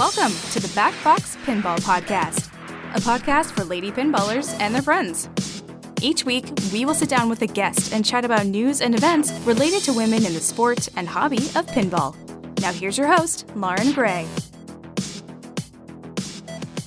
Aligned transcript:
Welcome 0.00 0.32
to 0.52 0.60
the 0.60 0.68
Backbox 0.68 1.36
Pinball 1.44 1.78
Podcast, 1.80 2.48
a 2.94 3.00
podcast 3.00 3.50
for 3.50 3.64
lady 3.64 3.92
pinballers 3.92 4.58
and 4.58 4.74
their 4.74 4.80
friends. 4.80 5.28
Each 6.00 6.24
week, 6.24 6.46
we 6.72 6.86
will 6.86 6.94
sit 6.94 7.10
down 7.10 7.28
with 7.28 7.42
a 7.42 7.46
guest 7.46 7.92
and 7.92 8.02
chat 8.02 8.24
about 8.24 8.46
news 8.46 8.80
and 8.80 8.94
events 8.94 9.30
related 9.44 9.82
to 9.82 9.92
women 9.92 10.24
in 10.24 10.32
the 10.32 10.40
sport 10.40 10.88
and 10.96 11.06
hobby 11.06 11.36
of 11.54 11.66
pinball. 11.66 12.16
Now, 12.62 12.72
here's 12.72 12.96
your 12.96 13.08
host, 13.08 13.44
Lauren 13.54 13.92
Gray 13.92 14.26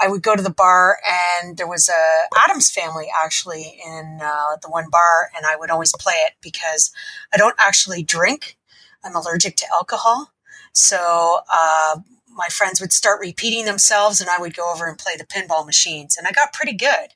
I 0.00 0.08
would 0.08 0.22
go 0.22 0.34
to 0.34 0.42
the 0.42 0.50
bar, 0.50 0.98
and 1.42 1.56
there 1.56 1.68
was 1.68 1.88
a 1.88 2.40
Addams 2.40 2.70
Family 2.70 3.06
actually 3.22 3.80
in 3.86 4.18
uh, 4.22 4.56
the 4.62 4.68
one 4.68 4.86
bar, 4.90 5.30
and 5.36 5.46
I 5.46 5.56
would 5.56 5.70
always 5.70 5.92
play 5.98 6.14
it 6.26 6.34
because 6.42 6.90
I 7.32 7.36
don't 7.36 7.54
actually 7.58 8.02
drink. 8.02 8.56
I'm 9.04 9.14
allergic 9.14 9.56
to 9.56 9.66
alcohol, 9.72 10.32
so 10.72 11.40
uh, 11.52 12.00
my 12.28 12.46
friends 12.50 12.80
would 12.80 12.92
start 12.92 13.20
repeating 13.20 13.64
themselves, 13.66 14.20
and 14.20 14.28
I 14.28 14.38
would 14.38 14.56
go 14.56 14.72
over 14.72 14.86
and 14.86 14.98
play 14.98 15.14
the 15.16 15.26
pinball 15.26 15.64
machines, 15.64 16.16
and 16.16 16.26
I 16.26 16.32
got 16.32 16.52
pretty 16.52 16.74
good. 16.74 17.14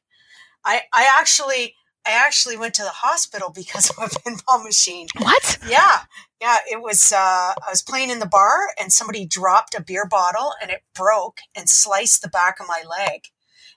I 0.65 0.83
I 0.93 1.09
actually 1.19 1.75
I 2.06 2.12
actually 2.12 2.56
went 2.56 2.75
to 2.75 2.83
the 2.83 2.89
hospital 2.91 3.50
because 3.55 3.91
of 3.91 3.97
a 3.99 4.09
pinball 4.21 4.65
machine. 4.65 5.09
What? 5.19 5.59
Yeah. 5.69 6.00
Yeah. 6.41 6.56
It 6.71 6.81
was, 6.82 7.12
uh, 7.12 7.16
I 7.16 7.71
was 7.71 7.82
playing 7.82 8.10
in 8.10 8.19
the 8.19 8.26
bar 8.26 8.69
and 8.81 8.93
somebody 8.93 9.26
dropped 9.26 9.75
a 9.75 9.82
beer 9.82 10.06
bottle 10.06 10.53
and 10.62 10.71
it 10.71 10.82
broke 10.94 11.38
and 11.56 11.69
sliced 11.69 12.22
the 12.22 12.28
back 12.28 12.60
of 12.60 12.66
my 12.69 12.82
leg. 12.88 13.22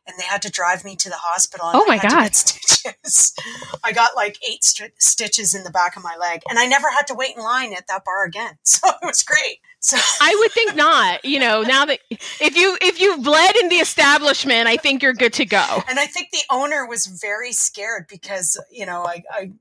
And 0.07 0.17
they 0.17 0.23
had 0.23 0.41
to 0.41 0.51
drive 0.51 0.83
me 0.83 0.95
to 0.95 1.09
the 1.09 1.17
hospital. 1.17 1.69
oh 1.73 1.85
my 1.87 1.99
God. 1.99 2.33
stitches. 2.35 3.33
I 3.83 3.91
got 3.91 4.15
like 4.15 4.37
eight 4.49 4.63
st- 4.63 4.93
stitches 4.99 5.53
in 5.53 5.63
the 5.63 5.69
back 5.69 5.95
of 5.95 6.03
my 6.03 6.17
leg 6.19 6.41
and 6.49 6.57
I 6.57 6.65
never 6.65 6.89
had 6.89 7.05
to 7.07 7.13
wait 7.13 7.35
in 7.37 7.43
line 7.43 7.71
at 7.73 7.85
that 7.87 8.03
bar 8.03 8.25
again. 8.25 8.57
So 8.65 8.87
it 8.87 9.05
was 9.05 9.21
great. 9.21 9.59
So 9.79 9.97
I 10.21 10.35
would 10.39 10.51
think 10.51 10.75
not. 10.75 11.25
You 11.25 11.39
know, 11.39 11.61
now 11.63 11.85
that 11.85 11.99
if 12.09 12.55
you 12.55 12.77
if 12.81 12.99
you've 13.01 13.23
bled 13.23 13.55
in 13.57 13.69
the 13.69 13.75
establishment, 13.75 14.67
I 14.67 14.77
think 14.77 15.01
you're 15.03 15.13
good 15.13 15.33
to 15.33 15.45
go. 15.45 15.83
And 15.87 15.99
I 15.99 16.05
think 16.05 16.29
the 16.31 16.43
owner 16.49 16.87
was 16.87 17.07
very 17.07 17.51
scared 17.51 18.05
because 18.07 18.59
you 18.71 18.85
know 18.85 19.05
I, 19.05 19.23
I 19.31 19.51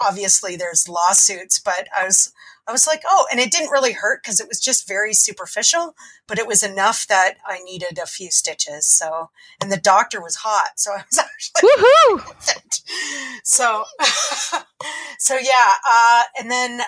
obviously 0.00 0.56
there's 0.56 0.88
lawsuits, 0.88 1.58
but 1.58 1.88
I 1.96 2.04
was 2.04 2.32
I 2.66 2.72
was 2.72 2.86
like, 2.86 3.02
oh, 3.08 3.26
and 3.32 3.40
it 3.40 3.50
didn't 3.50 3.70
really 3.70 3.92
hurt 3.92 4.22
because 4.22 4.38
it 4.38 4.46
was 4.46 4.60
just 4.60 4.86
very 4.86 5.12
superficial, 5.12 5.96
but 6.28 6.38
it 6.38 6.46
was 6.46 6.62
enough 6.62 7.04
that 7.08 7.34
I 7.44 7.58
needed 7.64 7.98
a 7.98 8.06
few 8.06 8.30
stitches. 8.30 8.86
So, 8.86 9.30
and 9.60 9.72
the 9.72 9.76
doctor 9.76 10.22
was 10.22 10.36
hot, 10.36 10.72
so 10.76 10.92
I 10.96 11.02
was 11.10 11.18
actually 11.18 11.68
woohoo. 11.68 12.64
So, 13.44 13.84
so 15.18 15.34
yeah, 15.34 15.72
uh, 15.92 16.22
and 16.38 16.50
then 16.50 16.82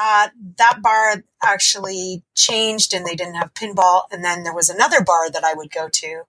uh, 0.00 0.28
that 0.58 0.80
bar 0.82 1.22
actually 1.42 2.22
changed 2.34 2.92
and 2.92 3.06
they 3.06 3.14
didn't 3.14 3.36
have 3.36 3.54
pinball. 3.54 4.02
And 4.10 4.24
then 4.24 4.42
there 4.42 4.54
was 4.54 4.68
another 4.68 5.02
bar 5.02 5.30
that 5.30 5.44
I 5.44 5.54
would 5.54 5.70
go 5.70 5.88
to 5.88 6.22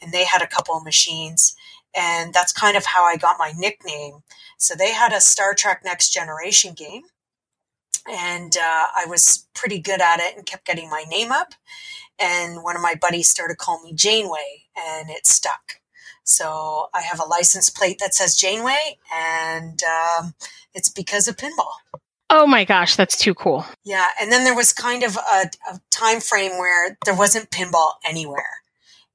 and 0.00 0.12
they 0.12 0.24
had 0.24 0.42
a 0.42 0.46
couple 0.46 0.74
of 0.74 0.84
machines. 0.84 1.54
And 1.94 2.32
that's 2.32 2.52
kind 2.52 2.76
of 2.76 2.86
how 2.86 3.04
I 3.04 3.16
got 3.16 3.36
my 3.38 3.52
nickname. 3.56 4.22
So 4.56 4.74
they 4.74 4.92
had 4.92 5.12
a 5.12 5.20
Star 5.20 5.54
Trek 5.54 5.82
Next 5.84 6.10
Generation 6.10 6.74
game. 6.74 7.02
And 8.10 8.56
uh, 8.56 8.86
I 8.96 9.06
was 9.06 9.46
pretty 9.54 9.78
good 9.78 10.00
at 10.00 10.18
it 10.18 10.36
and 10.36 10.46
kept 10.46 10.66
getting 10.66 10.90
my 10.90 11.04
name 11.08 11.30
up. 11.30 11.54
And 12.18 12.62
one 12.62 12.76
of 12.76 12.82
my 12.82 12.94
buddies 12.94 13.30
started 13.30 13.58
calling 13.58 13.84
me 13.84 13.92
Janeway 13.94 14.64
and 14.76 15.10
it 15.10 15.26
stuck. 15.26 15.80
So 16.24 16.88
I 16.94 17.02
have 17.02 17.20
a 17.20 17.24
license 17.28 17.68
plate 17.68 17.98
that 17.98 18.14
says 18.14 18.36
Janeway, 18.36 18.98
and 19.12 19.80
um, 19.82 20.34
it's 20.74 20.88
because 20.88 21.26
of 21.26 21.36
pinball. 21.36 21.72
Oh 22.30 22.46
my 22.46 22.64
gosh, 22.64 22.96
that's 22.96 23.18
too 23.18 23.34
cool. 23.34 23.66
Yeah, 23.84 24.06
and 24.20 24.30
then 24.30 24.44
there 24.44 24.54
was 24.54 24.72
kind 24.72 25.02
of 25.02 25.16
a, 25.16 25.50
a 25.70 25.80
time 25.90 26.20
frame 26.20 26.52
where 26.52 26.96
there 27.04 27.14
wasn't 27.14 27.50
pinball 27.50 27.94
anywhere, 28.04 28.61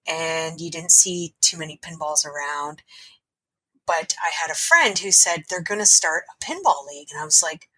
and 0.07 0.59
you 0.61 0.71
didn't 0.71 0.91
see 0.91 1.35
too 1.41 1.57
many 1.57 1.77
pinballs 1.77 2.25
around. 2.25 2.83
But 3.85 4.15
I 4.23 4.31
had 4.31 4.51
a 4.51 4.55
friend 4.55 4.97
who 4.99 5.11
said 5.11 5.43
they're 5.49 5.61
going 5.61 5.79
to 5.79 5.85
start 5.85 6.23
a 6.29 6.43
pinball 6.43 6.85
league, 6.87 7.07
and 7.11 7.21
I 7.21 7.25
was 7.25 7.41
like, 7.41 7.69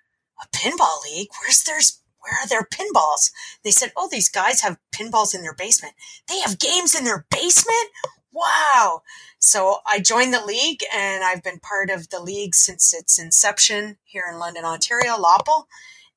"A 0.41 0.47
pinball 0.56 1.03
league? 1.03 1.29
Where's 1.39 1.63
there's 1.63 2.01
where 2.19 2.34
are 2.41 2.47
their 2.47 2.63
pinballs?" 2.63 3.31
They 3.63 3.72
said, 3.72 3.91
"Oh, 3.95 4.09
these 4.12 4.29
guys 4.29 4.62
have 4.62 4.79
pinballs 4.91 5.35
in 5.35 5.41
their 5.41 5.53
basement. 5.53 5.94
They 6.28 6.39
have 6.39 6.59
games 6.59 6.95
in 6.95 7.03
their 7.03 7.25
basement 7.29 7.91
wow. 8.31 9.01
So 9.39 9.78
I 9.85 10.00
joined 10.00 10.34
the 10.34 10.45
league 10.45 10.81
and 10.94 11.23
I've 11.23 11.44
been 11.44 11.59
part 11.59 11.89
of 11.89 12.09
the 12.09 12.19
league 12.19 12.56
since 12.56 12.94
its 12.94 13.19
inception 13.19 13.97
here 14.03 14.23
in 14.31 14.39
London, 14.39 14.66
Ontario, 14.66 15.18
LOPL. 15.18 15.68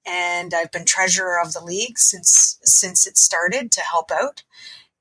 And 0.04 0.52
I've 0.52 0.72
been 0.72 0.84
treasurer 0.84 1.40
of 1.40 1.52
the 1.52 1.62
league 1.62 1.98
since 1.98 2.58
since 2.64 3.06
it 3.06 3.16
started 3.16 3.70
to 3.72 3.80
help 3.82 4.10
out. 4.10 4.42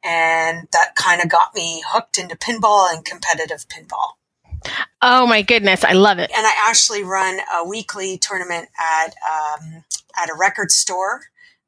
And 0.04 0.68
that 0.72 0.96
kind 0.96 1.22
of 1.22 1.30
got 1.30 1.54
me 1.54 1.84
hooked 1.88 2.18
into 2.18 2.36
pinball 2.36 2.92
and 2.92 3.06
competitive 3.06 3.68
pinball. 3.68 4.14
Oh 5.02 5.26
my 5.26 5.42
goodness, 5.42 5.84
I 5.84 5.94
love 5.94 6.20
it. 6.20 6.32
And 6.36 6.46
I 6.46 6.54
actually 6.68 7.04
run 7.04 7.40
a 7.54 7.68
weekly 7.68 8.18
tournament 8.18 8.70
at 8.80 9.08
um, 9.08 9.84
at 10.22 10.30
a 10.30 10.36
record 10.38 10.72
store. 10.72 11.22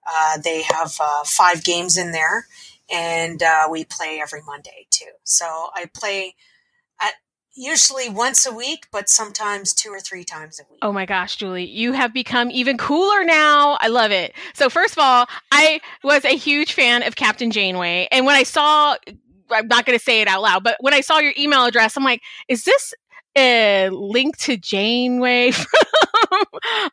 Uh, 0.05 0.37
they 0.43 0.63
have 0.63 0.95
uh, 0.99 1.23
five 1.25 1.63
games 1.63 1.97
in 1.97 2.11
there, 2.11 2.47
and 2.91 3.41
uh, 3.41 3.67
we 3.69 3.85
play 3.85 4.19
every 4.21 4.41
Monday 4.45 4.87
too. 4.89 5.11
So 5.23 5.45
I 5.75 5.89
play 5.93 6.35
usually 7.55 8.09
once 8.09 8.45
a 8.45 8.53
week, 8.53 8.87
but 8.91 9.09
sometimes 9.09 9.73
two 9.73 9.89
or 9.89 9.99
three 9.99 10.23
times 10.23 10.59
a 10.59 10.63
week. 10.71 10.79
Oh 10.81 10.91
my 10.91 11.05
gosh, 11.05 11.35
Julie, 11.35 11.65
you 11.65 11.93
have 11.93 12.13
become 12.13 12.49
even 12.51 12.77
cooler 12.77 13.23
now. 13.23 13.77
I 13.81 13.87
love 13.87 14.11
it. 14.11 14.33
So 14.53 14.69
first 14.69 14.93
of 14.93 14.99
all, 14.99 15.27
I 15.51 15.81
was 16.03 16.25
a 16.25 16.35
huge 16.35 16.73
fan 16.73 17.03
of 17.03 17.15
Captain 17.15 17.51
Janeway, 17.51 18.07
and 18.11 18.25
when 18.25 18.35
I 18.35 18.43
saw 18.43 18.95
I'm 19.51 19.67
not 19.67 19.85
going 19.85 19.97
to 19.97 20.03
say 20.03 20.21
it 20.21 20.27
out 20.27 20.41
loud, 20.41 20.63
but 20.63 20.77
when 20.79 20.93
I 20.93 21.01
saw 21.01 21.19
your 21.19 21.33
email 21.37 21.65
address, 21.65 21.95
I'm 21.95 22.03
like, 22.03 22.21
is 22.47 22.63
this 22.63 22.93
a 23.37 23.89
link 23.91 24.37
to 24.37 24.57
Janeway 24.57 25.51
from, 25.51 26.43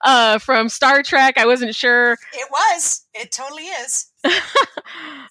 uh, 0.05 0.39
from 0.39 0.69
Star 0.69 1.03
Trek? 1.03 1.39
I 1.39 1.47
wasn't 1.47 1.75
sure. 1.75 2.12
It 2.33 2.49
was. 2.51 3.07
It 3.15 3.33
totally 3.33 3.65
is. 3.65 4.11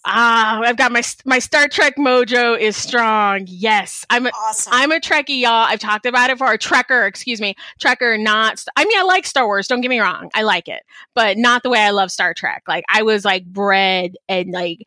ah, 0.06 0.62
I've 0.62 0.78
got 0.78 0.92
my 0.92 1.02
my 1.26 1.40
Star 1.40 1.68
Trek 1.68 1.96
mojo 1.98 2.60
is 2.60 2.76
strong. 2.78 3.46
Yes, 3.48 4.06
I'm 4.10 4.28
a, 4.28 4.32
Awesome. 4.34 4.74
I'm 4.74 4.92
a 4.92 5.00
Trekkie, 5.00 5.40
y'all. 5.42 5.52
I've 5.68 5.80
talked 5.80 6.06
about 6.06 6.30
it 6.30 6.38
for 6.38 6.52
a 6.52 6.58
Trekker, 6.58 7.08
excuse 7.08 7.42
me, 7.42 7.56
Trekker. 7.84 8.20
Not, 8.20 8.64
I 8.76 8.86
mean, 8.86 8.98
I 8.98 9.04
like 9.04 9.26
Star 9.26 9.46
Wars. 9.46 9.68
Don't 9.68 9.82
get 9.82 9.90
me 9.90 10.00
wrong, 10.00 10.30
I 10.34 10.44
like 10.44 10.68
it, 10.68 10.84
but 11.16 11.38
not 11.38 11.64
the 11.64 11.70
way 11.70 11.80
I 11.80 11.92
love 11.92 12.12
Star 12.12 12.34
Trek. 12.34 12.64
Like 12.68 12.84
I 12.90 13.04
was 13.04 13.26
like 13.26 13.46
bred 13.46 14.16
and 14.28 14.52
like 14.52 14.86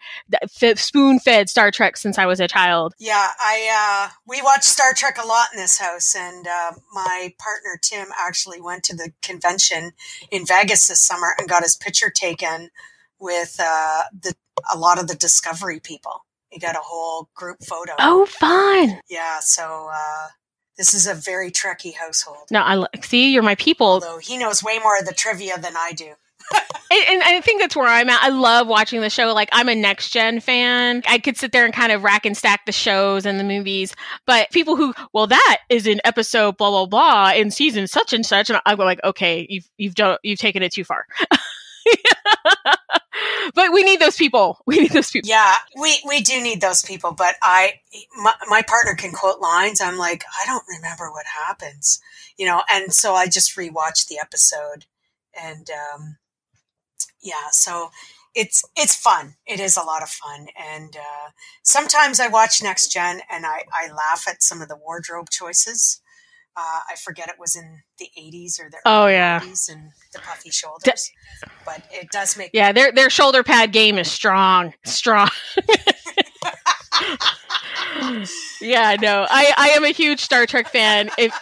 f- 0.62 0.78
spoon 0.78 1.18
fed 1.20 1.48
Star 1.48 1.70
Trek 1.70 1.96
since 1.96 2.18
I 2.18 2.26
was 2.26 2.40
a 2.40 2.48
child. 2.48 2.94
yeah, 2.98 3.28
I 3.40 4.06
uh, 4.08 4.12
we 4.26 4.40
watch 4.42 4.62
Star 4.64 4.92
Trek 4.94 5.18
a 5.22 5.26
lot 5.26 5.48
in 5.52 5.60
this 5.60 5.78
house, 5.78 6.14
and 6.16 6.46
uh, 6.46 6.72
my 6.92 7.34
partner 7.38 7.78
Tim 7.82 8.08
actually 8.18 8.60
went 8.60 8.84
to 8.84 8.96
the 8.96 9.12
convention 9.22 9.92
in 10.30 10.46
Vegas 10.46 10.86
this 10.88 11.02
summer 11.02 11.34
and 11.38 11.48
got 11.48 11.62
his 11.62 11.76
picture 11.76 12.10
taken 12.10 12.70
with 13.18 13.56
uh, 13.62 14.02
the 14.12 14.34
a 14.72 14.78
lot 14.78 15.00
of 15.00 15.08
the 15.08 15.14
Discovery 15.14 15.80
people. 15.80 16.24
He 16.50 16.58
got 16.58 16.76
a 16.76 16.80
whole 16.82 17.30
group 17.34 17.58
photo. 17.64 17.92
Oh, 17.98 18.26
fun! 18.26 19.00
Yeah, 19.08 19.38
so 19.40 19.88
uh, 19.92 20.28
this 20.76 20.92
is 20.94 21.06
a 21.06 21.14
very 21.14 21.50
Trekkie 21.50 21.94
household. 21.94 22.48
No, 22.50 22.60
I 22.60 22.84
see 23.02 23.32
you're 23.32 23.42
my 23.42 23.54
people. 23.54 23.86
Although 23.86 24.18
he 24.18 24.36
knows 24.36 24.62
way 24.62 24.78
more 24.78 24.98
of 24.98 25.06
the 25.06 25.14
trivia 25.14 25.58
than 25.58 25.74
I 25.76 25.92
do. 25.92 26.12
And, 26.92 27.22
and 27.22 27.22
I 27.22 27.40
think 27.40 27.62
that's 27.62 27.74
where 27.74 27.86
I'm 27.86 28.10
at. 28.10 28.22
I 28.22 28.28
love 28.28 28.66
watching 28.66 29.00
the 29.00 29.08
show. 29.08 29.32
Like 29.32 29.48
I'm 29.50 29.70
a 29.70 29.74
next 29.74 30.10
gen 30.10 30.40
fan. 30.40 31.02
I 31.08 31.16
could 31.16 31.38
sit 31.38 31.50
there 31.50 31.64
and 31.64 31.72
kind 31.72 31.90
of 31.90 32.02
rack 32.02 32.26
and 32.26 32.36
stack 32.36 32.66
the 32.66 32.72
shows 32.72 33.24
and 33.24 33.40
the 33.40 33.44
movies. 33.44 33.94
But 34.26 34.50
people 34.50 34.76
who, 34.76 34.92
well, 35.14 35.26
that 35.26 35.58
is 35.70 35.86
in 35.86 36.02
episode 36.04 36.58
blah 36.58 36.68
blah 36.68 36.84
blah 36.84 37.32
in 37.34 37.50
season 37.50 37.86
such 37.86 38.12
and 38.12 38.26
such, 38.26 38.50
and 38.50 38.60
I 38.66 38.74
go 38.74 38.84
like, 38.84 39.00
okay, 39.04 39.46
you've 39.48 39.70
you've 39.78 39.94
done 39.94 40.18
you've 40.22 40.38
taken 40.38 40.62
it 40.62 40.70
too 40.70 40.84
far. 40.84 41.06
but 43.54 43.72
we 43.72 43.82
need 43.82 44.00
those 44.00 44.16
people. 44.16 44.58
We 44.66 44.78
need 44.80 44.92
those 44.92 45.10
people. 45.10 45.28
Yeah, 45.28 45.54
we 45.80 46.00
we 46.06 46.20
do 46.20 46.40
need 46.42 46.60
those 46.60 46.82
people. 46.82 47.12
But 47.12 47.34
I, 47.42 47.80
my, 48.16 48.32
my 48.48 48.62
partner 48.62 48.94
can 48.94 49.12
quote 49.12 49.40
lines. 49.40 49.80
I'm 49.80 49.98
like, 49.98 50.24
I 50.42 50.46
don't 50.46 50.64
remember 50.68 51.10
what 51.10 51.26
happens, 51.46 52.00
you 52.38 52.46
know. 52.46 52.62
And 52.70 52.92
so 52.94 53.14
I 53.14 53.26
just 53.26 53.56
rewatched 53.56 54.08
the 54.08 54.18
episode, 54.18 54.86
and 55.38 55.68
um, 55.70 56.16
yeah, 57.22 57.50
so 57.50 57.90
it's 58.34 58.64
it's 58.76 58.94
fun. 58.96 59.34
It 59.46 59.60
is 59.60 59.76
a 59.76 59.82
lot 59.82 60.02
of 60.02 60.08
fun, 60.08 60.46
and 60.58 60.96
uh, 60.96 61.30
sometimes 61.62 62.20
I 62.20 62.28
watch 62.28 62.62
Next 62.62 62.88
Gen 62.92 63.20
and 63.30 63.44
I 63.46 63.64
I 63.72 63.90
laugh 63.90 64.26
at 64.28 64.42
some 64.42 64.62
of 64.62 64.68
the 64.68 64.76
wardrobe 64.76 65.30
choices. 65.30 66.00
Uh, 66.54 66.80
I 66.90 66.96
forget 67.02 67.28
it 67.30 67.36
was 67.38 67.56
in 67.56 67.80
the 67.98 68.08
80s 68.18 68.60
or 68.60 68.68
the 68.70 68.76
Oh, 68.84 69.06
yeah. 69.06 69.40
90s 69.40 69.72
and 69.72 69.90
the 70.12 70.18
puffy 70.18 70.50
shoulders, 70.50 71.10
but 71.64 71.82
it 71.90 72.10
does 72.10 72.36
make 72.36 72.50
Yeah, 72.52 72.72
their 72.72 72.92
their 72.92 73.08
shoulder 73.08 73.42
pad 73.42 73.72
game 73.72 73.96
is 73.98 74.10
strong, 74.10 74.74
strong. 74.84 75.30
yeah, 78.60 78.96
no, 79.00 79.26
I 79.30 79.52
I 79.56 79.68
am 79.70 79.84
a 79.84 79.90
huge 79.90 80.20
Star 80.20 80.46
Trek 80.46 80.68
fan. 80.68 81.10
If 81.18 81.32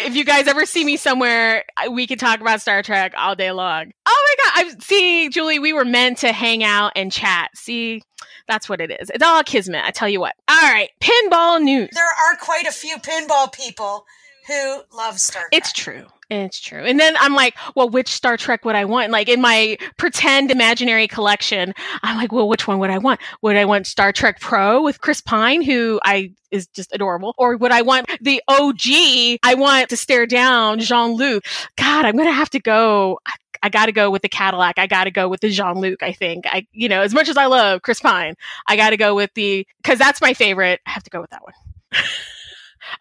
if 0.00 0.14
you 0.14 0.24
guys 0.24 0.46
ever 0.46 0.64
see 0.66 0.84
me 0.84 0.96
somewhere, 0.96 1.64
we 1.90 2.06
can 2.06 2.18
talk 2.18 2.40
about 2.40 2.60
Star 2.60 2.82
Trek 2.82 3.14
all 3.16 3.34
day 3.34 3.52
long. 3.52 3.90
Oh 4.06 4.36
my 4.54 4.62
god, 4.64 4.74
I 4.76 4.78
see, 4.80 5.28
Julie. 5.28 5.58
We 5.58 5.72
were 5.72 5.84
meant 5.84 6.18
to 6.18 6.32
hang 6.32 6.62
out 6.62 6.92
and 6.94 7.10
chat. 7.10 7.50
See, 7.56 8.02
that's 8.46 8.68
what 8.68 8.80
it 8.80 8.90
is. 9.00 9.10
It's 9.10 9.24
all 9.24 9.42
kismet. 9.42 9.82
I 9.84 9.90
tell 9.90 10.08
you 10.08 10.20
what. 10.20 10.34
All 10.48 10.56
right, 10.56 10.90
pinball 11.00 11.60
news. 11.60 11.90
there 11.94 12.04
are 12.04 12.36
quite 12.40 12.66
a 12.66 12.72
few 12.72 12.96
pinball 12.98 13.52
people 13.52 14.04
who 14.46 14.82
loves 14.96 15.22
Star 15.22 15.42
Trek. 15.42 15.48
It's 15.52 15.72
true. 15.72 16.06
It's 16.30 16.60
true. 16.60 16.82
And 16.82 16.98
then 16.98 17.14
I'm 17.20 17.34
like, 17.34 17.54
well, 17.74 17.90
which 17.90 18.08
Star 18.08 18.38
Trek 18.38 18.64
would 18.64 18.74
I 18.74 18.86
want? 18.86 19.12
Like 19.12 19.28
in 19.28 19.40
my 19.40 19.76
pretend 19.98 20.50
imaginary 20.50 21.06
collection, 21.06 21.74
I'm 22.02 22.16
like, 22.16 22.32
well, 22.32 22.48
which 22.48 22.66
one 22.66 22.78
would 22.78 22.88
I 22.88 22.98
want? 22.98 23.20
Would 23.42 23.56
I 23.56 23.66
want 23.66 23.86
Star 23.86 24.12
Trek 24.12 24.40
Pro 24.40 24.82
with 24.82 25.00
Chris 25.00 25.20
Pine, 25.20 25.60
who 25.60 26.00
I 26.04 26.32
is 26.50 26.66
just 26.68 26.94
adorable, 26.94 27.34
or 27.36 27.56
would 27.56 27.70
I 27.70 27.82
want 27.82 28.10
the 28.20 28.42
OG? 28.48 29.40
I 29.42 29.54
want 29.54 29.90
to 29.90 29.96
stare 29.96 30.26
down 30.26 30.80
Jean 30.80 31.12
Luc. 31.12 31.44
God, 31.76 32.06
I'm 32.06 32.16
gonna 32.16 32.32
have 32.32 32.50
to 32.50 32.60
go. 32.60 33.18
I, 33.26 33.34
I 33.64 33.68
got 33.68 33.86
to 33.86 33.92
go 33.92 34.10
with 34.10 34.22
the 34.22 34.28
Cadillac. 34.28 34.78
I 34.78 34.86
got 34.86 35.04
to 35.04 35.10
go 35.10 35.28
with 35.28 35.40
the 35.40 35.50
Jean 35.50 35.78
Luc. 35.78 36.02
I 36.02 36.12
think 36.12 36.46
I, 36.46 36.66
you 36.72 36.88
know, 36.88 37.02
as 37.02 37.14
much 37.14 37.28
as 37.28 37.36
I 37.36 37.46
love 37.46 37.82
Chris 37.82 38.00
Pine, 38.00 38.34
I 38.66 38.76
got 38.76 38.90
to 38.90 38.96
go 38.96 39.14
with 39.14 39.32
the 39.34 39.66
because 39.82 39.98
that's 39.98 40.20
my 40.20 40.34
favorite. 40.34 40.80
I 40.86 40.90
have 40.90 41.04
to 41.04 41.10
go 41.10 41.20
with 41.20 41.30
that 41.30 41.42
one. 41.44 41.52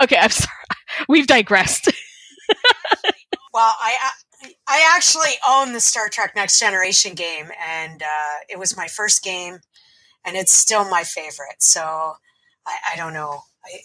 okay, 0.01 0.17
I'm 0.17 0.29
sorry. 0.29 0.51
We've 1.09 1.27
digressed. 1.27 1.89
Well, 3.53 3.75
I 3.79 4.11
I 4.67 4.93
actually 4.95 5.31
own 5.47 5.73
the 5.73 5.79
Star 5.79 6.09
Trek 6.09 6.35
Next 6.35 6.59
Generation 6.59 7.13
game, 7.15 7.51
and 7.61 8.01
uh, 8.01 8.37
it 8.49 8.57
was 8.57 8.77
my 8.77 8.87
first 8.87 9.23
game, 9.23 9.59
and 10.25 10.35
it's 10.35 10.53
still 10.53 10.89
my 10.89 11.03
favorite. 11.03 11.59
So 11.59 12.13
I, 12.65 12.77
I 12.93 12.95
don't 12.95 13.13
know. 13.13 13.43
I, 13.65 13.79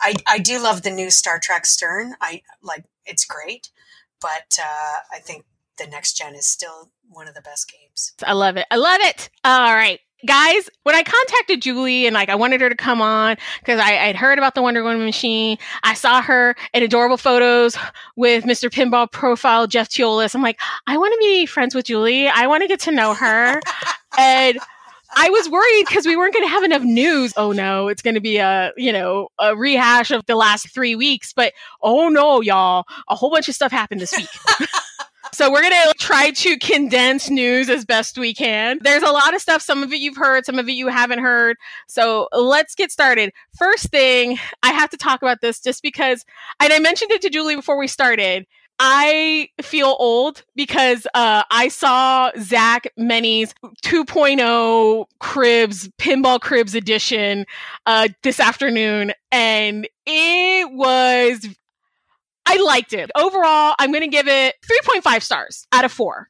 I 0.00 0.14
I 0.26 0.38
do 0.38 0.60
love 0.60 0.82
the 0.82 0.90
new 0.90 1.10
Star 1.10 1.38
Trek 1.38 1.64
Stern. 1.66 2.14
I 2.20 2.42
like 2.62 2.84
it's 3.06 3.24
great, 3.24 3.70
but 4.20 4.58
uh, 4.60 4.98
I 5.12 5.20
think 5.20 5.44
the 5.78 5.86
Next 5.86 6.16
Gen 6.16 6.34
is 6.34 6.48
still 6.48 6.90
one 7.08 7.28
of 7.28 7.34
the 7.34 7.42
best 7.42 7.70
games. 7.70 8.12
I 8.24 8.32
love 8.32 8.56
it. 8.56 8.66
I 8.70 8.76
love 8.76 9.00
it. 9.00 9.30
All 9.44 9.74
right. 9.74 10.00
Guys, 10.24 10.70
when 10.84 10.94
I 10.94 11.02
contacted 11.02 11.60
Julie 11.60 12.06
and 12.06 12.14
like 12.14 12.28
I 12.28 12.34
wanted 12.34 12.60
her 12.60 12.68
to 12.68 12.74
come 12.76 13.02
on 13.02 13.36
because 13.60 13.78
I 13.78 13.90
had 13.90 14.16
heard 14.16 14.38
about 14.38 14.54
the 14.54 14.62
Wonder 14.62 14.82
Woman 14.82 15.04
machine, 15.04 15.58
I 15.82 15.94
saw 15.94 16.22
her 16.22 16.54
in 16.72 16.82
adorable 16.82 17.16
photos 17.16 17.76
with 18.16 18.44
Mr. 18.44 18.70
Pinball 18.70 19.10
profile 19.10 19.66
Jeff 19.66 19.88
Teolis. 19.88 20.34
I'm 20.34 20.42
like, 20.42 20.58
I 20.86 20.96
want 20.96 21.12
to 21.12 21.18
be 21.18 21.46
friends 21.46 21.74
with 21.74 21.86
Julie. 21.86 22.28
I 22.28 22.46
want 22.46 22.62
to 22.62 22.68
get 22.68 22.80
to 22.80 22.92
know 22.92 23.12
her. 23.14 23.60
and 24.18 24.58
I 25.16 25.30
was 25.30 25.48
worried 25.48 25.84
because 25.88 26.06
we 26.06 26.16
weren't 26.16 26.32
going 26.34 26.46
to 26.46 26.50
have 26.50 26.64
enough 26.64 26.82
news. 26.82 27.32
Oh 27.36 27.52
no, 27.52 27.88
it's 27.88 28.02
going 28.02 28.14
to 28.14 28.20
be 28.20 28.38
a 28.38 28.72
you 28.76 28.92
know 28.92 29.28
a 29.38 29.56
rehash 29.56 30.10
of 30.10 30.24
the 30.26 30.36
last 30.36 30.72
three 30.72 30.94
weeks. 30.94 31.32
But 31.32 31.52
oh 31.82 32.08
no, 32.08 32.40
y'all, 32.40 32.84
a 33.08 33.14
whole 33.14 33.30
bunch 33.30 33.48
of 33.48 33.54
stuff 33.54 33.72
happened 33.72 34.00
this 34.00 34.14
week. 34.16 34.28
So 35.34 35.50
we're 35.50 35.62
gonna 35.62 35.92
try 35.98 36.30
to 36.30 36.56
condense 36.58 37.28
news 37.28 37.68
as 37.68 37.84
best 37.84 38.16
we 38.16 38.32
can. 38.32 38.78
There's 38.82 39.02
a 39.02 39.10
lot 39.10 39.34
of 39.34 39.40
stuff. 39.40 39.62
Some 39.62 39.82
of 39.82 39.92
it 39.92 39.98
you've 39.98 40.16
heard, 40.16 40.46
some 40.46 40.60
of 40.60 40.68
it 40.68 40.74
you 40.74 40.86
haven't 40.86 41.18
heard. 41.18 41.56
So 41.88 42.28
let's 42.30 42.76
get 42.76 42.92
started. 42.92 43.32
First 43.58 43.88
thing, 43.88 44.38
I 44.62 44.70
have 44.70 44.90
to 44.90 44.96
talk 44.96 45.22
about 45.22 45.40
this 45.40 45.58
just 45.58 45.82
because, 45.82 46.24
and 46.60 46.72
I 46.72 46.78
mentioned 46.78 47.10
it 47.10 47.20
to 47.22 47.30
Julie 47.30 47.56
before 47.56 47.76
we 47.76 47.88
started. 47.88 48.46
I 48.78 49.48
feel 49.60 49.96
old 49.98 50.44
because 50.54 51.04
uh, 51.14 51.42
I 51.50 51.66
saw 51.66 52.30
Zach 52.38 52.86
Meny's 52.96 53.54
2.0 53.84 55.06
Cribs 55.18 55.88
Pinball 55.98 56.40
Cribs 56.40 56.76
edition 56.76 57.44
uh, 57.86 58.08
this 58.22 58.38
afternoon, 58.38 59.12
and 59.32 59.88
it 60.06 60.72
was 60.72 61.48
I 62.46 62.56
liked 62.62 62.92
it. 62.92 63.10
Overall, 63.16 63.74
I'm 63.78 63.90
going 63.90 64.02
to 64.02 64.08
give 64.08 64.28
it 64.28 64.56
3.5 64.86 65.22
stars 65.22 65.66
out 65.72 65.84
of 65.84 65.92
4 65.92 66.28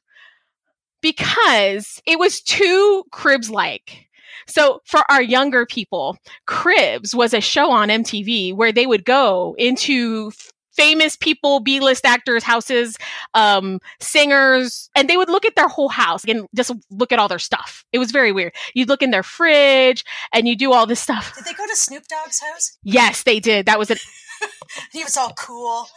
because 1.01 2.01
it 2.05 2.17
was 2.17 2.41
too 2.41 3.03
cribs 3.11 3.49
like. 3.49 4.07
So 4.47 4.81
for 4.85 5.01
our 5.09 5.21
younger 5.21 5.65
people, 5.65 6.17
Cribs 6.45 7.15
was 7.15 7.33
a 7.33 7.41
show 7.41 7.71
on 7.71 7.89
MTV 7.89 8.53
where 8.53 8.71
they 8.71 8.85
would 8.85 9.05
go 9.05 9.55
into 9.57 10.31
famous 10.75 11.15
people, 11.15 11.61
B-list 11.61 12.05
actors' 12.05 12.43
houses, 12.43 12.97
um, 13.33 13.79
singers, 13.99 14.89
and 14.95 15.09
they 15.09 15.17
would 15.17 15.29
look 15.29 15.45
at 15.45 15.55
their 15.55 15.69
whole 15.69 15.87
house 15.87 16.23
and 16.25 16.47
just 16.53 16.71
look 16.91 17.11
at 17.11 17.19
all 17.19 17.27
their 17.29 17.39
stuff. 17.39 17.85
It 17.93 17.99
was 17.99 18.11
very 18.11 18.31
weird. 18.31 18.53
You'd 18.73 18.89
look 18.89 19.01
in 19.01 19.11
their 19.11 19.23
fridge 19.23 20.03
and 20.33 20.47
you 20.47 20.55
do 20.55 20.73
all 20.73 20.85
this 20.85 20.99
stuff. 20.99 21.33
Did 21.35 21.45
they 21.45 21.53
go 21.53 21.65
to 21.65 21.75
Snoop 21.75 22.03
Dogg's 22.07 22.41
house? 22.41 22.77
Yes, 22.83 23.23
they 23.23 23.39
did. 23.39 23.65
That 23.65 23.79
was 23.79 23.89
an 23.89 23.97
He 24.91 25.03
was 25.03 25.15
all 25.15 25.31
cool. 25.37 25.87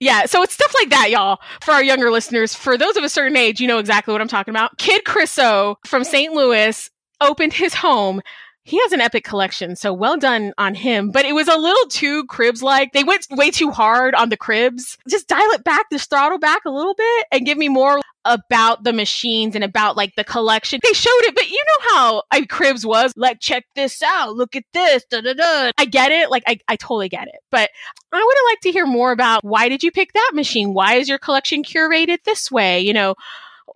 Yeah, 0.00 0.24
so 0.24 0.42
it's 0.42 0.54
stuff 0.54 0.72
like 0.78 0.88
that, 0.90 1.10
y'all. 1.10 1.40
For 1.60 1.72
our 1.72 1.84
younger 1.84 2.10
listeners, 2.10 2.54
for 2.54 2.78
those 2.78 2.96
of 2.96 3.04
a 3.04 3.08
certain 3.08 3.36
age, 3.36 3.60
you 3.60 3.68
know 3.68 3.78
exactly 3.78 4.12
what 4.12 4.22
I'm 4.22 4.28
talking 4.28 4.52
about. 4.52 4.78
Kid 4.78 5.04
Chriso 5.04 5.76
from 5.84 6.04
St. 6.04 6.32
Louis 6.32 6.90
opened 7.20 7.52
his 7.52 7.74
home. 7.74 8.22
He 8.62 8.78
has 8.82 8.92
an 8.92 9.00
epic 9.00 9.24
collection, 9.24 9.74
so 9.74 9.92
well 9.92 10.16
done 10.16 10.52
on 10.58 10.74
him. 10.74 11.10
But 11.10 11.24
it 11.24 11.34
was 11.34 11.48
a 11.48 11.56
little 11.56 11.88
too 11.88 12.24
cribs 12.26 12.62
like. 12.62 12.92
They 12.92 13.04
went 13.04 13.26
way 13.30 13.50
too 13.50 13.70
hard 13.70 14.14
on 14.14 14.28
the 14.28 14.36
cribs. 14.36 14.98
Just 15.08 15.28
dial 15.28 15.50
it 15.50 15.64
back, 15.64 15.86
just 15.90 16.10
throttle 16.10 16.38
back 16.38 16.62
a 16.66 16.70
little 16.70 16.94
bit, 16.94 17.26
and 17.32 17.46
give 17.46 17.56
me 17.56 17.68
more 17.68 18.00
about 18.24 18.84
the 18.84 18.92
machines 18.92 19.54
and 19.54 19.64
about 19.64 19.96
like 19.96 20.14
the 20.16 20.24
collection. 20.24 20.80
They 20.82 20.92
showed 20.92 21.10
it, 21.22 21.34
but 21.34 21.48
you 21.48 21.56
know 21.64 21.90
how 21.90 22.22
I 22.30 22.44
cribs 22.44 22.84
was 22.84 23.12
like, 23.16 23.40
check 23.40 23.64
this 23.74 24.02
out, 24.02 24.34
look 24.34 24.54
at 24.54 24.64
this, 24.72 25.04
da 25.10 25.20
da 25.20 25.32
da. 25.32 25.70
I 25.78 25.84
get 25.86 26.12
it, 26.12 26.30
like 26.30 26.42
I, 26.46 26.58
I 26.68 26.76
totally 26.76 27.08
get 27.08 27.28
it. 27.28 27.40
But 27.50 27.70
I 28.12 28.22
would 28.24 28.36
have 28.36 28.50
liked 28.50 28.62
to 28.64 28.72
hear 28.72 28.86
more 28.86 29.12
about 29.12 29.42
why 29.44 29.68
did 29.68 29.82
you 29.82 29.90
pick 29.90 30.12
that 30.12 30.32
machine? 30.34 30.74
Why 30.74 30.94
is 30.94 31.08
your 31.08 31.18
collection 31.18 31.62
curated 31.62 32.18
this 32.24 32.50
way? 32.50 32.80
You 32.80 32.92
know, 32.92 33.14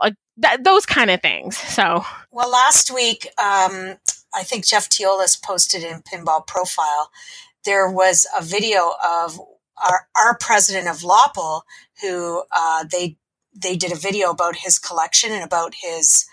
uh, 0.01 0.11
th- 0.43 0.61
those 0.63 0.85
kind 0.85 1.11
of 1.11 1.23
things. 1.23 1.57
So 1.57 2.05
Well, 2.31 2.51
last 2.51 2.93
week, 2.93 3.29
um, 3.43 3.97
I 4.35 4.43
think 4.43 4.67
Jeff 4.67 4.89
Teolis 4.89 5.41
posted 5.41 5.83
in 5.85 6.03
Pinball 6.03 6.47
Profile, 6.47 7.11
there 7.65 7.89
was 7.91 8.27
a 8.39 8.43
video 8.43 8.93
of 9.05 9.41
our, 9.83 10.09
our 10.17 10.37
president 10.39 10.89
of 10.89 10.99
Lopel, 11.03 11.63
who 12.03 12.45
uh, 12.53 12.85
they 12.91 13.17
they 13.57 13.77
did 13.77 13.93
a 13.93 13.97
video 13.97 14.31
about 14.31 14.57
his 14.57 14.79
collection 14.79 15.33
and 15.33 15.45
about 15.45 15.75
his 15.75 16.27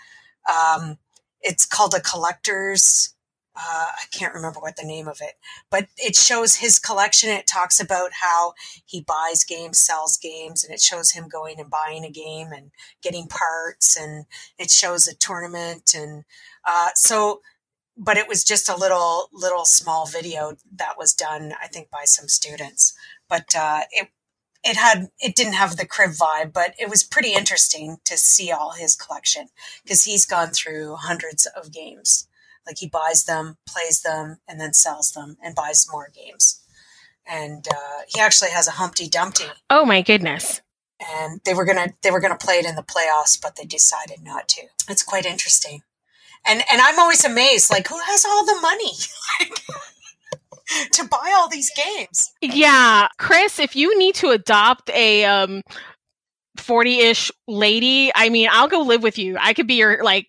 Um, 0.50 0.98
it's 1.40 1.66
called 1.66 1.94
a 1.94 2.00
collector's 2.00 3.14
uh, 3.54 3.60
I 3.60 4.04
can't 4.10 4.34
remember 4.34 4.60
what 4.60 4.76
the 4.76 4.86
name 4.86 5.08
of 5.08 5.18
it, 5.20 5.34
but 5.70 5.86
it 5.98 6.16
shows 6.16 6.56
his 6.56 6.78
collection. 6.78 7.28
It 7.28 7.46
talks 7.46 7.78
about 7.78 8.10
how 8.22 8.54
he 8.86 9.02
buys 9.02 9.44
games, 9.44 9.78
sells 9.78 10.16
games, 10.16 10.64
and 10.64 10.72
it 10.72 10.80
shows 10.80 11.10
him 11.12 11.28
going 11.28 11.60
and 11.60 11.70
buying 11.70 12.02
a 12.04 12.10
game 12.10 12.48
and 12.52 12.70
getting 13.02 13.26
parts, 13.28 13.94
and 13.96 14.24
it 14.58 14.70
shows 14.70 15.06
a 15.06 15.14
tournament, 15.14 15.92
and 15.94 16.24
uh, 16.64 16.90
so. 16.94 17.42
But 17.96 18.16
it 18.16 18.26
was 18.26 18.42
just 18.42 18.68
a 18.68 18.76
little, 18.76 19.28
little 19.32 19.64
small 19.64 20.06
video 20.06 20.56
that 20.76 20.96
was 20.98 21.12
done, 21.12 21.52
I 21.62 21.66
think, 21.66 21.90
by 21.90 22.04
some 22.04 22.28
students. 22.28 22.94
But 23.28 23.54
uh, 23.54 23.82
it 23.90 24.08
it 24.64 24.76
had 24.76 25.08
it 25.20 25.34
didn't 25.34 25.54
have 25.54 25.76
the 25.76 25.86
crib 25.86 26.12
vibe, 26.12 26.52
but 26.52 26.74
it 26.78 26.88
was 26.88 27.02
pretty 27.02 27.34
interesting 27.34 27.98
to 28.04 28.16
see 28.16 28.50
all 28.52 28.72
his 28.72 28.94
collection 28.94 29.48
because 29.82 30.04
he's 30.04 30.24
gone 30.24 30.50
through 30.50 30.96
hundreds 30.96 31.46
of 31.46 31.72
games 31.72 32.28
like 32.66 32.78
he 32.78 32.86
buys 32.86 33.24
them, 33.24 33.56
plays 33.68 34.02
them, 34.02 34.38
and 34.48 34.60
then 34.60 34.72
sells 34.72 35.12
them 35.12 35.36
and 35.42 35.54
buys 35.54 35.86
more 35.90 36.10
games. 36.14 36.60
And 37.26 37.66
uh, 37.68 38.02
he 38.08 38.20
actually 38.20 38.50
has 38.50 38.68
a 38.68 38.72
Humpty 38.72 39.08
Dumpty. 39.08 39.44
Oh 39.70 39.84
my 39.84 40.02
goodness! 40.02 40.60
And 41.00 41.40
they 41.44 41.54
were 41.54 41.64
gonna 41.64 41.94
they 42.02 42.10
were 42.10 42.20
gonna 42.20 42.36
play 42.36 42.56
it 42.56 42.66
in 42.66 42.74
the 42.74 42.82
playoffs, 42.82 43.40
but 43.40 43.56
they 43.56 43.64
decided 43.64 44.22
not 44.22 44.48
to. 44.48 44.62
It's 44.88 45.02
quite 45.02 45.24
interesting. 45.24 45.82
And 46.46 46.62
and 46.70 46.80
I'm 46.80 46.98
always 46.98 47.24
amazed, 47.24 47.70
like 47.70 47.88
who 47.88 47.98
has 47.98 48.24
all 48.24 48.44
the 48.44 48.58
money? 48.60 48.92
to 50.92 51.04
buy 51.04 51.34
all 51.36 51.48
these 51.48 51.70
games. 51.74 52.32
Yeah, 52.40 53.08
Chris, 53.18 53.58
if 53.58 53.76
you 53.76 53.96
need 53.98 54.14
to 54.16 54.30
adopt 54.30 54.90
a 54.90 55.24
um 55.24 55.62
40-ish 56.58 57.30
lady, 57.48 58.12
I 58.14 58.28
mean, 58.28 58.48
I'll 58.50 58.68
go 58.68 58.80
live 58.82 59.02
with 59.02 59.18
you. 59.18 59.36
I 59.40 59.54
could 59.54 59.66
be 59.66 59.74
your 59.74 60.02
like 60.04 60.28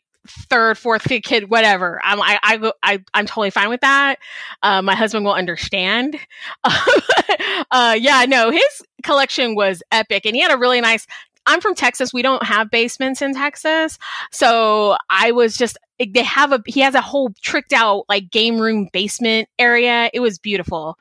third, 0.49 0.77
fourth 0.77 1.03
kid, 1.03 1.49
whatever. 1.49 1.99
I'm 2.03 2.21
I 2.21 2.39
I, 2.43 2.71
I 2.81 3.03
I'm 3.13 3.25
totally 3.25 3.49
fine 3.49 3.69
with 3.69 3.81
that. 3.81 4.19
Uh, 4.61 4.81
my 4.81 4.95
husband 4.95 5.25
will 5.25 5.33
understand. 5.33 6.17
uh, 6.63 7.97
yeah, 7.99 8.25
no, 8.27 8.51
his 8.51 8.81
collection 9.03 9.55
was 9.55 9.83
epic, 9.91 10.25
and 10.25 10.35
he 10.35 10.41
had 10.41 10.51
a 10.51 10.57
really 10.57 10.81
nice. 10.81 11.05
I'm 11.45 11.61
from 11.61 11.75
Texas. 11.75 12.13
We 12.13 12.21
don't 12.21 12.43
have 12.43 12.71
basements 12.71 13.21
in 13.21 13.33
Texas, 13.33 13.97
so 14.31 14.97
I 15.09 15.31
was 15.31 15.57
just 15.57 15.77
eh, 15.99 16.05
they 16.13 16.23
have 16.23 16.51
a 16.51 16.61
he 16.65 16.81
has 16.81 16.95
a 16.95 17.01
whole 17.01 17.31
tricked 17.41 17.73
out 17.73 18.05
like 18.09 18.31
game 18.31 18.59
room 18.59 18.89
basement 18.93 19.49
area. 19.59 20.09
It 20.13 20.19
was 20.19 20.39
beautiful. 20.39 20.97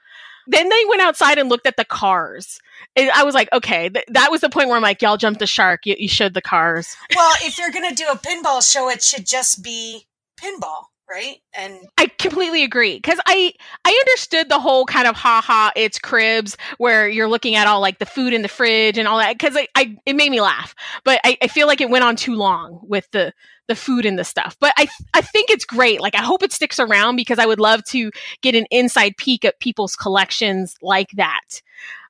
Then 0.49 0.69
they 0.69 0.83
went 0.89 1.03
outside 1.03 1.39
and 1.39 1.49
looked 1.49 1.67
at 1.67 1.77
the 1.77 1.85
cars. 1.85 2.59
And 2.97 3.11
I 3.13 3.23
was 3.23 3.33
like, 3.33 3.49
okay, 3.53 3.89
th- 3.89 4.05
that 4.09 4.33
was 4.33 4.41
the 4.41 4.51
point 4.51 4.67
where 4.67 4.77
I'm 4.77 4.83
like, 4.83 5.01
y'all 5.01 5.17
jumped 5.17 5.39
the 5.39 5.47
shark. 5.47 5.87
You, 5.87 5.95
you 5.97 6.09
showed 6.09 6.35
the 6.35 6.43
cars. 6.43 6.97
Well, 7.15 7.33
if 7.43 7.59
you're 7.59 7.71
to 7.71 7.95
do 7.95 8.09
a 8.11 8.17
pinball 8.17 8.61
show, 8.69 8.91
it 8.91 9.05
should 9.05 9.25
just 9.25 9.63
be 9.63 10.09
pinball 10.37 10.87
right 11.13 11.39
and 11.55 11.79
i 11.99 12.07
completely 12.19 12.63
agree 12.63 12.97
because 12.97 13.19
i 13.27 13.53
i 13.85 14.05
understood 14.07 14.49
the 14.49 14.59
whole 14.59 14.87
kind 14.87 15.07
of 15.07 15.15
ha 15.15 15.43
ha 15.45 15.71
it's 15.77 15.99
cribs 15.99 16.57
where 16.79 17.09
you're 17.09 17.29
looking 17.29 17.55
at 17.55 17.67
all 17.67 17.81
like 17.81 17.99
the 17.99 18.07
food 18.07 18.33
in 18.33 18.43
the 18.43 18.49
fridge 18.49 18.99
and 18.99 19.07
all 19.07 19.19
that 19.19 19.35
because 19.39 19.57
I, 19.57 19.69
I 19.75 19.97
it 20.07 20.17
made 20.17 20.31
me 20.31 20.41
laugh 20.41 20.75
but 21.05 21.21
I, 21.25 21.37
I 21.43 21.49
feel 21.49 21.67
like 21.67 21.81
it 21.81 21.91
went 21.91 22.05
on 22.05 22.17
too 22.17 22.35
long 22.35 22.81
with 22.83 23.11
the 23.11 23.33
the 23.69 23.77
food 23.77 24.07
and 24.07 24.19
the 24.19 24.25
stuff 24.25 24.57
but 24.61 24.73
i 24.77 24.89
i 25.15 25.21
think 25.21 25.51
it's 25.51 25.65
great 25.65 26.01
like 26.01 26.15
i 26.15 26.23
hope 26.23 26.43
it 26.43 26.53
sticks 26.53 26.79
around 26.79 27.17
because 27.17 27.39
i 27.39 27.47
would 27.47 27.61
love 27.61 27.85
to 27.85 28.11
get 28.41 28.55
an 28.55 28.67
inside 28.71 29.17
peek 29.17 29.45
at 29.45 29.61
people's 29.61 29.97
collections 29.97 30.77
like 30.83 31.11
that 31.13 31.61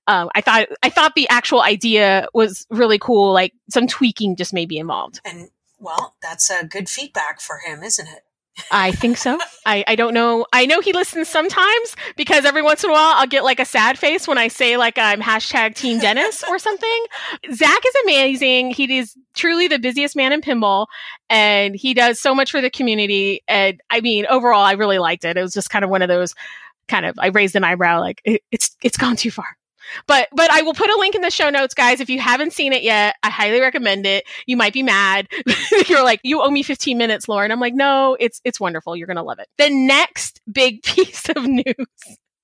um, 0.09 0.31
I 0.35 0.41
thought 0.41 0.67
I 0.83 0.91
thought 0.91 1.15
the 1.15 1.29
actual 1.29 1.63
idea 1.63 2.27
was 2.35 2.67
really 2.71 2.99
cool. 2.99 3.33
Like 3.33 3.53
some 3.71 3.87
tweaking 3.87 4.35
just 4.35 4.53
may 4.53 4.67
be 4.67 4.79
involved. 4.79 5.21
And 5.25 5.51
well, 5.79 6.15
that's 6.23 6.51
a 6.51 6.65
good 6.65 6.89
feedback 6.89 7.41
for 7.41 7.59
him, 7.59 7.83
isn't 7.83 8.09
it? 8.09 8.25
I 8.71 8.93
think 8.93 9.17
so. 9.17 9.39
I, 9.65 9.83
I 9.87 9.95
don't 9.95 10.13
know. 10.13 10.47
I 10.53 10.67
know 10.67 10.81
he 10.81 10.93
listens 10.93 11.29
sometimes 11.29 11.97
because 12.17 12.45
every 12.45 12.63
once 12.63 12.85
in 12.85 12.91
a 12.91 12.93
while 12.93 13.15
I'll 13.17 13.27
get 13.27 13.45
like 13.45 13.61
a 13.61 13.65
sad 13.65 13.99
face 13.99 14.29
when 14.29 14.37
I 14.39 14.49
say 14.49 14.77
like 14.77 14.99
I'm 14.99 15.21
hashtag 15.21 15.75
Team 15.75 15.99
Dennis 15.99 16.45
or 16.49 16.59
something. 16.59 17.05
Zach 17.53 17.81
is 17.87 17.95
amazing. 18.05 18.71
He 18.71 18.99
is 18.99 19.17
truly 19.35 19.69
the 19.69 19.79
busiest 19.79 20.17
man 20.17 20.33
in 20.33 20.43
pinball 20.43 20.87
and 21.31 21.75
he 21.75 21.95
does 21.95 22.21
so 22.21 22.35
much 22.35 22.51
for 22.51 22.61
the 22.61 22.71
community. 22.71 23.43
And 23.49 23.81
I 23.91 24.01
mean, 24.01 24.27
overall, 24.27 24.63
I 24.63 24.73
really 24.73 24.99
liked 24.99 25.25
it. 25.25 25.37
It 25.37 25.43
was 25.43 25.55
just 25.55 25.71
kind 25.71 25.85
of 25.85 25.91
one 25.91 26.03
of 26.03 26.09
those 26.09 26.35
kind 26.89 27.07
of 27.07 27.19
I 27.19 27.29
raised 27.29 27.57
an 27.57 27.65
eyebrow 27.65 28.01
like 28.01 28.21
it, 28.25 28.43
it's 28.51 28.77
it's 28.83 28.97
gone 28.99 29.17
too 29.17 29.31
far. 29.31 29.47
But 30.07 30.29
but 30.33 30.51
I 30.51 30.63
will 30.63 30.75
put 30.75 30.91
a 30.91 30.99
link 30.99 31.15
in 31.15 31.23
the 31.23 31.31
show 31.31 31.51
notes, 31.51 31.75
guys. 31.75 32.01
If 32.01 32.11
you 32.11 32.21
haven't 32.21 32.53
seen 32.53 32.73
it 32.73 32.83
yet, 32.83 33.17
I 33.23 33.31
highly 33.31 33.61
recommend 33.61 34.07
it. 34.07 34.25
You 34.47 34.57
might 34.57 34.73
be 34.73 34.83
mad. 34.83 35.29
You're 35.89 36.05
like, 36.05 36.21
you 36.23 36.43
owe 36.43 36.51
me 36.51 36.63
15 36.63 36.99
minutes, 36.99 37.29
Lauren. 37.29 37.51
I'm 37.51 37.61
like, 37.61 37.75
no, 37.75 38.17
it's 38.19 38.41
it's 38.45 38.61
wonderful. 38.61 38.97
You're 38.97 39.07
gonna 39.07 39.23
love 39.23 39.39
it. 39.39 39.49
The 39.59 39.71
next 39.71 40.41
big 40.51 40.83
piece 40.85 41.29
of 41.29 41.45
news 41.45 41.75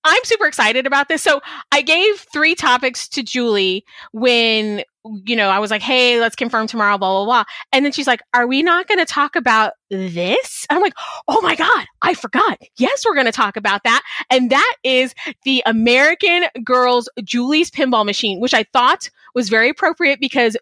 I'm 0.08 0.24
super 0.24 0.46
excited 0.46 0.86
about 0.86 1.08
this. 1.08 1.22
So 1.22 1.40
I 1.72 1.82
gave 1.82 2.26
three 2.32 2.54
topics 2.54 3.08
to 3.10 3.22
Julie 3.22 3.84
when, 4.12 4.82
you 5.24 5.36
know, 5.36 5.48
I 5.48 5.58
was 5.58 5.70
like, 5.70 5.82
hey, 5.82 6.20
let's 6.20 6.36
confirm 6.36 6.66
tomorrow, 6.66 6.98
blah, 6.98 7.12
blah, 7.12 7.24
blah. 7.24 7.44
And 7.72 7.84
then 7.84 7.92
she's 7.92 8.06
like, 8.06 8.20
are 8.34 8.46
we 8.46 8.62
not 8.62 8.88
going 8.88 8.98
to 8.98 9.06
talk 9.06 9.36
about 9.36 9.72
this? 9.90 10.66
I'm 10.70 10.80
like, 10.80 10.94
oh 11.28 11.40
my 11.40 11.54
God, 11.54 11.86
I 12.02 12.14
forgot. 12.14 12.58
Yes, 12.78 13.04
we're 13.06 13.14
going 13.14 13.26
to 13.26 13.32
talk 13.32 13.56
about 13.56 13.84
that. 13.84 14.02
And 14.30 14.50
that 14.50 14.74
is 14.82 15.14
the 15.44 15.62
American 15.66 16.44
Girls 16.64 17.08
Julie's 17.22 17.70
Pinball 17.70 18.04
Machine, 18.04 18.40
which 18.40 18.54
I 18.54 18.64
thought 18.72 19.10
was 19.34 19.48
very 19.48 19.68
appropriate 19.68 20.20
because 20.20 20.56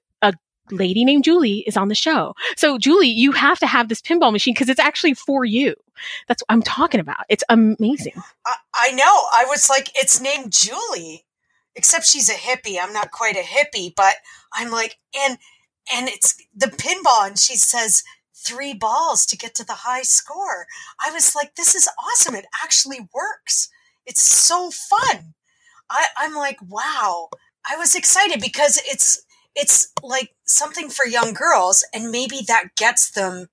lady 0.71 1.05
named 1.05 1.25
Julie 1.25 1.65
is 1.67 1.77
on 1.77 1.89
the 1.89 1.95
show. 1.95 2.35
So 2.57 2.79
Julie, 2.79 3.09
you 3.09 3.33
have 3.33 3.59
to 3.61 3.67
have 3.67 3.89
this 3.89 4.01
pinball 4.01 4.33
machine 4.33 4.55
because 4.55 4.69
it's 4.69 4.81
actually 4.81 5.15
for 5.15 5.45
you. 5.45 5.75
That's 6.29 6.43
what 6.43 6.53
I'm 6.53 6.63
talking 6.63 7.01
about. 7.01 7.25
It's 7.29 7.45
amazing. 7.49 8.13
I, 8.47 8.55
I 8.75 8.93
know. 8.93 9.05
I 9.05 9.45
was 9.49 9.71
like, 9.71 9.91
it's 9.95 10.21
named 10.21 10.53
Julie, 10.53 11.25
except 11.75 12.07
she's 12.07 12.29
a 12.29 12.35
hippie. 12.35 12.77
I'm 12.81 12.93
not 12.93 13.11
quite 13.11 13.37
a 13.37 13.41
hippie, 13.41 13.95
but 13.95 14.17
I'm 14.53 14.71
like, 14.71 14.99
and 15.19 15.39
and 15.95 16.09
it's 16.09 16.37
the 16.55 16.67
pinball, 16.67 17.27
and 17.27 17.39
she 17.39 17.57
says 17.57 18.03
three 18.35 18.75
balls 18.75 19.27
to 19.27 19.37
get 19.37 19.55
to 19.55 19.65
the 19.65 19.73
high 19.73 20.03
score. 20.03 20.67
I 21.05 21.11
was 21.11 21.35
like, 21.35 21.55
this 21.55 21.75
is 21.75 21.89
awesome. 21.99 22.35
It 22.35 22.47
actually 22.63 23.09
works. 23.15 23.69
It's 24.05 24.23
so 24.23 24.71
fun. 24.71 25.35
I, 25.91 26.07
I'm 26.17 26.35
like, 26.35 26.59
wow. 26.63 27.29
I 27.69 27.77
was 27.77 27.95
excited 27.95 28.41
because 28.41 28.81
it's 28.85 29.23
it's 29.57 29.91
like 30.03 30.35
something 30.45 30.91
for 30.91 31.07
young 31.07 31.33
girls, 31.33 31.85
and 31.93 32.11
maybe 32.11 32.43
that 32.47 32.77
gets 32.77 33.11
them 33.11 33.49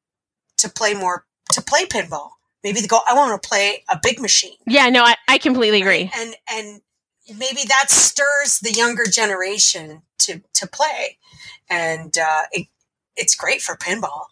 to 0.58 0.70
play 0.70 0.94
more 0.94 1.26
to 1.52 1.62
play 1.62 1.86
pinball. 1.86 2.32
Maybe 2.64 2.80
they 2.82 2.88
go, 2.88 3.00
I 3.08 3.14
want 3.14 3.42
to 3.42 3.48
play 3.48 3.84
a 3.90 4.00
big 4.02 4.20
machine. 4.22 4.56
Yeah, 4.66 4.90
no, 4.90 5.04
I, 5.04 5.16
I 5.28 5.38
completely 5.38 5.82
agree. 5.82 6.12
And 6.16 6.36
and 6.52 6.82
maybe 7.28 7.62
that 7.68 7.90
stirs 7.90 8.60
the 8.60 8.72
younger 8.72 9.06
generation 9.06 10.04
to 10.20 10.42
to 10.54 10.68
play, 10.68 11.18
and 11.70 12.16
uh, 12.18 12.44
it, 12.52 12.68
it's 13.16 13.36
great 13.36 13.62
for 13.62 13.76
pinball. 13.76 14.26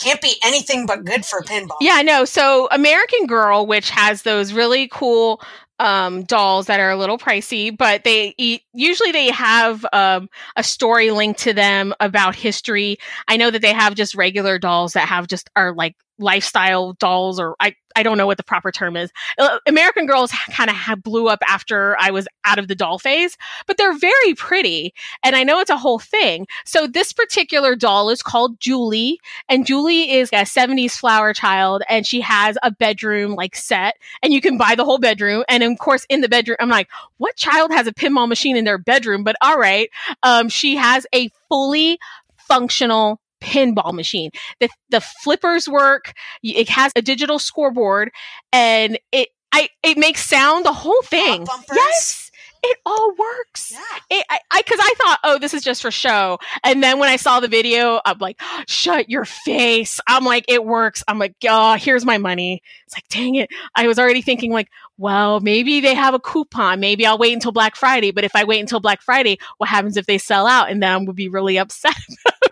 Can't 0.00 0.20
be 0.20 0.34
anything 0.44 0.86
but 0.86 1.04
good 1.04 1.24
for 1.24 1.40
pinball. 1.42 1.76
Yeah, 1.80 2.02
no. 2.02 2.24
So 2.24 2.68
American 2.72 3.26
Girl, 3.26 3.64
which 3.64 3.90
has 3.90 4.22
those 4.22 4.52
really 4.52 4.88
cool 4.88 5.40
um, 5.78 6.22
dolls 6.24 6.66
that 6.66 6.80
are 6.80 6.90
a 6.90 6.96
little 6.96 7.18
pricey, 7.18 7.76
but 7.76 8.04
they 8.04 8.34
eat, 8.38 8.62
usually 8.72 9.12
they 9.12 9.30
have 9.30 9.84
um, 9.92 10.28
a 10.56 10.62
story 10.62 11.10
linked 11.10 11.40
to 11.40 11.52
them 11.52 11.94
about 12.00 12.36
history. 12.36 12.98
I 13.28 13.36
know 13.36 13.50
that 13.50 13.62
they 13.62 13.72
have 13.72 13.94
just 13.94 14.14
regular 14.14 14.58
dolls 14.58 14.92
that 14.92 15.08
have 15.08 15.26
just 15.26 15.50
are 15.56 15.74
like 15.74 15.96
lifestyle 16.18 16.92
dolls 16.94 17.40
or 17.40 17.56
I, 17.60 17.74
I 17.96 18.02
don't 18.02 18.18
know 18.18 18.26
what 18.26 18.36
the 18.36 18.44
proper 18.44 18.70
term 18.72 18.96
is. 18.96 19.10
Uh, 19.38 19.58
American 19.66 20.06
Girls 20.06 20.32
kind 20.50 20.70
of 20.70 21.02
blew 21.02 21.28
up 21.28 21.40
after 21.48 21.96
I 22.00 22.10
was 22.10 22.26
out 22.44 22.58
of 22.58 22.68
the 22.68 22.74
doll 22.74 22.98
phase, 22.98 23.36
but 23.66 23.76
they're 23.76 23.96
very 23.96 24.34
pretty. 24.34 24.94
And 25.22 25.36
I 25.36 25.44
know 25.44 25.60
it's 25.60 25.70
a 25.70 25.76
whole 25.76 25.98
thing. 25.98 26.46
So 26.64 26.86
this 26.86 27.12
particular 27.12 27.76
doll 27.76 28.10
is 28.10 28.22
called 28.22 28.58
Julie 28.60 29.20
and 29.48 29.66
Julie 29.66 30.10
is 30.12 30.28
a 30.32 30.44
70s 30.44 30.92
flower 30.92 31.32
child 31.32 31.82
and 31.88 32.06
she 32.06 32.20
has 32.20 32.58
a 32.62 32.70
bedroom 32.70 33.34
like 33.34 33.56
set 33.56 33.96
and 34.22 34.32
you 34.32 34.40
can 34.40 34.56
buy 34.56 34.74
the 34.74 34.84
whole 34.84 34.98
bedroom. 34.98 35.44
And 35.48 35.62
of 35.62 35.78
course 35.78 36.06
in 36.08 36.20
the 36.20 36.28
bedroom, 36.28 36.56
I'm 36.60 36.68
like, 36.68 36.88
what 37.18 37.36
child 37.36 37.72
has 37.72 37.86
a 37.86 37.94
pinball 37.94 38.28
machine 38.28 38.56
in 38.56 38.64
their 38.64 38.78
bedroom? 38.78 39.24
But 39.24 39.36
all 39.40 39.58
right. 39.58 39.90
Um, 40.22 40.48
she 40.48 40.76
has 40.76 41.06
a 41.14 41.30
fully 41.48 41.98
functional 42.36 43.20
pinball 43.44 43.92
machine. 43.92 44.30
The 44.60 44.68
the 44.90 45.00
flippers 45.00 45.68
work. 45.68 46.12
It 46.42 46.68
has 46.68 46.92
a 46.96 47.02
digital 47.02 47.38
scoreboard, 47.38 48.10
and 48.52 48.98
it 49.12 49.28
I 49.52 49.68
it 49.82 49.98
makes 49.98 50.24
sound 50.24 50.64
the 50.64 50.72
whole 50.72 51.02
thing. 51.02 51.46
Yes. 51.72 52.24
It 52.66 52.78
all 52.86 53.12
works. 53.18 53.72
Yeah. 53.72 54.18
It, 54.18 54.26
I, 54.30 54.38
I, 54.50 54.62
cause 54.62 54.78
I 54.80 54.94
thought, 54.96 55.18
oh, 55.22 55.38
this 55.38 55.52
is 55.52 55.62
just 55.62 55.82
for 55.82 55.90
show. 55.90 56.38
And 56.64 56.82
then 56.82 56.98
when 56.98 57.10
I 57.10 57.16
saw 57.16 57.38
the 57.40 57.46
video, 57.46 58.00
I'm 58.06 58.16
like, 58.20 58.36
oh, 58.40 58.62
shut 58.66 59.10
your 59.10 59.26
face. 59.26 60.00
I'm 60.06 60.24
like, 60.24 60.46
it 60.48 60.64
works. 60.64 61.04
I'm 61.06 61.18
like, 61.18 61.34
oh, 61.46 61.74
here's 61.74 62.06
my 62.06 62.16
money. 62.16 62.62
It's 62.86 62.96
like, 62.96 63.06
dang 63.10 63.34
it. 63.34 63.50
I 63.76 63.86
was 63.86 63.98
already 63.98 64.22
thinking 64.22 64.50
like, 64.50 64.68
well, 64.96 65.40
maybe 65.40 65.80
they 65.80 65.94
have 65.94 66.14
a 66.14 66.18
coupon. 66.18 66.80
Maybe 66.80 67.04
I'll 67.04 67.18
wait 67.18 67.34
until 67.34 67.52
Black 67.52 67.76
Friday. 67.76 68.12
But 68.12 68.24
if 68.24 68.34
I 68.34 68.44
wait 68.44 68.60
until 68.60 68.80
Black 68.80 69.02
Friday, 69.02 69.38
what 69.58 69.68
happens 69.68 69.98
if 69.98 70.06
they 70.06 70.16
sell 70.16 70.46
out? 70.46 70.70
And 70.70 70.82
then 70.82 70.90
I 70.90 70.96
would 70.96 71.16
be 71.16 71.28
really 71.28 71.58
upset 71.58 71.94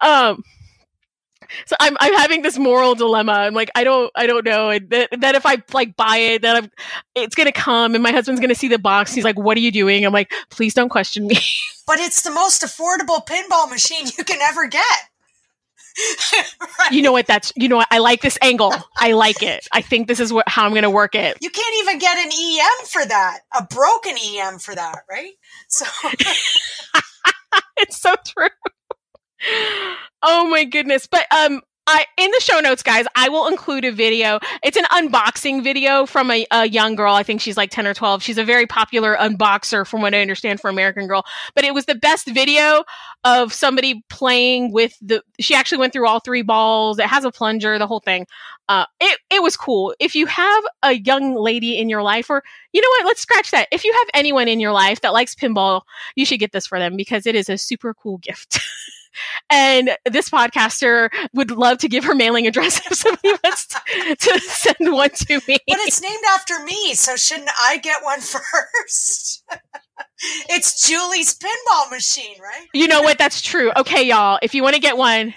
um, 0.00 0.42
so 1.66 1.76
I'm 1.80 1.96
I'm 2.00 2.14
having 2.14 2.42
this 2.42 2.58
moral 2.58 2.94
dilemma. 2.94 3.32
I'm 3.32 3.54
like, 3.54 3.70
I 3.74 3.84
don't 3.84 4.10
I 4.14 4.26
don't 4.26 4.44
know. 4.44 4.70
And 4.70 4.90
that, 4.90 5.20
that 5.20 5.34
if 5.34 5.46
I 5.46 5.62
like 5.72 5.96
buy 5.96 6.16
it, 6.16 6.42
that 6.42 6.56
I'm 6.56 6.70
it's 7.14 7.34
gonna 7.34 7.52
come 7.52 7.94
and 7.94 8.02
my 8.02 8.12
husband's 8.12 8.40
gonna 8.40 8.54
see 8.54 8.68
the 8.68 8.78
box. 8.78 9.14
He's 9.14 9.24
like, 9.24 9.38
What 9.38 9.56
are 9.56 9.60
you 9.60 9.72
doing? 9.72 10.04
I'm 10.04 10.12
like, 10.12 10.32
please 10.50 10.74
don't 10.74 10.88
question 10.88 11.26
me. 11.26 11.38
But 11.86 12.00
it's 12.00 12.22
the 12.22 12.32
most 12.32 12.62
affordable 12.62 13.24
pinball 13.24 13.70
machine 13.70 14.06
you 14.18 14.24
can 14.24 14.40
ever 14.42 14.66
get. 14.66 14.82
right. 16.78 16.92
You 16.92 17.00
know 17.02 17.12
what? 17.12 17.26
That's 17.26 17.52
you 17.56 17.68
know 17.68 17.76
what? 17.76 17.88
I 17.90 17.98
like 17.98 18.20
this 18.20 18.38
angle. 18.42 18.74
I 18.96 19.12
like 19.12 19.42
it. 19.42 19.66
I 19.72 19.80
think 19.80 20.08
this 20.08 20.20
is 20.20 20.32
what 20.32 20.48
how 20.48 20.66
I'm 20.66 20.74
gonna 20.74 20.90
work 20.90 21.14
it. 21.14 21.38
You 21.40 21.50
can't 21.50 21.76
even 21.80 21.98
get 21.98 22.18
an 22.18 22.32
EM 22.32 22.86
for 22.86 23.06
that. 23.06 23.40
A 23.58 23.64
broken 23.64 24.16
EM 24.18 24.58
for 24.58 24.74
that, 24.74 24.98
right? 25.08 25.32
So 25.68 25.86
it's 27.78 28.00
so 28.00 28.14
true. 28.26 28.48
Oh 30.22 30.48
my 30.48 30.64
goodness. 30.64 31.06
But 31.06 31.26
um 31.32 31.60
I 31.88 32.04
in 32.18 32.30
the 32.32 32.40
show 32.40 32.58
notes, 32.58 32.82
guys, 32.82 33.06
I 33.14 33.28
will 33.28 33.46
include 33.46 33.84
a 33.84 33.92
video. 33.92 34.40
It's 34.64 34.76
an 34.76 34.86
unboxing 34.86 35.62
video 35.62 36.04
from 36.04 36.32
a, 36.32 36.44
a, 36.50 36.66
young 36.66 36.96
girl. 36.96 37.14
I 37.14 37.22
think 37.22 37.40
she's 37.40 37.56
like 37.56 37.70
10 37.70 37.86
or 37.86 37.94
12. 37.94 38.24
She's 38.24 38.38
a 38.38 38.44
very 38.44 38.66
popular 38.66 39.16
unboxer 39.16 39.86
from 39.86 40.02
what 40.02 40.12
I 40.12 40.20
understand 40.20 40.60
for 40.60 40.68
American 40.68 41.06
Girl. 41.06 41.24
But 41.54 41.64
it 41.64 41.74
was 41.74 41.86
the 41.86 41.94
best 41.94 42.26
video 42.26 42.82
of 43.22 43.52
somebody 43.52 44.02
playing 44.08 44.72
with 44.72 44.96
the 45.00 45.22
she 45.38 45.54
actually 45.54 45.78
went 45.78 45.92
through 45.92 46.08
all 46.08 46.18
three 46.18 46.42
balls. 46.42 46.98
It 46.98 47.06
has 47.06 47.24
a 47.24 47.30
plunger, 47.30 47.78
the 47.78 47.86
whole 47.86 48.00
thing. 48.00 48.26
Uh 48.68 48.86
it, 49.00 49.20
it 49.30 49.42
was 49.44 49.56
cool. 49.56 49.94
If 50.00 50.16
you 50.16 50.26
have 50.26 50.64
a 50.82 50.94
young 50.94 51.36
lady 51.36 51.78
in 51.78 51.88
your 51.88 52.02
life, 52.02 52.28
or 52.30 52.42
you 52.72 52.80
know 52.80 52.88
what, 52.98 53.06
let's 53.06 53.20
scratch 53.20 53.52
that. 53.52 53.68
If 53.70 53.84
you 53.84 53.92
have 53.92 54.08
anyone 54.12 54.48
in 54.48 54.58
your 54.58 54.72
life 54.72 55.02
that 55.02 55.12
likes 55.12 55.36
pinball, 55.36 55.82
you 56.16 56.26
should 56.26 56.40
get 56.40 56.50
this 56.50 56.66
for 56.66 56.80
them 56.80 56.96
because 56.96 57.26
it 57.26 57.36
is 57.36 57.48
a 57.48 57.56
super 57.56 57.94
cool 57.94 58.18
gift. 58.18 58.58
And 59.50 59.90
this 60.04 60.30
podcaster 60.30 61.10
would 61.34 61.50
love 61.50 61.78
to 61.78 61.88
give 61.88 62.04
her 62.04 62.14
mailing 62.14 62.46
address 62.46 62.80
if 62.86 62.96
somebody 62.96 63.30
wants 63.44 63.66
to, 63.66 64.16
to 64.16 64.40
send 64.40 64.92
one 64.92 65.10
to 65.10 65.40
me. 65.48 65.58
But 65.66 65.78
it's 65.80 66.00
named 66.02 66.24
after 66.34 66.62
me, 66.64 66.94
so 66.94 67.16
shouldn't 67.16 67.50
I 67.60 67.78
get 67.78 68.02
one 68.02 68.20
first? 68.20 69.44
it's 70.48 70.86
Julie's 70.86 71.38
pinball 71.38 71.90
machine, 71.90 72.40
right? 72.40 72.66
You 72.72 72.88
know 72.88 73.02
what? 73.02 73.18
That's 73.18 73.42
true. 73.42 73.72
Okay, 73.76 74.02
y'all. 74.04 74.38
If 74.42 74.54
you 74.54 74.62
want 74.62 74.74
to 74.74 74.80
get 74.80 74.96
one, 74.96 75.34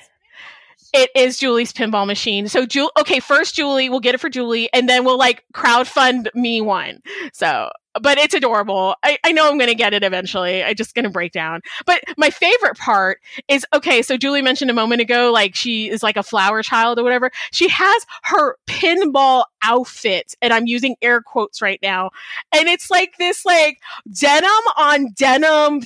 it 0.93 1.09
is 1.15 1.37
Julie's 1.37 1.73
pinball 1.73 2.07
machine. 2.07 2.47
So, 2.47 2.65
Julie, 2.65 2.91
okay, 2.99 3.19
first 3.19 3.55
Julie, 3.55 3.89
we'll 3.89 3.99
get 3.99 4.15
it 4.15 4.19
for 4.19 4.29
Julie, 4.29 4.69
and 4.73 4.89
then 4.89 5.05
we'll 5.05 5.17
like 5.17 5.43
crowd 5.53 5.87
fund 5.87 6.29
me 6.33 6.61
one. 6.61 7.01
So, 7.33 7.69
but 8.01 8.17
it's 8.17 8.33
adorable. 8.33 8.95
I, 9.03 9.17
I 9.23 9.31
know 9.31 9.49
I'm 9.49 9.57
going 9.57 9.69
to 9.69 9.75
get 9.75 9.93
it 9.93 10.03
eventually. 10.03 10.63
I'm 10.63 10.75
just 10.75 10.95
going 10.95 11.03
to 11.03 11.09
break 11.09 11.31
down. 11.31 11.61
But 11.85 12.03
my 12.17 12.29
favorite 12.29 12.77
part 12.77 13.19
is 13.47 13.65
okay. 13.73 14.01
So 14.01 14.17
Julie 14.17 14.41
mentioned 14.41 14.69
a 14.69 14.75
moment 14.75 15.01
ago, 15.01 15.31
like 15.31 15.55
she 15.55 15.89
is 15.89 16.03
like 16.03 16.17
a 16.17 16.23
flower 16.23 16.61
child 16.63 16.99
or 16.99 17.03
whatever. 17.03 17.31
She 17.51 17.67
has 17.69 18.05
her 18.23 18.57
pinball 18.67 19.45
outfit, 19.63 20.35
and 20.41 20.53
I'm 20.53 20.67
using 20.67 20.95
air 21.01 21.21
quotes 21.21 21.61
right 21.61 21.79
now. 21.81 22.11
And 22.53 22.67
it's 22.67 22.89
like 22.89 23.17
this, 23.17 23.45
like 23.45 23.79
denim 24.11 24.49
on 24.77 25.11
denim 25.13 25.81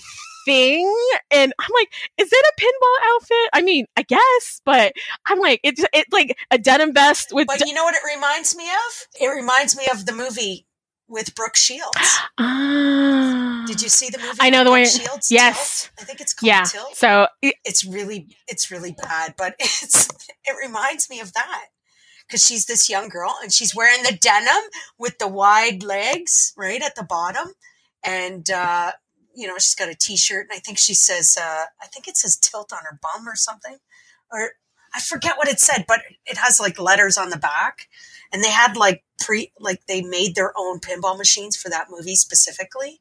thing 0.46 0.92
and 1.32 1.54
i'm 1.60 1.70
like 1.74 1.90
is 2.18 2.30
it 2.32 2.46
a 2.46 2.62
pinball 2.62 3.14
outfit 3.14 3.50
i 3.54 3.62
mean 3.62 3.86
i 3.98 4.02
guess 4.02 4.62
but 4.66 4.94
i'm 5.28 5.40
like 5.40 5.60
it's 5.64 5.84
it's 5.94 6.12
like 6.12 6.38
a 6.52 6.58
denim 6.58 6.94
vest 6.94 7.30
with 7.32 7.48
but 7.48 7.66
you 7.66 7.74
know 7.74 7.84
what 7.84 7.96
it 7.96 8.02
reminds 8.16 8.56
me 8.56 8.66
of 8.66 9.22
it 9.22 9.28
reminds 9.28 9.78
me 9.78 9.88
of 9.92 10.06
the 10.06 10.14
movie 10.14 10.66
with 11.08 11.36
Brooke 11.36 11.56
Shields. 11.56 12.20
Uh, 12.38 13.66
Did 13.68 13.82
you 13.82 13.90
see 13.90 14.10
the 14.10 14.18
movie? 14.18 14.38
I 14.42 14.50
know 14.50 14.60
the 14.60 14.66
Brooke 14.66 14.74
way. 14.74 14.86
Shields. 14.86 15.32
Yes, 15.32 15.84
Tilt? 15.84 15.94
I 16.02 16.04
think 16.06 16.22
it's 16.22 16.34
called 16.34 16.48
yeah. 16.48 16.64
Tilt. 16.64 16.96
So 16.96 17.28
it, 17.42 17.56
it's 17.64 17.86
really, 17.86 18.28
it's 18.48 18.72
really 18.72 18.92
bad, 18.92 19.36
but 19.38 19.56
it's 19.60 20.08
it 20.46 20.56
reminds 20.62 21.10
me 21.10 21.20
of 21.20 21.34
that 21.34 21.66
because 22.28 22.46
she's 22.46 22.66
this 22.66 22.90
young 22.90 23.10
girl 23.10 23.36
and 23.42 23.54
she's 23.54 23.76
wearing 23.76 24.04
the 24.04 24.18
denim 24.20 24.70
with 24.98 25.20
the 25.20 25.28
wide 25.28 25.84
legs 25.84 26.54
right 26.58 26.82
at 26.82 26.96
the 26.96 27.04
bottom, 27.04 27.54
and 28.04 28.50
uh, 28.50 28.92
you 29.36 29.48
know 29.48 29.56
she's 29.56 29.76
got 29.76 29.90
a 29.90 29.96
t-shirt 29.96 30.48
and 30.50 30.56
I 30.56 30.60
think 30.60 30.78
she 30.78 30.94
says, 30.94 31.38
uh, 31.40 31.66
I 31.82 31.88
think 31.88 32.08
it 32.08 32.18
says 32.18 32.38
Tilt 32.38 32.72
on 32.74 32.80
her 32.84 33.00
bum 33.02 33.28
or 33.28 33.36
something, 33.36 33.78
or 34.32 34.52
I 34.96 35.00
forget 35.00 35.38
what 35.38 35.48
it 35.48 35.60
said, 35.60 35.86
but 35.88 36.02
it 36.26 36.38
has 36.38 36.60
like 36.60 36.80
letters 36.80 37.18
on 37.18 37.30
the 37.30 37.38
back 37.38 37.88
and 38.34 38.44
they 38.44 38.50
had 38.50 38.76
like 38.76 39.04
pre 39.20 39.54
like 39.60 39.86
they 39.88 40.02
made 40.02 40.36
their 40.36 40.52
own 40.58 40.80
pinball 40.80 41.18
machines 41.18 41.56
for 41.56 41.70
that 41.70 41.88
movie 41.90 42.16
specifically 42.16 43.00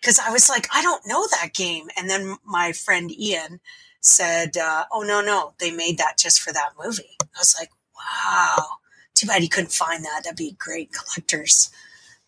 because 0.00 0.18
i 0.18 0.30
was 0.30 0.48
like 0.48 0.66
i 0.74 0.82
don't 0.82 1.06
know 1.06 1.26
that 1.30 1.52
game 1.54 1.88
and 1.96 2.08
then 2.08 2.36
my 2.44 2.72
friend 2.72 3.12
ian 3.12 3.60
said 4.00 4.56
uh, 4.56 4.84
oh 4.90 5.02
no 5.02 5.20
no 5.20 5.52
they 5.60 5.70
made 5.70 5.98
that 5.98 6.16
just 6.18 6.40
for 6.40 6.52
that 6.54 6.70
movie. 6.82 7.16
I 7.20 7.38
was 7.38 7.54
like 7.58 7.68
wow 7.94 8.66
too 9.14 9.26
bad 9.26 9.42
you 9.42 9.48
couldn't 9.48 9.72
find 9.72 10.02
that 10.04 10.22
that'd 10.24 10.38
be 10.38 10.48
a 10.48 10.64
great 10.64 10.90
collector's 10.92 11.70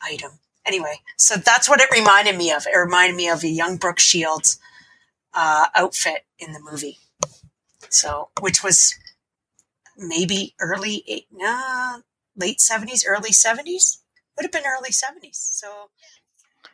item 0.02 0.32
anyway 0.66 1.00
so 1.16 1.36
that's 1.36 1.68
what 1.68 1.80
it 1.80 1.90
reminded 1.92 2.36
me 2.36 2.50
of 2.52 2.66
it 2.66 2.76
reminded 2.76 3.16
me 3.16 3.28
of 3.28 3.42
a 3.42 3.48
young 3.48 3.76
brooke 3.76 3.98
shields 3.98 4.58
uh, 5.34 5.66
outfit 5.74 6.24
in 6.38 6.52
the 6.52 6.60
movie 6.60 6.98
so 7.88 8.30
which 8.40 8.62
was 8.62 8.94
maybe 9.96 10.54
early 10.60 11.04
eight, 11.06 11.26
nah, 11.32 11.98
late 12.36 12.60
seventies, 12.60 13.04
early 13.06 13.32
seventies. 13.32 13.98
Would 14.36 14.44
have 14.44 14.52
been 14.52 14.64
early 14.66 14.92
seventies. 14.92 15.38
So 15.52 15.90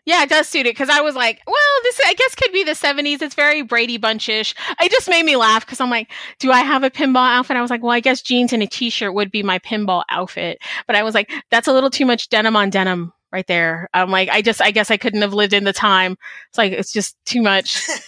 yeah, 0.04 0.22
it 0.22 0.30
does 0.30 0.48
suit 0.48 0.66
it 0.66 0.70
because 0.74 0.88
I 0.88 1.00
was 1.00 1.14
like, 1.14 1.42
well, 1.46 1.56
this 1.82 2.00
I 2.06 2.14
guess 2.14 2.34
could 2.34 2.52
be 2.52 2.64
the 2.64 2.72
70s. 2.72 3.20
It's 3.20 3.34
very 3.34 3.60
Brady 3.60 3.98
Bunchish. 3.98 4.54
It 4.80 4.90
just 4.90 5.08
made 5.08 5.24
me 5.24 5.36
laugh 5.36 5.66
because 5.66 5.82
I'm 5.82 5.90
like, 5.90 6.10
do 6.38 6.50
I 6.50 6.60
have 6.60 6.82
a 6.82 6.88
pinball 6.88 7.28
outfit? 7.28 7.58
I 7.58 7.62
was 7.62 7.70
like, 7.70 7.82
well, 7.82 7.92
I 7.92 8.00
guess 8.00 8.22
jeans 8.22 8.52
and 8.54 8.62
a 8.62 8.66
t 8.66 8.88
shirt 8.88 9.12
would 9.12 9.30
be 9.30 9.42
my 9.42 9.58
pinball 9.58 10.04
outfit. 10.08 10.58
But 10.86 10.96
I 10.96 11.02
was 11.02 11.14
like, 11.14 11.30
that's 11.50 11.68
a 11.68 11.72
little 11.72 11.90
too 11.90 12.06
much 12.06 12.28
denim 12.30 12.56
on 12.56 12.70
denim 12.70 13.12
right 13.32 13.46
there. 13.46 13.88
I'm 13.92 14.10
like, 14.10 14.28
I 14.28 14.42
just, 14.42 14.60
I 14.62 14.70
guess 14.70 14.90
I 14.90 14.96
couldn't 14.96 15.22
have 15.22 15.34
lived 15.34 15.52
in 15.52 15.64
the 15.64 15.72
time. 15.72 16.16
It's 16.48 16.58
like, 16.58 16.72
it's 16.72 16.92
just 16.92 17.16
too 17.24 17.42
much. 17.42 17.88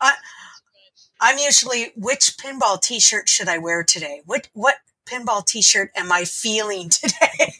I, 0.00 0.14
I'm 1.20 1.38
usually 1.38 1.92
which 1.96 2.36
pinball 2.38 2.80
T-shirt 2.80 3.28
should 3.28 3.48
I 3.48 3.58
wear 3.58 3.84
today? 3.84 4.22
What 4.24 4.48
what 4.54 4.76
pinball 5.06 5.44
T-shirt 5.44 5.90
am 5.94 6.10
I 6.10 6.24
feeling 6.24 6.88
today? 6.88 7.54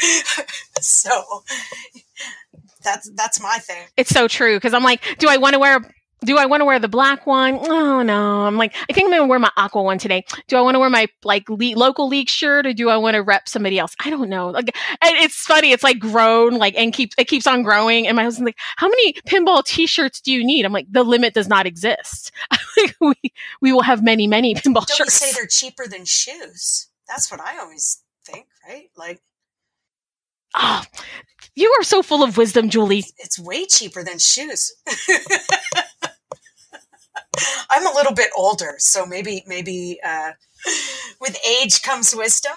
so 0.80 1.42
that's 2.82 3.10
that's 3.14 3.40
my 3.40 3.58
thing. 3.58 3.84
It's 3.96 4.10
so 4.10 4.28
true 4.28 4.56
because 4.56 4.74
I'm 4.74 4.82
like, 4.82 5.02
do 5.18 5.28
I 5.28 5.36
want 5.36 5.52
to 5.54 5.58
wear 5.58 5.80
do 6.24 6.38
I 6.38 6.46
want 6.46 6.60
to 6.60 6.64
wear 6.64 6.78
the 6.78 6.88
black 6.88 7.26
one? 7.26 7.58
Oh 7.60 8.02
no. 8.02 8.42
I'm 8.42 8.56
like, 8.56 8.74
I 8.88 8.92
think 8.92 9.06
I'm 9.06 9.10
going 9.10 9.22
to 9.22 9.26
wear 9.26 9.38
my 9.38 9.50
aqua 9.56 9.82
one 9.82 9.98
today. 9.98 10.24
Do 10.48 10.56
I 10.56 10.60
want 10.60 10.74
to 10.74 10.78
wear 10.78 10.90
my 10.90 11.08
like 11.24 11.48
le- 11.48 11.76
local 11.76 12.08
league 12.08 12.28
shirt 12.28 12.66
or 12.66 12.72
do 12.72 12.88
I 12.88 12.96
want 12.96 13.14
to 13.14 13.22
rep 13.22 13.48
somebody 13.48 13.78
else? 13.78 13.94
I 14.04 14.10
don't 14.10 14.28
know. 14.28 14.48
Like, 14.50 14.76
and 15.02 15.16
it's 15.16 15.36
funny. 15.36 15.72
It's 15.72 15.82
like 15.82 15.98
grown, 15.98 16.58
like, 16.58 16.74
and 16.76 16.92
keeps, 16.92 17.14
it 17.18 17.26
keeps 17.26 17.46
on 17.46 17.62
growing. 17.62 18.06
And 18.06 18.16
my 18.16 18.22
husband's 18.22 18.48
like, 18.48 18.58
how 18.76 18.88
many 18.88 19.14
pinball 19.26 19.64
t-shirts 19.64 20.20
do 20.20 20.32
you 20.32 20.44
need? 20.44 20.64
I'm 20.64 20.72
like, 20.72 20.86
the 20.90 21.02
limit 21.02 21.34
does 21.34 21.48
not 21.48 21.66
exist. 21.66 22.30
we, 23.00 23.14
we 23.60 23.72
will 23.72 23.82
have 23.82 24.02
many, 24.02 24.26
many 24.26 24.54
pinball 24.54 24.86
don't 24.86 24.96
shirts. 24.96 25.14
say 25.14 25.32
they're 25.32 25.46
cheaper 25.46 25.86
than 25.86 26.04
shoes? 26.04 26.88
That's 27.08 27.30
what 27.30 27.40
I 27.40 27.58
always 27.58 28.02
think, 28.24 28.46
right? 28.66 28.88
Like, 28.96 29.20
oh, 30.54 30.82
you 31.54 31.74
are 31.78 31.82
so 31.82 32.02
full 32.02 32.22
of 32.22 32.36
wisdom, 32.36 32.70
Julie. 32.70 33.04
It's 33.18 33.38
way 33.38 33.66
cheaper 33.66 34.02
than 34.02 34.18
shoes. 34.18 34.72
I'm 37.70 37.86
a 37.86 37.94
little 37.94 38.14
bit 38.14 38.30
older, 38.36 38.74
so 38.78 39.06
maybe 39.06 39.42
maybe 39.46 39.98
uh, 40.04 40.32
with 41.20 41.38
age 41.46 41.82
comes 41.82 42.14
wisdom. 42.14 42.52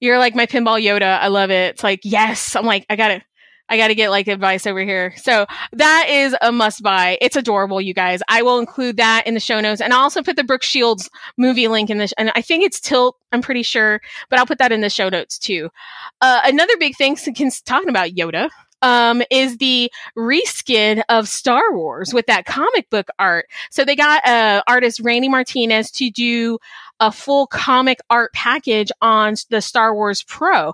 You're 0.00 0.18
like 0.18 0.34
my 0.34 0.46
pinball 0.46 0.82
Yoda. 0.82 1.18
I 1.18 1.28
love 1.28 1.50
it. 1.50 1.74
It's 1.74 1.82
like 1.82 2.00
yes. 2.04 2.54
I'm 2.54 2.66
like 2.66 2.86
I 2.88 2.96
gotta. 2.96 3.22
I 3.70 3.76
got 3.76 3.88
to 3.88 3.94
get 3.94 4.08
like 4.10 4.28
advice 4.28 4.66
over 4.66 4.80
here. 4.80 5.12
So 5.16 5.44
that 5.72 6.06
is 6.08 6.34
a 6.40 6.50
must 6.50 6.82
buy. 6.82 7.18
It's 7.20 7.36
adorable, 7.36 7.82
you 7.82 7.92
guys. 7.92 8.20
I 8.26 8.40
will 8.40 8.58
include 8.58 8.96
that 8.96 9.26
in 9.26 9.34
the 9.34 9.40
show 9.40 9.60
notes 9.60 9.82
and 9.82 9.92
I'll 9.92 10.00
also 10.00 10.22
put 10.22 10.36
the 10.36 10.44
Brooke 10.44 10.62
Shields 10.62 11.10
movie 11.36 11.68
link 11.68 11.90
in 11.90 11.98
this. 11.98 12.14
And 12.16 12.32
I 12.34 12.40
think 12.40 12.64
it's 12.64 12.80
Tilt, 12.80 13.16
I'm 13.30 13.42
pretty 13.42 13.62
sure, 13.62 14.00
but 14.30 14.38
I'll 14.38 14.46
put 14.46 14.56
that 14.58 14.72
in 14.72 14.80
the 14.80 14.88
show 14.88 15.10
notes 15.10 15.38
too. 15.38 15.68
Uh, 16.22 16.40
another 16.44 16.78
big 16.78 16.96
thing, 16.96 17.16
talking 17.66 17.90
about 17.90 18.12
Yoda, 18.12 18.48
um, 18.82 19.22
is 19.30 19.58
the 19.58 19.90
reskin 20.16 21.02
of 21.08 21.28
Star 21.28 21.72
Wars 21.72 22.12
with 22.14 22.26
that 22.26 22.46
comic 22.46 22.88
book 22.90 23.08
art. 23.18 23.46
So 23.70 23.84
they 23.84 23.96
got 23.96 24.26
uh, 24.26 24.62
artist 24.66 25.00
Randy 25.00 25.28
Martinez 25.28 25.90
to 25.92 26.10
do 26.10 26.58
a 27.00 27.12
full 27.12 27.46
comic 27.46 27.98
art 28.10 28.32
package 28.32 28.90
on 29.00 29.34
the 29.50 29.60
Star 29.60 29.94
Wars 29.94 30.22
Pro. 30.22 30.72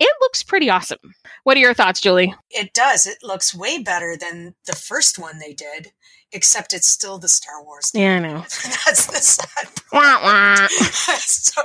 It 0.00 0.10
looks 0.20 0.42
pretty 0.42 0.68
awesome. 0.68 1.14
What 1.44 1.56
are 1.56 1.60
your 1.60 1.74
thoughts, 1.74 2.00
Julie? 2.00 2.34
It 2.50 2.74
does. 2.74 3.06
It 3.06 3.18
looks 3.22 3.54
way 3.54 3.78
better 3.78 4.16
than 4.18 4.54
the 4.66 4.74
first 4.74 5.18
one 5.18 5.38
they 5.38 5.52
did, 5.52 5.92
except 6.34 6.74
it's 6.74 6.88
still 6.88 7.18
the 7.18 7.28
Star 7.28 7.64
Wars. 7.64 7.90
Yeah, 7.94 8.16
I 8.16 8.18
know. 8.18 8.38
That's 8.40 9.06
the 9.06 9.16
sad 9.16 9.68
part. 9.90 10.70
so, 11.20 11.62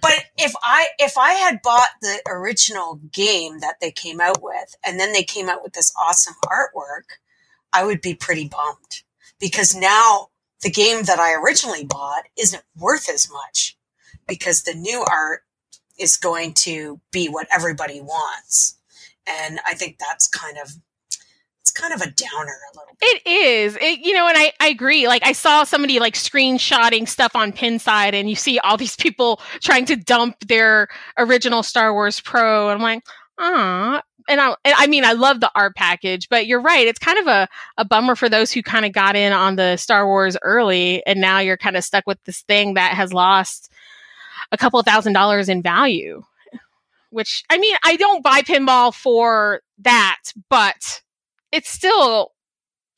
but 0.00 0.24
if 0.38 0.52
I 0.62 0.88
if 0.98 1.16
I 1.16 1.32
had 1.32 1.60
bought 1.62 1.90
the 2.00 2.20
original 2.26 3.00
game 3.12 3.60
that 3.60 3.76
they 3.80 3.92
came 3.92 4.20
out 4.20 4.42
with, 4.42 4.74
and 4.84 4.98
then 4.98 5.12
they 5.12 5.22
came 5.22 5.48
out 5.48 5.62
with 5.62 5.74
this 5.74 5.92
awesome 6.00 6.34
artwork, 6.46 7.18
I 7.72 7.84
would 7.84 8.00
be 8.00 8.14
pretty 8.14 8.48
bummed 8.48 9.02
because 9.38 9.74
now 9.74 10.28
the 10.62 10.70
game 10.70 11.04
that 11.04 11.18
I 11.18 11.34
originally 11.34 11.84
bought 11.84 12.24
isn't 12.38 12.62
worth 12.76 13.08
as 13.08 13.30
much 13.30 13.76
because 14.26 14.62
the 14.62 14.74
new 14.74 15.04
art 15.08 15.42
is 15.98 16.16
going 16.16 16.54
to 16.54 17.00
be 17.12 17.28
what 17.28 17.46
everybody 17.52 18.00
wants. 18.00 18.78
And 19.26 19.60
I 19.66 19.74
think 19.74 19.98
that's 19.98 20.28
kind 20.28 20.56
of 20.58 20.72
it's 21.66 21.72
kind 21.72 21.92
of 21.92 22.00
a 22.00 22.08
downer 22.12 22.54
a 22.72 22.78
little 22.78 22.96
bit. 23.00 23.22
It 23.24 23.28
is. 23.28 23.76
It, 23.80 23.98
you 23.98 24.14
know, 24.14 24.28
and 24.28 24.38
I, 24.38 24.52
I 24.60 24.68
agree. 24.68 25.08
Like 25.08 25.26
I 25.26 25.32
saw 25.32 25.64
somebody 25.64 25.98
like 25.98 26.14
screenshotting 26.14 27.08
stuff 27.08 27.34
on 27.34 27.50
Pinside 27.52 28.12
and 28.12 28.30
you 28.30 28.36
see 28.36 28.60
all 28.60 28.76
these 28.76 28.94
people 28.94 29.40
trying 29.60 29.84
to 29.86 29.96
dump 29.96 30.36
their 30.46 30.86
original 31.18 31.64
Star 31.64 31.92
Wars 31.92 32.20
Pro. 32.20 32.68
And 32.68 32.76
I'm 32.76 32.82
like, 32.82 33.04
ah, 33.38 34.00
and 34.28 34.40
I, 34.40 34.54
and 34.64 34.74
I 34.78 34.86
mean, 34.86 35.04
I 35.04 35.14
love 35.14 35.40
the 35.40 35.50
art 35.56 35.74
package, 35.74 36.28
but 36.28 36.46
you're 36.46 36.60
right. 36.60 36.86
It's 36.86 37.00
kind 37.00 37.18
of 37.18 37.26
a, 37.26 37.48
a 37.78 37.84
bummer 37.84 38.14
for 38.14 38.28
those 38.28 38.52
who 38.52 38.62
kind 38.62 38.86
of 38.86 38.92
got 38.92 39.16
in 39.16 39.32
on 39.32 39.56
the 39.56 39.76
Star 39.76 40.06
Wars 40.06 40.36
early, 40.42 41.04
and 41.04 41.20
now 41.20 41.40
you're 41.40 41.56
kind 41.56 41.76
of 41.76 41.82
stuck 41.82 42.06
with 42.06 42.22
this 42.24 42.42
thing 42.42 42.74
that 42.74 42.94
has 42.94 43.12
lost 43.12 43.72
a 44.52 44.56
couple 44.56 44.80
thousand 44.82 45.14
dollars 45.14 45.48
in 45.48 45.62
value. 45.62 46.22
Which 47.10 47.42
I 47.50 47.58
mean, 47.58 47.76
I 47.84 47.96
don't 47.96 48.22
buy 48.22 48.42
pinball 48.42 48.94
for 48.94 49.62
that, 49.80 50.20
but 50.48 51.02
it's 51.56 51.70
still 51.70 52.32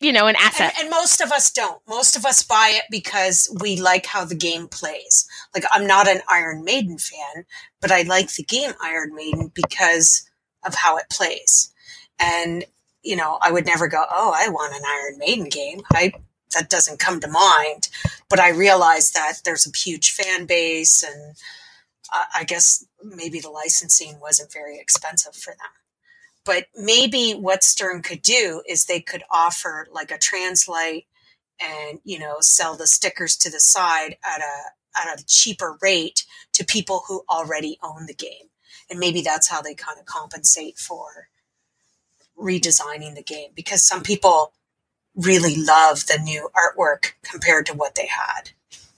you 0.00 0.12
know 0.12 0.26
an 0.26 0.36
asset. 0.36 0.74
and, 0.76 0.82
and, 0.82 0.90
most 0.90 1.20
of 1.20 1.32
us 1.32 1.50
don't. 1.50 1.80
Most 1.88 2.16
of 2.16 2.24
us 2.26 2.42
buy 2.42 2.72
it 2.74 2.84
because 2.90 3.48
we 3.60 3.80
like 3.80 4.06
how 4.06 4.24
the 4.24 4.34
game 4.34 4.68
plays. 4.68 5.26
Like 5.54 5.64
i'm 5.72 5.86
not 5.86 6.08
an 6.08 6.20
iron 6.30 6.64
maiden 6.64 6.98
fan 6.98 7.44
but 7.80 7.90
i 7.90 8.02
like 8.02 8.32
the 8.32 8.42
game 8.42 8.72
iron 8.82 9.14
maiden 9.14 9.50
because 9.54 10.28
of 10.66 10.74
how 10.74 10.96
it 10.98 11.06
plays. 11.10 11.72
And 12.20 12.64
you 13.02 13.16
know 13.16 13.38
i 13.40 13.50
would 13.52 13.66
never 13.66 13.88
go 13.88 14.04
oh 14.10 14.34
i 14.36 14.48
want 14.48 14.74
an 14.74 14.82
iron 14.86 15.18
maiden 15.18 15.48
game. 15.48 15.82
I 15.92 16.12
that 16.54 16.70
doesn't 16.70 16.98
come 16.98 17.20
to 17.20 17.28
mind. 17.28 17.88
But 18.28 18.40
i 18.40 18.50
realize 18.50 19.12
that 19.12 19.38
there's 19.44 19.66
a 19.66 19.76
huge 19.76 20.10
fan 20.10 20.46
base 20.46 21.02
and 21.02 21.36
uh, 22.14 22.24
i 22.34 22.44
guess 22.44 22.84
maybe 23.02 23.40
the 23.40 23.50
licensing 23.50 24.18
wasn't 24.20 24.52
very 24.52 24.78
expensive 24.78 25.34
for 25.34 25.52
them 25.52 25.72
but 26.48 26.64
maybe 26.74 27.32
what 27.32 27.62
Stern 27.62 28.00
could 28.00 28.22
do 28.22 28.62
is 28.66 28.86
they 28.86 29.02
could 29.02 29.22
offer 29.30 29.86
like 29.92 30.10
a 30.10 30.16
translate 30.16 31.06
and, 31.60 32.00
you 32.04 32.18
know, 32.18 32.36
sell 32.40 32.74
the 32.74 32.86
stickers 32.86 33.36
to 33.36 33.50
the 33.50 33.60
side 33.60 34.16
at 34.24 34.40
a, 34.40 34.98
at 34.98 35.20
a 35.20 35.26
cheaper 35.26 35.76
rate 35.82 36.24
to 36.54 36.64
people 36.64 37.02
who 37.06 37.22
already 37.28 37.78
own 37.82 38.06
the 38.06 38.14
game. 38.14 38.48
And 38.88 38.98
maybe 38.98 39.20
that's 39.20 39.48
how 39.48 39.60
they 39.60 39.74
kind 39.74 39.98
of 40.00 40.06
compensate 40.06 40.78
for 40.78 41.28
redesigning 42.40 43.14
the 43.14 43.22
game 43.22 43.50
because 43.54 43.86
some 43.86 44.02
people 44.02 44.54
really 45.14 45.54
love 45.54 46.06
the 46.06 46.16
new 46.16 46.48
artwork 46.56 47.12
compared 47.22 47.66
to 47.66 47.74
what 47.74 47.94
they 47.94 48.06
had. 48.06 48.52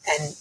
And 0.09 0.37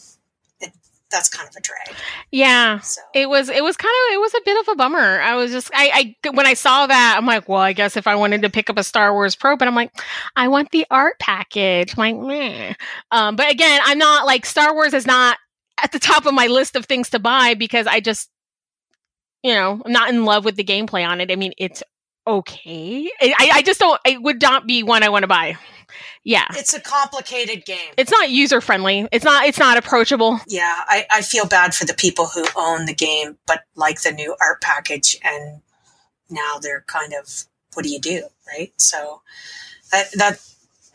that's 1.11 1.29
kind 1.29 1.47
of 1.49 1.55
a 1.55 1.61
drag. 1.61 1.95
Yeah, 2.31 2.79
so. 2.79 3.01
it 3.13 3.29
was. 3.29 3.49
It 3.49 3.63
was 3.63 3.77
kind 3.77 3.93
of. 4.07 4.13
It 4.13 4.19
was 4.19 4.33
a 4.33 4.41
bit 4.45 4.59
of 4.59 4.67
a 4.73 4.75
bummer. 4.75 5.21
I 5.21 5.35
was 5.35 5.51
just. 5.51 5.71
I, 5.73 6.15
I. 6.23 6.29
When 6.31 6.45
I 6.45 6.53
saw 6.53 6.87
that, 6.87 7.15
I'm 7.17 7.25
like, 7.25 7.49
well, 7.49 7.61
I 7.61 7.73
guess 7.73 7.97
if 7.97 8.07
I 8.07 8.15
wanted 8.15 8.41
to 8.43 8.49
pick 8.49 8.69
up 8.69 8.77
a 8.77 8.83
Star 8.83 9.13
Wars 9.13 9.35
Pro, 9.35 9.57
but 9.57 9.67
I'm 9.67 9.75
like, 9.75 9.91
I 10.35 10.47
want 10.47 10.71
the 10.71 10.85
art 10.91 11.17
package. 11.19 11.97
I'm 11.97 12.17
like, 12.17 12.27
Meh. 12.27 12.73
um, 13.11 13.35
but 13.35 13.51
again, 13.51 13.81
I'm 13.83 13.97
not 13.97 14.25
like 14.25 14.45
Star 14.45 14.73
Wars 14.73 14.93
is 14.93 15.07
not 15.07 15.37
at 15.81 15.91
the 15.91 15.99
top 15.99 16.25
of 16.25 16.33
my 16.33 16.47
list 16.47 16.75
of 16.75 16.85
things 16.85 17.09
to 17.11 17.19
buy 17.19 17.53
because 17.53 17.87
I 17.87 17.99
just, 17.99 18.29
you 19.43 19.53
know, 19.53 19.81
I'm 19.85 19.91
not 19.91 20.09
in 20.09 20.25
love 20.25 20.45
with 20.45 20.55
the 20.55 20.63
gameplay 20.63 21.07
on 21.07 21.21
it. 21.21 21.31
I 21.31 21.35
mean, 21.35 21.53
it's 21.57 21.81
okay. 22.27 23.09
I, 23.21 23.51
I 23.55 23.61
just 23.63 23.79
don't. 23.79 23.99
It 24.05 24.21
would 24.21 24.41
not 24.41 24.67
be 24.67 24.83
one 24.83 25.03
I 25.03 25.09
want 25.09 25.23
to 25.23 25.27
buy 25.27 25.57
yeah. 26.23 26.47
It's 26.51 26.73
a 26.73 26.79
complicated 26.79 27.65
game. 27.65 27.93
It's 27.97 28.11
not 28.11 28.29
user 28.29 28.61
friendly 28.61 29.07
it's 29.11 29.25
not 29.25 29.45
it's 29.45 29.59
not 29.59 29.77
approachable. 29.77 30.39
Yeah 30.47 30.83
I, 30.87 31.05
I 31.11 31.21
feel 31.21 31.45
bad 31.45 31.73
for 31.73 31.85
the 31.85 31.93
people 31.93 32.27
who 32.27 32.45
own 32.55 32.85
the 32.85 32.93
game 32.93 33.37
but 33.45 33.63
like 33.75 34.01
the 34.01 34.11
new 34.11 34.35
art 34.41 34.61
package 34.61 35.17
and 35.23 35.61
now 36.29 36.59
they're 36.61 36.83
kind 36.87 37.13
of 37.13 37.45
what 37.73 37.83
do 37.83 37.89
you 37.89 37.99
do 37.99 38.23
right? 38.47 38.71
So 38.77 39.21
that 39.91 40.07
that 40.15 40.39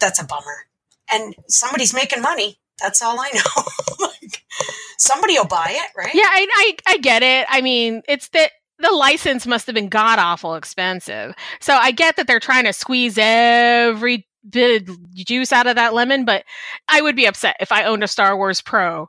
that's 0.00 0.20
a 0.20 0.26
bummer. 0.26 0.66
And 1.12 1.35
somebody's 1.48 1.94
making 1.94 2.22
money. 2.22 2.59
That's 2.80 3.02
all 3.02 3.18
i 3.20 3.30
know. 3.35 4.07
Like 4.07 4.44
somebody 4.98 5.35
will 5.35 5.46
buy 5.46 5.68
it 5.70 5.90
right? 5.96 6.14
Yeah 6.14 6.22
I, 6.26 6.46
I 6.50 6.76
i 6.94 6.98
get 6.98 7.22
it. 7.22 7.46
I 7.48 7.61
mean 7.61 8.02
it's 8.09 8.28
that 8.30 8.52
the 8.78 8.90
license 8.90 9.46
must 9.46 9.66
have 9.66 9.74
been 9.74 9.88
god 9.88 10.18
awful 10.18 10.54
expensive. 10.54 11.35
So 11.61 11.74
I 11.74 11.92
get 11.92 12.16
that 12.16 12.26
they're 12.26 12.40
trying 12.40 12.64
to 12.64 12.72
squeeze 12.72 13.16
every 13.18 14.26
bit 14.48 14.88
of 14.88 15.14
juice 15.14 15.52
out 15.52 15.66
of 15.66 15.76
that 15.76 15.94
lemon, 15.94 16.24
but 16.24 16.44
I 16.88 17.00
would 17.00 17.16
be 17.16 17.26
upset 17.26 17.57
if 17.61 17.72
I 17.72 17.85
owned 17.85 18.04
a 18.04 18.09
Star 18.09 18.37
Wars 18.37 18.61
Pro 18.61 19.09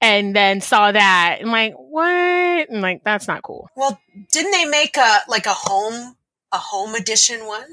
and 0.00 0.34
then 0.34 0.60
saw 0.60 0.92
that 0.92 1.38
and 1.40 1.50
like 1.50 1.74
what 1.74 2.70
and 2.70 2.80
like 2.80 3.04
that's 3.04 3.28
not 3.28 3.42
cool. 3.42 3.68
Well, 3.76 4.00
didn't 4.32 4.52
they 4.52 4.64
make 4.64 4.96
a 4.96 5.18
like 5.28 5.46
a 5.46 5.54
home 5.54 6.16
a 6.52 6.58
home 6.58 6.94
edition 6.94 7.46
one? 7.46 7.66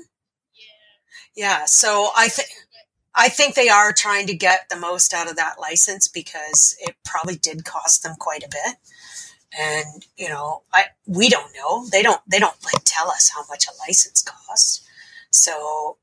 Yeah. 1.35 1.59
Yeah. 1.59 1.65
So 1.65 2.09
I 2.15 2.27
think. 2.27 2.49
I 3.19 3.29
think 3.29 3.55
they 3.55 3.67
are 3.67 3.93
trying 3.93 4.27
to 4.27 4.35
get 4.35 4.69
the 4.69 4.75
most 4.75 5.11
out 5.11 5.27
of 5.27 5.37
that 5.37 5.59
license 5.59 6.07
because 6.07 6.75
it 6.79 6.95
probably 7.03 7.35
did 7.35 7.65
cost 7.65 8.03
them 8.03 8.13
quite 8.19 8.43
a 8.43 8.47
bit. 8.47 8.75
And 9.59 10.05
you 10.17 10.29
know, 10.29 10.61
I 10.71 10.83
we 11.07 11.27
don't 11.27 11.51
know. 11.55 11.87
They 11.91 12.03
don't 12.03 12.21
they 12.29 12.37
don't 12.37 12.63
like 12.63 12.83
tell 12.85 13.09
us 13.09 13.31
how 13.33 13.43
much 13.49 13.65
a 13.65 13.71
license 13.87 14.21
costs. 14.21 14.87
So 15.31 15.97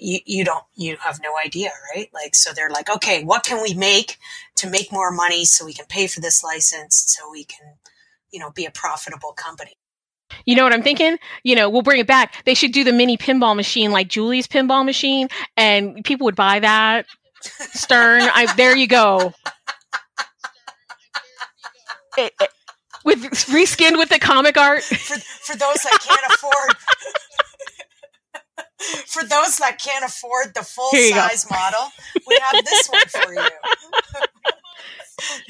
you, 0.00 0.20
you 0.24 0.44
don't 0.44 0.64
you 0.74 0.96
have 0.96 1.20
no 1.22 1.32
idea 1.44 1.70
right 1.94 2.08
like 2.12 2.34
so 2.34 2.52
they're 2.52 2.70
like 2.70 2.90
okay 2.90 3.22
what 3.24 3.44
can 3.44 3.62
we 3.62 3.74
make 3.74 4.18
to 4.56 4.68
make 4.68 4.92
more 4.92 5.10
money 5.10 5.44
so 5.44 5.64
we 5.64 5.72
can 5.72 5.86
pay 5.86 6.06
for 6.06 6.20
this 6.20 6.42
license 6.42 7.04
so 7.06 7.30
we 7.30 7.44
can 7.44 7.74
you 8.30 8.40
know 8.40 8.50
be 8.50 8.64
a 8.64 8.70
profitable 8.70 9.32
company 9.32 9.72
you 10.46 10.54
know 10.54 10.62
what 10.62 10.72
I'm 10.72 10.82
thinking? 10.82 11.18
You 11.42 11.56
know, 11.56 11.68
we'll 11.68 11.82
bring 11.82 12.00
it 12.00 12.06
back. 12.06 12.44
They 12.44 12.54
should 12.54 12.72
do 12.72 12.84
the 12.84 12.92
mini 12.92 13.16
pinball 13.16 13.56
machine 13.56 13.90
like 13.90 14.08
Julie's 14.08 14.46
pinball 14.46 14.84
machine, 14.84 15.28
and 15.56 16.04
people 16.04 16.24
would 16.26 16.36
buy 16.36 16.60
that. 16.60 17.06
Stern, 17.42 18.22
I, 18.22 18.52
there 18.54 18.76
you 18.76 18.86
go. 18.86 19.34
It, 22.16 22.32
it, 22.40 22.50
with 23.04 23.18
reskinned 23.48 23.98
with 23.98 24.10
the 24.10 24.18
comic 24.18 24.56
art. 24.56 24.82
For, 24.82 25.18
for 25.18 25.56
those 25.56 25.82
that 25.82 25.98
can't 26.02 26.32
afford 26.32 26.76
for 29.06 29.22
those 29.22 29.58
that 29.58 29.80
can't 29.82 30.04
afford 30.04 30.54
the 30.54 30.62
full 30.62 30.90
size 30.90 31.44
go. 31.44 31.54
model, 31.54 31.90
we 32.26 32.38
have 32.42 32.64
this 32.64 32.88
one 32.88 33.06
for 33.06 33.34
you. 33.34 33.48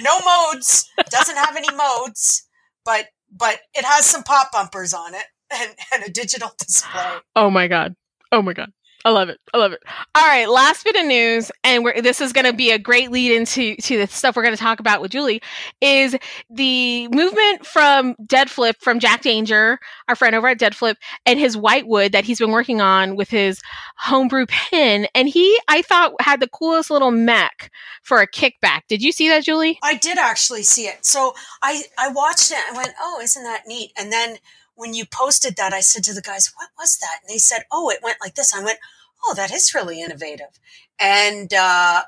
no 0.01 0.19
modes, 0.21 0.88
doesn't 1.11 1.37
have 1.37 1.57
any 1.57 1.73
modes, 1.75 2.49
but 2.85 3.07
but 3.31 3.61
it 3.75 3.85
has 3.85 4.05
some 4.05 4.23
pop 4.23 4.51
bumpers 4.53 4.93
on 4.93 5.14
it 5.14 5.25
and, 5.51 5.75
and 5.93 6.03
a 6.05 6.11
digital 6.11 6.51
display. 6.59 7.19
Oh 7.37 7.51
my 7.51 7.69
god. 7.69 7.95
Oh 8.33 8.43
my 8.43 8.53
god. 8.53 8.73
I 9.05 9.11
love 9.11 9.31
it. 9.31 9.41
I 9.55 9.59
love 9.59 9.73
it. 9.73 9.83
All 10.15 10.27
right, 10.27 10.49
last 10.49 10.85
bit 10.85 10.95
of 10.95 11.07
news, 11.07 11.51
and 11.65 11.87
this 12.03 12.21
is 12.21 12.35
going 12.35 12.45
to 12.45 12.53
be 12.53 12.71
a 12.71 12.79
great 12.79 13.11
lead 13.11 13.33
into 13.33 13.75
to 13.77 13.97
the 13.97 14.07
stuff 14.07 14.37
we're 14.37 14.43
going 14.43 14.55
to 14.55 14.61
talk 14.61 14.79
about 14.79 15.01
with 15.01 15.11
Julie. 15.11 15.41
Is 15.81 16.17
the 16.51 17.09
movement 17.09 17.65
from 17.65 18.15
Dead 18.27 18.51
Flip 18.51 18.77
from 18.81 19.01
Jack 19.01 19.23
Danger, 19.23 19.79
our 20.09 20.15
friend 20.15 20.35
over 20.35 20.49
at 20.49 20.59
Dead 20.59 20.75
Flip, 20.75 20.99
and 21.25 21.39
his 21.39 21.57
Whitewood 21.57 22.13
that 22.13 22.25
he's 22.25 22.39
been 22.39 22.51
working 22.51 22.83
on 22.83 23.17
with 23.17 23.31
his 23.31 23.61
homebrew 23.97 24.47
pin, 24.47 25.09
and 25.15 25.29
he 25.29 25.59
I 25.67 25.81
thought 25.81 26.21
had 26.21 26.41
the 26.41 26.49
coolest 26.49 26.91
little 26.91 27.11
mech 27.11 27.71
for 28.03 28.21
a 28.21 28.29
kickback. 28.29 28.83
Did 28.87 29.03
you 29.03 29.13
see 29.13 29.29
that, 29.29 29.45
Julie? 29.45 29.79
I 29.83 29.95
did 29.95 30.19
actually 30.19 30.63
see 30.63 30.85
it. 30.85 31.07
So 31.07 31.35
I 31.63 31.85
I 31.97 32.09
watched 32.09 32.51
it 32.51 32.59
and 32.69 32.77
went, 32.77 32.93
oh, 33.01 33.21
isn't 33.23 33.45
that 33.45 33.67
neat? 33.67 33.93
And 33.97 34.13
then 34.13 34.37
when 34.81 34.95
you 34.95 35.05
posted 35.05 35.57
that, 35.57 35.75
I 35.75 35.81
said 35.81 36.03
to 36.05 36.14
the 36.14 36.23
guys, 36.23 36.51
what 36.57 36.71
was 36.79 36.97
that? 36.99 37.19
And 37.23 37.33
they 37.33 37.38
said, 37.38 37.64
oh, 37.71 37.90
it 37.90 38.01
went 38.03 38.16
like 38.21 38.35
this. 38.35 38.55
I 38.55 38.64
went, 38.64 38.79
oh, 39.23 39.35
that 39.35 39.53
is 39.53 39.75
really 39.75 40.01
innovative. 40.01 40.59
And 40.99 41.53
uh, 41.53 42.03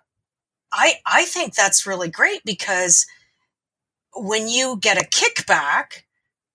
I, 0.72 0.94
I 1.04 1.26
think 1.26 1.54
that's 1.54 1.87
really 1.87 2.08
great 2.08 2.40
because 2.46 3.06
when 4.14 4.48
you 4.48 4.78
get 4.80 4.96
a 4.96 5.04
kickback, 5.04 6.04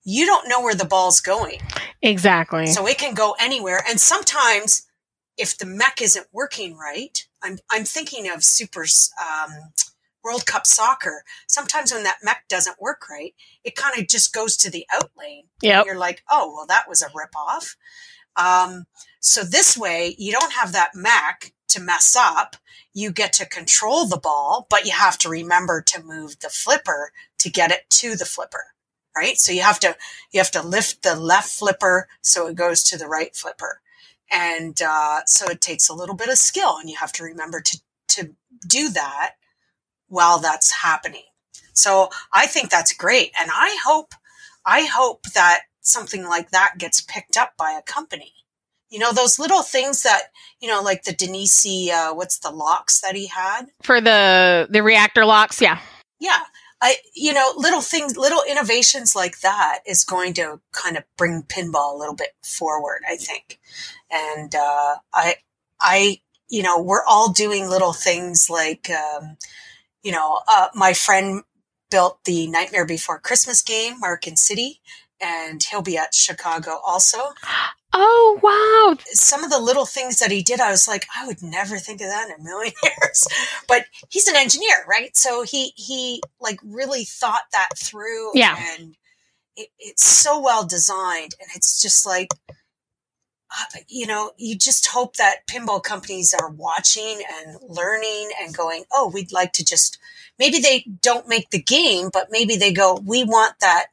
you 0.04 0.26
don't 0.26 0.50
know 0.50 0.60
where 0.60 0.74
the 0.74 0.86
ball's 0.86 1.22
going. 1.22 1.60
Exactly. 2.02 2.66
So 2.66 2.88
it 2.88 2.98
can 2.98 3.14
go 3.14 3.36
anywhere. 3.40 3.84
And 3.88 4.00
sometimes 4.00 4.88
if 5.38 5.56
the 5.56 5.68
mech 5.68 6.02
isn't 6.02 6.26
working 6.32 6.76
right, 6.78 7.28
I'm, 7.44 7.60
I'm 7.70 7.84
thinking 7.84 8.28
of 8.28 8.44
super, 8.44 8.86
um, 9.22 9.52
World 10.28 10.46
Cup 10.46 10.68
soccer, 10.68 11.24
sometimes 11.48 11.94
when 11.94 12.04
that 12.04 12.18
mech 12.22 12.44
doesn't 12.50 12.82
work 12.82 13.10
right, 13.10 13.34
it 13.64 13.78
kind 13.78 13.98
of 13.98 14.10
just 14.10 14.34
goes 14.34 14.58
to 14.58 14.70
the 14.70 14.86
out 14.94 15.12
lane. 15.18 15.46
Yeah. 15.62 15.84
You're 15.86 15.98
like, 15.98 16.22
oh, 16.30 16.54
well, 16.54 16.66
that 16.68 16.90
was 16.90 17.02
a 17.02 17.08
ripoff. 17.08 17.78
Um, 18.36 18.88
so 19.22 19.44
this 19.44 19.78
way, 19.78 20.16
you 20.18 20.34
don't 20.34 20.52
have 20.52 20.74
that 20.74 20.92
mech 20.94 21.54
to 21.70 21.82
mess 21.82 22.14
up. 22.14 22.58
You 22.94 23.12
get 23.12 23.32
to 23.34 23.46
control 23.48 24.06
the 24.06 24.20
ball, 24.20 24.68
but 24.70 24.86
you 24.86 24.92
have 24.92 25.18
to 25.20 25.30
remember 25.30 25.82
to 25.82 26.04
move 26.04 26.40
the 26.42 26.50
flipper 26.50 27.12
to 27.40 27.50
get 27.50 27.72
it 27.72 27.90
to 27.92 28.18
the 28.18 28.26
flipper, 28.26 28.66
right? 29.16 29.38
So 29.38 29.54
you 29.54 29.62
have 29.62 29.80
to 29.82 29.96
you 30.32 30.40
have 30.40 30.52
to 30.52 30.62
lift 30.62 31.04
the 31.04 31.16
left 31.16 31.50
flipper 31.50 32.10
so 32.22 32.48
it 32.48 32.56
goes 32.56 32.84
to 32.86 32.98
the 32.98 33.08
right 33.08 33.34
flipper, 33.36 33.82
and 34.30 34.78
uh, 34.82 35.22
so 35.26 35.48
it 35.48 35.62
takes 35.62 35.90
a 35.90 35.94
little 35.94 36.16
bit 36.16 36.30
of 36.30 36.38
skill, 36.38 36.78
and 36.80 36.90
you 36.90 36.98
have 36.98 37.14
to 37.14 37.24
remember 37.24 37.62
to 37.62 37.80
to 38.10 38.36
do 38.68 38.90
that 38.90 39.36
while 40.08 40.40
that's 40.40 40.72
happening. 40.72 41.24
So 41.74 42.10
I 42.34 42.48
think 42.48 42.70
that's 42.70 42.94
great. 42.94 43.32
And 43.40 43.52
I 43.54 43.78
hope, 43.86 44.14
I 44.66 44.84
hope 44.86 45.24
that 45.34 45.62
something 45.82 46.26
like 46.26 46.50
that 46.52 46.76
gets 46.78 47.02
picked 47.02 47.38
up 47.38 47.54
by 47.58 47.72
a 47.72 47.82
company. 47.82 48.34
You 48.90 49.00
know, 49.00 49.12
those 49.12 49.38
little 49.38 49.64
things 49.64 50.04
that, 50.04 50.32
you 50.62 50.68
know, 50.68 50.82
like 50.82 51.04
the 51.04 51.12
Denisi, 51.12 51.90
uh, 51.90 52.14
what's 52.14 52.40
the 52.40 52.52
locks 52.52 53.02
that 53.02 53.16
he 53.16 53.28
had? 53.28 53.68
For 53.84 54.00
the, 54.02 54.68
the 54.70 54.82
reactor 54.82 55.26
locks. 55.26 55.62
Yeah. 55.62 55.80
Yeah. 56.20 56.40
I, 56.82 56.96
you 57.14 57.34
know, 57.34 57.54
little 57.58 57.82
things, 57.82 58.16
little 58.18 58.44
innovations 58.50 59.16
like 59.16 59.40
that 59.42 59.80
is 59.86 60.04
going 60.04 60.34
to 60.36 60.62
kind 60.72 60.96
of 60.96 61.04
bring 61.18 61.44
pinball 61.44 61.94
a 61.94 61.98
little 61.98 62.16
bit 62.16 62.36
forward, 62.44 63.02
I 63.10 63.18
think. 63.18 63.60
And, 64.12 64.56
uh, 64.56 64.96
I, 65.14 65.36
I, 65.82 66.22
you 66.50 66.64
know, 66.64 66.80
we're 66.82 67.06
all 67.06 67.32
doing 67.32 67.70
little 67.70 67.94
things 67.94 68.48
like, 68.50 68.90
um, 68.90 69.38
you 70.04 70.12
know, 70.12 70.42
uh, 70.48 70.68
my 70.74 70.94
friend 70.94 71.44
built 71.90 72.20
the 72.26 72.48
Nightmare 72.48 72.86
Before 72.86 73.20
Christmas 73.20 73.62
game, 73.62 74.00
Mark 74.00 74.28
and 74.28 74.38
City, 74.38 74.82
and 75.22 75.64
he'll 75.64 75.82
be 75.82 75.98
at 75.98 76.14
Chicago 76.14 76.80
also. 76.86 77.18
Oh 77.94 78.40
wow! 78.44 78.98
Some 79.12 79.44
of 79.44 79.50
the 79.50 79.60
little 79.60 79.86
things 79.86 80.20
that 80.20 80.30
he 80.30 80.44
did, 80.44 80.60
I 80.60 80.70
was 80.72 80.88
like, 80.88 81.08
I 81.18 81.26
would 81.26 81.42
never 81.42 81.78
think 81.78 82.02
of 82.02 82.08
that 82.08 82.30
in 82.30 82.40
a 82.40 82.44
million 82.44 82.74
years. 82.84 83.28
But 83.68 83.86
he's 84.10 84.28
an 84.28 84.36
engineer, 84.36 84.86
right? 84.88 85.16
So 85.16 85.44
he 85.44 85.74
he 85.76 86.22
like 86.40 86.60
really 86.64 87.06
thought 87.06 87.44
that 87.54 87.70
through. 87.78 88.32
Yeah, 88.34 88.58
and 88.78 88.96
it, 89.56 89.70
it's 89.80 90.06
so 90.06 90.40
well 90.40 90.66
designed, 90.66 91.36
and 91.40 91.50
it's 91.56 91.82
just 91.82 92.06
like. 92.06 92.30
Uh, 93.50 93.80
you 93.88 94.06
know, 94.06 94.32
you 94.38 94.58
just 94.58 94.88
hope 94.88 95.16
that 95.16 95.48
pinball 95.48 95.82
companies 95.82 96.34
are 96.34 96.50
watching 96.50 97.22
and 97.40 97.58
learning 97.70 98.30
and 98.42 98.56
going, 98.56 98.84
oh, 98.92 99.10
we'd 99.14 99.32
like 99.32 99.54
to 99.54 99.64
just, 99.64 99.98
maybe 100.38 100.60
they 100.60 100.86
don't 101.02 101.30
make 101.30 101.50
the 101.50 101.62
game, 101.62 102.10
but 102.12 102.28
maybe 102.30 102.58
they 102.58 102.74
go, 102.74 103.02
we 103.06 103.24
want 103.24 103.54
that 103.62 103.88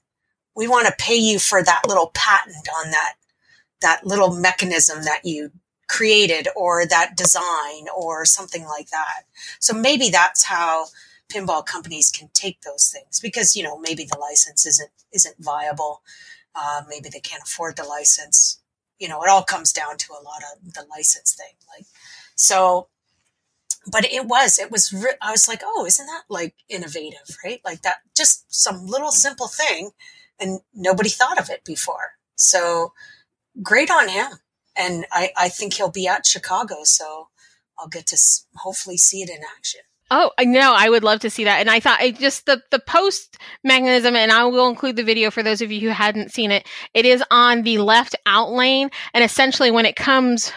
we 0.54 0.68
want 0.68 0.86
to 0.86 0.94
pay 0.98 1.16
you 1.16 1.38
for 1.38 1.62
that 1.62 1.82
little 1.86 2.10
patent 2.14 2.68
on 2.78 2.90
that 2.90 3.14
that 3.80 4.06
little 4.06 4.34
mechanism 4.34 5.02
that 5.04 5.20
you 5.24 5.50
created 5.88 6.48
or 6.56 6.86
that 6.86 7.16
design 7.16 7.86
or 7.94 8.24
something 8.24 8.64
like 8.64 8.88
that. 8.88 9.24
So 9.58 9.74
maybe 9.74 10.08
that's 10.08 10.44
how 10.44 10.86
pinball 11.28 11.66
companies 11.66 12.10
can 12.10 12.30
take 12.32 12.62
those 12.62 12.88
things 12.88 13.20
because 13.20 13.56
you 13.56 13.62
know 13.62 13.78
maybe 13.78 14.04
the 14.04 14.18
license 14.18 14.66
isn't 14.66 14.90
isn't 15.12 15.36
viable. 15.38 16.02
Uh, 16.54 16.82
maybe 16.88 17.08
they 17.08 17.20
can't 17.20 17.42
afford 17.42 17.76
the 17.76 17.84
license. 17.84 18.60
You 18.98 19.09
know, 19.09 19.22
it 19.22 19.28
all 19.30 19.42
comes 19.42 19.72
down 19.72 19.96
to 19.98 20.12
a 20.12 20.22
lot 20.22 20.42
of 20.52 20.72
the 20.74 20.87
license 20.90 21.35
thing. 21.35 21.54
Like 21.76 21.87
so, 22.37 22.88
but 23.90 24.04
it 24.07 24.26
was 24.26 24.59
it 24.59 24.70
was 24.70 24.92
re- 24.92 25.16
I 25.20 25.30
was 25.30 25.48
like, 25.48 25.62
oh, 25.64 25.85
isn't 25.87 26.07
that 26.07 26.24
like 26.28 26.54
innovative, 26.68 27.37
right? 27.44 27.61
Like 27.64 27.83
that, 27.83 27.98
just 28.16 28.52
some 28.54 28.87
little 28.87 29.12
simple 29.12 29.48
thing 29.48 29.90
and 30.40 30.61
nobody 30.74 31.11
thought 31.11 31.40
of 31.40 31.50
it 31.50 31.64
before. 31.64 32.12
So 32.37 32.92
great 33.62 33.90
on 33.90 34.09
him. 34.09 34.33
And 34.76 35.07
I, 35.12 35.30
I 35.37 35.48
think 35.48 35.74
he'll 35.74 35.90
be 35.90 36.09
at 36.09 36.26
Chicago. 36.26 36.78
So 36.85 37.28
I'll 37.78 37.88
get 37.88 38.07
to 38.09 38.18
hopefully 38.57 38.96
see 38.96 39.22
it 39.22 39.30
in 39.30 39.40
action. 39.57 39.80
Oh, 40.10 40.30
I 40.38 40.44
know. 40.44 40.74
I 40.76 40.90
would 40.90 41.02
love 41.02 41.20
to 41.20 41.30
see 41.30 41.44
that. 41.44 41.60
And 41.60 41.70
I 41.70 41.80
thought 41.80 42.00
I 42.00 42.10
just 42.10 42.46
the 42.46 42.62
the 42.70 42.78
post 42.78 43.38
mechanism, 43.62 44.14
and 44.16 44.30
I 44.30 44.44
will 44.44 44.68
include 44.68 44.96
the 44.96 45.02
video 45.02 45.30
for 45.30 45.42
those 45.42 45.62
of 45.62 45.72
you 45.72 45.80
who 45.80 45.88
hadn't 45.88 46.32
seen 46.32 46.50
it. 46.50 46.66
It 46.92 47.06
is 47.06 47.22
on 47.30 47.62
the 47.62 47.78
left 47.78 48.14
out 48.26 48.50
lane, 48.52 48.90
and 49.14 49.24
essentially 49.24 49.70
when 49.70 49.86
it 49.86 49.96
comes 49.96 50.52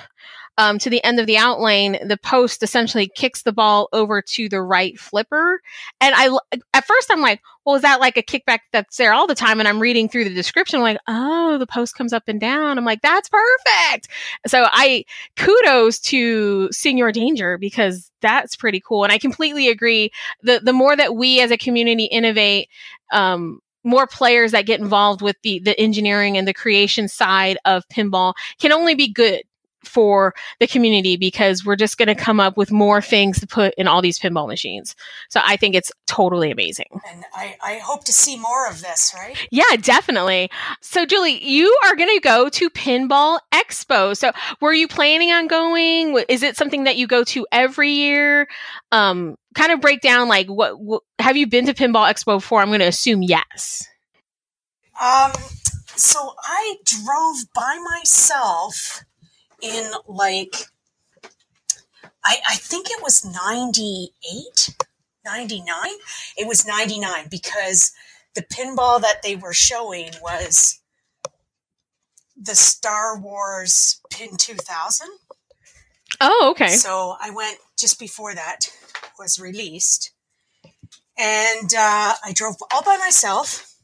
um, 0.58 0.80
to 0.80 0.90
the 0.90 1.04
end 1.04 1.20
of 1.20 1.28
the 1.28 1.38
out 1.38 1.60
lane, 1.60 1.98
the 2.08 2.18
post 2.18 2.64
essentially 2.64 3.08
kicks 3.08 3.44
the 3.44 3.54
ball 3.54 3.90
over 3.94 4.22
to 4.22 4.50
the 4.50 4.62
right 4.62 5.00
flipper. 5.00 5.62
And 6.02 6.16
I, 6.16 6.36
at 6.74 6.86
first, 6.86 7.12
I'm 7.12 7.22
like, 7.22 7.42
well, 7.68 7.76
is 7.76 7.82
that 7.82 8.00
like 8.00 8.16
a 8.16 8.24
kickback 8.24 8.60
that's 8.72 8.96
there 8.96 9.12
all 9.12 9.28
the 9.28 9.36
time? 9.36 9.60
And 9.60 9.68
I'm 9.68 9.82
reading 9.82 10.08
through 10.08 10.24
the 10.24 10.34
description, 10.34 10.80
like, 10.80 10.98
oh, 11.10 11.58
the 11.58 11.68
post 11.68 11.96
comes 11.96 12.14
up 12.14 12.24
and 12.28 12.40
down. 12.40 12.78
I'm 12.78 12.86
like, 12.86 13.02
that's 13.02 13.28
perfect. 13.28 14.08
So 14.48 14.68
I 14.72 15.04
kudos 15.36 16.00
to 16.00 16.72
Senior 16.72 17.12
Danger 17.12 17.58
because 17.58 18.10
that's 18.22 18.56
pretty 18.56 18.80
cool. 18.80 19.04
And 19.04 19.12
I 19.12 19.18
completely 19.18 19.68
agree. 19.68 20.12
The 20.44 20.62
the 20.64 20.72
more 20.72 20.96
that 20.96 21.18
we 21.18 21.42
as 21.42 21.52
a 21.52 21.58
community 21.58 22.06
innovate, 22.06 22.70
um, 23.12 23.60
more 23.84 24.08
players 24.08 24.54
that 24.54 24.66
get 24.66 24.80
involved 24.80 25.22
with 25.22 25.36
the 25.44 25.60
the 25.60 25.78
engineering 25.78 26.38
and 26.38 26.48
the 26.48 26.54
creation 26.54 27.10
side 27.10 27.58
of 27.66 27.86
pinball 27.90 28.34
can 28.62 28.72
only 28.72 28.96
be 28.96 29.12
good 29.12 29.44
for 29.88 30.34
the 30.60 30.68
community 30.68 31.18
because 31.18 31.66
we're 31.66 31.76
just 31.76 31.98
going 31.98 32.08
to 32.08 32.16
come 32.16 32.40
up 32.40 32.58
with 32.58 32.72
more 32.72 33.02
things 33.02 33.40
to 33.40 33.48
put 33.48 33.74
in 33.78 33.88
all 33.88 34.02
these 34.02 34.20
pinball 34.20 34.48
machines. 34.48 34.96
So 35.30 35.40
I 35.44 35.58
think 35.58 35.76
it's 35.76 35.92
totally 36.06 36.52
amazing. 36.52 37.02
And 37.10 37.24
I, 37.34 37.56
I 37.64 37.78
hope 37.78 38.04
to 38.06 38.14
see 38.14 38.38
more 38.38 38.68
of 38.70 38.82
this, 38.82 39.14
right? 39.16 39.36
Yeah, 39.52 39.76
definitely. 39.80 40.50
So, 40.82 41.06
Julie, 41.06 41.44
you 41.44 41.76
are 41.86 41.96
going 41.96 42.14
to 42.16 42.22
go 42.22 42.50
to 42.50 42.70
Pinball 42.70 43.40
Expo. 43.54 44.16
So, 44.16 44.32
were 44.62 44.74
you 44.74 44.88
planning 44.88 45.32
on 45.32 45.48
going? 45.48 46.24
Is 46.30 46.44
it 46.44 46.58
something 46.58 46.84
that 46.84 46.98
you 46.98 47.08
go 47.08 47.24
to 47.26 47.48
every 47.52 47.92
year? 47.92 48.48
Um, 48.92 49.36
kind 49.56 49.72
of 49.72 49.82
break 49.82 50.02
down 50.02 50.28
like 50.28 50.48
what, 50.48 50.80
what 50.80 51.04
have 51.20 51.38
you 51.38 51.48
been 51.48 51.66
to 51.66 51.74
Pinball 51.74 52.10
Expo 52.10 52.38
before? 52.38 52.62
I'm 52.62 52.68
going 52.68 52.80
to 52.80 52.88
assume 52.88 53.22
yes. 53.24 53.88
Um, 55.02 55.32
so 55.96 56.34
I 56.44 56.76
drove 56.86 57.38
by 57.54 57.80
myself 57.96 59.04
in 59.62 59.92
like 60.08 60.56
I, 62.24 62.38
I 62.50 62.56
think 62.56 62.88
it 62.90 63.02
was 63.02 63.26
98 63.26 64.76
99 65.26 65.76
it 66.38 66.48
was 66.48 66.66
99 66.66 67.28
because 67.30 67.92
the 68.36 68.44
pinball 68.44 69.02
that 69.02 69.22
they 69.24 69.36
were 69.36 69.54
showing 69.54 70.12
was 70.22 70.80
the 72.40 72.56
star 72.56 73.18
wars 73.20 74.00
pin 74.12 74.38
2000 74.38 75.08
oh 76.22 76.50
okay. 76.52 76.70
So 76.70 77.16
i 77.20 77.32
went 77.32 77.58
just 77.78 78.00
before 78.00 78.34
that 78.36 78.72
was 79.20 79.40
released. 79.40 80.12
And 81.18 81.74
uh, 81.76 82.14
i 82.24 82.32
drove 82.34 82.56
all 82.72 82.84
by 82.84 82.98
myself 82.98 83.77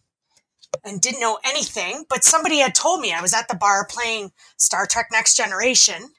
and 0.84 1.02
didn't 1.02 1.22
know 1.22 1.40
anything, 1.44 2.06
but 2.10 2.24
somebody 2.24 2.60
had 2.60 2.76
told 2.76 3.00
me 3.02 3.14
I 3.14 3.22
was 3.22 3.34
at 3.34 3.48
the 3.48 3.56
bar 3.56 3.86
playing 3.90 4.32
Star 4.58 4.86
Trek 4.86 5.08
Next 5.12 5.36
Generation. 5.36 6.12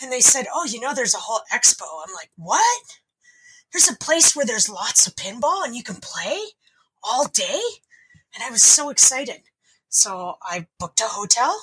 And 0.00 0.12
they 0.12 0.20
said, 0.20 0.46
Oh, 0.54 0.64
you 0.64 0.80
know, 0.80 0.94
there's 0.94 1.14
a 1.14 1.18
whole 1.18 1.40
expo. 1.52 1.84
I'm 2.06 2.14
like, 2.14 2.30
What? 2.36 2.82
There's 3.72 3.90
a 3.90 3.96
place 3.96 4.34
where 4.34 4.46
there's 4.46 4.68
lots 4.68 5.06
of 5.06 5.16
pinball 5.16 5.64
and 5.64 5.76
you 5.76 5.82
can 5.82 5.96
play 5.96 6.38
all 7.02 7.26
day? 7.26 7.60
And 8.34 8.42
I 8.44 8.50
was 8.50 8.62
so 8.62 8.88
excited. 8.90 9.42
So 9.88 10.36
I 10.42 10.66
booked 10.78 11.00
a 11.00 11.04
hotel 11.04 11.60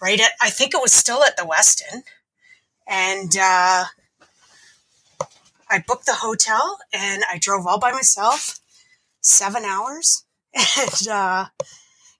right 0.00 0.20
at, 0.20 0.32
I 0.40 0.50
think 0.50 0.74
it 0.74 0.82
was 0.82 0.92
still 0.92 1.22
at 1.22 1.36
the 1.36 1.44
Westin. 1.44 2.02
And 2.86 3.36
uh, 3.36 3.84
I 5.70 5.82
booked 5.86 6.06
the 6.06 6.14
hotel 6.14 6.78
and 6.92 7.22
I 7.30 7.38
drove 7.38 7.66
all 7.66 7.78
by 7.78 7.92
myself, 7.92 8.60
seven 9.20 9.64
hours 9.64 10.23
and 10.54 11.08
uh, 11.08 11.46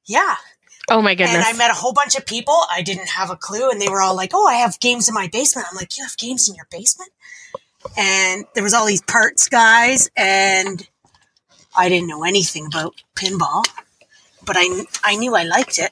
yeah. 0.07 0.37
Oh 0.91 1.01
my 1.01 1.15
goodness. 1.15 1.37
And 1.37 1.45
I 1.45 1.53
met 1.57 1.71
a 1.71 1.75
whole 1.75 1.93
bunch 1.93 2.17
of 2.17 2.27
people. 2.27 2.57
I 2.71 2.83
didn't 2.83 3.09
have 3.09 3.31
a 3.31 3.37
clue. 3.37 3.71
And 3.71 3.81
they 3.81 3.89
were 3.89 4.03
all 4.03 4.15
like, 4.15 4.33
oh, 4.35 4.47
I 4.47 4.55
have 4.55 4.79
games 4.81 5.09
in 5.09 5.15
my 5.15 5.29
basement. 5.29 5.67
I'm 5.71 5.77
like, 5.77 5.97
you 5.97 6.05
have 6.05 6.17
games 6.19 6.49
in 6.49 6.55
your 6.55 6.67
basement? 6.71 7.11
And 7.97 8.45
there 8.55 8.63
was 8.63 8.75
all 8.75 8.87
these 8.87 9.03
parts 9.03 9.49
guys. 9.49 10.11
And 10.17 10.87
I 11.75 11.89
didn't 11.89 12.09
know 12.09 12.25
anything 12.25 12.67
about 12.67 13.03
pinball, 13.17 13.65
but 14.45 14.57
I, 14.59 14.85
I 15.03 15.17
knew 15.17 15.35
I 15.35 15.45
liked 15.45 15.79
it. 15.79 15.91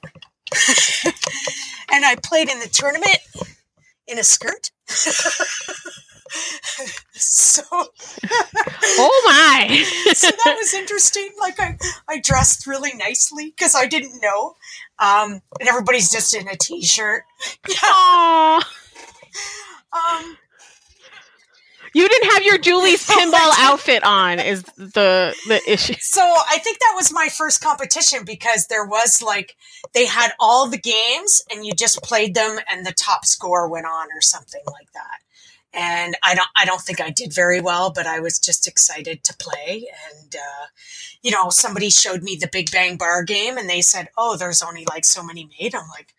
and 1.92 2.04
I 2.04 2.16
played 2.22 2.50
in 2.50 2.60
the 2.60 2.68
tournament 2.68 3.18
in 4.06 4.18
a 4.18 4.24
skirt. 4.24 4.70
so 7.12 7.62
oh 7.72 9.22
my. 9.26 9.84
so 10.14 10.28
that 10.28 10.56
was 10.58 10.74
interesting. 10.74 11.30
Like 11.38 11.58
i 11.60 11.76
i 12.08 12.20
dressed 12.20 12.66
really 12.66 12.94
nicely 12.94 13.52
because 13.56 13.74
i 13.74 13.86
didn't 13.86 14.20
know 14.20 14.54
um 14.98 15.40
and 15.60 15.68
everybody's 15.68 16.10
just 16.10 16.34
in 16.34 16.48
a 16.48 16.56
t-shirt. 16.56 17.24
Yeah. 17.68 18.60
um 19.92 20.36
you 21.94 22.08
didn't 22.08 22.30
have 22.30 22.42
your 22.42 22.56
Julie's 22.58 23.06
pinball 23.06 23.52
outfit 23.58 24.02
on 24.02 24.40
is 24.40 24.62
the 24.62 25.34
the 25.46 25.60
issue. 25.66 25.94
So 26.00 26.22
I 26.22 26.58
think 26.58 26.78
that 26.78 26.92
was 26.96 27.12
my 27.12 27.28
first 27.28 27.62
competition 27.62 28.24
because 28.24 28.66
there 28.68 28.86
was 28.86 29.22
like 29.22 29.56
they 29.92 30.06
had 30.06 30.32
all 30.40 30.68
the 30.68 30.78
games 30.78 31.42
and 31.50 31.66
you 31.66 31.74
just 31.74 32.02
played 32.02 32.34
them 32.34 32.58
and 32.70 32.86
the 32.86 32.92
top 32.92 33.26
score 33.26 33.68
went 33.68 33.86
on 33.86 34.06
or 34.14 34.22
something 34.22 34.62
like 34.66 34.90
that 34.94 35.18
and 35.74 36.16
I 36.22 36.34
don't 36.34 36.48
I 36.56 36.64
don't 36.64 36.80
think 36.80 37.00
I 37.00 37.10
did 37.10 37.32
very 37.32 37.60
well, 37.60 37.90
but 37.90 38.06
I 38.06 38.20
was 38.20 38.38
just 38.38 38.66
excited 38.68 39.24
to 39.24 39.36
play. 39.38 39.88
And 40.10 40.34
uh, 40.34 40.66
you 41.22 41.30
know, 41.30 41.50
somebody 41.50 41.90
showed 41.90 42.22
me 42.22 42.36
the 42.36 42.50
Big 42.50 42.70
Bang 42.70 42.96
Bar 42.96 43.24
game, 43.24 43.56
and 43.58 43.68
they 43.68 43.80
said, 43.82 44.08
"Oh, 44.16 44.36
there's 44.36 44.62
only 44.62 44.86
like 44.88 45.04
so 45.04 45.22
many 45.22 45.48
made." 45.60 45.74
I'm 45.74 45.88
like, 45.88 46.14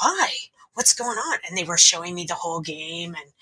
"Why? 0.00 0.30
What's 0.74 0.94
going 0.94 1.18
on?" 1.18 1.38
And 1.48 1.56
they 1.56 1.64
were 1.64 1.78
showing 1.78 2.14
me 2.14 2.24
the 2.28 2.34
whole 2.34 2.60
game, 2.60 3.14
and 3.14 3.32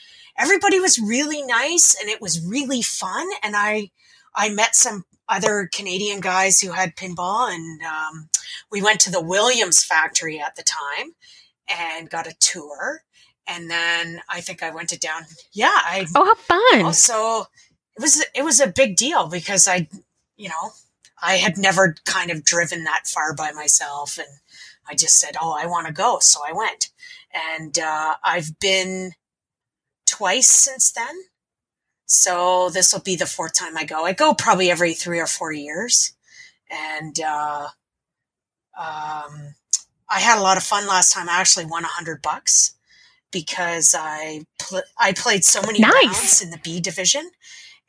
everybody 0.40 0.80
was 0.80 0.98
really 0.98 1.42
nice 1.42 1.96
and 2.00 2.08
it 2.08 2.20
was 2.20 2.44
really 2.44 2.82
fun. 2.82 3.28
And 3.42 3.54
I, 3.56 3.90
I 4.34 4.48
met 4.48 4.74
some 4.74 5.04
other 5.28 5.68
Canadian 5.72 6.20
guys 6.20 6.60
who 6.60 6.72
had 6.72 6.96
pinball 6.96 7.52
and 7.52 7.82
um, 7.82 8.28
we 8.70 8.82
went 8.82 9.00
to 9.00 9.10
the 9.10 9.20
Williams 9.20 9.84
factory 9.84 10.40
at 10.40 10.56
the 10.56 10.62
time 10.62 11.12
and 11.68 12.10
got 12.10 12.26
a 12.26 12.34
tour. 12.40 13.02
And 13.46 13.70
then 13.70 14.22
I 14.28 14.40
think 14.40 14.62
I 14.62 14.70
went 14.70 14.90
to 14.90 14.98
down. 14.98 15.22
Yeah. 15.52 15.72
I, 15.72 16.06
oh, 16.14 16.24
how 16.24 16.34
fun. 16.34 16.84
Also, 16.84 17.48
it 17.96 18.00
was, 18.00 18.24
it 18.34 18.44
was 18.44 18.60
a 18.60 18.68
big 18.68 18.96
deal 18.96 19.28
because 19.28 19.66
I, 19.66 19.88
you 20.36 20.48
know, 20.48 20.70
I 21.22 21.34
had 21.34 21.58
never 21.58 21.96
kind 22.04 22.30
of 22.30 22.44
driven 22.44 22.84
that 22.84 23.06
far 23.06 23.34
by 23.34 23.52
myself. 23.52 24.18
And 24.18 24.28
I 24.88 24.94
just 24.94 25.18
said, 25.18 25.36
Oh, 25.40 25.56
I 25.58 25.66
want 25.66 25.86
to 25.86 25.92
go. 25.92 26.18
So 26.20 26.40
I 26.46 26.52
went. 26.52 26.90
And 27.58 27.78
uh, 27.78 28.14
I've 28.24 28.58
been 28.58 29.12
twice 30.06 30.48
since 30.48 30.90
then. 30.92 31.24
So 32.06 32.70
this 32.70 32.92
will 32.92 33.00
be 33.00 33.14
the 33.14 33.26
fourth 33.26 33.54
time 33.54 33.76
I 33.76 33.84
go. 33.84 34.04
I 34.04 34.12
go 34.12 34.34
probably 34.34 34.70
every 34.70 34.94
three 34.94 35.20
or 35.20 35.26
four 35.26 35.52
years. 35.52 36.12
And 36.68 37.18
uh, 37.20 37.68
um, 38.76 39.54
I 40.08 40.18
had 40.18 40.38
a 40.38 40.42
lot 40.42 40.56
of 40.56 40.64
fun 40.64 40.86
last 40.88 41.12
time. 41.12 41.28
I 41.28 41.40
actually 41.40 41.66
won 41.66 41.84
a 41.84 41.88
hundred 41.88 42.20
bucks 42.22 42.74
because 43.30 43.94
I 43.98 44.44
pl- 44.58 44.82
I 44.98 45.12
played 45.12 45.44
so 45.44 45.60
many 45.62 45.80
nice. 45.80 45.92
rounds 46.04 46.42
in 46.42 46.50
the 46.50 46.58
B 46.58 46.80
division, 46.80 47.30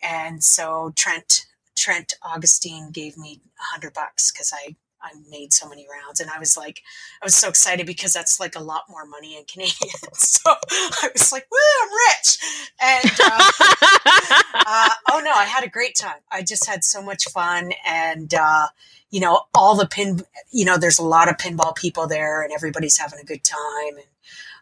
and 0.01 0.43
so 0.43 0.93
Trent 0.95 1.45
Trent 1.75 2.13
Augustine 2.21 2.91
gave 2.91 3.17
me 3.17 3.41
a 3.59 3.73
hundred 3.73 3.93
bucks 3.93 4.31
because 4.31 4.53
I 4.53 4.75
I 5.03 5.11
made 5.29 5.51
so 5.51 5.67
many 5.67 5.87
rounds, 5.91 6.19
and 6.19 6.29
I 6.29 6.37
was 6.37 6.55
like, 6.55 6.81
I 7.21 7.25
was 7.25 7.35
so 7.35 7.49
excited 7.49 7.85
because 7.87 8.13
that's 8.13 8.39
like 8.39 8.55
a 8.55 8.59
lot 8.59 8.83
more 8.89 9.05
money 9.05 9.35
in 9.37 9.45
Canadian. 9.51 10.13
so 10.13 10.51
I 10.71 11.09
was 11.13 11.31
like, 11.31 11.47
"Woo, 11.51 11.57
I'm 11.83 11.89
rich!" 12.09 12.37
And 12.81 13.11
uh, 13.25 13.51
uh, 14.53 14.89
oh 15.09 15.21
no, 15.23 15.31
I 15.31 15.45
had 15.45 15.63
a 15.63 15.69
great 15.69 15.95
time. 15.95 16.19
I 16.31 16.43
just 16.43 16.67
had 16.67 16.83
so 16.83 17.01
much 17.01 17.25
fun, 17.29 17.71
and 17.87 18.33
uh, 18.33 18.67
you 19.09 19.19
know, 19.19 19.41
all 19.53 19.75
the 19.75 19.87
pin, 19.87 20.21
you 20.51 20.65
know, 20.65 20.77
there's 20.77 20.99
a 20.99 21.03
lot 21.03 21.29
of 21.29 21.37
pinball 21.37 21.75
people 21.75 22.07
there, 22.07 22.41
and 22.43 22.51
everybody's 22.53 22.97
having 22.97 23.19
a 23.19 23.25
good 23.25 23.43
time. 23.43 23.95
And 23.95 24.05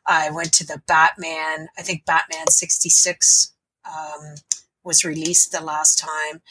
I 0.10 0.32
went 0.32 0.52
to 0.54 0.66
the 0.66 0.82
Batman. 0.88 1.70
I 1.78 1.84
think 1.84 2.06
Batman 2.06 2.48
'66 2.48 3.54
um, 3.88 4.36
was 4.84 5.06
released 5.06 5.52
the 5.52 5.64
last 5.64 6.00
time, 6.00 6.42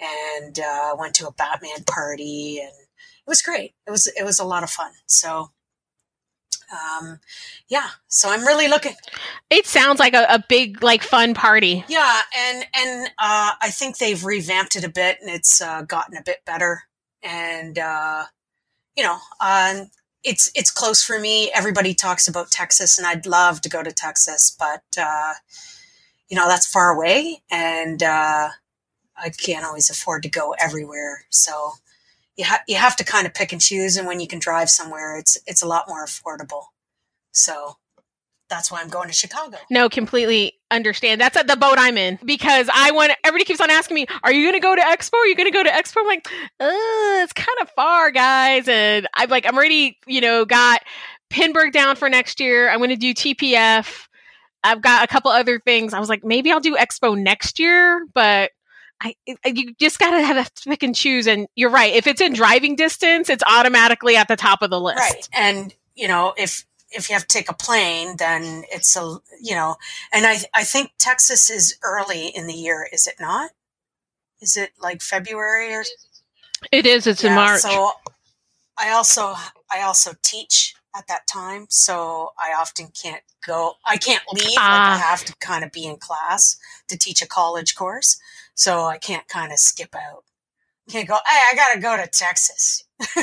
and 0.00 0.58
uh, 0.58 0.94
went 0.98 1.14
to 1.16 1.26
a 1.26 1.32
Batman 1.32 1.84
party, 1.84 2.60
and 2.60 2.70
it 2.70 3.26
was 3.28 3.42
great. 3.42 3.74
It 3.86 3.90
was 3.90 4.06
it 4.06 4.24
was 4.24 4.38
a 4.38 4.44
lot 4.44 4.62
of 4.62 4.70
fun. 4.70 4.92
So 5.06 5.50
um 6.70 7.18
yeah 7.68 7.88
so 8.08 8.30
i'm 8.30 8.44
really 8.44 8.68
looking 8.68 8.92
it 9.48 9.66
sounds 9.66 9.98
like 9.98 10.12
a, 10.12 10.26
a, 10.28 10.44
big 10.48 10.82
like 10.82 11.02
fun 11.02 11.32
party 11.32 11.84
yeah 11.88 12.20
and 12.36 12.66
and 12.74 13.06
uh 13.18 13.52
i 13.62 13.70
think 13.70 13.96
they've 13.96 14.24
revamped 14.24 14.76
it 14.76 14.84
a 14.84 14.88
bit 14.88 15.16
and 15.20 15.30
it's 15.30 15.62
uh, 15.62 15.82
gotten 15.82 16.16
a 16.16 16.22
bit 16.22 16.44
better 16.44 16.82
and 17.22 17.78
uh 17.78 18.24
you 18.96 19.02
know 19.02 19.18
um 19.40 19.88
it's 20.28 20.50
it's 20.54 20.70
close 20.70 21.02
for 21.02 21.18
me 21.18 21.50
everybody 21.54 21.94
talks 21.94 22.28
about 22.28 22.50
texas 22.50 22.98
and 22.98 23.06
i'd 23.06 23.26
love 23.26 23.60
to 23.60 23.68
go 23.68 23.82
to 23.82 23.92
texas 23.92 24.56
but 24.58 24.84
uh 25.00 25.32
you 26.28 26.36
know 26.36 26.48
that's 26.48 26.66
far 26.66 26.90
away 26.90 27.42
and 27.50 28.02
uh 28.02 28.50
I 29.20 29.30
can't 29.30 29.64
always 29.64 29.90
afford 29.90 30.22
to 30.22 30.28
go 30.28 30.54
everywhere. 30.58 31.24
So 31.30 31.72
you, 32.36 32.44
ha- 32.44 32.62
you 32.68 32.76
have 32.76 32.96
to 32.96 33.04
kind 33.04 33.26
of 33.26 33.34
pick 33.34 33.52
and 33.52 33.60
choose. 33.60 33.96
And 33.96 34.06
when 34.06 34.20
you 34.20 34.28
can 34.28 34.38
drive 34.38 34.70
somewhere, 34.70 35.18
it's, 35.18 35.38
it's 35.46 35.62
a 35.62 35.68
lot 35.68 35.86
more 35.88 36.04
affordable. 36.04 36.66
So 37.32 37.76
that's 38.48 38.70
why 38.70 38.80
I'm 38.80 38.88
going 38.88 39.08
to 39.08 39.14
Chicago. 39.14 39.58
No, 39.70 39.88
completely 39.88 40.54
understand. 40.70 41.20
That's 41.20 41.36
at 41.36 41.46
the 41.46 41.56
boat 41.56 41.76
I'm 41.78 41.96
in 41.96 42.18
because 42.24 42.68
I 42.72 42.90
want 42.90 43.12
everybody 43.24 43.44
keeps 43.44 43.60
on 43.60 43.70
asking 43.70 43.94
me, 43.94 44.06
Are 44.22 44.32
you 44.32 44.46
gonna 44.46 44.60
go 44.60 44.74
to 44.74 44.82
Expo? 44.82 45.14
Are 45.14 45.26
you 45.26 45.34
gonna 45.34 45.50
go 45.50 45.62
to 45.62 45.70
Expo? 45.70 45.96
I'm 45.98 46.06
like, 46.06 46.26
uh, 46.60 47.22
it's 47.22 47.32
kind 47.32 47.58
of 47.60 47.70
far, 47.70 48.10
guys. 48.10 48.68
And 48.68 49.08
I'm 49.14 49.28
like, 49.28 49.46
I'm 49.46 49.56
already, 49.56 49.98
you 50.06 50.20
know, 50.20 50.44
got 50.44 50.82
Pinburgh 51.30 51.72
down 51.72 51.96
for 51.96 52.08
next 52.08 52.40
year. 52.40 52.70
I'm 52.70 52.80
gonna 52.80 52.96
do 52.96 53.14
TPF. 53.14 54.06
I've 54.64 54.82
got 54.82 55.04
a 55.04 55.06
couple 55.06 55.30
other 55.30 55.60
things. 55.60 55.94
I 55.94 56.00
was 56.00 56.08
like, 56.08 56.24
maybe 56.24 56.50
I'll 56.50 56.60
do 56.60 56.76
Expo 56.76 57.18
next 57.18 57.58
year, 57.58 58.04
but 58.12 58.50
I, 59.00 59.14
you 59.46 59.74
just 59.78 59.98
got 59.98 60.10
to 60.10 60.24
have 60.24 60.52
to 60.52 60.68
pick 60.68 60.82
and 60.82 60.94
choose. 60.94 61.26
And 61.26 61.46
you're 61.54 61.70
right. 61.70 61.94
If 61.94 62.06
it's 62.06 62.20
in 62.20 62.32
driving 62.32 62.74
distance, 62.74 63.30
it's 63.30 63.44
automatically 63.44 64.16
at 64.16 64.26
the 64.28 64.36
top 64.36 64.60
of 64.62 64.70
the 64.70 64.80
list. 64.80 64.98
Right. 64.98 65.28
And, 65.32 65.74
you 65.94 66.08
know, 66.08 66.34
if, 66.36 66.64
if 66.90 67.08
you 67.08 67.14
have 67.14 67.26
to 67.26 67.34
take 67.34 67.50
a 67.50 67.54
plane, 67.54 68.16
then 68.16 68.64
it's 68.70 68.96
a, 68.96 69.18
you 69.40 69.54
know, 69.54 69.76
and 70.12 70.26
I, 70.26 70.38
I 70.54 70.64
think 70.64 70.92
Texas 70.98 71.50
is 71.50 71.76
early 71.82 72.28
in 72.28 72.46
the 72.46 72.54
year, 72.54 72.88
is 72.92 73.06
it 73.06 73.16
not? 73.20 73.50
Is 74.40 74.56
it 74.56 74.70
like 74.80 75.02
February 75.02 75.74
or? 75.74 75.84
It 76.72 76.86
is. 76.86 77.06
It's 77.06 77.22
yeah, 77.22 77.30
in 77.30 77.36
March. 77.36 77.60
So 77.60 77.92
I 78.78 78.90
also, 78.90 79.34
I 79.70 79.82
also 79.82 80.12
teach 80.22 80.74
at 80.96 81.06
that 81.08 81.26
time. 81.26 81.66
So 81.68 82.32
I 82.38 82.54
often 82.58 82.88
can't 83.00 83.22
go, 83.46 83.74
I 83.86 83.96
can't 83.96 84.22
leave. 84.32 84.56
Like 84.56 84.58
I 84.58 84.94
ah. 84.94 85.04
have 85.04 85.24
to 85.24 85.34
kind 85.36 85.64
of 85.64 85.72
be 85.72 85.84
in 85.84 85.96
class 85.96 86.56
to 86.88 86.96
teach 86.96 87.22
a 87.22 87.26
college 87.26 87.74
course. 87.74 88.18
So 88.54 88.84
I 88.84 88.98
can't 88.98 89.28
kind 89.28 89.52
of 89.52 89.58
skip 89.58 89.94
out. 89.94 90.24
Can't 90.90 91.06
go, 91.06 91.14
hey, 91.26 91.40
I 91.52 91.54
got 91.54 91.74
to 91.74 91.80
go 91.80 91.96
to 91.96 92.08
Texas. 92.08 92.84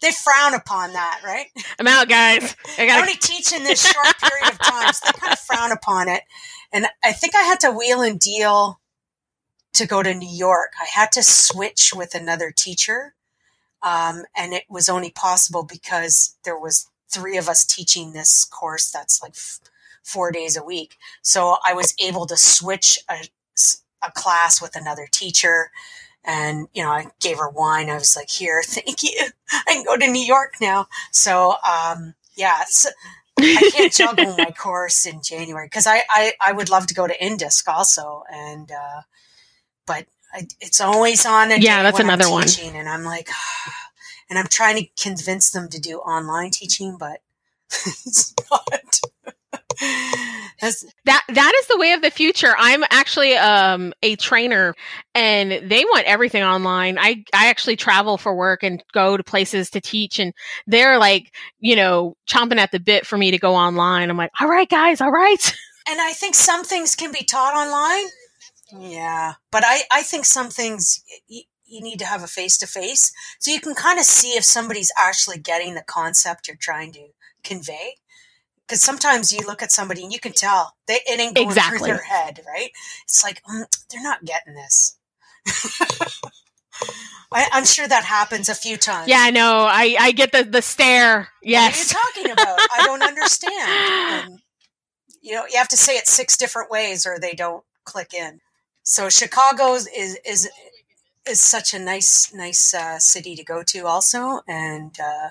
they 0.00 0.10
frown 0.12 0.54
upon 0.54 0.92
that, 0.92 1.20
right? 1.24 1.46
I'm 1.78 1.86
out, 1.86 2.08
guys. 2.08 2.56
I 2.78 2.86
gotta... 2.86 3.00
only 3.00 3.14
teach 3.14 3.52
in 3.52 3.64
this 3.64 3.84
short 3.84 4.18
period 4.18 4.52
of 4.52 4.58
time. 4.58 4.92
So 4.92 5.06
they 5.06 5.18
kind 5.18 5.32
of 5.32 5.38
frown 5.38 5.72
upon 5.72 6.08
it. 6.08 6.22
And 6.72 6.86
I 7.04 7.12
think 7.12 7.34
I 7.34 7.42
had 7.42 7.60
to 7.60 7.70
wheel 7.70 8.02
and 8.02 8.18
deal 8.18 8.80
to 9.74 9.86
go 9.86 10.02
to 10.02 10.14
New 10.14 10.28
York. 10.28 10.72
I 10.80 10.86
had 10.92 11.12
to 11.12 11.22
switch 11.22 11.92
with 11.94 12.14
another 12.14 12.50
teacher. 12.50 13.14
Um, 13.82 14.24
and 14.36 14.52
it 14.52 14.64
was 14.68 14.88
only 14.88 15.10
possible 15.10 15.62
because 15.62 16.36
there 16.44 16.58
was 16.58 16.88
three 17.08 17.36
of 17.36 17.48
us 17.48 17.64
teaching 17.64 18.12
this 18.12 18.44
course 18.44 18.90
that's 18.90 19.22
like 19.22 19.34
f- 19.34 19.60
four 20.02 20.32
days 20.32 20.56
a 20.56 20.64
week. 20.64 20.96
So 21.22 21.58
I 21.64 21.72
was 21.74 21.94
able 22.02 22.26
to 22.26 22.36
switch 22.36 22.98
a, 23.08 23.28
a 24.02 24.10
class 24.12 24.60
with 24.60 24.74
another 24.76 25.06
teacher. 25.10 25.70
And, 26.26 26.66
you 26.74 26.82
know, 26.82 26.90
I 26.90 27.06
gave 27.20 27.38
her 27.38 27.48
wine. 27.48 27.88
I 27.88 27.94
was 27.94 28.16
like, 28.16 28.28
here, 28.28 28.62
thank 28.66 29.02
you. 29.02 29.28
I 29.50 29.62
can 29.74 29.84
go 29.84 29.96
to 29.96 30.10
New 30.10 30.24
York 30.24 30.54
now. 30.60 30.88
So, 31.12 31.54
um, 31.66 32.14
yeah, 32.36 32.64
I 33.38 33.70
can't 33.72 33.92
juggle 33.92 34.34
my 34.36 34.50
course 34.50 35.06
in 35.06 35.22
January 35.22 35.66
because 35.66 35.86
I, 35.86 36.02
I, 36.10 36.32
I 36.44 36.52
would 36.52 36.68
love 36.68 36.86
to 36.88 36.94
go 36.94 37.06
to 37.06 37.16
Indisc 37.18 37.66
also. 37.68 38.24
And, 38.30 38.70
uh, 38.70 39.02
but 39.86 40.06
I, 40.34 40.48
it's 40.60 40.80
always 40.80 41.24
on. 41.24 41.50
yeah, 41.62 41.82
that's 41.82 42.00
another 42.00 42.30
one. 42.30 42.46
And 42.62 42.88
I'm 42.88 43.04
like, 43.04 43.28
and 44.30 44.38
I'm 44.38 44.48
trying 44.48 44.76
to 44.76 44.88
convince 45.00 45.50
them 45.50 45.68
to 45.68 45.80
do 45.80 45.98
online 45.98 46.50
teaching, 46.50 46.96
but 46.98 47.20
it's 47.70 48.34
not. 48.50 49.00
that 51.04 51.22
that 51.28 51.52
is 51.60 51.66
the 51.68 51.78
way 51.78 51.92
of 51.92 52.02
the 52.02 52.10
future. 52.10 52.54
I'm 52.56 52.82
actually 52.90 53.36
um, 53.36 53.92
a 54.02 54.16
trainer, 54.16 54.74
and 55.14 55.68
they 55.68 55.84
want 55.84 56.06
everything 56.06 56.42
online. 56.42 56.98
I 56.98 57.24
I 57.34 57.48
actually 57.48 57.76
travel 57.76 58.16
for 58.16 58.34
work 58.34 58.62
and 58.62 58.82
go 58.92 59.16
to 59.16 59.24
places 59.24 59.70
to 59.70 59.80
teach, 59.80 60.18
and 60.18 60.32
they're 60.66 60.98
like, 60.98 61.34
you 61.58 61.76
know, 61.76 62.16
chomping 62.28 62.58
at 62.58 62.72
the 62.72 62.80
bit 62.80 63.06
for 63.06 63.18
me 63.18 63.30
to 63.30 63.38
go 63.38 63.54
online. 63.54 64.10
I'm 64.10 64.16
like, 64.16 64.30
all 64.40 64.48
right, 64.48 64.68
guys, 64.68 65.00
all 65.00 65.12
right. 65.12 65.54
And 65.88 66.00
I 66.00 66.14
think 66.14 66.34
some 66.34 66.64
things 66.64 66.96
can 66.96 67.12
be 67.12 67.22
taught 67.22 67.54
online. 67.54 68.10
Yeah, 68.76 69.34
but 69.52 69.62
I 69.64 69.82
I 69.92 70.02
think 70.02 70.24
some 70.24 70.48
things. 70.48 71.00
Y- 71.30 71.42
you 71.68 71.80
need 71.82 71.98
to 71.98 72.06
have 72.06 72.22
a 72.22 72.28
face 72.28 72.56
to 72.58 72.66
face 72.66 73.12
so 73.40 73.50
you 73.50 73.60
can 73.60 73.74
kind 73.74 73.98
of 73.98 74.04
see 74.04 74.30
if 74.36 74.44
somebody's 74.44 74.92
actually 74.96 75.36
getting 75.36 75.74
the 75.74 75.82
concept 75.82 76.46
you're 76.46 76.56
trying 76.56 76.92
to 76.92 77.08
convey 77.42 77.96
because 78.66 78.80
sometimes 78.80 79.32
you 79.32 79.38
look 79.46 79.62
at 79.62 79.70
somebody 79.70 80.02
and 80.02 80.12
you 80.12 80.20
can 80.20 80.32
tell 80.32 80.74
they 80.88 81.00
it 81.06 81.20
ain't 81.20 81.36
going 81.36 81.48
exactly. 81.48 81.78
through 81.78 81.86
their 81.88 82.02
head, 82.02 82.40
right? 82.46 82.70
It's 83.04 83.22
like 83.22 83.42
mm, 83.44 83.64
they're 83.90 84.02
not 84.02 84.24
getting 84.24 84.54
this. 84.54 84.98
I, 87.32 87.48
am 87.52 87.64
sure 87.64 87.86
that 87.86 88.04
happens 88.04 88.48
a 88.48 88.54
few 88.54 88.76
times. 88.76 89.08
Yeah, 89.08 89.20
I 89.20 89.30
know. 89.30 89.66
I, 89.68 89.96
I 89.98 90.12
get 90.12 90.32
the 90.32 90.44
the 90.44 90.62
stare. 90.62 91.28
Yes. 91.42 91.92
What 91.92 91.96
are 91.96 92.20
you 92.20 92.26
talking 92.26 92.32
about? 92.32 92.58
I 92.58 92.82
don't 92.84 93.02
understand. 93.02 93.52
And, 94.26 94.40
you 95.20 95.32
know, 95.32 95.44
you 95.50 95.58
have 95.58 95.68
to 95.68 95.76
say 95.76 95.94
it 95.94 96.06
six 96.06 96.36
different 96.36 96.70
ways, 96.70 97.04
or 97.04 97.18
they 97.18 97.32
don't 97.32 97.64
click 97.84 98.14
in. 98.14 98.40
So 98.84 99.08
Chicago 99.08 99.74
is 99.74 99.88
is 100.24 100.48
is 101.28 101.40
such 101.40 101.74
a 101.74 101.78
nice 101.78 102.32
nice 102.32 102.72
uh, 102.72 102.98
city 103.00 103.34
to 103.34 103.44
go 103.44 103.62
to, 103.64 103.86
also, 103.86 104.40
and 104.46 104.96
uh, 105.00 105.30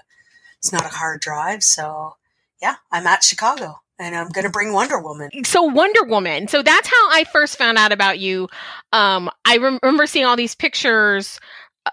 it's 0.57 0.73
not 0.73 0.85
a 0.85 0.89
hard 0.89 1.21
drive. 1.21 1.63
So 1.63 2.17
yeah, 2.65 2.75
I'm 2.91 3.05
at 3.05 3.23
Chicago 3.23 3.75
and 3.99 4.15
I'm 4.15 4.29
going 4.29 4.43
to 4.43 4.49
bring 4.49 4.73
Wonder 4.73 4.99
Woman. 4.99 5.29
So 5.43 5.61
Wonder 5.61 6.03
Woman. 6.03 6.47
So 6.47 6.63
that's 6.63 6.87
how 6.87 7.11
I 7.11 7.23
first 7.31 7.59
found 7.59 7.77
out 7.77 7.91
about 7.91 8.17
you. 8.17 8.47
Um, 8.91 9.29
I 9.45 9.57
remember 9.57 10.07
seeing 10.07 10.25
all 10.25 10.35
these 10.35 10.55
pictures 10.55 11.39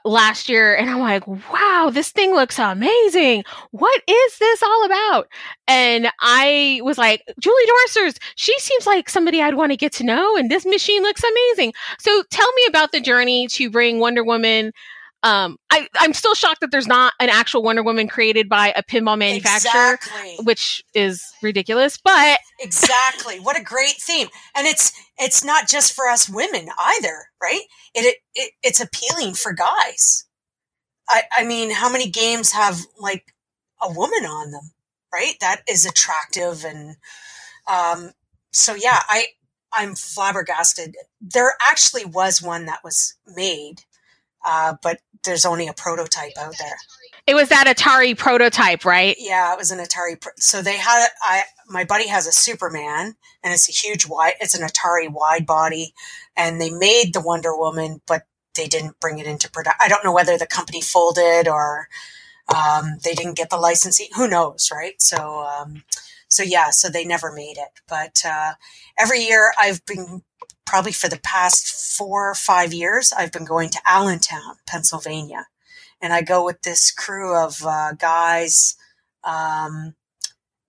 last 0.07 0.49
year 0.49 0.75
and 0.75 0.89
I'm 0.89 1.01
like, 1.01 1.27
wow, 1.27 1.91
this 1.93 2.09
thing 2.09 2.33
looks 2.33 2.59
amazing. 2.59 3.45
What 3.73 4.03
is 4.09 4.39
this 4.39 4.63
all 4.63 4.87
about? 4.87 5.29
And 5.69 6.09
I 6.21 6.81
was 6.83 6.97
like, 6.97 7.23
Julie 7.39 7.63
Dorsers, 7.67 8.17
she 8.35 8.59
seems 8.59 8.87
like 8.87 9.11
somebody 9.11 9.43
I'd 9.43 9.57
want 9.57 9.73
to 9.73 9.77
get 9.77 9.93
to 9.95 10.05
know. 10.05 10.39
And 10.39 10.51
this 10.51 10.65
machine 10.65 11.03
looks 11.03 11.23
amazing. 11.23 11.75
So 11.99 12.23
tell 12.31 12.51
me 12.55 12.63
about 12.67 12.93
the 12.93 13.01
journey 13.03 13.47
to 13.49 13.69
bring 13.69 13.99
Wonder 13.99 14.25
Woman 14.25 14.73
um, 15.23 15.57
I, 15.71 15.89
I'm 15.99 16.13
still 16.13 16.35
shocked 16.35 16.61
that 16.63 16.71
there's 16.73 16.87
not 16.89 17.13
an 17.21 17.29
actual 17.29 17.63
Wonder 17.63 17.83
Woman 17.83 18.09
created 18.09 18.49
by 18.49 18.73
a 18.75 18.83
pinball 18.83 19.17
manufacturer, 19.17 19.95
Exactly. 19.95 20.37
which 20.45 20.83
is 20.95 21.23
ridiculous. 21.43 21.97
But 22.03 22.41
exactly. 22.59 23.39
What 23.39 23.59
a 23.59 23.63
great 23.63 23.97
theme. 24.01 24.29
And 24.57 24.67
it's 24.67 24.93
it's 25.19 25.45
not 25.45 25.69
just 25.69 25.93
for 25.95 26.09
us 26.09 26.29
women 26.29 26.69
either 26.79 27.27
right? 27.41 27.63
It, 27.95 28.17
it 28.35 28.53
it's 28.63 28.81
appealing 28.81 29.35
for 29.35 29.53
guys. 29.53 30.27
I 31.09 31.23
i 31.37 31.45
mean 31.45 31.71
how 31.71 31.91
many 31.91 32.09
games 32.11 32.53
have 32.53 32.81
like 32.99 33.35
a 33.83 33.93
woman 33.93 34.25
on 34.25 34.51
them 34.51 34.73
right? 35.13 35.35
That 35.41 35.63
is 35.69 35.85
attractive 35.87 36.65
and 36.65 36.97
um 37.71 38.13
so 38.51 38.75
yeah 38.75 39.01
i 39.09 39.27
i'm 39.73 39.95
flabbergasted. 39.95 40.97
There 41.21 41.53
actually 41.63 42.05
was 42.05 42.43
one 42.43 42.67
that 42.67 42.81
was 42.83 43.15
made 43.27 43.83
uh 44.45 44.75
but 44.83 45.01
there's 45.25 45.45
only 45.45 45.69
a 45.69 45.73
prototype 45.73 46.33
out 46.39 46.55
there 46.59 46.77
it 47.25 47.35
was 47.35 47.51
that 47.51 47.69
Atari 47.69 48.19
prototype, 48.19 48.85
right? 48.85 49.15
yeah, 49.19 49.53
it 49.53 49.57
was 49.57 49.71
an 49.71 49.79
Atari. 49.79 50.21
Pro- 50.21 50.33
So 50.39 50.61
they 50.61 50.77
had 50.77 51.07
I 51.23 51.43
my 51.69 51.85
buddy 51.85 52.09
has 52.09 52.27
a 52.27 52.33
Superman, 52.33 53.15
and 53.45 53.55
it's 53.55 53.69
a 53.69 53.73
huge 53.73 54.07
wide. 54.09 54.35
It's 54.41 54.55
an 54.59 54.67
Atari 54.67 55.09
wide 55.09 55.47
body, 55.47 55.95
and 56.37 56.61
they 56.61 56.71
made 56.71 57.13
the 57.13 57.21
Wonder 57.21 57.57
Woman, 57.57 58.01
but 58.09 58.23
they 58.57 58.67
didn't 58.67 58.99
bring 58.99 59.19
it 59.19 59.27
into 59.27 59.49
production. 59.51 59.79
I 59.81 59.89
don't 59.89 60.05
know 60.05 60.13
whether 60.13 60.37
the 60.37 60.47
company 60.47 60.81
folded 60.81 61.47
or 61.47 61.89
um, 62.55 62.99
they 63.05 63.15
didn't 63.15 63.37
get 63.37 63.51
the 63.51 63.57
licensing. 63.57 64.09
Who 64.17 64.29
knows, 64.29 64.71
right? 64.73 65.01
So, 65.01 65.45
um, 65.45 65.85
so 66.29 66.43
yeah, 66.43 66.71
so 66.71 66.89
they 66.89 67.05
never 67.05 67.33
made 67.33 67.57
it. 67.57 67.81
But 67.89 68.21
uh, 68.27 68.55
every 68.99 69.21
year, 69.21 69.53
I've 69.61 69.85
been 69.87 70.23
probably 70.73 70.93
for 70.93 71.09
the 71.09 71.21
past 71.23 71.97
four 71.99 72.31
or 72.31 72.35
five 72.37 72.73
years, 72.75 73.13
I've 73.13 73.33
been 73.33 73.45
going 73.47 73.71
to 73.71 73.81
Allentown, 73.87 74.57
Pennsylvania 74.67 75.45
and 76.03 76.13
I 76.13 76.23
go 76.23 76.45
with 76.45 76.63
this 76.63 76.93
crew 76.93 77.37
of 77.37 77.63
uh, 77.65 77.93
guys. 77.95 78.77
Um, 79.25 79.95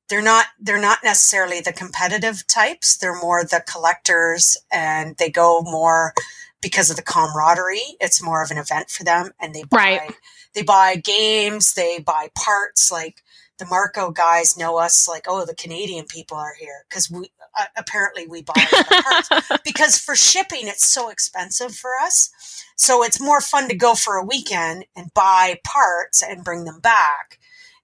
they're 0.09 0.21
not 0.21 0.47
they're 0.61 0.81
not 0.81 0.99
necessarily 1.03 1.61
the 1.61 1.73
competitive 1.73 2.47
types. 2.47 2.97
They're 2.97 3.19
more 3.19 3.43
the 3.43 3.63
collectors, 3.67 4.57
and 4.71 5.17
they 5.17 5.31
go 5.31 5.61
more 5.63 6.13
because 6.61 6.91
of 6.91 6.97
the 6.97 7.03
camaraderie. 7.03 7.97
It's 8.01 8.23
more 8.23 8.43
of 8.43 8.51
an 8.51 8.59
event 8.59 8.91
for 8.91 9.03
them, 9.03 9.31
and 9.39 9.55
they 9.55 9.63
buy 9.63 9.77
Right. 9.77 10.15
they 10.55 10.63
buy 10.63 10.97
games, 10.97 11.73
they 11.73 11.99
buy 11.99 12.29
parts. 12.35 12.91
Like 12.91 13.22
the 13.59 13.65
Marco 13.65 14.11
guys 14.11 14.57
know 14.57 14.77
us, 14.77 15.07
like 15.07 15.25
oh, 15.27 15.45
the 15.45 15.55
Canadian 15.55 16.05
people 16.05 16.37
are 16.37 16.55
here 16.59 16.85
because 16.89 17.09
we 17.09 17.31
uh, 17.57 17.65
apparently 17.77 18.27
we 18.27 18.41
buy 18.41 18.53
parts 18.55 19.29
because 19.65 19.99
for 19.99 20.15
shipping 20.15 20.67
it's 20.67 20.89
so 20.89 21.09
expensive 21.09 21.75
for 21.75 21.91
us. 22.01 22.31
So 22.75 23.03
it's 23.03 23.21
more 23.21 23.41
fun 23.41 23.69
to 23.69 23.75
go 23.75 23.95
for 23.95 24.15
a 24.15 24.25
weekend 24.25 24.85
and 24.95 25.13
buy 25.13 25.59
parts 25.63 26.23
and 26.23 26.43
bring 26.43 26.65
them 26.65 26.79
back 26.79 27.39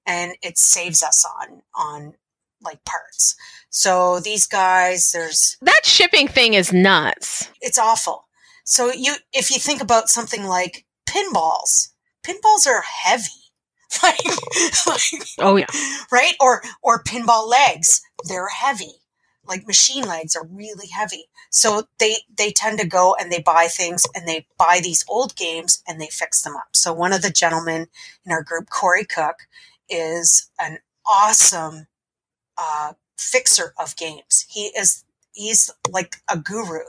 and 0.05 0.33
it 0.41 0.57
saves 0.57 1.03
us 1.03 1.25
on 1.39 1.61
on 1.75 2.13
like 2.61 2.83
parts. 2.83 3.35
So 3.69 4.19
these 4.19 4.47
guys 4.47 5.11
there's 5.11 5.57
that 5.61 5.85
shipping 5.85 6.27
thing 6.27 6.55
is 6.55 6.73
nuts. 6.73 7.49
it's 7.61 7.77
awful. 7.77 8.27
So 8.65 8.91
you 8.91 9.15
if 9.33 9.51
you 9.51 9.59
think 9.59 9.81
about 9.81 10.09
something 10.09 10.45
like 10.45 10.85
pinballs, 11.07 11.89
pinballs 12.25 12.67
are 12.67 12.81
heavy. 12.81 13.29
Like, 14.03 14.19
like 14.87 15.01
Oh 15.39 15.55
yeah. 15.55 15.65
right? 16.11 16.35
Or 16.39 16.61
or 16.81 17.03
pinball 17.03 17.47
legs, 17.49 18.01
they're 18.27 18.49
heavy. 18.49 19.01
Like 19.47 19.65
machine 19.67 20.03
legs 20.05 20.35
are 20.35 20.45
really 20.45 20.87
heavy. 20.87 21.25
So 21.49 21.83
they 21.99 22.17
they 22.37 22.51
tend 22.51 22.79
to 22.79 22.87
go 22.87 23.15
and 23.19 23.31
they 23.31 23.41
buy 23.41 23.67
things 23.67 24.05
and 24.15 24.27
they 24.27 24.45
buy 24.57 24.79
these 24.81 25.03
old 25.09 25.35
games 25.35 25.81
and 25.87 25.99
they 25.99 26.07
fix 26.07 26.41
them 26.43 26.55
up. 26.55 26.75
So 26.75 26.93
one 26.93 27.13
of 27.13 27.21
the 27.23 27.31
gentlemen 27.31 27.87
in 28.25 28.31
our 28.31 28.43
group, 28.43 28.69
Corey 28.69 29.05
Cook, 29.05 29.47
is 29.89 30.49
an 30.59 30.79
awesome 31.11 31.87
uh, 32.57 32.93
fixer 33.17 33.73
of 33.79 33.95
games. 33.97 34.45
He 34.49 34.67
is 34.77 35.03
he's 35.33 35.71
like 35.89 36.17
a 36.29 36.37
guru 36.37 36.81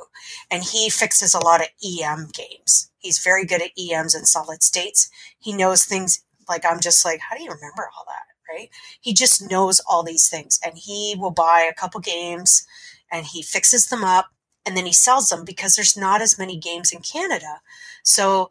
and 0.51 0.63
he 0.65 0.91
fixes 0.91 1.35
a 1.35 1.45
lot 1.45 1.61
of 1.61 1.69
EM 1.85 2.29
games. 2.33 2.91
He's 2.99 3.19
very 3.23 3.45
good 3.47 3.63
at 3.63 3.71
EMs 3.79 4.15
and 4.15 4.27
solid 4.27 4.63
states. 4.63 5.11
He 5.39 5.53
knows 5.53 5.85
things 5.85 6.23
like 6.51 6.65
I'm 6.67 6.81
just 6.81 7.05
like, 7.05 7.21
how 7.21 7.37
do 7.37 7.43
you 7.43 7.51
remember 7.51 7.89
all 7.97 8.05
that? 8.07 8.53
Right? 8.53 8.69
He 9.01 9.15
just 9.15 9.49
knows 9.49 9.81
all 9.89 10.03
these 10.03 10.29
things 10.29 10.59
and 10.65 10.77
he 10.77 11.15
will 11.17 11.31
buy 11.31 11.67
a 11.71 11.75
couple 11.75 12.01
games 12.01 12.67
and 13.11 13.25
he 13.25 13.43
fixes 13.43 13.87
them 13.87 14.05
up 14.05 14.27
and 14.67 14.77
then 14.77 14.87
he 14.87 14.93
sells 14.93 15.29
them 15.29 15.45
because 15.45 15.77
there's 15.77 15.97
not 15.97 16.21
as 16.21 16.39
many 16.39 16.59
games 16.59 16.93
in 16.93 17.01
Canada. 17.01 17.61
So 18.03 18.51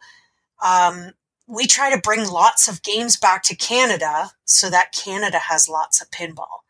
um, 0.64 1.12
we 1.48 1.68
try 1.68 1.94
to 1.94 2.02
bring 2.02 2.28
lots 2.28 2.68
of 2.68 2.82
games 2.82 3.18
back 3.18 3.44
to 3.44 3.56
Canada 3.56 4.32
so 4.46 4.70
that 4.70 4.94
Canada 4.94 5.38
has 5.38 5.70
lots 5.70 6.02
of 6.02 6.12
pinball. 6.12 6.64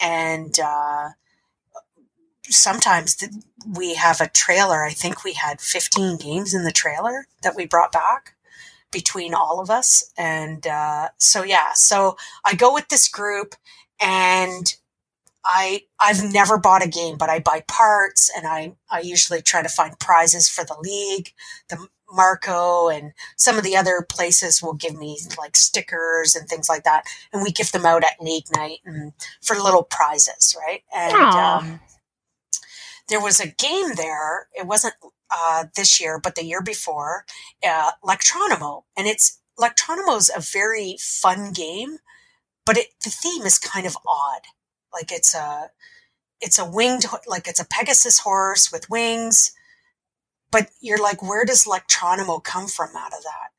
And 0.00 0.58
uh, 0.60 1.10
sometimes 2.44 3.14
th- 3.16 3.32
we 3.66 3.94
have 3.94 4.20
a 4.20 4.28
trailer. 4.28 4.84
I 4.84 4.90
think 4.90 5.24
we 5.24 5.34
had 5.34 5.60
15 5.60 6.18
games 6.18 6.52
in 6.52 6.64
the 6.64 6.72
trailer 6.72 7.26
that 7.42 7.56
we 7.56 7.66
brought 7.66 7.92
back 7.92 8.34
between 8.94 9.34
all 9.34 9.60
of 9.60 9.68
us. 9.68 10.10
And 10.16 10.66
uh, 10.66 11.08
so, 11.18 11.42
yeah, 11.42 11.72
so 11.74 12.16
I 12.46 12.54
go 12.54 12.72
with 12.72 12.88
this 12.88 13.08
group 13.08 13.54
and 14.00 14.74
I 15.44 15.82
I've 16.00 16.24
never 16.32 16.56
bought 16.56 16.84
a 16.84 16.88
game, 16.88 17.18
but 17.18 17.28
I 17.28 17.38
buy 17.38 17.64
parts 17.68 18.30
and 18.34 18.46
I 18.46 18.74
I 18.90 19.00
usually 19.00 19.42
try 19.42 19.62
to 19.62 19.68
find 19.68 19.98
prizes 19.98 20.48
for 20.48 20.64
the 20.64 20.76
league, 20.80 21.32
the 21.68 21.86
Marco 22.10 22.88
and 22.88 23.12
some 23.36 23.58
of 23.58 23.64
the 23.64 23.76
other 23.76 24.06
places 24.08 24.62
will 24.62 24.74
give 24.74 24.94
me 24.94 25.18
like 25.38 25.56
stickers 25.56 26.34
and 26.34 26.48
things 26.48 26.68
like 26.68 26.84
that, 26.84 27.04
and 27.32 27.42
we 27.42 27.50
give 27.50 27.72
them 27.72 27.84
out 27.84 28.04
at 28.04 28.20
league 28.20 28.46
night 28.56 28.78
and 28.84 29.12
for 29.42 29.56
little 29.56 29.82
prizes, 29.82 30.56
right? 30.66 30.82
And 30.94 31.14
um, 31.14 31.80
there 33.08 33.20
was 33.20 33.40
a 33.40 33.48
game 33.48 33.94
there. 33.96 34.48
It 34.54 34.66
wasn't 34.66 34.94
uh, 35.30 35.64
this 35.76 36.00
year, 36.00 36.18
but 36.22 36.34
the 36.34 36.44
year 36.44 36.62
before, 36.62 37.24
uh, 37.66 37.92
Electronomo, 38.04 38.84
and 38.96 39.06
it's 39.06 39.40
Electronomo's 39.58 40.30
a 40.34 40.40
very 40.40 40.96
fun 41.00 41.52
game, 41.52 41.98
but 42.66 42.76
it, 42.76 42.88
the 43.04 43.10
theme 43.10 43.42
is 43.42 43.58
kind 43.58 43.86
of 43.86 43.96
odd. 44.06 44.42
Like 44.92 45.12
it's 45.12 45.34
a 45.34 45.70
it's 46.40 46.58
a 46.58 46.68
winged 46.68 47.04
like 47.26 47.48
it's 47.48 47.60
a 47.60 47.66
Pegasus 47.66 48.20
horse 48.20 48.70
with 48.72 48.90
wings, 48.90 49.52
but 50.50 50.68
you're 50.80 51.02
like, 51.02 51.22
where 51.22 51.44
does 51.44 51.64
Electronomo 51.64 52.42
come 52.42 52.66
from 52.68 52.90
out 52.96 53.12
of 53.14 53.22
that? 53.24 53.50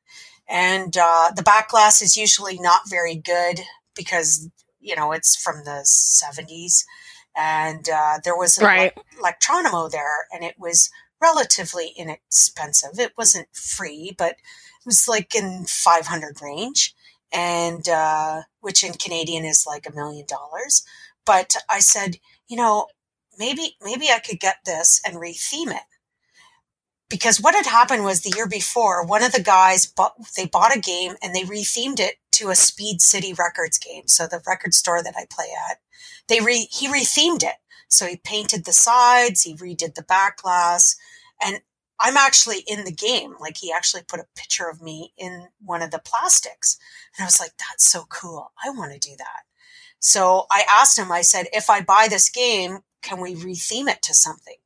And 0.48 0.96
uh, 0.96 1.32
the 1.34 1.42
back 1.42 1.68
glass 1.70 2.02
is 2.02 2.16
usually 2.16 2.58
not 2.58 2.88
very 2.88 3.16
good 3.16 3.60
because 3.96 4.48
you 4.80 4.96
know 4.96 5.12
it's 5.12 5.36
from 5.36 5.64
the 5.64 5.82
70s, 5.84 6.84
and 7.36 7.88
uh, 7.88 8.18
there 8.24 8.36
was 8.36 8.58
a 8.58 8.64
Right. 8.64 8.92
Electronomo 9.20 9.90
there, 9.90 10.26
and 10.32 10.44
it 10.44 10.54
was 10.58 10.90
relatively 11.20 11.92
inexpensive. 11.96 12.98
It 12.98 13.12
wasn't 13.16 13.48
free, 13.54 14.14
but 14.16 14.32
it 14.32 14.86
was 14.86 15.08
like 15.08 15.34
in 15.34 15.64
500 15.66 16.40
range, 16.42 16.94
and 17.32 17.88
uh, 17.88 18.42
which 18.60 18.84
in 18.84 18.92
Canadian 18.94 19.44
is 19.44 19.66
like 19.66 19.86
a 19.86 19.94
million 19.94 20.26
dollars. 20.26 20.84
But 21.24 21.56
I 21.68 21.80
said, 21.80 22.18
you 22.48 22.56
know, 22.56 22.86
maybe 23.38 23.76
maybe 23.82 24.06
I 24.10 24.20
could 24.20 24.40
get 24.40 24.58
this 24.64 25.00
and 25.04 25.16
retheme 25.16 25.74
it. 25.74 25.82
Because 27.08 27.40
what 27.40 27.54
had 27.54 27.66
happened 27.66 28.04
was 28.04 28.20
the 28.20 28.32
year 28.36 28.48
before, 28.48 29.04
one 29.04 29.22
of 29.22 29.30
the 29.32 29.42
guys 29.42 29.86
bought, 29.86 30.14
they 30.36 30.46
bought 30.46 30.76
a 30.76 30.80
game 30.80 31.14
and 31.22 31.34
they 31.34 31.42
rethemed 31.42 32.00
it 32.00 32.16
to 32.32 32.50
a 32.50 32.56
Speed 32.56 33.00
City 33.00 33.32
Records 33.32 33.78
game. 33.78 34.08
So 34.08 34.26
the 34.26 34.42
record 34.44 34.74
store 34.74 35.02
that 35.04 35.14
I 35.16 35.26
play 35.30 35.46
at, 35.70 35.78
they 36.28 36.40
re, 36.40 36.68
he 36.70 36.88
rethemed 36.88 37.44
it. 37.44 37.56
So 37.88 38.06
he 38.06 38.16
painted 38.16 38.64
the 38.64 38.72
sides, 38.72 39.42
he 39.42 39.54
redid 39.54 39.94
the 39.94 40.02
back 40.02 40.38
glass, 40.38 40.96
and 41.44 41.60
I'm 41.98 42.16
actually 42.16 42.62
in 42.66 42.84
the 42.84 42.92
game. 42.92 43.34
Like 43.40 43.56
he 43.58 43.72
actually 43.72 44.02
put 44.06 44.20
a 44.20 44.26
picture 44.36 44.68
of 44.68 44.82
me 44.82 45.12
in 45.16 45.48
one 45.64 45.82
of 45.82 45.90
the 45.90 45.98
plastics. 46.04 46.78
And 47.16 47.24
I 47.24 47.26
was 47.26 47.40
like, 47.40 47.52
that's 47.56 47.90
so 47.90 48.04
cool. 48.08 48.52
I 48.64 48.70
want 48.70 48.92
to 48.92 48.98
do 48.98 49.14
that. 49.16 49.44
So 49.98 50.46
I 50.50 50.64
asked 50.68 50.98
him, 50.98 51.10
I 51.10 51.22
said, 51.22 51.46
if 51.52 51.70
I 51.70 51.80
buy 51.80 52.06
this 52.08 52.28
game, 52.28 52.80
can 53.02 53.20
we 53.20 53.34
retheme 53.34 53.88
it 53.88 54.02
to 54.02 54.14
something? 54.14 54.56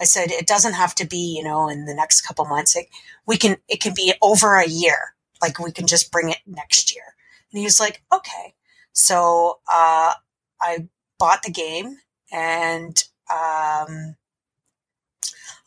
I 0.00 0.04
said, 0.04 0.30
it 0.30 0.46
doesn't 0.46 0.74
have 0.74 0.94
to 0.96 1.06
be, 1.06 1.36
you 1.36 1.42
know, 1.42 1.68
in 1.68 1.86
the 1.86 1.94
next 1.94 2.20
couple 2.20 2.44
months. 2.44 2.76
It, 2.76 2.86
we 3.26 3.36
can, 3.36 3.56
it 3.68 3.80
can 3.80 3.94
be 3.94 4.12
over 4.22 4.56
a 4.56 4.68
year. 4.68 5.14
Like 5.42 5.58
we 5.58 5.72
can 5.72 5.86
just 5.86 6.12
bring 6.12 6.30
it 6.30 6.38
next 6.46 6.94
year. 6.94 7.14
And 7.50 7.58
he 7.58 7.64
was 7.64 7.80
like, 7.80 8.02
okay. 8.12 8.54
So, 8.92 9.60
uh, 9.72 10.12
I 10.60 10.88
bought 11.18 11.42
the 11.42 11.50
game 11.50 11.98
and, 12.32 13.04
um, 13.30 14.16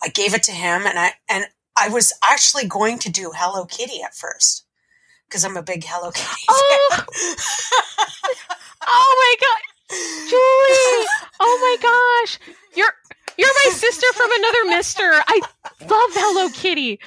I 0.02 0.08
gave 0.14 0.34
it 0.34 0.44
to 0.44 0.52
him 0.52 0.86
and 0.86 0.98
I, 1.00 1.14
and 1.30 1.46
I 1.78 1.90
was 1.90 2.14
actually 2.24 2.68
going 2.68 3.00
to 3.00 3.10
do 3.10 3.32
Hello 3.36 3.66
Kitty 3.66 4.02
at 4.04 4.16
first 4.16 4.66
because 5.28 5.44
I'm 5.46 5.58
a 5.58 5.64
big 5.64 5.84
Hello 5.86 6.12
Kitty 6.12 6.46
Oh. 6.50 7.06
Oh 8.92 9.16
my 9.20 9.36
god, 9.42 9.98
Julie! 10.30 11.08
Oh 11.40 11.58
my 11.62 11.78
gosh, 11.82 12.40
you're 12.76 12.94
you're 13.38 13.54
my 13.66 13.72
sister 13.72 14.08
from 14.14 14.30
another 14.32 14.78
Mister. 14.78 15.02
I 15.04 15.42
love 15.82 16.12
Hello 16.16 16.50
Kitty. 16.50 17.00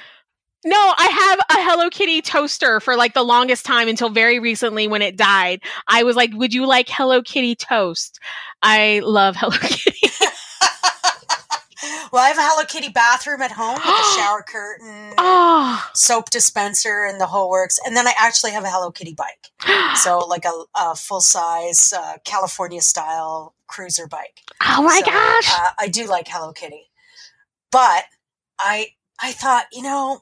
No, 0.65 0.77
I 0.97 1.07
have 1.07 1.39
a 1.39 1.61
Hello 1.69 1.89
Kitty 1.89 2.21
toaster 2.21 2.79
for 2.79 2.95
like 2.95 3.13
the 3.13 3.23
longest 3.23 3.65
time 3.65 3.87
until 3.87 4.09
very 4.09 4.39
recently 4.39 4.87
when 4.87 5.01
it 5.01 5.17
died. 5.17 5.61
I 5.87 6.03
was 6.03 6.15
like, 6.15 6.31
"Would 6.33 6.53
you 6.53 6.65
like 6.65 6.87
Hello 6.89 7.21
Kitty 7.21 7.55
toast?" 7.55 8.19
I 8.61 9.01
love 9.03 9.35
Hello 9.37 9.57
Kitty. 9.61 9.99
well, 12.11 12.23
I 12.23 12.27
have 12.29 12.37
a 12.37 12.41
Hello 12.43 12.65
Kitty 12.65 12.89
bathroom 12.89 13.41
at 13.41 13.51
home 13.51 13.75
with 13.75 13.83
a 13.83 14.15
shower 14.19 14.41
curtain, 14.47 15.13
Oh, 15.17 15.85
soap 15.93 16.29
dispenser, 16.29 17.03
and 17.05 17.19
the 17.19 17.25
whole 17.25 17.49
works. 17.49 17.77
And 17.85 17.95
then 17.97 18.07
I 18.07 18.13
actually 18.17 18.51
have 18.51 18.63
a 18.63 18.69
Hello 18.69 18.91
Kitty 18.91 19.15
bike. 19.15 19.51
So, 19.97 20.19
like 20.29 20.45
a, 20.45 20.63
a 20.75 20.95
full 20.95 21.21
size 21.21 21.91
uh, 21.93 22.17
California 22.23 22.81
style 22.81 23.53
cruiser 23.67 24.07
bike. 24.07 24.39
oh 24.65 24.81
my 24.83 25.01
So, 25.03 25.11
gosh! 25.11 25.51
Uh, 25.59 25.71
I 25.79 25.87
do 25.89 26.05
like 26.07 26.27
Hello 26.29 26.53
Kitty, 26.53 26.89
but 27.71 28.05
I 28.59 28.87
I 29.21 29.31
thought 29.33 29.65
you 29.73 29.81
know 29.83 30.21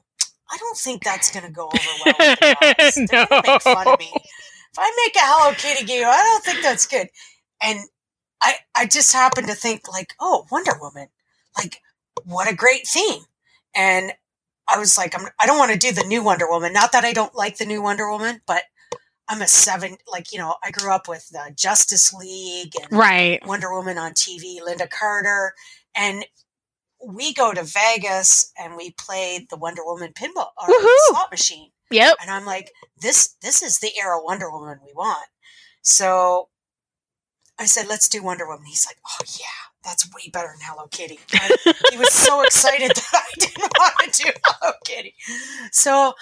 I 0.52 0.56
don't 0.58 0.76
think 0.76 1.02
that's 1.02 1.30
going 1.32 1.46
to 1.46 1.52
go 1.52 1.66
over 1.66 1.78
well. 2.04 2.14
With 2.18 2.38
the 2.38 2.56
guys. 2.60 2.94
They're 3.10 3.26
gonna 3.26 3.42
make 3.46 3.62
fun 3.62 3.88
of 3.88 3.98
me 3.98 4.12
if 4.72 4.78
I 4.78 5.02
make 5.04 5.16
a 5.16 5.20
Hello 5.20 5.54
Kitty 5.54 5.84
game. 5.84 6.04
I 6.06 6.22
don't 6.22 6.44
think 6.44 6.62
that's 6.62 6.86
good. 6.86 7.08
And 7.62 7.80
I 8.42 8.54
I 8.74 8.86
just 8.86 9.12
happened 9.12 9.48
to 9.48 9.54
think 9.54 9.88
like, 9.88 10.14
oh, 10.20 10.46
Wonder 10.50 10.72
Woman, 10.80 11.08
like 11.56 11.78
what 12.24 12.50
a 12.50 12.54
great 12.54 12.86
theme. 12.86 13.22
And 13.74 14.12
I 14.68 14.78
was 14.78 14.96
like, 14.96 15.18
I'm, 15.18 15.26
I 15.40 15.46
don't 15.46 15.58
want 15.58 15.72
to 15.72 15.78
do 15.78 15.92
the 15.92 16.04
new 16.06 16.22
Wonder 16.22 16.48
Woman. 16.48 16.72
Not 16.72 16.92
that 16.92 17.04
I 17.04 17.12
don't 17.12 17.34
like 17.34 17.58
the 17.58 17.66
new 17.66 17.82
Wonder 17.82 18.10
Woman, 18.10 18.40
but 18.46 18.62
I'm 19.28 19.42
a 19.42 19.46
seven. 19.48 19.96
Like 20.10 20.32
you 20.32 20.38
know, 20.38 20.54
I 20.64 20.70
grew 20.70 20.92
up 20.92 21.08
with 21.08 21.28
the 21.28 21.52
Justice 21.54 22.12
League 22.14 22.72
and 22.80 22.98
right. 22.98 23.46
Wonder 23.46 23.72
Woman 23.72 23.98
on 23.98 24.12
TV, 24.12 24.60
Lynda 24.60 24.88
Carter, 24.88 25.52
and 25.94 26.24
we 27.06 27.34
go 27.34 27.52
to 27.52 27.64
Vegas 27.64 28.52
and 28.58 28.76
we 28.76 28.92
play 28.92 29.46
the 29.50 29.56
Wonder 29.56 29.82
Woman 29.84 30.12
pinball 30.12 30.50
or 30.56 30.68
slot 31.08 31.30
machine. 31.30 31.70
Yep. 31.90 32.16
And 32.20 32.30
I'm 32.30 32.46
like, 32.46 32.72
this 33.00 33.36
this 33.42 33.62
is 33.62 33.78
the 33.78 33.90
era 34.00 34.22
Wonder 34.22 34.50
Woman 34.50 34.78
we 34.84 34.92
want. 34.94 35.26
So 35.82 36.48
I 37.58 37.66
said, 37.66 37.86
let's 37.88 38.08
do 38.08 38.22
Wonder 38.22 38.46
Woman. 38.46 38.66
He's 38.66 38.86
like, 38.88 38.96
oh 39.06 39.24
yeah, 39.38 39.70
that's 39.84 40.08
way 40.14 40.30
better 40.32 40.48
than 40.48 40.66
Hello 40.66 40.86
Kitty. 40.90 41.18
He 41.90 41.98
was 41.98 42.12
so 42.12 42.42
excited 42.42 42.90
that 42.90 43.10
I 43.12 43.24
didn't 43.38 43.72
want 43.78 44.12
to 44.14 44.22
do 44.22 44.30
Hello 44.44 44.72
Kitty. 44.84 45.14
So 45.72 46.14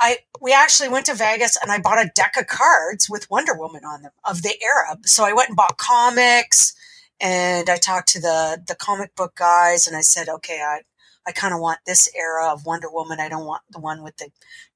I 0.00 0.18
we 0.40 0.52
actually 0.52 0.88
went 0.88 1.06
to 1.06 1.14
Vegas 1.14 1.58
and 1.60 1.70
I 1.70 1.78
bought 1.78 2.04
a 2.04 2.10
deck 2.14 2.36
of 2.38 2.46
cards 2.46 3.08
with 3.10 3.30
Wonder 3.30 3.54
Woman 3.54 3.84
on 3.84 4.02
them 4.02 4.12
of 4.24 4.42
the 4.42 4.54
era. 4.62 4.96
So 5.04 5.24
I 5.24 5.32
went 5.32 5.50
and 5.50 5.56
bought 5.56 5.76
comics 5.76 6.74
and 7.20 7.68
I 7.68 7.76
talked 7.76 8.08
to 8.10 8.20
the 8.20 8.62
the 8.66 8.74
comic 8.74 9.14
book 9.14 9.34
guys 9.36 9.86
and 9.86 9.96
I 9.96 10.00
said, 10.00 10.28
okay, 10.28 10.60
I 10.60 10.80
I 11.26 11.32
kind 11.32 11.54
of 11.54 11.60
want 11.60 11.80
this 11.86 12.08
era 12.16 12.52
of 12.52 12.66
Wonder 12.66 12.90
Woman. 12.90 13.20
I 13.20 13.28
don't 13.28 13.46
want 13.46 13.62
the 13.70 13.80
one 13.80 14.02
with 14.02 14.16
the 14.16 14.30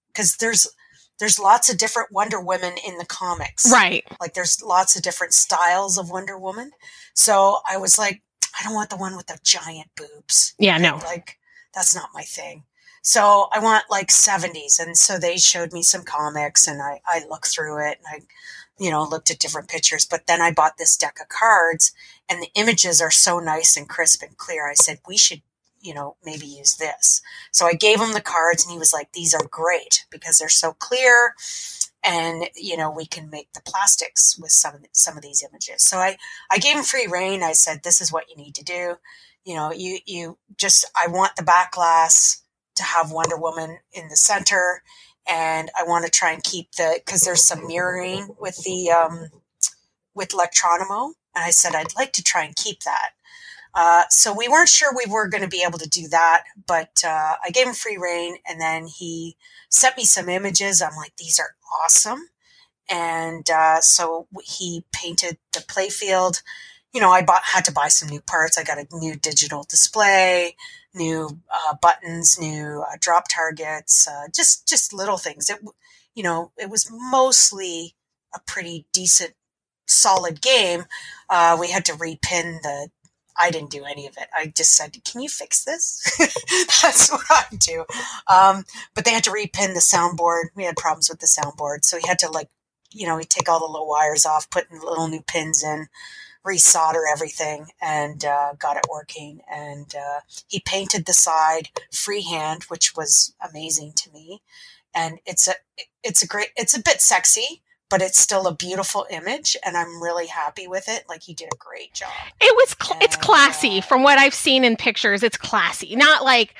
because 0.09 0.37
there's 0.37 0.69
there's 1.19 1.39
lots 1.39 1.71
of 1.71 1.79
different 1.79 2.13
Wonder 2.13 2.41
Women 2.41 2.75
in 2.87 2.99
the 2.99 3.07
comics. 3.07 3.71
Right. 3.71 4.05
Like 4.21 4.35
there's 4.35 4.63
lots 4.63 4.97
of 4.97 5.03
different 5.03 5.33
styles 5.33 5.97
of 5.97 6.11
Wonder 6.11 6.39
Woman. 6.39 6.73
So 7.15 7.59
I 7.69 7.77
was 7.77 7.99
like, 7.99 8.23
I 8.59 8.65
don't 8.65 8.75
want 8.75 8.91
the 8.91 8.97
one 8.97 9.17
with 9.17 9.27
the 9.27 9.39
giant 9.43 9.91
boobs. 9.97 10.55
Yeah. 10.59 10.79
No. 10.79 10.97
Like 10.97 11.39
that's 11.73 11.95
not 11.95 12.11
my 12.15 12.23
thing. 12.23 12.65
So 13.03 13.49
I 13.53 13.59
want 13.59 13.85
like 13.91 14.09
70s. 14.09 14.81
And 14.81 14.97
so 14.97 15.19
they 15.19 15.37
showed 15.37 15.73
me 15.73 15.83
some 15.83 16.05
comics 16.05 16.67
and 16.67 16.81
I, 16.81 17.01
I 17.07 17.25
looked 17.29 17.49
through 17.49 17.87
it 17.87 17.99
and 17.99 18.07
I, 18.09 18.27
you 18.83 18.91
know, 18.91 19.05
looked 19.05 19.31
at 19.31 19.39
different 19.39 19.69
pictures. 19.69 20.07
But 20.07 20.27
then 20.27 20.41
I 20.41 20.53
bought 20.53 20.79
this 20.79 20.97
deck 20.97 21.19
of 21.21 21.29
cards 21.29 21.93
and 22.29 22.43
the 22.43 22.51
images 22.55 23.01
are 23.01 23.11
so 23.11 23.39
nice 23.39 23.77
and 23.77 23.89
crisp 23.89 24.23
and 24.23 24.37
clear. 24.37 24.69
I 24.69 24.75
said, 24.75 25.01
we 25.07 25.17
should, 25.17 25.43
you 25.81 25.95
know, 25.95 26.17
maybe 26.25 26.47
use 26.47 26.75
this. 26.77 27.21
So 27.53 27.67
I 27.67 27.75
gave 27.75 28.01
him 28.01 28.13
the 28.13 28.21
cards 28.21 28.65
and 28.65 28.73
he 28.73 28.79
was 28.79 28.93
like, 28.93 29.13
these 29.13 29.35
are 29.35 29.47
great 29.51 30.07
because 30.11 30.39
they're 30.39 30.49
so 30.49 30.73
clear 30.73 31.35
and 32.05 32.45
you 32.55 32.77
know 32.77 32.91
we 32.91 33.07
can 33.07 33.31
make 33.31 33.53
the 33.53 33.63
plastics 33.65 34.39
with 34.39 34.51
some 34.51 34.75
of 34.75 34.85
some 34.93 35.17
of 35.17 35.23
these 35.23 35.43
images 35.43 35.83
so 35.83 35.99
i 35.99 36.17
i 36.51 36.59
gave 36.59 36.77
him 36.77 36.83
free 36.83 37.07
reign 37.11 37.43
i 37.43 37.53
said 37.53 37.83
this 37.83 38.01
is 38.01 38.13
what 38.13 38.29
you 38.29 38.37
need 38.37 38.55
to 38.55 38.65
do 38.65 38.97
you 39.45 39.55
know 39.55 39.73
you 39.73 39.99
you 40.07 40.39
just 40.57 40.85
i 41.03 41.09
want 41.09 41.35
the 41.37 41.43
back 41.43 41.73
glass 41.73 42.43
to 42.77 42.83
have 42.83 43.11
wonder 43.11 43.37
woman 43.37 43.79
in 43.93 44.09
the 44.09 44.17
center 44.17 44.83
and 45.29 45.71
i 45.79 45.83
want 45.85 46.05
to 46.05 46.11
try 46.11 46.31
and 46.31 46.45
keep 46.45 46.71
the 46.73 47.01
because 47.05 47.23
there's 47.23 47.43
some 47.43 47.67
mirroring 47.67 48.29
with 48.39 48.63
the 48.65 48.91
um 48.91 49.29
with 50.15 50.31
electronomo 50.31 51.13
and 51.35 51.45
i 51.45 51.51
said 51.51 51.75
i'd 51.75 51.97
like 51.97 52.13
to 52.13 52.23
try 52.23 52.45
and 52.45 52.57
keep 52.57 52.81
that 52.81 53.11
uh, 53.75 54.05
so 54.09 54.33
we 54.33 54.49
weren't 54.49 54.69
sure 54.69 54.93
we 54.95 55.11
were 55.11 55.29
going 55.29 55.43
to 55.43 55.49
be 55.49 55.65
able 55.67 55.79
to 55.79 55.89
do 55.89 56.07
that, 56.09 56.45
but 56.67 57.03
uh, 57.05 57.35
I 57.45 57.51
gave 57.51 57.67
him 57.67 57.75
free 57.75 57.99
reign, 58.01 58.37
and 58.47 58.61
then 58.61 58.87
he 58.87 59.37
sent 59.69 59.97
me 59.97 60.05
some 60.05 60.29
images. 60.29 60.81
I'm 60.81 60.95
like, 60.97 61.17
these 61.17 61.41
are 61.41 61.57
awesome, 61.83 62.29
and 62.89 63.49
uh, 63.51 63.81
so 63.81 64.29
he 64.45 64.85
painted 64.93 65.39
the 65.53 65.61
playfield. 65.61 66.43
You 66.93 67.01
know, 67.01 67.11
I 67.11 67.23
bought 67.23 67.43
had 67.43 67.65
to 67.65 67.73
buy 67.73 67.89
some 67.89 68.09
new 68.09 68.21
parts. 68.21 68.57
I 68.57 68.63
got 68.63 68.79
a 68.79 68.87
new 68.93 69.17
digital 69.17 69.65
display, 69.69 70.55
new 70.95 71.41
uh, 71.53 71.75
buttons, 71.83 72.39
new 72.39 72.85
uh, 72.89 72.97
drop 73.01 73.25
targets, 73.29 74.07
uh, 74.07 74.29
just 74.33 74.69
just 74.69 74.93
little 74.93 75.19
things. 75.19 75.51
It, 75.51 75.59
you 76.15 76.23
know, 76.23 76.53
it 76.57 76.71
was 76.71 76.89
mostly 76.93 77.97
a 78.33 78.39
pretty 78.47 78.87
decent, 78.93 79.35
solid 79.87 80.41
game. 80.41 80.85
Uh, 81.29 81.57
we 81.61 81.71
had 81.71 81.85
to 81.87 81.93
repin 81.93 82.63
the 82.63 82.91
I 83.37 83.51
didn't 83.51 83.71
do 83.71 83.85
any 83.85 84.07
of 84.07 84.17
it. 84.17 84.29
I 84.35 84.47
just 84.47 84.77
said, 84.77 84.97
"Can 85.05 85.21
you 85.21 85.29
fix 85.29 85.65
this?" 85.65 86.03
That's 86.83 87.11
what 87.11 87.25
I 87.31 87.45
do. 87.57 87.85
Um, 88.29 88.65
but 88.95 89.05
they 89.05 89.13
had 89.13 89.25
to 89.25 89.31
repin 89.31 89.75
the 89.75 89.81
soundboard. 89.81 90.51
We 90.55 90.65
had 90.65 90.77
problems 90.77 91.09
with 91.09 91.21
the 91.21 91.27
soundboard, 91.27 91.85
so 91.85 91.99
he 91.99 92.07
had 92.07 92.19
to 92.21 92.31
like, 92.31 92.49
you 92.93 93.07
know, 93.07 93.19
he 93.19 93.25
take 93.25 93.49
all 93.49 93.59
the 93.61 93.71
little 93.71 93.89
wires 93.89 94.25
off, 94.25 94.51
put 94.51 94.71
little 94.71 95.09
new 95.09 95.23
pins 95.23 95.65
in, 95.65 95.89
resolder 96.47 97.03
everything, 97.11 97.69
and 97.83 98.25
uh, 98.25 98.53
got 98.59 98.77
it 98.77 98.87
working. 98.91 99.41
And 99.53 99.93
uh, 99.95 100.21
he 100.47 100.61
painted 100.61 101.07
the 101.07 101.13
side 101.13 101.71
freehand, 101.93 102.65
which 102.65 102.95
was 102.97 103.35
amazing 103.41 103.95
to 103.97 104.13
me. 104.13 104.43
And 104.95 105.19
it's 105.27 105.49
a 105.49 105.55
it's 106.05 106.23
a 106.23 106.27
great 106.29 106.51
it's 106.57 106.77
a 106.77 106.83
bit 106.83 107.01
sexy 107.01 107.64
but 107.91 108.01
it's 108.03 108.19
still 108.19 108.47
a 108.47 108.55
beautiful 108.55 109.07
image 109.11 109.57
and 109.65 109.77
i'm 109.77 110.03
really 110.03 110.27
happy 110.27 110.67
with 110.67 110.85
it 110.89 111.05
like 111.09 111.23
he 111.23 111.35
did 111.35 111.49
a 111.53 111.57
great 111.59 111.93
job 111.95 112.11
It 112.41 112.55
was 112.57 112.75
cl- 112.83 113.01
it's 113.03 113.17
classy 113.17 113.79
uh, 113.79 113.83
from 113.83 114.03
what 114.03 114.19
I've 114.19 114.35
seen 114.35 114.65
in 114.65 114.77
pictures. 114.77 115.23
It's 115.23 115.37
classy, 115.37 115.95
not 115.97 116.25
like 116.25 116.55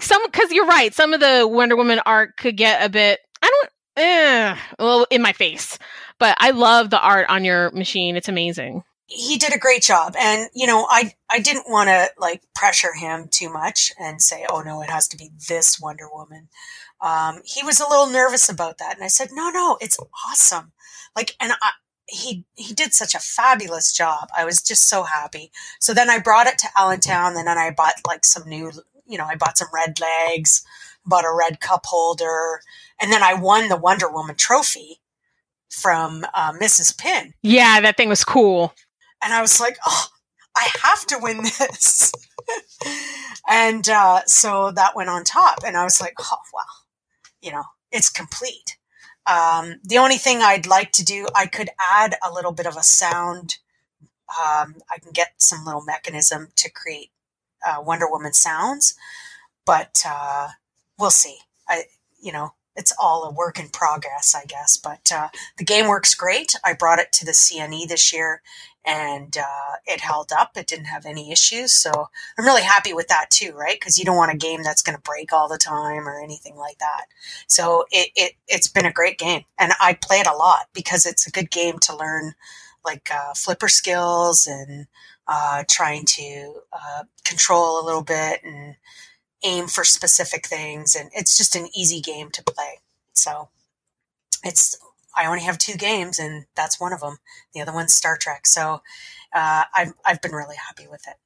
some 0.00 0.24
because 0.26 0.50
you're 0.52 0.66
right. 0.66 0.92
Some 0.92 1.12
of 1.14 1.20
the 1.20 1.46
Wonder 1.50 1.76
Woman 1.76 2.00
art 2.04 2.36
could 2.36 2.56
get 2.56 2.84
a 2.84 2.88
bit. 2.88 3.20
I 3.42 3.48
don't. 3.48 3.70
Eh, 4.04 4.56
well, 4.78 5.06
in 5.10 5.22
my 5.22 5.32
face, 5.32 5.78
but 6.18 6.36
I 6.40 6.50
love 6.50 6.90
the 6.90 7.00
art 7.00 7.28
on 7.28 7.44
your 7.44 7.70
machine. 7.72 8.16
It's 8.16 8.28
amazing. 8.28 8.82
he 9.06 9.36
did 9.38 9.54
a 9.54 9.58
great 9.58 9.82
job 9.82 10.14
and 10.18 10.48
you 10.54 10.66
know 10.66 10.86
i 10.88 11.12
i 11.30 11.40
didn't 11.40 11.64
want 11.68 11.88
to 11.88 12.08
like 12.18 12.42
pressure 12.54 12.94
him 12.94 13.26
too 13.30 13.50
much 13.52 13.90
and 13.98 14.22
say 14.22 14.44
oh 14.48 14.60
no 14.60 14.82
it 14.82 14.90
has 14.90 15.08
to 15.08 15.16
be 15.16 15.30
this 15.48 15.80
wonder 15.80 16.06
woman 16.12 16.48
um, 17.02 17.40
he 17.44 17.62
was 17.62 17.80
a 17.80 17.88
little 17.88 18.06
nervous 18.08 18.48
about 18.48 18.78
that. 18.78 18.94
And 18.96 19.04
i 19.04 19.08
said 19.08 19.28
no 19.32 19.50
no 19.50 19.78
it's 19.80 19.98
awesome. 20.28 20.72
Like 21.16 21.36
and 21.40 21.52
i 21.62 21.70
he 22.06 22.44
he 22.56 22.74
did 22.74 22.92
such 22.92 23.14
a 23.14 23.18
fabulous 23.20 23.92
job. 23.92 24.28
I 24.36 24.44
was 24.44 24.62
just 24.62 24.88
so 24.88 25.04
happy. 25.04 25.50
So 25.78 25.94
then 25.94 26.10
i 26.10 26.18
brought 26.18 26.46
it 26.46 26.58
to 26.58 26.68
allentown 26.76 27.36
and 27.36 27.46
then 27.46 27.58
i 27.58 27.70
bought 27.70 27.94
like 28.06 28.24
some 28.24 28.48
new 28.48 28.72
you 29.06 29.18
know 29.18 29.26
i 29.26 29.34
bought 29.36 29.58
some 29.58 29.68
red 29.72 29.98
legs 30.00 30.62
bought 31.06 31.24
a 31.24 31.32
red 31.36 31.60
cup 31.60 31.86
holder 31.86 32.60
and 33.00 33.10
then 33.12 33.22
i 33.22 33.32
won 33.34 33.68
the 33.68 33.76
wonder 33.76 34.08
woman 34.10 34.36
trophy 34.36 35.00
from 35.70 36.24
uh, 36.34 36.52
mrs 36.52 36.96
pin 36.98 37.32
Yeah, 37.42 37.80
that 37.80 37.96
thing 37.96 38.08
was 38.08 38.24
cool. 38.24 38.74
and 39.22 39.32
I 39.32 39.40
was 39.40 39.60
like, 39.60 39.76
oh, 39.86 40.06
I 40.56 40.68
have 40.82 41.06
to 41.06 41.18
win 41.20 41.38
this. 41.58 42.12
and 43.48 43.88
uh, 43.88 44.22
so 44.26 44.70
that 44.72 44.96
went 44.96 45.08
on 45.10 45.24
top, 45.24 45.60
and 45.64 45.76
I 45.76 45.84
was 45.84 46.00
like, 46.00 46.14
oh, 46.20 46.38
well, 46.52 46.66
you 47.42 47.52
know, 47.52 47.64
it's 47.90 48.10
complete. 48.10 48.76
Um, 49.26 49.80
the 49.84 49.98
only 49.98 50.16
thing 50.16 50.40
I'd 50.42 50.66
like 50.66 50.92
to 50.92 51.04
do, 51.04 51.26
I 51.34 51.46
could 51.46 51.70
add 51.92 52.16
a 52.26 52.32
little 52.32 52.52
bit 52.52 52.66
of 52.66 52.76
a 52.76 52.82
sound. 52.82 53.58
Um, 54.28 54.76
I 54.90 54.98
can 55.00 55.12
get 55.12 55.34
some 55.38 55.64
little 55.64 55.82
mechanism 55.82 56.48
to 56.56 56.70
create 56.70 57.10
uh, 57.66 57.82
Wonder 57.82 58.08
Woman 58.10 58.32
sounds, 58.32 58.94
but 59.66 60.02
uh, 60.06 60.48
we'll 60.98 61.10
see. 61.10 61.38
I, 61.68 61.84
you 62.20 62.32
know, 62.32 62.52
it's 62.76 62.92
all 62.98 63.24
a 63.24 63.32
work 63.32 63.58
in 63.58 63.68
progress, 63.68 64.34
I 64.34 64.44
guess. 64.46 64.76
But 64.76 65.10
uh, 65.14 65.28
the 65.58 65.64
game 65.64 65.88
works 65.88 66.14
great. 66.14 66.54
I 66.64 66.72
brought 66.72 66.98
it 66.98 67.12
to 67.12 67.24
the 67.24 67.32
CNE 67.32 67.88
this 67.88 68.12
year, 68.12 68.42
and 68.84 69.36
uh, 69.36 69.76
it 69.86 70.00
held 70.00 70.32
up. 70.32 70.56
It 70.56 70.66
didn't 70.66 70.86
have 70.86 71.06
any 71.06 71.30
issues, 71.30 71.72
so 71.72 72.08
I'm 72.38 72.44
really 72.44 72.62
happy 72.62 72.92
with 72.92 73.08
that 73.08 73.30
too, 73.30 73.52
right? 73.52 73.78
Because 73.78 73.98
you 73.98 74.04
don't 74.04 74.16
want 74.16 74.32
a 74.32 74.36
game 74.36 74.62
that's 74.62 74.82
going 74.82 74.96
to 74.96 75.02
break 75.02 75.32
all 75.32 75.48
the 75.48 75.58
time 75.58 76.08
or 76.08 76.20
anything 76.20 76.56
like 76.56 76.78
that. 76.78 77.06
So 77.46 77.84
it, 77.90 78.10
it 78.16 78.32
it's 78.48 78.68
been 78.68 78.86
a 78.86 78.92
great 78.92 79.18
game, 79.18 79.44
and 79.58 79.72
I 79.80 79.94
play 79.94 80.18
it 80.18 80.26
a 80.26 80.36
lot 80.36 80.68
because 80.72 81.06
it's 81.06 81.26
a 81.26 81.30
good 81.30 81.50
game 81.50 81.78
to 81.80 81.96
learn 81.96 82.34
like 82.84 83.10
uh, 83.12 83.34
flipper 83.34 83.68
skills 83.68 84.46
and 84.46 84.86
uh, 85.28 85.64
trying 85.68 86.04
to 86.06 86.54
uh, 86.72 87.04
control 87.24 87.82
a 87.82 87.84
little 87.84 88.02
bit 88.02 88.40
and 88.42 88.76
aim 89.44 89.66
for 89.66 89.84
specific 89.84 90.46
things, 90.46 90.94
and 90.94 91.10
it's 91.14 91.36
just 91.36 91.56
an 91.56 91.68
easy 91.74 92.00
game 92.00 92.30
to 92.30 92.42
play. 92.42 92.80
So 93.12 93.50
it's 94.44 94.76
I 95.16 95.26
only 95.26 95.40
have 95.42 95.58
two 95.58 95.76
games, 95.76 96.18
and 96.18 96.46
that's 96.56 96.80
one 96.80 96.92
of 96.92 97.00
them. 97.00 97.18
The 97.54 97.60
other 97.60 97.72
one's 97.72 97.94
Star 97.94 98.16
Trek. 98.16 98.46
So 98.46 98.82
uh, 99.34 99.64
I've 99.74 99.92
I've 100.04 100.20
been 100.22 100.32
really 100.32 100.56
happy 100.56 100.86
with 100.88 101.06
it. 101.08 101.16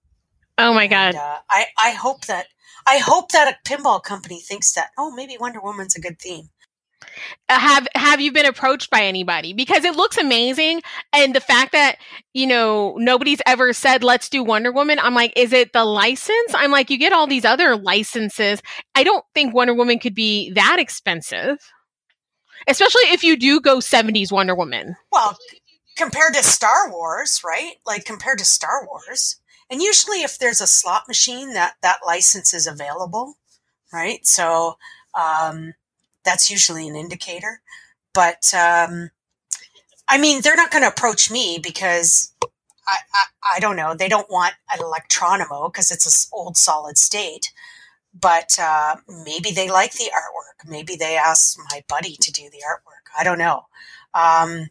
Oh 0.59 0.73
my 0.73 0.87
god! 0.87 1.15
And, 1.15 1.17
uh, 1.17 1.39
I 1.51 1.67
I 1.79 1.91
hope 1.91 2.27
that 2.27 2.47
I 2.87 2.99
hope 2.99 3.33
that 3.33 3.55
a 3.55 3.69
pinball 3.69 4.03
company 4.03 4.41
thinks 4.41 4.73
that 4.75 4.91
oh 4.99 5.11
maybe 5.11 5.37
Wonder 5.39 5.61
Woman's 5.61 5.97
a 5.97 6.01
good 6.01 6.19
theme. 6.19 6.51
Uh, 7.49 7.59
have 7.59 7.87
have 7.95 8.21
you 8.21 8.33
been 8.33 8.47
approached 8.47 8.91
by 8.91 9.03
anybody 9.03 9.53
because 9.53 9.85
it 9.85 9.95
looks 9.95 10.17
amazing 10.17 10.81
and 11.13 11.35
the 11.35 11.41
fact 11.41 11.73
that 11.73 11.97
you 12.33 12.47
know 12.47 12.95
nobody's 12.97 13.41
ever 13.47 13.73
said 13.75 14.03
let's 14.03 14.31
do 14.31 14.43
wonder 14.43 14.73
woman 14.73 14.99
i'm 15.03 15.15
like 15.15 15.33
is 15.37 15.53
it 15.53 15.73
the 15.75 15.85
license 15.85 16.55
i'm 16.55 16.71
like 16.71 16.89
you 16.89 16.97
get 16.97 17.13
all 17.13 17.27
these 17.27 17.45
other 17.45 17.77
licenses 17.77 18.63
i 18.95 19.05
don't 19.05 19.25
think 19.35 19.53
wonder 19.55 19.75
woman 19.75 19.99
could 19.99 20.15
be 20.15 20.51
that 20.53 20.79
expensive 20.79 21.59
especially 22.67 23.03
if 23.05 23.23
you 23.23 23.37
do 23.37 23.61
go 23.61 23.79
70s 23.79 24.33
Wonder 24.33 24.55
Woman. 24.55 24.97
Well, 25.11 25.37
compared 25.97 26.35
to 26.35 26.43
Star 26.43 26.91
Wars, 26.91 27.43
right? 27.45 27.75
Like 27.87 28.05
compared 28.05 28.39
to 28.39 28.45
Star 28.45 28.87
Wars. 28.87 29.37
And 29.71 29.81
usually 29.83 30.23
if 30.23 30.39
there's 30.39 30.61
a 30.61 30.67
slot 30.67 31.05
machine 31.09 31.55
that 31.55 31.77
that 31.83 32.01
license 32.07 32.53
is 32.53 32.67
available, 32.67 33.39
right? 33.93 34.27
So 34.27 34.77
um, 35.15 35.75
that's 36.25 36.51
usually 36.51 36.89
an 36.89 36.97
indicator. 36.97 37.61
But 38.13 38.53
um, 38.55 39.11
I 40.09 40.19
mean, 40.19 40.43
they're 40.43 40.57
not 40.57 40.71
going 40.71 40.83
to 40.83 40.89
approach 40.89 41.31
me 41.31 41.59
because 41.63 42.33
I, 42.87 42.99
I, 43.15 43.57
I, 43.57 43.61
don't 43.61 43.77
know. 43.77 43.95
They 43.95 44.09
don't 44.09 44.31
want 44.31 44.55
an 44.73 44.81
Electronimo 44.81 45.73
because 45.73 45.91
it's 45.91 46.07
an 46.07 46.37
old 46.37 46.57
solid 46.57 46.99
state 46.99 47.53
but 48.19 48.57
uh, 48.61 48.97
maybe 49.25 49.51
they 49.51 49.69
like 49.71 49.93
the 49.93 50.11
artwork. 50.15 50.71
Maybe 50.71 50.97
they 50.97 51.17
asked 51.17 51.59
my 51.71 51.83
buddy 51.89 52.17
to 52.21 52.33
do 52.33 52.45
the 52.45 52.63
artwork. 52.69 53.11
I 53.19 53.25
don't 53.25 53.39
know. 53.39 53.67
Um, 54.15 54.69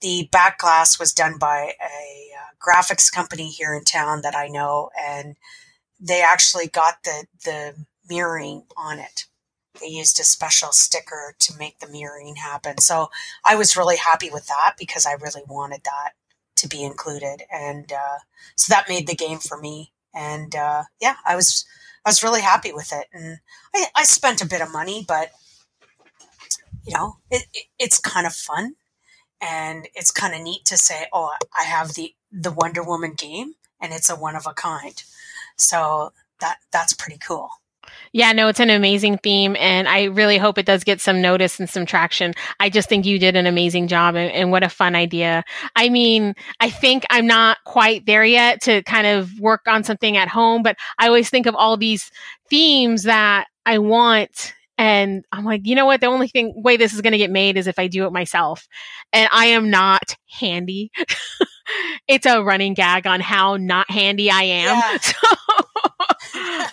the 0.00 0.28
back 0.32 0.58
glass 0.58 0.98
was 0.98 1.12
done 1.12 1.36
by 1.38 1.74
a 1.80 2.30
uh, 2.38 2.54
graphics 2.64 3.12
company 3.12 3.48
here 3.48 3.74
in 3.74 3.84
town 3.84 4.22
that 4.22 4.34
I 4.34 4.48
know, 4.48 4.90
and 4.98 5.36
they 6.00 6.22
actually 6.22 6.68
got 6.68 7.02
the 7.04 7.26
the 7.44 7.74
mirroring 8.08 8.64
on 8.76 8.98
it. 8.98 9.26
They 9.80 9.88
used 9.88 10.18
a 10.18 10.24
special 10.24 10.72
sticker 10.72 11.34
to 11.38 11.56
make 11.58 11.78
the 11.78 11.88
mirroring 11.88 12.36
happen. 12.36 12.78
So 12.78 13.10
I 13.44 13.54
was 13.56 13.76
really 13.76 13.96
happy 13.96 14.30
with 14.30 14.46
that 14.46 14.74
because 14.78 15.06
I 15.06 15.12
really 15.12 15.42
wanted 15.46 15.82
that 15.84 16.12
to 16.56 16.68
be 16.68 16.82
included, 16.82 17.42
and 17.52 17.92
uh, 17.92 18.18
so 18.56 18.72
that 18.72 18.88
made 18.88 19.06
the 19.06 19.14
game 19.14 19.38
for 19.38 19.58
me. 19.58 19.92
And 20.14 20.56
uh, 20.56 20.84
yeah, 21.00 21.16
I 21.26 21.36
was 21.36 21.66
I 22.04 22.08
was 22.08 22.22
really 22.22 22.40
happy 22.40 22.72
with 22.72 22.92
it, 22.92 23.06
and 23.12 23.38
I, 23.74 23.86
I 23.96 24.04
spent 24.04 24.42
a 24.42 24.46
bit 24.46 24.62
of 24.62 24.72
money, 24.72 25.04
but 25.06 25.30
you 26.86 26.94
know, 26.94 27.16
it, 27.30 27.46
it, 27.52 27.66
it's 27.78 27.98
kind 27.98 28.26
of 28.26 28.32
fun, 28.34 28.74
and 29.40 29.88
it's 29.94 30.10
kind 30.10 30.34
of 30.34 30.42
neat 30.42 30.64
to 30.66 30.76
say, 30.76 31.06
oh, 31.12 31.32
I 31.58 31.64
have 31.64 31.94
the 31.94 32.14
the 32.32 32.52
Wonder 32.52 32.82
Woman 32.82 33.14
game, 33.14 33.54
and 33.80 33.92
it's 33.92 34.10
a 34.10 34.16
one 34.16 34.36
of 34.36 34.46
a 34.46 34.54
kind. 34.54 35.02
So 35.56 36.12
that 36.40 36.58
that's 36.72 36.94
pretty 36.94 37.18
cool. 37.18 37.50
Yeah, 38.12 38.32
no, 38.32 38.48
it's 38.48 38.58
an 38.58 38.70
amazing 38.70 39.18
theme, 39.18 39.56
and 39.60 39.86
I 39.86 40.04
really 40.04 40.36
hope 40.36 40.58
it 40.58 40.66
does 40.66 40.82
get 40.82 41.00
some 41.00 41.22
notice 41.22 41.60
and 41.60 41.70
some 41.70 41.86
traction. 41.86 42.34
I 42.58 42.68
just 42.68 42.88
think 42.88 43.06
you 43.06 43.20
did 43.20 43.36
an 43.36 43.46
amazing 43.46 43.86
job, 43.86 44.16
and, 44.16 44.32
and, 44.32 44.50
what 44.50 44.64
a 44.64 44.68
fun 44.68 44.96
idea. 44.96 45.44
I 45.76 45.90
mean, 45.90 46.34
I 46.58 46.70
think 46.70 47.04
I'm 47.08 47.28
not 47.28 47.58
quite 47.64 48.06
there 48.06 48.24
yet 48.24 48.62
to 48.62 48.82
kind 48.82 49.06
of 49.06 49.38
work 49.38 49.60
on 49.68 49.84
something 49.84 50.16
at 50.16 50.26
home, 50.26 50.64
but 50.64 50.76
I 50.98 51.06
always 51.06 51.30
think 51.30 51.46
of 51.46 51.54
all 51.54 51.76
these 51.76 52.10
themes 52.48 53.04
that 53.04 53.46
I 53.64 53.78
want. 53.78 54.54
And 54.76 55.24
I'm 55.30 55.44
like, 55.44 55.60
you 55.64 55.76
know 55.76 55.86
what? 55.86 56.00
The 56.00 56.06
only 56.06 56.26
thing 56.26 56.52
way 56.56 56.76
this 56.76 56.94
is 56.94 57.02
going 57.02 57.12
to 57.12 57.18
get 57.18 57.30
made 57.30 57.56
is 57.56 57.66
if 57.66 57.78
I 57.78 57.86
do 57.86 58.06
it 58.06 58.12
myself. 58.12 58.66
And 59.12 59.28
I 59.30 59.46
am 59.46 59.70
not 59.70 60.16
handy. 60.26 60.90
it's 62.08 62.26
a 62.26 62.42
running 62.42 62.74
gag 62.74 63.06
on 63.06 63.20
how 63.20 63.56
not 63.56 63.90
handy 63.90 64.30
I 64.30 64.42
am. 64.42 64.76
Yeah. 64.76 64.98
So 65.20 65.36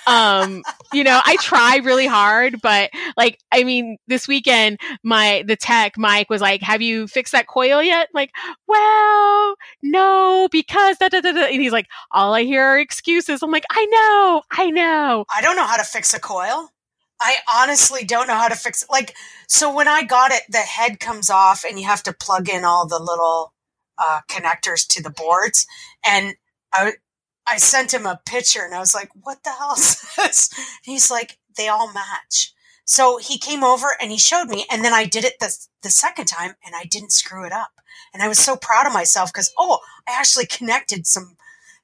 um, 0.08 0.64
you 0.94 1.04
know, 1.04 1.20
I 1.26 1.38
try 1.38 1.78
really 1.78 2.08
hard, 2.08 2.62
but 2.62 2.92
like, 3.16 3.40
I 3.52 3.64
mean, 3.64 3.98
this 4.08 4.28
weekend, 4.28 4.80
my, 5.04 5.44
the 5.46 5.56
tech 5.56 5.98
Mike 5.98 6.30
was 6.30 6.42
like, 6.42 6.62
have 6.62 6.82
you 6.82 7.08
fixed 7.08 7.34
that 7.34 7.48
coil 7.48 7.82
yet? 7.82 8.08
I'm 8.10 8.14
like, 8.14 8.32
well, 8.68 9.56
no, 9.82 10.48
because 10.52 10.98
da, 10.98 11.10
da, 11.10 11.22
da, 11.22 11.32
da. 11.32 11.46
And 11.46 11.62
he's 11.62 11.72
like, 11.72 11.88
all 12.12 12.34
I 12.34 12.44
hear 12.44 12.64
are 12.64 12.80
excuses. 12.80 13.42
I'm 13.44 13.52
like, 13.52 13.66
I 13.72 13.86
know, 13.86 14.42
I 14.52 14.70
know. 14.70 15.26
I 15.36 15.42
don't 15.42 15.56
know 15.56 15.66
how 15.66 15.78
to 15.78 15.84
fix 15.84 16.14
a 16.14 16.20
coil. 16.20 16.70
I 17.20 17.36
honestly 17.54 18.04
don't 18.04 18.28
know 18.28 18.36
how 18.36 18.48
to 18.48 18.56
fix 18.56 18.84
it. 18.84 18.90
Like, 18.92 19.16
so 19.48 19.74
when 19.74 19.88
I 19.88 20.04
got 20.04 20.32
it, 20.32 20.44
the 20.50 20.60
head 20.60 21.00
comes 21.00 21.30
off 21.30 21.64
and 21.68 21.80
you 21.80 21.88
have 21.88 22.04
to 22.04 22.14
plug 22.14 22.48
in 22.50 22.64
all 22.64 22.88
the 22.88 23.00
little 23.00 23.54
uh, 23.98 24.20
connectors 24.30 24.86
to 24.90 25.02
the 25.02 25.10
boards. 25.10 25.66
And 26.06 26.36
I, 26.74 26.94
I 27.50 27.58
sent 27.58 27.94
him 27.94 28.06
a 28.06 28.20
picture 28.26 28.64
and 28.64 28.74
I 28.74 28.80
was 28.80 28.94
like, 28.94 29.10
what 29.22 29.44
the 29.44 29.52
hell 29.52 29.74
is 29.74 30.06
this? 30.18 30.50
He's 30.84 31.10
like, 31.10 31.38
they 31.56 31.68
all 31.68 31.92
match. 31.94 32.54
So 32.86 33.18
he 33.18 33.38
came 33.38 33.64
over 33.64 33.88
and 34.02 34.12
he 34.12 34.18
showed 34.18 34.46
me. 34.46 34.66
And 34.72 34.84
then 34.84 34.94
I 34.94 35.06
did 35.06 35.24
it 35.24 35.40
the, 35.40 35.56
the 35.84 35.90
second 35.90 36.26
time 36.26 36.56
and 36.66 36.76
I 36.76 36.86
didn't 36.86 37.12
screw 37.12 37.46
it 37.46 37.52
up. 37.52 37.72
And 38.14 38.24
I 38.24 38.28
was 38.28 38.40
so 38.40 38.56
proud 38.56 38.88
of 38.88 38.94
myself 38.94 39.32
because, 39.32 39.54
oh, 39.58 39.80
I 40.08 40.18
actually 40.18 40.46
connected 40.46 41.06
some 41.06 41.36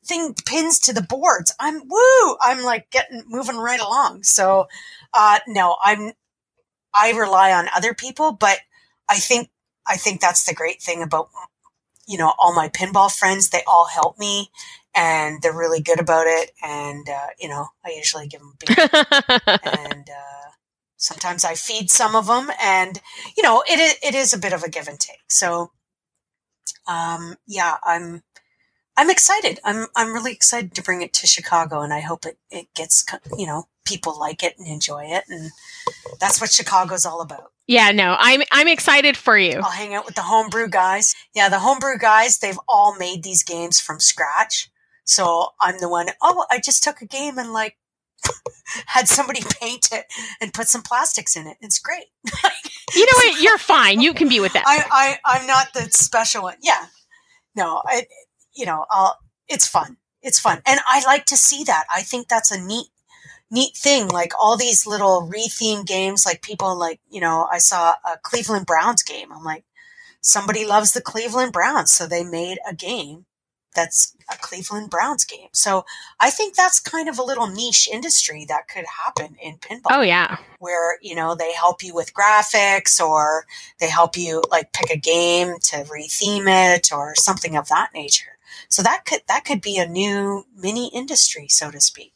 thing 0.05 0.35
pins 0.45 0.79
to 0.79 0.93
the 0.93 1.01
boards. 1.01 1.53
I'm 1.59 1.87
woo. 1.87 2.37
I'm 2.41 2.63
like 2.63 2.89
getting 2.91 3.23
moving 3.27 3.57
right 3.57 3.79
along. 3.79 4.23
So, 4.23 4.67
uh, 5.13 5.39
no, 5.47 5.77
I'm, 5.83 6.13
I 6.95 7.11
rely 7.11 7.51
on 7.51 7.69
other 7.75 7.93
people, 7.93 8.31
but 8.31 8.59
I 9.09 9.17
think, 9.17 9.49
I 9.87 9.97
think 9.97 10.21
that's 10.21 10.45
the 10.45 10.53
great 10.53 10.81
thing 10.81 11.01
about, 11.01 11.29
you 12.07 12.17
know, 12.17 12.33
all 12.39 12.53
my 12.53 12.69
pinball 12.69 13.13
friends. 13.13 13.49
They 13.49 13.63
all 13.67 13.87
help 13.87 14.17
me 14.17 14.51
and 14.95 15.41
they're 15.41 15.57
really 15.57 15.81
good 15.81 15.99
about 15.99 16.27
it. 16.27 16.51
And 16.63 17.07
uh, 17.09 17.27
you 17.39 17.49
know, 17.49 17.67
I 17.85 17.93
usually 17.95 18.27
give 18.27 18.41
them 18.41 18.55
beer, 18.59 18.75
and 19.63 20.09
uh, 20.09 20.51
sometimes 20.97 21.43
I 21.43 21.55
feed 21.55 21.89
some 21.89 22.15
of 22.15 22.27
them, 22.27 22.49
and 22.61 22.99
you 23.35 23.43
know, 23.43 23.63
it 23.69 23.79
is, 23.79 23.95
it 24.03 24.15
is 24.15 24.33
a 24.33 24.39
bit 24.39 24.53
of 24.53 24.63
a 24.63 24.69
give 24.69 24.87
and 24.87 24.99
take. 24.99 25.23
So, 25.29 25.71
um, 26.87 27.35
yeah, 27.47 27.77
I'm 27.83 28.23
I'm 28.95 29.09
excited. 29.09 29.59
I'm 29.63 29.87
I'm 29.95 30.13
really 30.13 30.31
excited 30.31 30.73
to 30.75 30.83
bring 30.83 31.01
it 31.01 31.13
to 31.13 31.27
Chicago, 31.27 31.81
and 31.81 31.93
I 31.93 32.01
hope 32.01 32.25
it 32.25 32.37
it 32.49 32.67
gets 32.75 33.05
you 33.37 33.47
know 33.47 33.67
people 33.85 34.17
like 34.17 34.43
it 34.43 34.55
and 34.57 34.67
enjoy 34.67 35.05
it, 35.05 35.23
and 35.29 35.51
that's 36.19 36.39
what 36.39 36.51
Chicago's 36.51 37.05
all 37.05 37.21
about. 37.21 37.51
Yeah, 37.67 37.91
no, 37.91 38.15
I'm 38.19 38.43
I'm 38.51 38.67
excited 38.67 39.15
for 39.17 39.37
you. 39.37 39.59
I'll 39.63 39.71
hang 39.71 39.93
out 39.93 40.05
with 40.05 40.15
the 40.15 40.21
homebrew 40.21 40.67
guys. 40.69 41.15
Yeah, 41.33 41.49
the 41.49 41.59
homebrew 41.59 41.97
guys, 41.97 42.39
they've 42.39 42.59
all 42.67 42.95
made 42.97 43.23
these 43.23 43.43
games 43.43 43.79
from 43.79 43.99
scratch. 43.99 44.69
So 45.03 45.49
I'm 45.59 45.79
the 45.79 45.89
one, 45.89 46.07
oh, 46.21 46.45
I 46.49 46.59
just 46.59 46.83
took 46.83 47.01
a 47.01 47.05
game 47.05 47.37
and 47.37 47.51
like 47.51 47.77
had 48.87 49.07
somebody 49.07 49.41
paint 49.61 49.89
it 49.91 50.05
and 50.41 50.53
put 50.53 50.67
some 50.67 50.81
plastics 50.81 51.35
in 51.35 51.47
it. 51.47 51.57
It's 51.61 51.79
great. 51.79 52.05
you 52.95 53.05
know 53.05 53.11
what? 53.15 53.41
You're 53.41 53.57
fine. 53.57 54.01
You 54.01 54.13
can 54.13 54.29
be 54.29 54.39
with 54.39 54.53
that. 54.53 54.63
I, 54.65 55.19
I, 55.25 55.39
I'm 55.39 55.47
not 55.47 55.73
the 55.73 55.89
special 55.91 56.43
one. 56.43 56.57
Yeah. 56.61 56.85
No, 57.55 57.81
I, 57.85 58.07
you 58.55 58.65
know, 58.65 58.85
I'll, 58.89 59.17
it's 59.47 59.67
fun. 59.67 59.97
It's 60.21 60.39
fun. 60.39 60.61
And 60.65 60.79
I 60.87 61.03
like 61.05 61.25
to 61.27 61.37
see 61.37 61.63
that. 61.65 61.85
I 61.93 62.01
think 62.01 62.27
that's 62.27 62.51
a 62.51 62.59
neat, 62.59 62.87
neat 63.51 63.75
thing. 63.75 64.07
Like 64.07 64.31
all 64.39 64.57
these 64.57 64.87
little 64.87 65.27
re-themed 65.27 65.85
games, 65.85 66.25
like 66.25 66.41
people 66.41 66.79
like, 66.79 67.01
you 67.09 67.19
know, 67.19 67.47
I 67.51 67.57
saw 67.57 67.95
a 68.05 68.17
Cleveland 68.23 68.65
Browns 68.65 69.03
game. 69.03 69.31
I'm 69.33 69.43
like, 69.43 69.65
somebody 70.21 70.65
loves 70.65 70.93
the 70.93 71.01
Cleveland 71.01 71.51
Browns. 71.51 71.91
So 71.91 72.07
they 72.07 72.23
made 72.23 72.57
a 72.67 72.73
game 72.73 73.25
that's 73.73 74.15
a 74.31 74.37
Cleveland 74.37 74.89
Browns 74.89 75.25
game. 75.25 75.49
So 75.51 75.85
I 76.19 76.29
think 76.29 76.55
that's 76.55 76.79
kind 76.79 77.09
of 77.09 77.19
a 77.19 77.23
little 77.23 77.47
niche 77.47 77.89
industry 77.91 78.45
that 78.47 78.67
could 78.67 78.85
happen 79.05 79.35
in 79.41 79.57
pinball. 79.57 79.91
Oh 79.91 80.01
yeah. 80.01 80.37
Where, 80.59 80.97
you 81.01 81.15
know, 81.15 81.35
they 81.35 81.53
help 81.53 81.83
you 81.83 81.93
with 81.93 82.13
graphics 82.13 82.99
or 82.99 83.45
they 83.79 83.89
help 83.89 84.17
you 84.17 84.41
like 84.49 84.73
pick 84.73 84.89
a 84.89 84.97
game 84.97 85.55
to 85.63 85.77
retheme 85.83 86.75
it 86.75 86.91
or 86.93 87.15
something 87.15 87.55
of 87.55 87.67
that 87.69 87.89
nature. 87.93 88.37
So 88.69 88.81
that 88.83 89.05
could 89.05 89.21
that 89.27 89.45
could 89.45 89.61
be 89.61 89.77
a 89.77 89.87
new 89.87 90.45
mini 90.55 90.89
industry, 90.93 91.47
so 91.47 91.69
to 91.71 91.81
speak. 91.81 92.12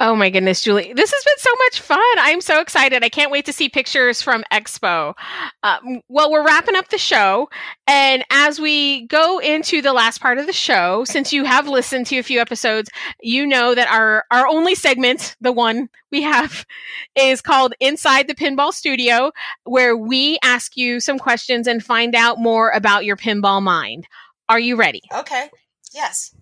Oh 0.00 0.16
my 0.16 0.30
goodness, 0.30 0.62
Julie. 0.62 0.92
This 0.94 1.12
has 1.12 1.24
been 1.24 1.38
so 1.38 1.50
much 1.58 1.80
fun. 1.80 2.18
I'm 2.18 2.40
so 2.40 2.60
excited. 2.60 3.04
I 3.04 3.08
can't 3.08 3.30
wait 3.30 3.44
to 3.46 3.52
see 3.52 3.68
pictures 3.68 4.20
from 4.20 4.42
Expo. 4.52 5.14
Um, 5.62 6.00
well, 6.08 6.30
we're 6.30 6.44
wrapping 6.44 6.74
up 6.74 6.88
the 6.88 6.98
show. 6.98 7.48
And 7.86 8.24
as 8.30 8.58
we 8.58 9.06
go 9.06 9.38
into 9.38 9.80
the 9.80 9.92
last 9.92 10.20
part 10.20 10.38
of 10.38 10.46
the 10.46 10.52
show, 10.52 11.04
since 11.04 11.32
you 11.32 11.44
have 11.44 11.68
listened 11.68 12.06
to 12.06 12.18
a 12.18 12.22
few 12.24 12.40
episodes, 12.40 12.90
you 13.20 13.46
know 13.46 13.76
that 13.76 13.88
our, 13.88 14.24
our 14.32 14.48
only 14.48 14.74
segment, 14.74 15.36
the 15.40 15.52
one 15.52 15.88
we 16.10 16.22
have, 16.22 16.66
is 17.14 17.40
called 17.40 17.74
Inside 17.78 18.26
the 18.26 18.34
Pinball 18.34 18.72
Studio, 18.72 19.30
where 19.64 19.96
we 19.96 20.38
ask 20.42 20.76
you 20.76 20.98
some 20.98 21.18
questions 21.18 21.68
and 21.68 21.82
find 21.82 22.16
out 22.16 22.38
more 22.38 22.70
about 22.70 23.04
your 23.04 23.16
pinball 23.16 23.62
mind. 23.62 24.08
Are 24.48 24.60
you 24.60 24.74
ready? 24.74 25.02
Okay. 25.14 25.48
Yes. 25.94 26.34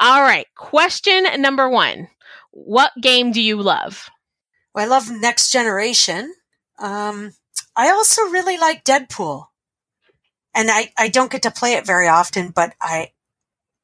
All 0.00 0.22
right. 0.22 0.46
Question 0.56 1.26
number 1.40 1.68
one 1.68 2.08
What 2.50 2.92
game 3.00 3.32
do 3.32 3.40
you 3.40 3.60
love? 3.60 4.10
Well, 4.74 4.84
I 4.84 4.88
love 4.88 5.10
Next 5.10 5.50
Generation. 5.50 6.34
Um, 6.78 7.32
I 7.76 7.90
also 7.90 8.22
really 8.22 8.56
like 8.56 8.84
Deadpool. 8.84 9.46
And 10.54 10.70
I, 10.70 10.92
I 10.96 11.08
don't 11.08 11.30
get 11.32 11.42
to 11.42 11.50
play 11.50 11.74
it 11.74 11.86
very 11.86 12.06
often, 12.06 12.50
but 12.50 12.74
I, 12.80 13.10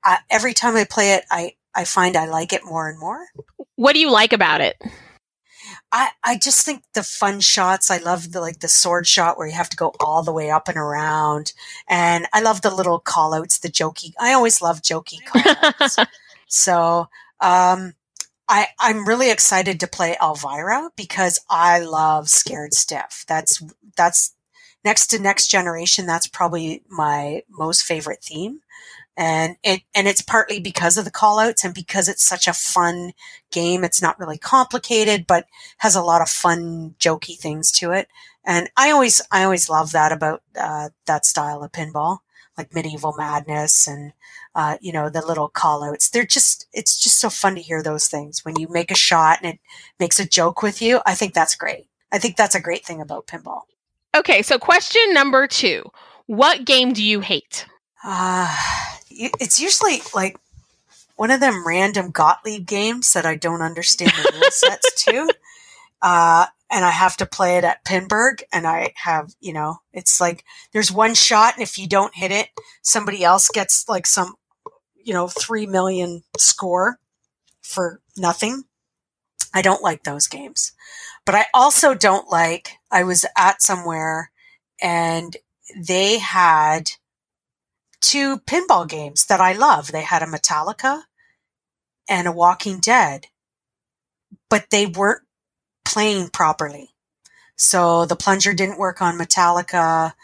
I 0.05 0.19
every 0.31 0.55
time 0.55 0.77
I 0.77 0.85
play 0.85 1.15
it, 1.15 1.25
I, 1.31 1.57
I 1.75 1.85
find 1.85 2.17
I 2.17 2.27
like 2.27 2.53
it 2.53 2.65
more 2.65 2.89
and 2.89 2.99
more. 2.99 3.27
What 3.77 3.95
do 3.95 4.01
you 4.01 4.11
like 4.11 4.33
about 4.33 4.61
it? 4.61 4.81
I, 5.93 6.11
I 6.22 6.38
just 6.38 6.64
think 6.64 6.84
the 6.95 7.03
fun 7.03 7.41
shots. 7.41 7.91
I 7.91 7.99
love 7.99 8.32
the 8.32 8.41
like 8.41 8.61
the 8.61 8.68
sword 8.68 9.07
shot 9.07 9.36
where 9.36 9.47
you 9.47 9.55
have 9.55 9.70
to 9.70 9.76
go 9.76 9.93
all 10.01 10.22
the 10.22 10.32
way 10.32 10.51
up 10.51 10.68
and 10.68 10.76
around, 10.76 11.53
and 11.88 12.26
I 12.32 12.41
love 12.41 12.62
the 12.62 12.74
little 12.74 13.01
call 13.01 13.34
outs, 13.34 13.59
the 13.59 13.68
jokey. 13.68 14.12
I 14.20 14.32
always 14.32 14.62
love 14.62 14.82
jokey 14.82 15.24
call 15.26 16.07
so 16.51 17.09
um, 17.41 17.95
I 18.49 18.68
I'm 18.78 19.07
really 19.07 19.30
excited 19.30 19.80
to 19.80 19.86
play 19.86 20.16
Elvira 20.22 20.91
because 20.97 21.38
I 21.49 21.80
love 21.80 22.28
Scared 22.28 22.74
Stiff. 22.74 23.24
That's 23.28 23.62
that's 23.97 24.34
next 24.84 25.09
to 25.09 25.18
Next 25.18 25.47
Generation. 25.49 26.07
That's 26.07 26.26
probably 26.26 26.82
my 26.88 27.43
most 27.49 27.82
favorite 27.82 28.22
theme 28.22 28.61
and 29.17 29.57
it 29.63 29.83
and 29.95 30.09
it's 30.09 30.23
partly 30.23 30.61
because 30.61 30.97
of 30.97 31.05
the 31.05 31.11
callouts 31.11 31.65
and 31.65 31.75
because 31.75 32.09
it's 32.09 32.25
such 32.25 32.49
a 32.49 32.53
fun 32.53 33.13
game. 33.51 33.85
It's 33.85 34.01
not 34.01 34.19
really 34.19 34.39
complicated, 34.39 35.27
but 35.27 35.47
has 35.79 35.95
a 35.95 36.03
lot 36.03 36.23
of 36.23 36.29
fun, 36.29 36.95
jokey 36.99 37.37
things 37.37 37.71
to 37.73 37.93
it. 37.93 38.09
And 38.45 38.71
I 38.77 38.91
always 38.91 39.21
I 39.31 39.45
always 39.45 39.69
love 39.69 39.93
that 39.93 40.13
about 40.13 40.43
uh, 40.59 40.91
that 41.07 41.27
style 41.27 41.63
of 41.63 41.73
pinball, 41.73 42.19
like 42.57 42.75
medieval 42.75 43.15
madness 43.17 43.87
and 43.87 44.13
uh, 44.55 44.79
you 44.81 44.93
know 44.93 45.11
the 45.11 45.25
little 45.25 45.51
callouts. 45.51 46.11
They're 46.11 46.25
just 46.25 46.67
it's 46.73 46.99
just 46.99 47.21
so 47.21 47.31
fun 47.31 47.55
to 47.57 47.61
hear 47.61 47.83
those 47.83 48.09
things 48.09 48.45
when 48.45 48.59
you 48.59 48.69
make 48.69 48.91
a 48.91 48.97
shot 48.97 49.41
and 49.43 49.55
it 49.55 49.61
makes 49.99 50.19
a 50.19 50.27
joke 50.27 50.63
with 50.63 50.81
you. 50.81 51.01
I 51.05 51.15
think 51.15 51.35
that's 51.35 51.55
great. 51.55 51.87
I 52.13 52.19
think 52.19 52.37
that's 52.37 52.55
a 52.55 52.61
great 52.61 52.85
thing 52.85 53.01
about 53.01 53.27
pinball. 53.27 53.63
Okay, 54.17 54.43
so 54.43 54.59
question 54.59 55.03
number 55.13 55.47
two: 55.47 55.85
What 56.27 56.65
game 56.65 56.93
do 56.93 57.05
you 57.05 57.21
hate? 57.21 57.67
Uh, 58.03 58.57
it's 59.21 59.61
usually 59.61 60.01
like 60.14 60.37
one 61.16 61.31
of 61.31 61.41
them 61.41 61.66
random 61.66 62.11
Gottlieb 62.11 62.66
games 62.66 63.12
that 63.12 63.27
I 63.27 63.37
don't 63.37 63.62
understand 63.62 64.12
the 64.12 64.33
rule 64.33 64.51
sets 64.51 65.05
to. 65.05 65.33
Uh, 66.03 66.47
and 66.71 66.83
I 66.83 66.91
have 66.91 67.16
to 67.18 67.27
play 67.27 67.59
it 67.59 67.64
at 67.64 67.85
Pinburgh 67.85 68.43
and 68.53 68.66
I 68.66 68.95
have, 68.97 69.35
you 69.39 69.53
know, 69.53 69.81
it's 69.93 70.18
like 70.18 70.45
there's 70.73 70.91
one 70.91 71.12
shot 71.14 71.53
and 71.53 71.62
if 71.62 71.77
you 71.77 71.87
don't 71.87 72.14
hit 72.14 72.31
it, 72.31 72.49
somebody 72.81 73.23
else 73.23 73.51
gets 73.51 73.87
like 73.87 74.07
some, 74.07 74.35
you 74.95 75.12
know, 75.12 75.29
3 75.29 75.66
million 75.66 76.23
score 76.39 76.99
for 77.61 78.01
nothing. 78.16 78.64
I 79.53 79.62
don't 79.62 79.83
like 79.83 80.05
those 80.05 80.27
games. 80.27 80.73
But 81.27 81.35
I 81.35 81.47
also 81.53 81.93
don't 81.93 82.31
like, 82.31 82.79
I 82.91 83.05
was 83.05 83.27
at 83.37 83.61
somewhere 83.61 84.31
and 84.81 85.37
they 85.77 86.18
had 86.18 86.93
two 88.01 88.38
pinball 88.40 88.88
games 88.88 89.26
that 89.26 89.40
I 89.40 89.53
love. 89.53 89.92
They 89.92 90.03
had 90.03 90.22
a 90.22 90.26
Metallica 90.26 91.03
and 92.09 92.26
a 92.26 92.32
Walking 92.32 92.80
Dead, 92.80 93.26
but 94.48 94.66
they 94.70 94.86
weren't 94.86 95.22
playing 95.84 96.28
properly. 96.30 96.90
So 97.57 98.07
the 98.07 98.16
plunger 98.16 98.55
didn't 98.55 98.78
work 98.78 99.03
on 99.03 99.18
Metallica. 99.18 100.14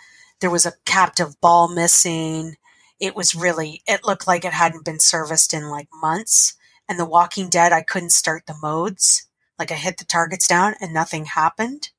There 0.41 0.51
was 0.51 0.67
a 0.67 0.73
captive 0.85 1.41
ball 1.41 1.69
missing. 1.69 2.57
It 2.99 3.15
was 3.15 3.35
really, 3.35 3.83
it 3.87 4.05
looked 4.05 4.27
like 4.27 4.45
it 4.45 4.53
hadn't 4.53 4.85
been 4.85 5.01
serviced 5.01 5.53
in 5.53 5.69
like 5.69 5.89
months. 5.93 6.55
And 6.89 6.99
The 6.99 7.05
Walking 7.05 7.49
Dead, 7.49 7.73
I 7.73 7.83
couldn't 7.83 8.11
start 8.13 8.45
the 8.47 8.57
modes. 8.63 9.27
Like 9.59 9.71
I 9.71 9.75
hit 9.75 9.99
the 9.99 10.05
targets 10.05 10.47
down 10.47 10.75
and 10.81 10.95
nothing 10.95 11.27
happened. 11.27 11.91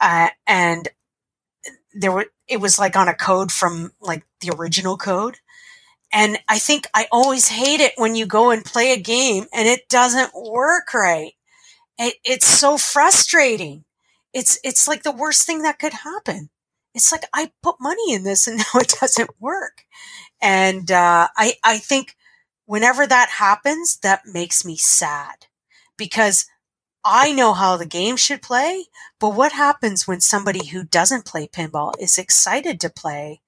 Uh, 0.00 0.28
and 0.46 0.88
there 1.92 2.12
were 2.12 2.26
it 2.46 2.60
was 2.60 2.78
like 2.78 2.96
on 2.96 3.08
a 3.08 3.14
code 3.14 3.50
from 3.50 3.92
like 4.00 4.24
the 4.40 4.54
original 4.56 4.96
code. 4.96 5.38
And 6.12 6.38
i 6.48 6.58
think 6.58 6.86
i 6.94 7.06
always 7.12 7.48
hate 7.48 7.80
it 7.80 7.92
when 7.96 8.14
you 8.14 8.26
go 8.26 8.50
and 8.50 8.64
play 8.64 8.92
a 8.92 9.00
game 9.00 9.44
and 9.52 9.68
it 9.68 9.88
doesn't 9.88 10.32
work 10.34 10.94
right. 10.94 11.32
It, 11.98 12.14
it's 12.24 12.46
so 12.46 12.78
frustrating. 12.78 13.84
It's 14.32 14.58
it's 14.64 14.88
like 14.88 15.02
the 15.02 15.12
worst 15.12 15.46
thing 15.46 15.62
that 15.62 15.78
could 15.78 15.92
happen. 15.92 16.50
It's 16.94 17.12
like 17.12 17.24
i 17.34 17.52
put 17.62 17.76
money 17.80 18.12
in 18.14 18.24
this 18.24 18.46
and 18.46 18.58
now 18.74 18.80
it 18.80 18.94
doesn't 19.00 19.30
work. 19.40 19.84
And 20.40 20.90
uh, 20.90 21.28
i 21.36 21.54
i 21.64 21.78
think 21.78 22.16
whenever 22.66 23.06
that 23.06 23.30
happens 23.30 23.98
that 24.02 24.22
makes 24.26 24.64
me 24.64 24.76
sad 24.76 25.46
because 25.96 26.46
I 27.04 27.32
know 27.32 27.54
how 27.54 27.76
the 27.76 27.86
game 27.86 28.16
should 28.16 28.42
play, 28.42 28.86
but 29.18 29.30
what 29.30 29.52
happens 29.52 30.06
when 30.06 30.20
somebody 30.20 30.66
who 30.66 30.84
doesn't 30.84 31.24
play 31.24 31.48
pinball 31.48 31.94
is 31.98 32.18
excited 32.18 32.80
to 32.80 32.90
play 32.90 33.40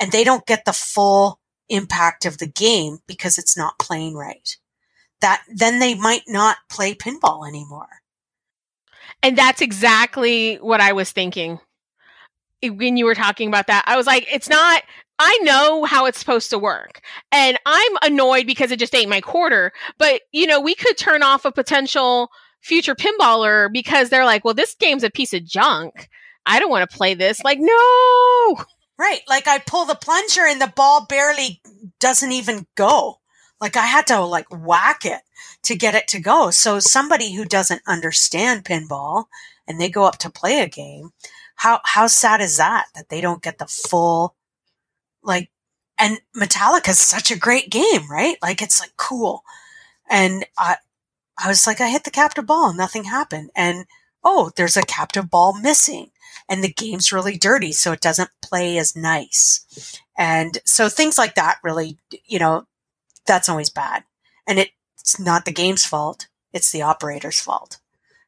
and 0.00 0.10
they 0.10 0.24
don't 0.24 0.46
get 0.46 0.64
the 0.64 0.72
full 0.72 1.38
impact 1.68 2.24
of 2.24 2.38
the 2.38 2.46
game 2.46 2.98
because 3.06 3.38
it's 3.38 3.56
not 3.56 3.78
playing 3.78 4.16
right? 4.16 4.56
That 5.20 5.42
then 5.54 5.78
they 5.78 5.94
might 5.94 6.22
not 6.26 6.56
play 6.70 6.94
pinball 6.94 7.46
anymore. 7.46 7.88
And 9.22 9.36
that's 9.36 9.60
exactly 9.60 10.56
what 10.56 10.80
I 10.80 10.92
was 10.92 11.12
thinking 11.12 11.60
when 12.62 12.96
you 12.96 13.04
were 13.04 13.14
talking 13.14 13.48
about 13.48 13.66
that. 13.68 13.84
I 13.86 13.96
was 13.96 14.06
like, 14.06 14.26
it's 14.32 14.48
not 14.48 14.82
I 15.22 15.38
know 15.42 15.84
how 15.84 16.06
it's 16.06 16.18
supposed 16.18 16.48
to 16.48 16.58
work. 16.58 17.02
And 17.30 17.58
I'm 17.66 17.92
annoyed 18.02 18.46
because 18.46 18.70
it 18.72 18.78
just 18.78 18.94
ain't 18.94 19.10
my 19.10 19.20
quarter. 19.20 19.70
But, 19.98 20.22
you 20.32 20.46
know, 20.46 20.58
we 20.58 20.74
could 20.74 20.96
turn 20.96 21.22
off 21.22 21.44
a 21.44 21.52
potential 21.52 22.30
future 22.62 22.94
pinballer 22.94 23.70
because 23.70 24.08
they're 24.08 24.24
like, 24.24 24.46
well, 24.46 24.54
this 24.54 24.74
game's 24.80 25.04
a 25.04 25.10
piece 25.10 25.34
of 25.34 25.44
junk. 25.44 26.08
I 26.46 26.58
don't 26.58 26.70
want 26.70 26.90
to 26.90 26.96
play 26.96 27.12
this. 27.12 27.44
Like, 27.44 27.58
no. 27.60 28.56
Right. 29.00 29.22
Like 29.26 29.48
I 29.48 29.56
pull 29.56 29.86
the 29.86 29.94
plunger 29.94 30.42
and 30.46 30.60
the 30.60 30.70
ball 30.76 31.06
barely 31.06 31.62
doesn't 32.00 32.32
even 32.32 32.66
go. 32.74 33.20
Like 33.58 33.74
I 33.74 33.86
had 33.86 34.06
to 34.08 34.20
like 34.20 34.44
whack 34.50 35.06
it 35.06 35.22
to 35.62 35.74
get 35.74 35.94
it 35.94 36.06
to 36.08 36.20
go. 36.20 36.50
So 36.50 36.80
somebody 36.80 37.32
who 37.32 37.46
doesn't 37.46 37.80
understand 37.86 38.66
pinball 38.66 39.24
and 39.66 39.80
they 39.80 39.88
go 39.88 40.04
up 40.04 40.18
to 40.18 40.28
play 40.28 40.60
a 40.60 40.68
game, 40.68 41.12
how 41.56 41.80
how 41.84 42.08
sad 42.08 42.42
is 42.42 42.58
that 42.58 42.88
that 42.94 43.08
they 43.08 43.22
don't 43.22 43.42
get 43.42 43.56
the 43.56 43.66
full 43.66 44.34
like 45.22 45.50
and 45.96 46.20
Metallica 46.36 46.90
is 46.90 46.98
such 46.98 47.30
a 47.30 47.38
great 47.38 47.70
game, 47.70 48.02
right? 48.10 48.36
Like 48.42 48.60
it's 48.60 48.80
like 48.80 48.92
cool. 48.98 49.44
And 50.10 50.44
I 50.58 50.76
I 51.42 51.48
was 51.48 51.66
like, 51.66 51.80
I 51.80 51.88
hit 51.88 52.04
the 52.04 52.10
captive 52.10 52.44
ball, 52.44 52.74
nothing 52.74 53.04
happened. 53.04 53.48
And 53.56 53.86
oh, 54.22 54.50
there's 54.56 54.76
a 54.76 54.82
captive 54.82 55.30
ball 55.30 55.58
missing. 55.58 56.10
And 56.48 56.62
the 56.62 56.72
game's 56.72 57.12
really 57.12 57.36
dirty, 57.36 57.72
so 57.72 57.92
it 57.92 58.00
doesn't 58.00 58.30
play 58.42 58.78
as 58.78 58.96
nice. 58.96 60.00
And 60.16 60.58
so 60.64 60.88
things 60.88 61.18
like 61.18 61.34
that 61.36 61.58
really, 61.62 61.98
you 62.26 62.38
know, 62.38 62.66
that's 63.26 63.48
always 63.48 63.70
bad. 63.70 64.04
And 64.46 64.58
it's 64.58 65.20
not 65.20 65.44
the 65.44 65.52
game's 65.52 65.84
fault, 65.84 66.28
it's 66.52 66.72
the 66.72 66.82
operator's 66.82 67.40
fault. 67.40 67.78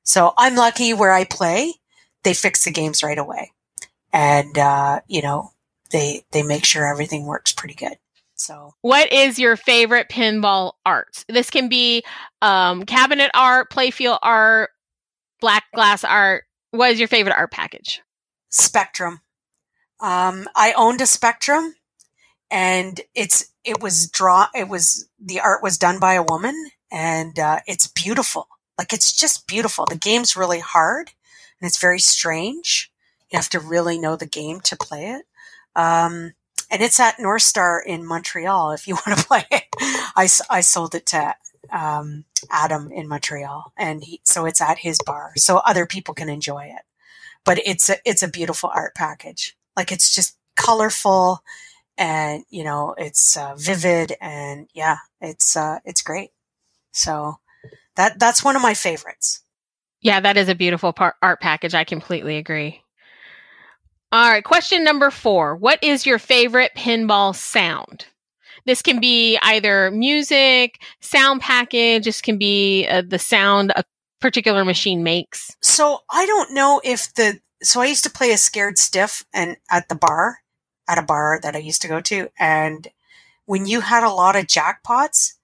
So 0.05 0.34
I'm 0.36 0.57
lucky 0.57 0.92
where 0.92 1.12
I 1.12 1.24
play, 1.24 1.74
they 2.22 2.34
fix 2.34 2.64
the 2.64 2.70
games 2.70 3.03
right 3.03 3.18
away. 3.18 3.53
And, 4.12 4.57
uh, 4.59 5.00
you 5.09 5.22
know, 5.22 5.53
they, 5.90 6.24
they 6.32 6.42
make 6.42 6.64
sure 6.64 6.86
everything 6.86 7.26
works 7.26 7.53
pretty 7.53 7.74
good. 7.74 7.96
So, 8.34 8.74
what 8.80 9.12
is 9.12 9.38
your 9.38 9.57
favorite 9.57 10.09
pinball 10.09 10.72
art? 10.84 11.24
This 11.28 11.48
can 11.48 11.68
be 11.68 12.03
um, 12.40 12.84
cabinet 12.84 13.30
art, 13.34 13.70
playfield 13.70 14.18
art, 14.20 14.70
black 15.40 15.64
glass 15.72 16.03
art. 16.03 16.44
What 16.72 16.90
is 16.90 16.98
your 16.98 17.08
favorite 17.08 17.36
art 17.36 17.52
package? 17.52 18.02
Spectrum. 18.48 19.20
Um, 20.00 20.48
I 20.56 20.72
owned 20.72 21.02
a 21.02 21.06
Spectrum, 21.06 21.74
and 22.50 23.00
it's 23.14 23.52
it 23.62 23.80
was 23.80 24.08
draw. 24.08 24.48
It 24.54 24.68
was 24.68 25.06
the 25.20 25.40
art 25.40 25.62
was 25.62 25.76
done 25.76 26.00
by 26.00 26.14
a 26.14 26.22
woman, 26.22 26.70
and 26.90 27.38
uh, 27.38 27.60
it's 27.66 27.86
beautiful. 27.86 28.48
Like 28.78 28.94
it's 28.94 29.14
just 29.14 29.46
beautiful. 29.46 29.84
The 29.86 29.96
game's 29.96 30.34
really 30.34 30.60
hard, 30.60 31.10
and 31.60 31.68
it's 31.68 31.78
very 31.80 32.00
strange. 32.00 32.90
You 33.30 33.38
have 33.38 33.50
to 33.50 33.60
really 33.60 33.98
know 33.98 34.16
the 34.16 34.26
game 34.26 34.60
to 34.60 34.76
play 34.76 35.10
it. 35.10 35.26
Um, 35.76 36.32
and 36.70 36.80
it's 36.80 36.98
at 36.98 37.20
North 37.20 37.42
Star 37.42 37.80
in 37.80 38.06
Montreal. 38.06 38.72
If 38.72 38.88
you 38.88 38.94
want 39.06 39.18
to 39.18 39.26
play 39.26 39.44
it, 39.50 39.64
I, 40.16 40.26
I 40.48 40.62
sold 40.62 40.94
it 40.94 41.04
to 41.06 41.34
um, 41.70 42.24
Adam 42.51 42.90
in 42.93 43.09
Montreal, 43.09 43.72
and 43.76 44.03
he, 44.05 44.20
so 44.24 44.47
it's 44.47 44.61
at 44.61 44.78
his 44.78 44.99
bar, 45.05 45.32
so 45.36 45.59
other 45.59 45.86
people 45.86 46.14
can 46.14 46.28
enjoy 46.28 46.64
it. 46.64 46.82
But 47.45 47.59
it's 47.64 47.90
a 47.90 47.97
it's 48.05 48.22
a 48.22 48.28
beautiful 48.28 48.70
art 48.72 48.95
package. 48.95 49.57
Like 49.76 49.93
it's 49.93 50.14
just 50.14 50.36
colorful, 50.57 51.43
and 51.99 52.45
you 52.51 52.64
know 52.64 52.95
it's 52.99 53.36
uh, 53.36 53.55
vivid, 53.57 54.14
and 54.20 54.68
yeah, 54.74 54.99
it's 55.20 55.57
uh, 55.57 55.80
it's 55.84 56.03
great. 56.03 56.30
So 56.93 57.38
that 57.97 58.18
that's 58.18 58.45
one 58.45 58.57
of 58.57 58.62
my 58.62 58.74
favorites. 58.74 59.43
Yeah, 60.01 60.20
that 60.20 60.36
is 60.36 60.49
a 60.49 60.55
beautiful 60.55 60.93
par- 60.93 61.16
art 61.22 61.40
package. 61.40 61.74
I 61.74 61.84
completely 61.84 62.36
agree. 62.36 62.82
All 64.11 64.28
right, 64.28 64.45
question 64.45 64.84
number 64.84 65.11
four. 65.11 65.57
What 65.57 65.82
is 65.82 66.05
your 66.05 66.18
favorite 66.18 66.72
pinball 66.76 67.34
sound? 67.34 68.07
This 68.64 68.82
can 68.82 69.00
be 69.00 69.38
either 69.42 69.90
music, 69.90 70.82
sound 71.00 71.40
package. 71.40 72.04
This 72.04 72.20
can 72.20 72.38
be 72.38 72.86
uh, 72.86 73.02
the 73.06 73.18
sound 73.18 73.72
a 73.74 73.84
particular 74.20 74.64
machine 74.64 75.02
makes. 75.02 75.56
So 75.60 76.00
I 76.10 76.26
don't 76.26 76.52
know 76.52 76.80
if 76.84 77.12
the 77.14 77.40
so 77.62 77.80
I 77.80 77.86
used 77.86 78.04
to 78.04 78.10
play 78.10 78.32
a 78.32 78.38
scared 78.38 78.78
stiff 78.78 79.24
and 79.32 79.56
at 79.70 79.88
the 79.88 79.94
bar 79.94 80.38
at 80.88 80.98
a 80.98 81.02
bar 81.02 81.38
that 81.42 81.54
I 81.54 81.60
used 81.60 81.82
to 81.82 81.88
go 81.88 82.00
to 82.00 82.28
and 82.38 82.88
when 83.46 83.66
you 83.66 83.80
had 83.80 84.04
a 84.04 84.10
lot 84.10 84.36
of 84.36 84.46
jackpots, 84.46 85.34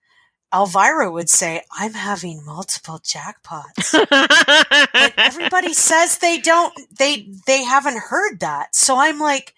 Elvira 0.54 1.10
would 1.10 1.28
say, 1.28 1.62
I'm 1.72 1.92
having 1.92 2.44
multiple 2.44 3.00
jackpots. 3.00 3.92
but 4.08 5.12
everybody 5.18 5.74
says 5.74 6.18
they 6.18 6.38
don't 6.38 6.72
they 6.96 7.28
they 7.46 7.64
haven't 7.64 7.98
heard 7.98 8.40
that. 8.40 8.74
So 8.74 8.96
I'm 8.96 9.18
like, 9.18 9.54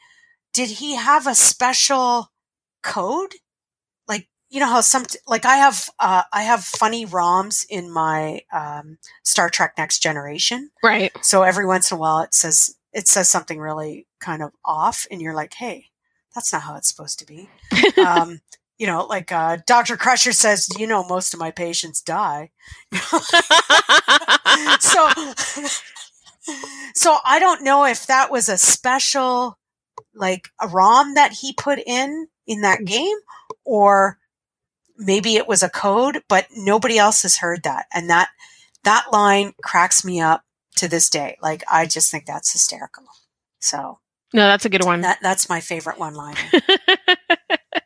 did 0.53 0.69
he 0.71 0.97
have 0.97 1.27
a 1.27 1.35
special 1.35 2.33
code? 2.83 3.35
You 4.51 4.61
know 4.61 4.67
how 4.67 4.81
some 4.81 5.05
like 5.27 5.45
I 5.45 5.57
have 5.57 5.89
uh 5.99 6.23
I 6.33 6.43
have 6.43 6.65
funny 6.65 7.07
ROMs 7.07 7.65
in 7.69 7.91
my 7.91 8.43
um 8.53 8.99
Star 9.23 9.49
Trek 9.49 9.75
Next 9.79 10.01
Generation. 10.01 10.71
Right. 10.83 11.13
So 11.25 11.43
every 11.43 11.67
once 11.67 11.91
in 11.91 11.97
a 11.97 12.01
while 12.01 12.21
it 12.21 12.35
says 12.35 12.77
it 12.93 13.07
says 13.07 13.31
something 13.31 13.59
really 13.59 14.07
kind 14.21 14.43
of 14.43 14.53
off 14.65 15.07
and 15.11 15.23
you're 15.23 15.35
like, 15.35 15.55
"Hey, 15.55 15.87
that's 16.35 16.53
not 16.53 16.63
how 16.63 16.77
it's 16.77 16.89
supposed 16.89 17.21
to 17.21 17.27
be." 17.27 17.49
um 18.05 18.41
you 18.81 18.87
know, 18.87 19.05
like 19.05 19.31
uh, 19.31 19.59
Dr. 19.67 19.99
Crusher 19.99 20.33
says, 20.33 20.67
you 20.79 20.87
know, 20.87 21.05
most 21.05 21.35
of 21.35 21.39
my 21.39 21.51
patients 21.51 22.01
die. 22.01 22.51
so, 24.81 25.11
so 26.95 27.19
I 27.23 27.37
don't 27.39 27.63
know 27.63 27.85
if 27.85 28.07
that 28.07 28.31
was 28.31 28.49
a 28.49 28.57
special, 28.57 29.59
like 30.15 30.49
a 30.63 30.67
ROM 30.67 31.13
that 31.13 31.35
he 31.35 31.53
put 31.53 31.79
in 31.87 32.29
in 32.47 32.63
that 32.63 32.87
game, 32.87 33.19
or 33.67 34.19
maybe 35.01 35.37
it 35.37 35.49
was 35.49 35.63
a 35.63 35.69
code, 35.69 36.23
but 36.29 36.47
nobody 36.55 36.99
else 36.99 37.23
has 37.23 37.39
heard 37.39 37.63
that, 37.65 37.87
and 37.93 38.09
that 38.11 38.29
that 38.85 39.07
line 39.13 39.55
cracks 39.63 40.05
me 40.05 40.21
up 40.21 40.45
to 40.77 40.87
this 40.89 41.11
day. 41.11 41.37
Like 41.43 41.65
I 41.71 41.87
just 41.87 42.11
think 42.11 42.27
that's 42.27 42.53
hysterical. 42.53 43.05
So 43.59 43.99
no, 44.33 44.47
that's 44.47 44.65
a 44.65 44.71
good 44.71 44.85
one. 44.85 45.01
That 45.01 45.19
that's 45.21 45.49
my 45.49 45.61
favorite 45.61 45.99
one 45.99 46.15
liner. 46.15 46.39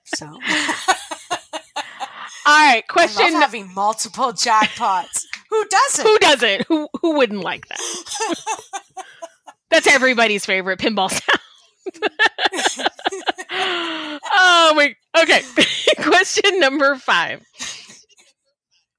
So. 0.04 0.26
All 2.46 2.58
right, 2.68 2.86
question. 2.88 3.32
Love 3.32 3.42
having 3.42 3.72
multiple 3.72 4.32
jackpots. 4.32 5.24
who 5.50 5.64
doesn't? 5.64 6.06
Who 6.06 6.18
doesn't? 6.18 6.66
Who 6.68 6.88
who 7.00 7.16
wouldn't 7.16 7.40
like 7.40 7.66
that? 7.68 7.80
That's 9.70 9.86
everybody's 9.86 10.44
favorite 10.44 10.78
pinball 10.78 11.10
sound. 11.10 11.40
Oh 14.44 14.72
my. 14.76 14.94
Okay. 15.20 15.42
question 16.02 16.60
number 16.60 16.96
five. 16.96 17.42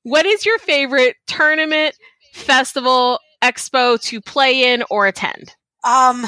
What 0.03 0.25
is 0.25 0.45
your 0.45 0.59
favorite 0.59 1.15
tournament, 1.27 1.95
festival, 2.33 3.19
expo 3.41 4.01
to 4.03 4.21
play 4.21 4.73
in 4.73 4.83
or 4.89 5.07
attend? 5.07 5.55
Um, 5.83 6.25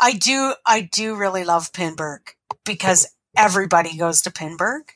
I 0.00 0.12
do. 0.18 0.54
I 0.64 0.82
do 0.82 1.14
really 1.14 1.44
love 1.44 1.72
Pinburgh 1.72 2.22
because 2.64 3.08
everybody 3.36 3.96
goes 3.96 4.22
to 4.22 4.32
Pinburgh. 4.32 4.90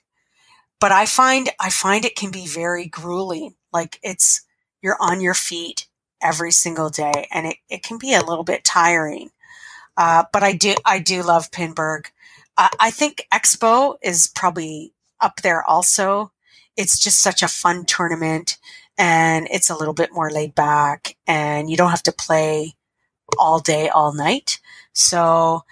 But 0.80 0.92
I 0.92 1.06
find 1.06 1.50
I 1.60 1.70
find 1.70 2.04
it 2.04 2.16
can 2.16 2.30
be 2.30 2.46
very 2.46 2.86
grueling. 2.86 3.54
Like 3.72 4.00
it's 4.02 4.42
you're 4.82 4.96
on 5.00 5.20
your 5.20 5.34
feet 5.34 5.86
every 6.22 6.50
single 6.50 6.90
day, 6.90 7.28
and 7.32 7.46
it, 7.46 7.56
it 7.68 7.82
can 7.82 7.98
be 7.98 8.14
a 8.14 8.24
little 8.24 8.44
bit 8.44 8.64
tiring. 8.64 9.30
Uh, 9.96 10.24
but 10.32 10.42
I 10.42 10.52
do 10.54 10.74
I 10.84 10.98
do 10.98 11.22
love 11.22 11.50
Pinburgh. 11.50 12.10
Uh, 12.61 12.68
I 12.78 12.90
think 12.90 13.26
Expo 13.32 13.96
is 14.02 14.26
probably 14.26 14.92
up 15.18 15.40
there 15.40 15.64
also. 15.64 16.30
It's 16.76 16.98
just 16.98 17.20
such 17.20 17.42
a 17.42 17.48
fun 17.48 17.86
tournament, 17.86 18.58
and 18.98 19.48
it's 19.50 19.70
a 19.70 19.74
little 19.74 19.94
bit 19.94 20.12
more 20.12 20.30
laid 20.30 20.54
back, 20.54 21.16
and 21.26 21.70
you 21.70 21.78
don't 21.78 21.88
have 21.88 22.02
to 22.02 22.12
play 22.12 22.74
all 23.38 23.61
day, 23.61 23.88
all 23.88 24.12
night. 24.12 24.61
So 24.92 25.62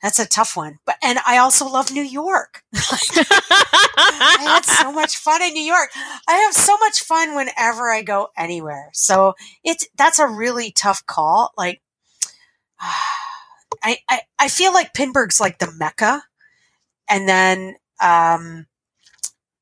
that's 0.00 0.18
a 0.18 0.26
tough 0.26 0.56
one. 0.56 0.78
But 0.86 0.96
and 1.04 1.18
I 1.26 1.36
also 1.36 1.68
love 1.68 1.92
New 1.92 2.02
York. 2.02 2.62
I 2.74 4.36
had 4.40 4.64
so 4.64 4.92
much 5.00 5.18
fun 5.18 5.42
in 5.42 5.52
New 5.52 5.62
York. 5.62 5.90
I 6.26 6.36
have 6.36 6.54
so 6.54 6.78
much 6.78 7.02
fun 7.02 7.34
whenever 7.36 7.90
I 7.90 8.00
go 8.00 8.28
anywhere. 8.34 8.88
So 8.94 9.34
it's 9.62 9.86
that's 9.98 10.18
a 10.18 10.26
really 10.26 10.72
tough 10.72 11.04
call. 11.04 11.52
Like 11.58 11.82
I 12.80 13.98
I, 14.08 14.20
I 14.38 14.48
feel 14.48 14.72
like 14.72 14.94
Pinburgh's 14.94 15.38
like 15.38 15.58
the 15.58 15.70
mecca. 15.78 16.22
And 17.10 17.28
then 17.28 17.76
um 18.02 18.66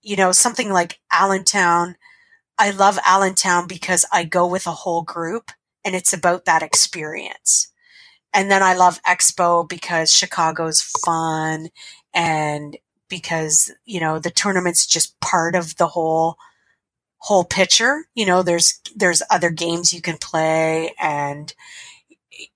you 0.03 0.17
know, 0.17 0.33
something 0.33 0.73
like 0.73 1.01
Allentown. 1.13 1.97
I 2.59 2.71
love 2.71 2.99
Allentown 3.07 3.67
because 3.69 4.05
I 4.13 4.25
go 4.25 4.47
with 4.47 4.67
a 4.67 4.73
whole 4.73 5.03
group 5.03 5.51
and 5.85 5.95
it's 5.95 6.13
about 6.13 6.45
that 6.47 6.63
experience. 6.63 7.69
And 8.35 8.51
then 8.51 8.63
I 8.63 8.75
love 8.75 9.03
Expo 9.05 9.69
because 9.69 10.13
Chicago's 10.13 10.83
fun 10.83 11.71
and 12.15 12.77
because, 13.09 13.73
you 13.85 14.01
know, 14.01 14.19
the 14.19 14.31
tournament's 14.31 14.87
just 14.87 15.19
part 15.21 15.55
of 15.55 15.77
the 15.77 15.89
whole 15.89 16.37
whole 17.19 17.45
picture. 17.45 18.07
You 18.15 18.27
know, 18.27 18.43
there's 18.43 18.81
there's 18.95 19.23
other 19.31 19.51
games 19.51 19.93
you 19.93 20.03
can 20.03 20.19
play 20.19 20.95
and 21.01 21.55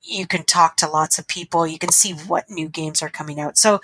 you 0.03 0.27
can 0.27 0.45
talk 0.45 0.77
to 0.77 0.89
lots 0.89 1.19
of 1.19 1.27
people. 1.27 1.67
You 1.67 1.79
can 1.79 1.91
see 1.91 2.13
what 2.13 2.51
new 2.51 2.69
games 2.69 3.03
are 3.03 3.09
coming 3.09 3.41
out. 3.41 3.57
So 3.57 3.81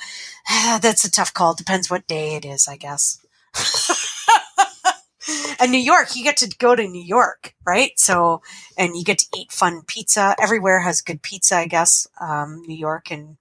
uh, 0.51 0.78
that's 0.82 1.05
a 1.05 1.11
tough 1.11 1.34
call. 1.34 1.55
Depends 1.55 1.90
what 1.90 2.07
day 2.07 2.34
it 2.34 2.44
is, 2.44 2.68
I 2.68 2.76
guess. 2.76 3.24
and 5.61 5.72
New 5.72 5.78
York, 5.78 6.16
you 6.16 6.24
get 6.24 6.36
to 6.38 6.55
go 6.59 6.76
to 6.76 6.86
New 6.86 7.03
York, 7.03 7.55
right? 7.66 7.92
So, 7.96 8.42
and 8.76 8.96
you 8.96 9.05
get 9.05 9.18
to 9.18 9.26
eat 9.36 9.53
fun 9.53 9.82
pizza. 9.86 10.34
Everywhere 10.40 10.80
has 10.80 11.01
good 11.01 11.22
pizza, 11.22 11.57
I 11.57 11.66
guess. 11.66 12.07
Um, 12.20 12.62
New 12.66 12.76
York 12.76 13.11
and 13.11 13.36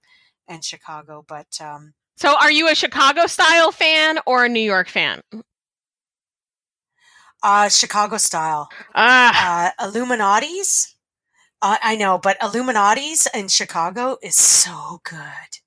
and 0.50 0.64
Chicago, 0.64 1.22
but 1.28 1.60
um, 1.60 1.92
so 2.18 2.36
are 2.36 2.50
you 2.50 2.68
a 2.68 2.74
Chicago 2.74 3.26
style 3.26 3.70
fan 3.70 4.18
or 4.26 4.44
a 4.44 4.48
New 4.48 4.58
York 4.58 4.88
fan? 4.88 5.20
Uh, 7.40 7.68
Chicago 7.68 8.16
style. 8.16 8.68
Ah, 8.92 9.72
uh, 9.78 9.86
Lou 9.86 10.04
Malnati's. 10.04 10.96
Uh, 11.60 11.76
I 11.82 11.96
know, 11.96 12.18
but 12.18 12.36
Lou 12.54 12.62
Malnati's 12.62 13.26
in 13.34 13.48
Chicago 13.48 14.16
is 14.22 14.36
so 14.36 15.00
good. 15.04 15.58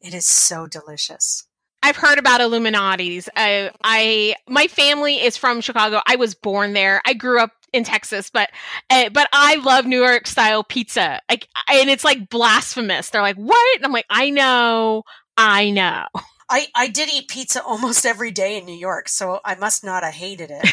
It 0.00 0.14
is 0.14 0.26
so 0.26 0.66
delicious. 0.66 1.46
I've 1.82 1.96
heard 1.96 2.18
about 2.18 2.40
Lou 2.50 2.58
Malnati's. 2.58 3.28
I, 3.36 3.70
I, 3.84 4.34
my 4.48 4.66
family 4.66 5.16
is 5.16 5.36
from 5.36 5.60
Chicago. 5.60 6.00
I 6.06 6.16
was 6.16 6.34
born 6.34 6.72
there. 6.72 7.02
I 7.06 7.12
grew 7.12 7.38
up 7.40 7.52
in 7.72 7.84
Texas, 7.84 8.30
but, 8.30 8.50
uh, 8.88 9.10
but 9.10 9.28
I 9.32 9.56
love 9.56 9.84
New 9.84 10.02
York 10.02 10.26
style 10.26 10.64
pizza. 10.64 11.20
Like, 11.28 11.48
and 11.70 11.90
it's 11.90 12.04
like 12.04 12.30
blasphemous. 12.30 13.10
They're 13.10 13.22
like, 13.22 13.36
what? 13.36 13.76
And 13.76 13.84
I'm 13.84 13.92
like, 13.92 14.06
I 14.08 14.30
know, 14.30 15.02
I 15.36 15.70
know. 15.70 16.06
I, 16.48 16.68
I 16.74 16.88
did 16.88 17.08
eat 17.12 17.28
pizza 17.28 17.62
almost 17.62 18.06
every 18.06 18.30
day 18.30 18.56
in 18.56 18.64
New 18.64 18.76
York, 18.76 19.08
so 19.08 19.40
I 19.44 19.56
must 19.56 19.84
not 19.84 20.04
have 20.04 20.14
hated 20.14 20.50
it. 20.52 20.64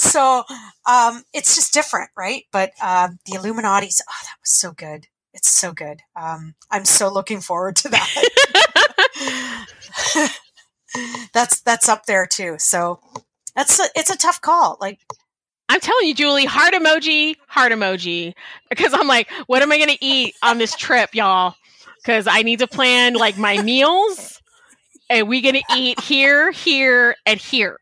so 0.00 0.44
um, 0.86 1.24
it's 1.32 1.54
just 1.54 1.74
different, 1.74 2.10
right? 2.16 2.44
But 2.52 2.72
uh, 2.82 3.08
the 3.26 3.38
Lou 3.38 3.52
Malnati's, 3.52 4.02
oh, 4.08 4.22
that 4.22 4.36
was 4.40 4.50
so 4.50 4.72
good. 4.72 5.06
It's 5.34 5.50
so 5.50 5.72
good. 5.72 6.00
Um, 6.16 6.54
I'm 6.70 6.84
so 6.84 7.12
looking 7.12 7.40
forward 7.40 7.76
to 7.76 7.88
that. 7.90 8.08
that's 11.34 11.60
that's 11.60 11.88
up 11.88 12.06
there 12.06 12.24
too. 12.26 12.54
So 12.58 13.00
that's 13.56 13.80
a, 13.80 13.84
it's 13.96 14.10
a 14.10 14.16
tough 14.16 14.40
call. 14.40 14.78
Like 14.80 15.00
I'm 15.68 15.80
telling 15.80 16.06
you, 16.06 16.14
Julie, 16.14 16.44
heart 16.44 16.74
emoji, 16.74 17.36
heart 17.48 17.72
emoji. 17.72 18.34
Because 18.70 18.94
I'm 18.94 19.08
like, 19.08 19.28
what 19.46 19.62
am 19.62 19.72
I 19.72 19.78
going 19.78 19.90
to 19.90 20.04
eat 20.04 20.34
on 20.42 20.58
this 20.58 20.76
trip, 20.76 21.14
y'all? 21.14 21.56
Because 22.04 22.26
I 22.26 22.42
need 22.42 22.58
to 22.58 22.66
plan 22.66 23.14
like 23.14 23.38
my 23.38 23.62
meals. 23.62 24.40
And 25.08 25.28
we 25.28 25.40
going 25.40 25.54
to 25.54 25.62
eat 25.76 26.00
here, 26.00 26.50
here, 26.50 27.16
and 27.24 27.40
here. 27.40 27.78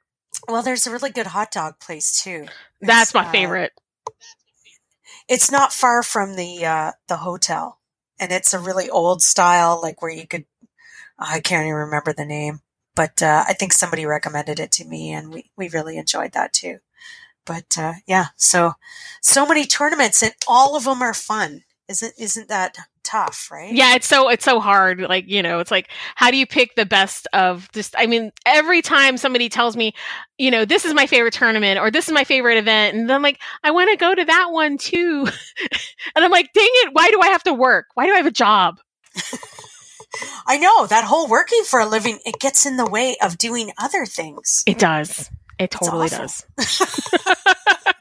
Well, 0.49 0.63
there's 0.63 0.87
a 0.87 0.91
really 0.91 1.11
good 1.11 1.27
hot 1.27 1.51
dog 1.51 1.79
place 1.81 2.23
too. 2.23 2.47
That's 2.81 3.15
my 3.15 3.25
uh, 3.25 3.31
favorite 3.31 3.73
it's 5.29 5.51
not 5.51 5.73
far 5.73 6.03
from 6.03 6.37
the 6.37 6.65
uh, 6.65 6.93
the 7.09 7.19
hotel, 7.19 7.81
and 8.19 8.33
it's 8.33 8.55
a 8.55 8.59
really 8.59 8.91
old 8.91 9.23
style, 9.23 9.81
like 9.81 10.03
where 10.03 10.11
you 10.11 10.27
could. 10.27 10.45
I 11.19 11.41
can't 11.41 11.65
even 11.65 11.75
remember 11.75 12.13
the 12.13 12.25
name. 12.25 12.61
but 12.95 13.23
uh, 13.23 13.45
I 13.49 13.55
think 13.55 13.73
somebody 13.73 14.05
recommended 14.05 14.61
it 14.61 14.73
to 14.73 14.85
me, 14.85 15.13
and 15.13 15.33
we 15.33 15.51
we 15.57 15.69
really 15.69 15.97
enjoyed 15.97 16.33
that 16.33 16.53
too. 16.53 16.79
But 17.47 17.79
uh, 17.79 17.95
yeah, 18.07 18.27
so 18.37 18.75
so 19.21 19.47
many 19.47 19.65
tournaments, 19.65 20.23
and 20.23 20.35
all 20.47 20.77
of 20.77 20.85
them 20.85 21.03
are 21.03 21.15
fun. 21.15 21.63
Isn't 21.89 22.15
isn't 22.19 22.49
that 22.49 22.77
tough, 23.13 23.49
right? 23.51 23.73
Yeah, 23.73 23.95
it's 23.95 24.07
so 24.07 24.29
it's 24.29 24.45
so 24.45 24.59
hard. 24.59 25.01
Like, 25.01 25.29
you 25.29 25.43
know, 25.43 25.59
it's 25.59 25.71
like 25.71 25.91
how 26.15 26.31
do 26.31 26.37
you 26.37 26.47
pick 26.47 26.75
the 26.75 26.87
best 26.87 27.29
of 27.33 27.71
just 27.73 27.95
I 27.97 28.07
mean, 28.07 28.33
every 28.47 28.83
time 28.83 29.17
somebody 29.17 29.49
tells 29.49 29.77
me, 29.77 29.93
you 30.39 30.51
know, 30.51 30.65
this 30.65 30.85
is 30.85 30.95
my 30.95 31.07
favorite 31.07 31.35
tournament 31.35 31.79
or 31.79 31.91
this 31.91 32.09
is 32.09 32.15
my 32.15 32.25
favorite 32.25 32.59
event, 32.59 32.97
and 32.97 33.13
I'm 33.13 33.23
like, 33.23 33.41
I 33.63 33.71
want 33.71 33.91
to 33.91 33.97
go 33.97 34.15
to 34.15 34.25
that 34.25 34.49
one 34.51 34.79
too. 34.79 35.27
and 36.15 36.25
I'm 36.25 36.31
like, 36.31 36.53
dang 36.53 36.65
it, 36.67 36.91
why 36.93 37.11
do 37.11 37.21
I 37.21 37.29
have 37.29 37.43
to 37.45 37.55
work? 37.55 37.87
Why 37.95 38.07
do 38.07 38.13
I 38.13 38.17
have 38.17 38.27
a 38.27 38.31
job? 38.33 38.81
I 40.47 40.59
know 40.59 40.87
that 40.87 41.05
whole 41.05 41.29
working 41.29 41.63
for 41.65 41.81
a 41.81 41.87
living, 41.87 42.19
it 42.25 42.39
gets 42.39 42.67
in 42.67 42.77
the 42.77 42.89
way 42.89 43.17
of 43.23 43.39
doing 43.39 43.73
other 43.79 44.05
things. 44.05 44.63
It 44.67 44.79
does. 44.79 45.31
It 45.59 45.71
totally 45.71 46.09
does. 46.09 46.45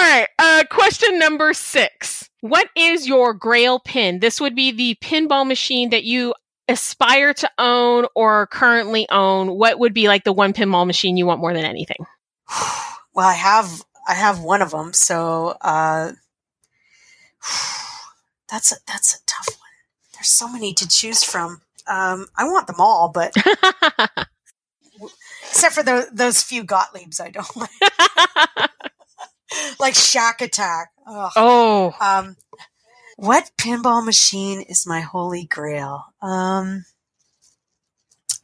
All 0.00 0.06
right. 0.06 0.28
Uh, 0.38 0.64
question 0.70 1.18
number 1.18 1.52
six. 1.52 2.30
What 2.40 2.70
is 2.74 3.06
your 3.06 3.34
grail 3.34 3.78
pin? 3.78 4.20
This 4.20 4.40
would 4.40 4.56
be 4.56 4.72
the 4.72 4.96
pinball 5.02 5.46
machine 5.46 5.90
that 5.90 6.04
you 6.04 6.32
aspire 6.68 7.34
to 7.34 7.50
own 7.58 8.06
or 8.14 8.46
currently 8.46 9.06
own. 9.10 9.50
What 9.58 9.78
would 9.78 9.92
be 9.92 10.08
like 10.08 10.24
the 10.24 10.32
one 10.32 10.54
pinball 10.54 10.86
machine 10.86 11.18
you 11.18 11.26
want 11.26 11.42
more 11.42 11.52
than 11.52 11.66
anything? 11.66 12.06
Well, 13.12 13.26
I 13.26 13.34
have 13.34 13.82
I 14.06 14.14
have 14.14 14.40
one 14.40 14.62
of 14.62 14.70
them, 14.70 14.92
so 14.92 15.56
uh, 15.60 16.12
that's 18.50 18.70
a, 18.70 18.76
that's 18.86 19.14
a 19.14 19.18
tough 19.26 19.48
one. 19.48 20.14
There's 20.14 20.28
so 20.28 20.48
many 20.48 20.72
to 20.74 20.88
choose 20.88 21.24
from. 21.24 21.60
Um, 21.88 22.26
I 22.38 22.44
want 22.44 22.68
them 22.68 22.76
all, 22.78 23.10
but 23.12 23.34
except 25.42 25.74
for 25.74 25.82
those, 25.82 26.08
those 26.12 26.40
few 26.40 26.62
Gottliebs, 26.62 27.20
I 27.20 27.30
don't 27.30 27.56
like. 27.56 28.70
like 29.80 29.94
Shaq 29.94 30.38
Attaq. 30.38 30.86
Ugh. 31.06 31.32
oh, 31.36 31.94
Um, 32.00 32.36
what 33.16 33.50
pinball 33.58 34.04
machine 34.04 34.62
is 34.62 34.86
my 34.86 35.00
holy 35.00 35.44
grail? 35.44 36.06
Um, 36.22 36.84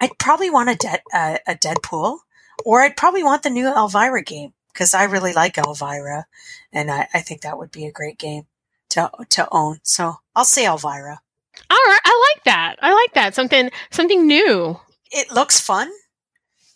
I'd 0.00 0.18
probably 0.18 0.50
want 0.50 0.68
a, 0.70 0.74
dead 0.74 1.00
uh, 1.12 1.38
a 1.46 1.54
Deadpool, 1.54 2.18
or 2.64 2.82
I'd 2.82 2.96
probably 2.96 3.22
want 3.24 3.42
the 3.42 3.50
new 3.50 3.68
Elvira 3.68 4.22
game 4.22 4.52
because 4.72 4.92
I 4.92 5.04
really 5.04 5.32
like 5.32 5.56
Elvira, 5.56 6.26
and 6.72 6.90
I, 6.90 7.08
I 7.14 7.20
think 7.20 7.40
that 7.40 7.56
would 7.56 7.70
be 7.70 7.86
a 7.86 7.92
great 7.92 8.18
game 8.18 8.46
to 8.90 9.10
to 9.30 9.48
own. 9.50 9.78
So 9.82 10.16
I'll 10.34 10.44
say 10.44 10.66
Elvira. 10.66 11.20
all 11.70 11.76
right. 11.86 12.00
I 12.04 12.32
like 12.34 12.44
that. 12.44 12.76
I 12.82 12.92
like 12.92 13.14
that. 13.14 13.34
Something 13.34 13.70
something 13.90 14.26
new. 14.26 14.78
It 15.10 15.32
looks 15.32 15.58
fun, 15.58 15.90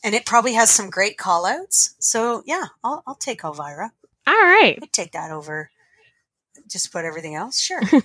and 0.03 0.15
it 0.15 0.25
probably 0.25 0.55
has 0.55 0.71
some 0.71 0.89
great 0.89 1.19
callouts. 1.19 1.95
So 1.99 2.43
yeah, 2.47 2.69
I'll 2.83 3.03
I'll 3.07 3.17
take 3.17 3.45
Elvira. 3.45 3.93
All 4.31 4.37
right. 4.37 4.79
I'd 4.81 4.93
take 4.93 5.11
that 5.13 5.33
over. 5.33 5.71
Just 6.71 6.93
put 6.93 7.05
everything 7.05 7.35
else. 7.35 7.59
Sure. 7.59 7.81
All 7.93 8.01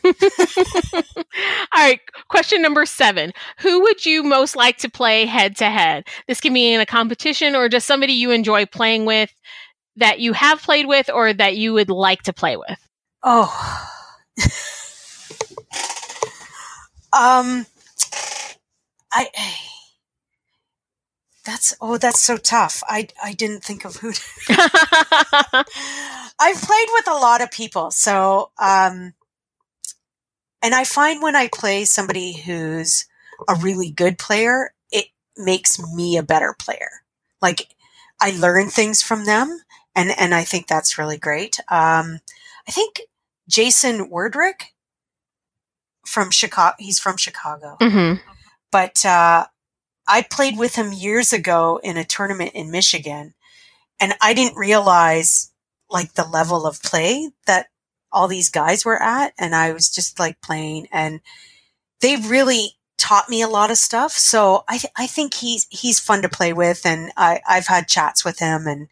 right. 1.75 1.99
Question 2.29 2.63
number 2.63 2.87
seven. 2.87 3.31
Who 3.59 3.83
would 3.83 4.03
you 4.07 4.23
most 4.23 4.55
like 4.55 4.77
to 4.79 4.89
play 4.89 5.27
head 5.27 5.55
to 5.57 5.69
head? 5.69 6.07
This 6.27 6.41
can 6.41 6.51
be 6.51 6.73
in 6.73 6.81
a 6.81 6.85
competition 6.85 7.55
or 7.55 7.69
just 7.69 7.85
somebody 7.85 8.13
you 8.13 8.31
enjoy 8.31 8.65
playing 8.65 9.05
with 9.05 9.31
that 9.97 10.19
you 10.19 10.33
have 10.33 10.63
played 10.63 10.87
with 10.87 11.11
or 11.13 11.31
that 11.31 11.57
you 11.57 11.73
would 11.73 11.91
like 11.91 12.23
to 12.23 12.33
play 12.33 12.57
with. 12.57 12.79
Oh. 13.21 13.91
um 17.13 17.67
I 19.11 19.29
That's 21.45 21.75
oh 21.79 21.97
that's 21.97 22.21
so 22.21 22.37
tough. 22.37 22.81
I 22.87 23.07
I 23.23 23.33
didn't 23.33 23.63
think 23.63 23.85
of 23.85 23.97
who 23.97 24.11
to, 24.11 24.21
I've 26.39 26.61
played 26.61 26.87
with 26.93 27.07
a 27.07 27.13
lot 27.13 27.41
of 27.41 27.51
people. 27.51 27.91
So 27.91 28.51
um 28.57 29.13
and 30.61 30.73
I 30.73 30.83
find 30.83 31.21
when 31.21 31.35
I 31.35 31.49
play 31.53 31.85
somebody 31.85 32.33
who's 32.33 33.05
a 33.47 33.55
really 33.55 33.91
good 33.91 34.17
player, 34.17 34.73
it 34.91 35.05
makes 35.37 35.79
me 35.93 36.17
a 36.17 36.23
better 36.23 36.55
player. 36.57 36.89
Like 37.41 37.67
I 38.19 38.31
learn 38.31 38.69
things 38.69 39.01
from 39.01 39.25
them 39.25 39.59
and 39.95 40.11
and 40.17 40.33
I 40.33 40.43
think 40.43 40.67
that's 40.67 40.97
really 40.97 41.17
great. 41.17 41.59
Um 41.69 42.19
I 42.67 42.71
think 42.71 43.01
Jason 43.47 44.09
Wordrick 44.09 44.71
from 46.07 46.31
Chicago. 46.31 46.75
He's 46.79 46.99
from 46.99 47.17
Chicago, 47.17 47.77
hmm 47.79 48.13
but 48.71 49.05
uh, 49.05 49.45
I 50.07 50.21
played 50.21 50.57
with 50.57 50.75
him 50.75 50.93
years 50.93 51.33
ago 51.33 51.79
in 51.83 51.97
a 51.97 52.03
tournament 52.05 52.51
in 52.53 52.71
Michigan, 52.71 53.33
and 53.99 54.13
I 54.21 54.33
didn't 54.33 54.57
realize 54.57 55.51
like 55.89 56.13
the 56.13 56.25
level 56.25 56.65
of 56.65 56.81
play 56.83 57.31
that 57.47 57.67
all 58.11 58.27
these 58.27 58.49
guys 58.49 58.85
were 58.85 59.01
at, 59.01 59.33
and 59.39 59.55
I 59.55 59.71
was 59.73 59.89
just 59.89 60.19
like 60.19 60.41
playing, 60.41 60.87
and 60.91 61.21
they 62.01 62.17
really 62.17 62.73
taught 62.97 63.29
me 63.29 63.41
a 63.41 63.47
lot 63.47 63.71
of 63.71 63.77
stuff. 63.77 64.13
So 64.13 64.63
I 64.67 64.77
th- 64.77 64.93
I 64.97 65.07
think 65.07 65.35
he's 65.35 65.67
he's 65.69 65.99
fun 65.99 66.21
to 66.23 66.29
play 66.29 66.53
with, 66.53 66.85
and 66.85 67.11
I 67.17 67.41
I've 67.47 67.67
had 67.67 67.87
chats 67.87 68.25
with 68.25 68.39
him 68.39 68.67
and 68.67 68.89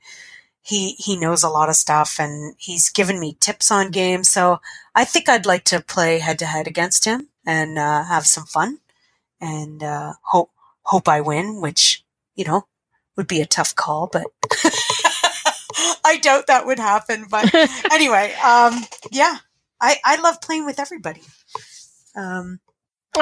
he 0.61 0.93
he 0.93 1.17
knows 1.17 1.43
a 1.43 1.49
lot 1.49 1.69
of 1.69 1.75
stuff 1.75 2.19
and 2.19 2.55
he's 2.57 2.89
given 2.89 3.19
me 3.19 3.37
tips 3.39 3.69
on 3.69 3.91
games 3.91 4.29
so 4.29 4.59
i 4.95 5.03
think 5.03 5.27
i'd 5.29 5.45
like 5.45 5.65
to 5.65 5.81
play 5.81 6.19
head 6.19 6.39
to 6.39 6.45
head 6.45 6.67
against 6.67 7.05
him 7.05 7.27
and 7.45 7.77
uh, 7.77 8.03
have 8.05 8.25
some 8.25 8.45
fun 8.45 8.79
and 9.41 9.83
uh, 9.83 10.13
hope 10.21 10.51
hope 10.83 11.07
i 11.07 11.21
win 11.21 11.61
which 11.61 12.03
you 12.35 12.45
know 12.45 12.63
would 13.15 13.27
be 13.27 13.41
a 13.41 13.45
tough 13.45 13.75
call 13.75 14.09
but 14.11 14.25
i 16.05 16.17
doubt 16.21 16.47
that 16.47 16.65
would 16.65 16.79
happen 16.79 17.25
but 17.29 17.53
anyway 17.91 18.33
um 18.43 18.83
yeah 19.11 19.37
i 19.81 19.97
i 20.05 20.19
love 20.21 20.41
playing 20.41 20.65
with 20.65 20.79
everybody 20.79 21.21
um 22.15 22.59
Oh, 23.15 23.21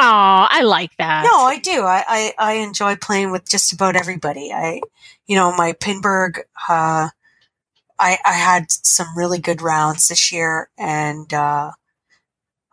I 0.49 0.61
like 0.63 0.95
that. 0.99 1.23
no, 1.29 1.41
I 1.43 1.59
do. 1.59 1.81
I, 1.83 2.03
I, 2.07 2.33
I 2.37 2.53
enjoy 2.53 2.95
playing 2.95 3.31
with 3.31 3.49
just 3.49 3.73
about 3.73 3.97
everybody. 3.97 4.53
I, 4.53 4.79
you 5.27 5.35
know, 5.35 5.53
my 5.53 5.73
Pinburgh, 5.73 6.39
uh, 6.69 7.09
I, 7.99 8.17
I 8.23 8.31
had 8.31 8.71
some 8.71 9.07
really 9.17 9.39
good 9.39 9.61
rounds 9.61 10.07
this 10.07 10.31
year 10.31 10.69
and, 10.77 11.33
uh, 11.33 11.71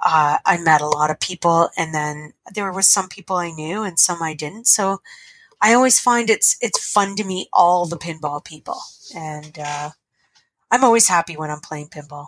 uh, 0.01 0.39
I 0.45 0.59
met 0.59 0.81
a 0.81 0.87
lot 0.87 1.11
of 1.11 1.21
people 1.21 1.71
and 1.77 1.95
then 1.95 2.33
there 2.55 2.73
was 2.73 2.89
some 2.89 3.09
people 3.09 3.37
I 3.37 3.51
knew 3.51 3.83
and 3.83 3.99
some 3.99 4.23
I 4.23 4.35
didn't. 4.35 4.67
So 4.67 5.01
I 5.61 5.75
always 5.75 5.99
find 5.99 6.31
it's, 6.31 6.57
it's 6.61 6.93
fun 6.93 7.17
to 7.17 7.25
meet 7.25 7.49
all 7.53 7.87
the 7.87 7.97
pinball 7.97 8.45
people. 8.45 8.79
And, 9.15 9.59
uh, 9.59 9.91
I'm 10.71 10.85
always 10.85 11.09
happy 11.09 11.37
when 11.37 11.51
I'm 11.51 11.61
playing 11.61 11.89
pinball. 11.89 12.27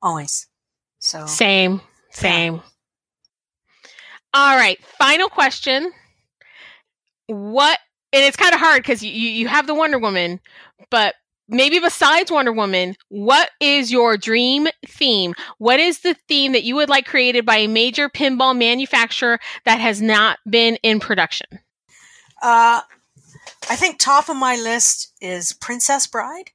Always. 0.00 0.46
So 0.98 1.26
Same, 1.26 1.80
same. 2.10 2.62
All 4.32 4.56
right, 4.56 4.78
final 4.98 5.28
question. 5.28 5.92
What 7.26 7.78
and 8.12 8.22
it's 8.22 8.36
kind 8.36 8.54
of 8.54 8.60
hard 8.60 8.82
because 8.82 9.02
you 9.02 9.10
you 9.10 9.48
have 9.48 9.66
the 9.66 9.74
Wonder 9.74 9.98
Woman, 9.98 10.40
but 10.90 11.14
maybe 11.48 11.78
besides 11.78 12.30
Wonder 12.30 12.52
Woman, 12.52 12.96
what 13.08 13.50
is 13.60 13.92
your 13.92 14.16
dream 14.16 14.68
theme? 14.86 15.34
What 15.58 15.80
is 15.80 16.00
the 16.00 16.14
theme 16.28 16.52
that 16.52 16.64
you 16.64 16.74
would 16.76 16.88
like 16.88 17.06
created 17.06 17.44
by 17.44 17.56
a 17.56 17.68
major 17.68 18.08
pinball 18.08 18.56
manufacturer 18.56 19.38
that 19.64 19.80
has 19.80 20.00
not 20.00 20.38
been 20.48 20.76
in 20.82 21.00
production? 21.00 21.46
Uh, 22.42 22.80
I 23.70 23.76
think 23.76 23.98
top 23.98 24.28
of 24.28 24.36
my 24.36 24.56
list 24.56 25.12
is 25.20 25.52
Princess 25.52 26.06
Bride. 26.06 26.50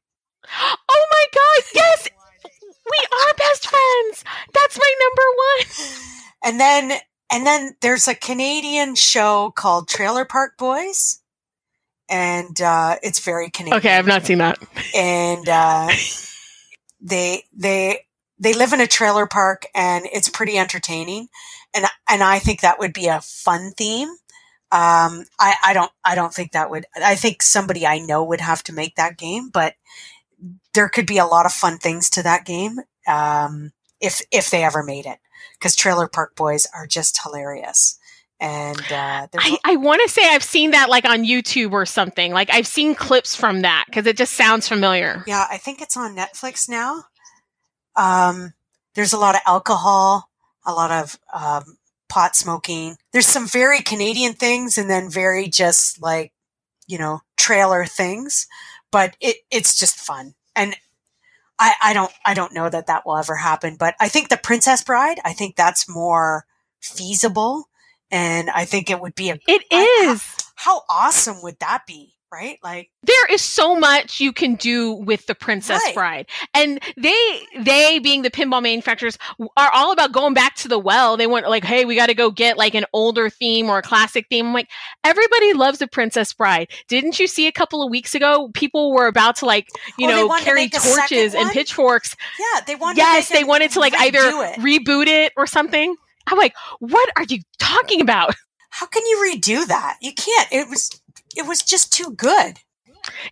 Oh 0.91 1.05
my 1.11 1.25
god, 1.33 1.63
yes! 1.75 2.09
We 2.43 3.07
are 3.11 3.33
best 3.37 3.67
friends. 3.67 4.23
That's 4.53 4.79
my 4.79 4.93
number 4.99 5.21
one. 5.37 5.99
And 6.43 6.59
then 6.59 6.99
and 7.31 7.45
then 7.45 7.75
there's 7.81 8.07
a 8.07 8.15
Canadian 8.15 8.95
show 8.95 9.51
called 9.55 9.87
Trailer 9.87 10.25
Park 10.25 10.57
Boys. 10.57 11.18
And 12.09 12.59
uh, 12.59 12.95
it's 13.03 13.19
very 13.19 13.49
Canadian. 13.49 13.77
Okay, 13.77 13.95
I've 13.95 14.07
not 14.07 14.25
seen 14.25 14.39
that. 14.39 14.57
And 14.95 15.47
uh, 15.47 15.89
they 17.01 17.43
they 17.53 18.01
they 18.39 18.53
live 18.53 18.73
in 18.73 18.81
a 18.81 18.87
trailer 18.87 19.27
park 19.27 19.67
and 19.75 20.07
it's 20.11 20.29
pretty 20.29 20.57
entertaining. 20.57 21.27
And 21.73 21.85
and 22.09 22.23
I 22.23 22.39
think 22.39 22.61
that 22.61 22.79
would 22.79 22.93
be 22.93 23.07
a 23.07 23.21
fun 23.21 23.73
theme. 23.77 24.09
Um, 24.71 25.25
I, 25.39 25.55
I 25.65 25.73
don't 25.73 25.91
I 26.03 26.15
don't 26.15 26.33
think 26.33 26.51
that 26.51 26.69
would 26.69 26.85
I 26.95 27.15
think 27.15 27.41
somebody 27.41 27.85
I 27.85 27.99
know 27.99 28.23
would 28.23 28.41
have 28.41 28.63
to 28.63 28.73
make 28.73 28.95
that 28.95 29.17
game, 29.17 29.49
but 29.49 29.75
there 30.73 30.89
could 30.89 31.05
be 31.05 31.17
a 31.17 31.25
lot 31.25 31.45
of 31.45 31.51
fun 31.51 31.77
things 31.77 32.09
to 32.11 32.23
that 32.23 32.45
game 32.45 32.79
um, 33.07 33.71
if 33.99 34.21
if 34.31 34.49
they 34.49 34.63
ever 34.63 34.83
made 34.83 35.05
it 35.05 35.19
because 35.53 35.75
Trailer 35.75 36.07
Park 36.07 36.35
Boys 36.35 36.67
are 36.73 36.87
just 36.87 37.21
hilarious. 37.23 37.98
And 38.41 38.79
uh, 38.91 39.27
I, 39.37 39.57
I 39.65 39.75
want 39.75 40.01
to 40.03 40.09
say 40.09 40.21
I've 40.23 40.43
seen 40.43 40.71
that 40.71 40.89
like 40.89 41.05
on 41.05 41.25
YouTube 41.25 41.73
or 41.73 41.85
something. 41.85 42.31
Like 42.31 42.49
I've 42.49 42.67
seen 42.67 42.95
clips 42.95 43.35
from 43.35 43.61
that 43.61 43.85
because 43.87 44.05
it 44.07 44.15
just 44.15 44.33
sounds 44.33 44.67
familiar. 44.67 45.23
yeah, 45.27 45.45
I 45.49 45.57
think 45.57 45.81
it's 45.81 45.97
on 45.97 46.15
Netflix 46.15 46.69
now. 46.69 47.03
Um, 47.97 48.53
there's 48.95 49.11
a 49.11 49.17
lot 49.17 49.35
of 49.35 49.41
alcohol, 49.45 50.29
a 50.65 50.71
lot 50.71 50.91
of 50.91 51.19
um, 51.33 51.77
pot 52.07 52.35
smoking. 52.35 52.95
There's 53.11 53.27
some 53.27 53.47
very 53.47 53.81
Canadian 53.81 54.33
things 54.33 54.77
and 54.77 54.89
then 54.89 55.09
very 55.09 55.47
just 55.49 56.01
like, 56.01 56.31
you 56.87 56.97
know, 56.97 57.21
trailer 57.37 57.85
things, 57.85 58.47
but 58.91 59.15
it, 59.19 59.37
it's 59.51 59.77
just 59.77 59.97
fun. 59.97 60.33
And 60.55 60.75
I, 61.59 61.73
I 61.83 61.93
don't, 61.93 62.11
I 62.25 62.33
don't 62.33 62.53
know 62.53 62.69
that 62.69 62.87
that 62.87 63.05
will 63.05 63.17
ever 63.17 63.35
happen, 63.35 63.75
but 63.77 63.95
I 63.99 64.07
think 64.07 64.29
the 64.29 64.37
Princess 64.37 64.83
Bride, 64.83 65.19
I 65.25 65.33
think 65.33 65.55
that's 65.55 65.89
more 65.89 66.45
feasible. 66.79 67.69
And 68.11 68.49
I 68.49 68.65
think 68.65 68.89
it 68.89 68.99
would 68.99 69.15
be 69.15 69.29
a, 69.29 69.39
It 69.47 69.63
I- 69.71 70.07
is. 70.11 70.35
how 70.55 70.81
awesome 70.89 71.41
would 71.43 71.59
that 71.59 71.83
be? 71.87 72.13
Right? 72.31 72.59
Like, 72.63 72.91
there 73.01 73.25
is 73.31 73.41
so 73.41 73.75
much 73.75 74.19
you 74.19 74.31
can 74.31 74.53
do 74.53 74.93
with 74.93 75.25
the 75.25 75.33
princess 75.33 75.81
Right. 75.83 75.95
bride 75.95 76.25
and 76.53 76.79
they 76.95 77.41
they 77.59 77.97
being 77.97 78.21
the 78.21 78.29
pinball 78.29 78.61
manufacturers 78.61 79.17
are 79.57 79.71
all 79.73 79.91
about 79.91 80.11
going 80.11 80.35
back 80.35 80.53
to 80.57 80.67
the 80.67 80.77
well 80.77 81.17
they 81.17 81.25
want 81.25 81.49
like 81.49 81.63
hey 81.63 81.85
we 81.85 81.95
got 81.95 82.05
to 82.05 82.13
go 82.13 82.29
get 82.29 82.55
like 82.55 82.75
an 82.75 82.85
older 82.93 83.31
theme 83.31 83.67
or 83.67 83.79
a 83.79 83.81
classic 83.81 84.27
theme 84.29 84.45
i'm 84.45 84.53
like 84.53 84.69
everybody 85.03 85.53
loves 85.53 85.79
the 85.79 85.87
princess 85.87 86.31
bride 86.31 86.67
didn't 86.87 87.19
you 87.19 87.25
see 87.25 87.47
a 87.47 87.51
couple 87.51 87.81
of 87.81 87.89
weeks 87.89 88.13
ago 88.13 88.51
people 88.53 88.91
were 88.93 89.07
about 89.07 89.37
to 89.37 89.45
like 89.47 89.67
you 89.97 90.07
Oh, 90.07 90.11
know 90.27 90.37
to 90.37 90.43
carry 90.43 90.67
second 90.69 90.93
torches 90.97 91.33
and 91.33 91.49
pitchforks 91.49 92.15
yeah, 92.39 92.59
they 92.67 92.75
wanted 92.75 92.97
yes 92.97 93.29
to 93.29 93.33
they 93.33 93.39
it- 93.39 93.47
wanted 93.47 93.71
to 93.71 93.79
like 93.79 93.95
either 93.99 94.19
it. 94.19 94.59
reboot 94.59 95.07
it 95.07 95.33
or 95.35 95.47
something 95.47 95.95
i'm 96.29 96.37
like 96.37 96.53
what 96.79 97.09
are 97.17 97.25
you 97.27 97.39
talking 97.59 98.01
about 98.01 98.35
How 98.69 98.85
can 98.85 99.05
you 99.05 99.33
redo 99.35 99.67
that? 99.67 99.97
You 100.01 100.13
can't. 100.13 100.47
It 100.51 100.69
was, 100.69 100.89
it 101.35 101.47
was 101.47 101.61
just 101.61 101.91
too 101.91 102.11
good. 102.11 102.59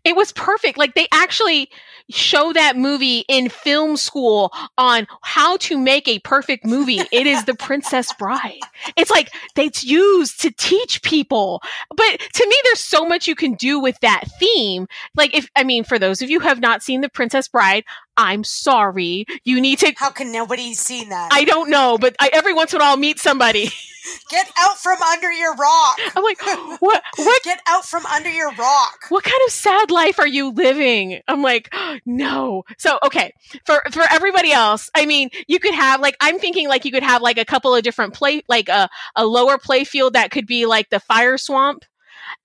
It 0.03 0.15
was 0.15 0.31
perfect. 0.31 0.77
Like 0.77 0.95
they 0.95 1.07
actually 1.11 1.69
show 2.09 2.53
that 2.53 2.77
movie 2.77 3.25
in 3.27 3.49
film 3.49 3.97
school 3.97 4.51
on 4.77 5.05
how 5.23 5.57
to 5.57 5.77
make 5.77 6.07
a 6.07 6.19
perfect 6.19 6.65
movie. 6.65 7.01
It 7.11 7.27
is 7.27 7.43
The 7.43 7.53
Princess 7.53 8.11
Bride. 8.13 8.59
It's 8.95 9.11
like 9.11 9.29
it's 9.57 9.83
used 9.83 10.39
to 10.41 10.51
teach 10.51 11.01
people. 11.03 11.61
But 11.89 12.19
to 12.33 12.47
me, 12.47 12.55
there's 12.63 12.79
so 12.79 13.05
much 13.05 13.27
you 13.27 13.35
can 13.35 13.55
do 13.55 13.79
with 13.79 13.99
that 13.99 14.23
theme. 14.39 14.87
Like 15.15 15.35
if 15.35 15.49
I 15.55 15.63
mean, 15.63 15.83
for 15.83 15.99
those 15.99 16.21
of 16.21 16.29
you 16.29 16.39
who 16.39 16.47
have 16.47 16.61
not 16.61 16.81
seen 16.81 17.01
The 17.01 17.09
Princess 17.09 17.49
Bride, 17.49 17.83
I'm 18.17 18.43
sorry. 18.43 19.25
You 19.43 19.61
need 19.61 19.79
to 19.79 19.93
How 19.95 20.09
can 20.09 20.31
nobody 20.31 20.73
seen 20.73 21.09
that? 21.09 21.29
I 21.31 21.43
don't 21.43 21.69
know, 21.69 21.97
but 21.99 22.15
I, 22.19 22.29
every 22.33 22.53
once 22.53 22.73
in 22.73 22.79
a 22.79 22.83
while 22.83 22.91
I'll 22.91 22.97
meet 22.97 23.19
somebody. 23.19 23.69
Get 24.29 24.49
out 24.57 24.77
from 24.77 25.01
under 25.01 25.31
your 25.31 25.53
rock. 25.55 25.99
I'm 26.15 26.23
like, 26.23 26.41
what 26.81 27.03
what 27.17 27.43
Get 27.43 27.59
out 27.67 27.85
from 27.85 28.05
under 28.05 28.29
your 28.29 28.51
rock. 28.53 28.97
what 29.09 29.23
kind 29.23 29.39
of 29.45 29.53
sad 29.53 29.91
life 29.91 30.19
are 30.19 30.27
you 30.27 30.51
living? 30.51 31.19
I'm 31.27 31.41
like, 31.41 31.73
no. 32.05 32.63
So 32.77 32.97
okay, 33.03 33.33
for 33.65 33.83
for 33.91 34.03
everybody 34.11 34.51
else, 34.51 34.89
I 34.95 35.05
mean, 35.05 35.29
you 35.47 35.59
could 35.59 35.73
have 35.73 36.01
like 36.01 36.15
I'm 36.21 36.39
thinking 36.39 36.67
like 36.67 36.85
you 36.85 36.91
could 36.91 37.03
have 37.03 37.21
like 37.21 37.37
a 37.37 37.45
couple 37.45 37.75
of 37.75 37.83
different 37.83 38.13
play 38.13 38.43
like 38.47 38.69
a 38.69 38.89
a 39.15 39.25
lower 39.25 39.57
play 39.57 39.83
field 39.83 40.13
that 40.13 40.31
could 40.31 40.47
be 40.47 40.65
like 40.65 40.89
the 40.89 40.99
fire 40.99 41.37
swamp, 41.37 41.83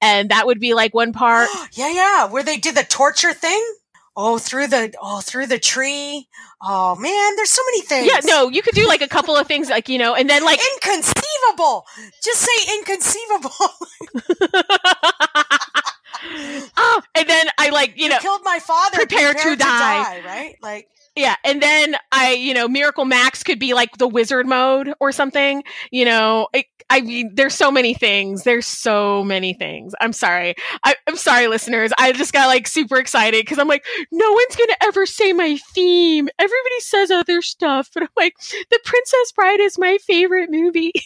and 0.00 0.30
that 0.30 0.46
would 0.46 0.60
be 0.60 0.74
like 0.74 0.94
one 0.94 1.12
part. 1.12 1.48
yeah, 1.72 1.90
yeah. 1.90 2.26
Where 2.26 2.42
they 2.42 2.56
did 2.58 2.74
the 2.74 2.84
torture 2.84 3.32
thing. 3.32 3.62
Oh, 4.14 4.38
through 4.38 4.66
the 4.66 4.92
oh 5.00 5.20
through 5.20 5.46
the 5.46 5.58
tree. 5.58 6.28
Oh 6.60 6.94
man, 6.96 7.36
there's 7.36 7.50
so 7.50 7.62
many 7.66 7.80
things. 7.82 8.06
Yeah, 8.06 8.20
no, 8.24 8.50
you 8.50 8.60
could 8.60 8.74
do 8.74 8.86
like 8.86 9.00
a 9.00 9.08
couple 9.08 9.34
of 9.36 9.46
things 9.46 9.70
like 9.70 9.88
you 9.88 9.98
know, 9.98 10.14
and 10.14 10.28
then 10.28 10.44
like 10.44 10.60
Inconceivable. 10.74 11.86
Just 12.22 12.40
say 12.40 12.74
inconceivable. 12.78 13.50
oh, 16.76 17.02
and 17.14 17.28
then 17.28 17.46
I 17.58 17.70
like 17.70 17.94
you 17.96 18.10
know 18.10 18.18
Killed 18.18 18.42
my 18.44 18.58
father. 18.58 18.98
Prepare 18.98 19.32
to 19.32 19.56
die. 19.56 20.22
Right? 20.24 20.56
Like 20.62 20.88
Yeah, 21.14 21.36
and 21.44 21.60
then 21.60 21.96
I, 22.10 22.32
you 22.32 22.54
know, 22.54 22.68
Miracle 22.68 23.04
Max 23.04 23.42
could 23.42 23.58
be 23.58 23.74
like 23.74 23.98
the 23.98 24.08
wizard 24.08 24.46
mode 24.46 24.94
or 24.98 25.12
something. 25.12 25.62
You 25.90 26.06
know, 26.06 26.48
it, 26.54 26.64
I 26.88 27.02
mean, 27.02 27.32
there's 27.34 27.54
so 27.54 27.70
many 27.70 27.92
things. 27.92 28.44
There's 28.44 28.66
so 28.66 29.22
many 29.22 29.52
things. 29.52 29.92
I'm 30.00 30.14
sorry. 30.14 30.54
I, 30.84 30.94
I'm 31.06 31.16
sorry, 31.16 31.48
listeners. 31.48 31.92
I 31.98 32.12
just 32.12 32.32
got 32.32 32.46
like 32.46 32.66
super 32.66 32.96
excited 32.96 33.44
because 33.44 33.58
I'm 33.58 33.68
like, 33.68 33.84
no 34.10 34.32
one's 34.32 34.56
gonna 34.56 34.76
ever 34.82 35.04
say 35.04 35.34
my 35.34 35.58
theme. 35.74 36.30
Everybody 36.38 36.80
says 36.80 37.10
other 37.10 37.42
stuff, 37.42 37.90
but 37.92 38.04
I'm 38.04 38.08
like, 38.16 38.34
The 38.70 38.80
Princess 38.82 39.32
Bride 39.32 39.60
is 39.60 39.78
my 39.78 39.98
favorite 40.06 40.48
movie. 40.50 40.92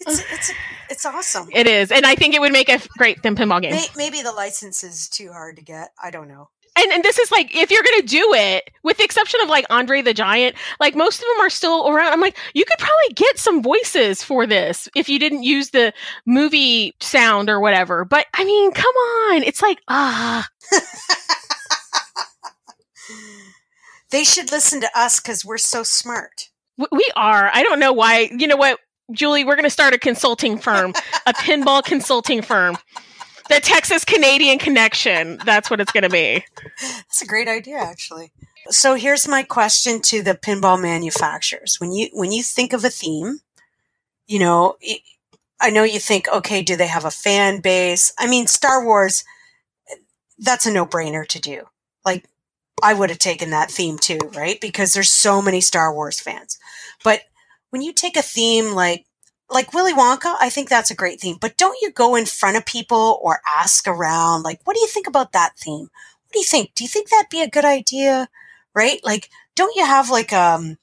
it's 0.00 0.32
it's 0.32 0.52
it's 0.90 1.06
awesome. 1.06 1.48
it 1.52 1.66
is, 1.66 1.92
and 1.92 2.04
I 2.04 2.16
think 2.16 2.34
it 2.34 2.40
would 2.40 2.52
make 2.52 2.68
a 2.68 2.80
great 2.98 3.22
thin 3.22 3.36
pinball 3.36 3.62
game. 3.62 3.70
May, 3.70 3.86
maybe 3.96 4.22
the 4.22 4.32
license 4.32 4.82
is 4.82 5.08
too 5.08 5.30
hard 5.30 5.56
to 5.56 5.62
get. 5.62 5.90
I 6.02 6.10
don't 6.10 6.28
know. 6.28 6.50
And 6.76 6.92
and 6.92 7.02
this 7.02 7.18
is 7.18 7.30
like 7.30 7.54
if 7.54 7.70
you're 7.70 7.82
gonna 7.82 8.02
do 8.02 8.34
it 8.34 8.70
with 8.82 8.98
the 8.98 9.04
exception 9.04 9.40
of 9.42 9.48
like 9.48 9.64
andre 9.70 10.02
the 10.02 10.14
giant 10.14 10.54
like 10.80 10.94
most 10.94 11.18
of 11.20 11.26
them 11.26 11.44
are 11.46 11.50
still 11.50 11.88
around. 11.88 12.12
I'm 12.12 12.20
like 12.20 12.36
you 12.54 12.64
could 12.64 12.78
probably 12.78 13.14
get 13.14 13.38
some 13.38 13.62
voices 13.62 14.22
for 14.22 14.46
this 14.46 14.88
if 14.94 15.08
you 15.08 15.18
didn't 15.18 15.42
use 15.42 15.70
the 15.70 15.92
movie 16.26 16.94
sound 17.00 17.48
or 17.50 17.60
whatever. 17.60 18.04
But 18.04 18.26
i 18.34 18.44
mean 18.44 18.72
come 18.72 18.94
on. 18.94 19.42
It's 19.42 19.62
like 19.62 19.80
ah 19.88 20.46
They 24.10 24.22
should 24.24 24.52
listen 24.52 24.80
to 24.82 24.88
us 24.94 25.20
because 25.20 25.44
we're 25.44 25.58
so 25.58 25.82
smart. 25.82 26.50
we 26.76 27.10
are. 27.16 27.50
I 27.52 27.62
don't 27.64 27.80
know 27.80 27.92
why. 27.92 28.30
You 28.36 28.46
know 28.46 28.56
what 28.56 28.78
julie? 29.12 29.44
We're 29.44 29.56
gonna 29.56 29.70
start 29.70 29.94
a 29.94 29.98
consulting 29.98 30.58
firm 30.58 30.92
a 31.26 31.32
pinball 31.32 31.82
consulting 31.84 32.42
firm 32.42 32.76
the 33.48 33.60
texas 33.60 34.04
canadian 34.04 34.58
connection 34.58 35.38
that's 35.44 35.70
what 35.70 35.80
it's 35.80 35.92
gonna 35.92 36.08
be 36.08 36.44
That's 36.80 37.22
a 37.22 37.26
great 37.26 37.48
idea, 37.48 37.78
actually. 37.78 38.32
So 38.68 38.94
here's 38.94 39.28
my 39.28 39.42
question 39.42 40.00
to 40.02 40.22
the 40.22 40.34
pinball 40.34 40.80
manufacturers: 40.80 41.76
when 41.80 41.92
you 41.92 42.08
when 42.12 42.32
you 42.32 42.42
think 42.42 42.72
of 42.72 42.84
a 42.84 42.90
theme, 42.90 43.40
you 44.26 44.38
know, 44.38 44.76
I 45.60 45.70
know 45.70 45.84
you 45.84 45.98
think, 46.00 46.28
okay, 46.28 46.62
do 46.62 46.76
they 46.76 46.88
have 46.88 47.04
a 47.04 47.10
fan 47.10 47.60
base? 47.60 48.12
I 48.18 48.26
mean, 48.26 48.46
Star 48.46 48.84
Wars, 48.84 49.24
that's 50.38 50.66
a 50.66 50.72
no 50.72 50.84
brainer 50.84 51.26
to 51.28 51.40
do. 51.40 51.64
Like, 52.04 52.26
I 52.82 52.92
would 52.94 53.10
have 53.10 53.18
taken 53.18 53.50
that 53.50 53.70
theme 53.70 53.98
too, 53.98 54.18
right? 54.34 54.60
Because 54.60 54.92
there's 54.92 55.10
so 55.10 55.40
many 55.40 55.60
Star 55.60 55.94
Wars 55.94 56.20
fans. 56.20 56.58
But 57.04 57.22
when 57.70 57.82
you 57.82 57.92
take 57.92 58.16
a 58.16 58.22
theme 58.22 58.72
like 58.74 59.06
like 59.50 59.72
Willy 59.72 59.92
Wonka, 59.94 60.34
I 60.40 60.50
think 60.50 60.68
that's 60.68 60.90
a 60.90 60.96
great 60.96 61.20
theme. 61.20 61.36
But 61.40 61.56
don't 61.56 61.80
you 61.80 61.90
go 61.90 62.16
in 62.16 62.26
front 62.26 62.56
of 62.56 62.66
people 62.66 63.20
or 63.22 63.40
ask 63.48 63.86
around, 63.86 64.42
like, 64.42 64.60
what 64.64 64.74
do 64.74 64.80
you 64.80 64.88
think 64.88 65.06
about 65.06 65.32
that 65.32 65.58
theme? 65.58 65.88
What 65.88 66.32
do 66.32 66.38
you 66.38 66.44
think? 66.44 66.74
Do 66.74 66.84
you 66.84 66.88
think 66.88 67.08
that'd 67.08 67.30
be 67.30 67.42
a 67.42 67.50
good 67.50 67.64
idea? 67.64 68.28
Right? 68.74 69.00
Like, 69.04 69.30
don't 69.54 69.74
you 69.74 69.84
have 69.84 70.10
like 70.10 70.32
um 70.32 70.76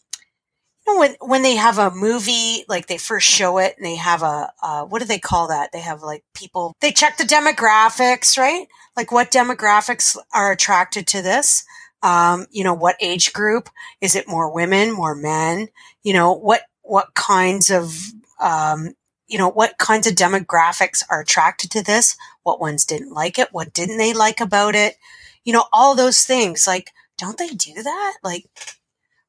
you 0.85 0.93
know 0.93 0.99
when 0.99 1.15
when 1.21 1.41
they 1.43 1.55
have 1.55 1.77
a 1.77 1.91
movie, 1.91 2.65
like 2.67 2.87
they 2.87 2.97
first 2.97 3.27
show 3.27 3.57
it 3.57 3.75
and 3.77 3.85
they 3.85 3.95
have 3.95 4.23
a 4.23 4.51
uh, 4.61 4.83
what 4.83 4.99
do 4.99 5.05
they 5.07 5.19
call 5.19 5.47
that? 5.47 5.71
They 5.71 5.79
have 5.79 6.01
like 6.01 6.23
people 6.33 6.75
they 6.81 6.91
check 6.91 7.17
the 7.17 7.23
demographics, 7.23 8.37
right? 8.37 8.67
Like 8.97 9.11
what 9.11 9.31
demographics 9.31 10.17
are 10.33 10.51
attracted 10.51 11.07
to 11.07 11.21
this? 11.21 11.63
Um, 12.01 12.47
you 12.51 12.65
know, 12.65 12.73
what 12.73 12.97
age 12.99 13.31
group? 13.31 13.69
Is 14.01 14.15
it 14.15 14.27
more 14.27 14.53
women, 14.53 14.91
more 14.91 15.15
men? 15.15 15.69
You 16.03 16.13
know, 16.13 16.33
what 16.33 16.63
what 16.81 17.13
kinds 17.13 17.69
of 17.69 17.95
um, 18.43 18.93
you 19.27 19.37
know, 19.37 19.49
what 19.49 19.77
kinds 19.77 20.05
of 20.05 20.13
demographics 20.13 21.01
are 21.09 21.21
attracted 21.21 21.71
to 21.71 21.83
this? 21.83 22.15
What 22.43 22.59
ones 22.59 22.85
didn't 22.85 23.13
like 23.13 23.39
it? 23.39 23.47
What 23.51 23.73
didn't 23.73 23.97
they 23.97 24.13
like 24.13 24.41
about 24.41 24.75
it? 24.75 24.97
You 25.43 25.53
know, 25.53 25.65
all 25.71 25.95
those 25.95 26.21
things. 26.21 26.67
Like, 26.67 26.91
don't 27.17 27.37
they 27.37 27.49
do 27.49 27.81
that? 27.81 28.17
Like, 28.23 28.45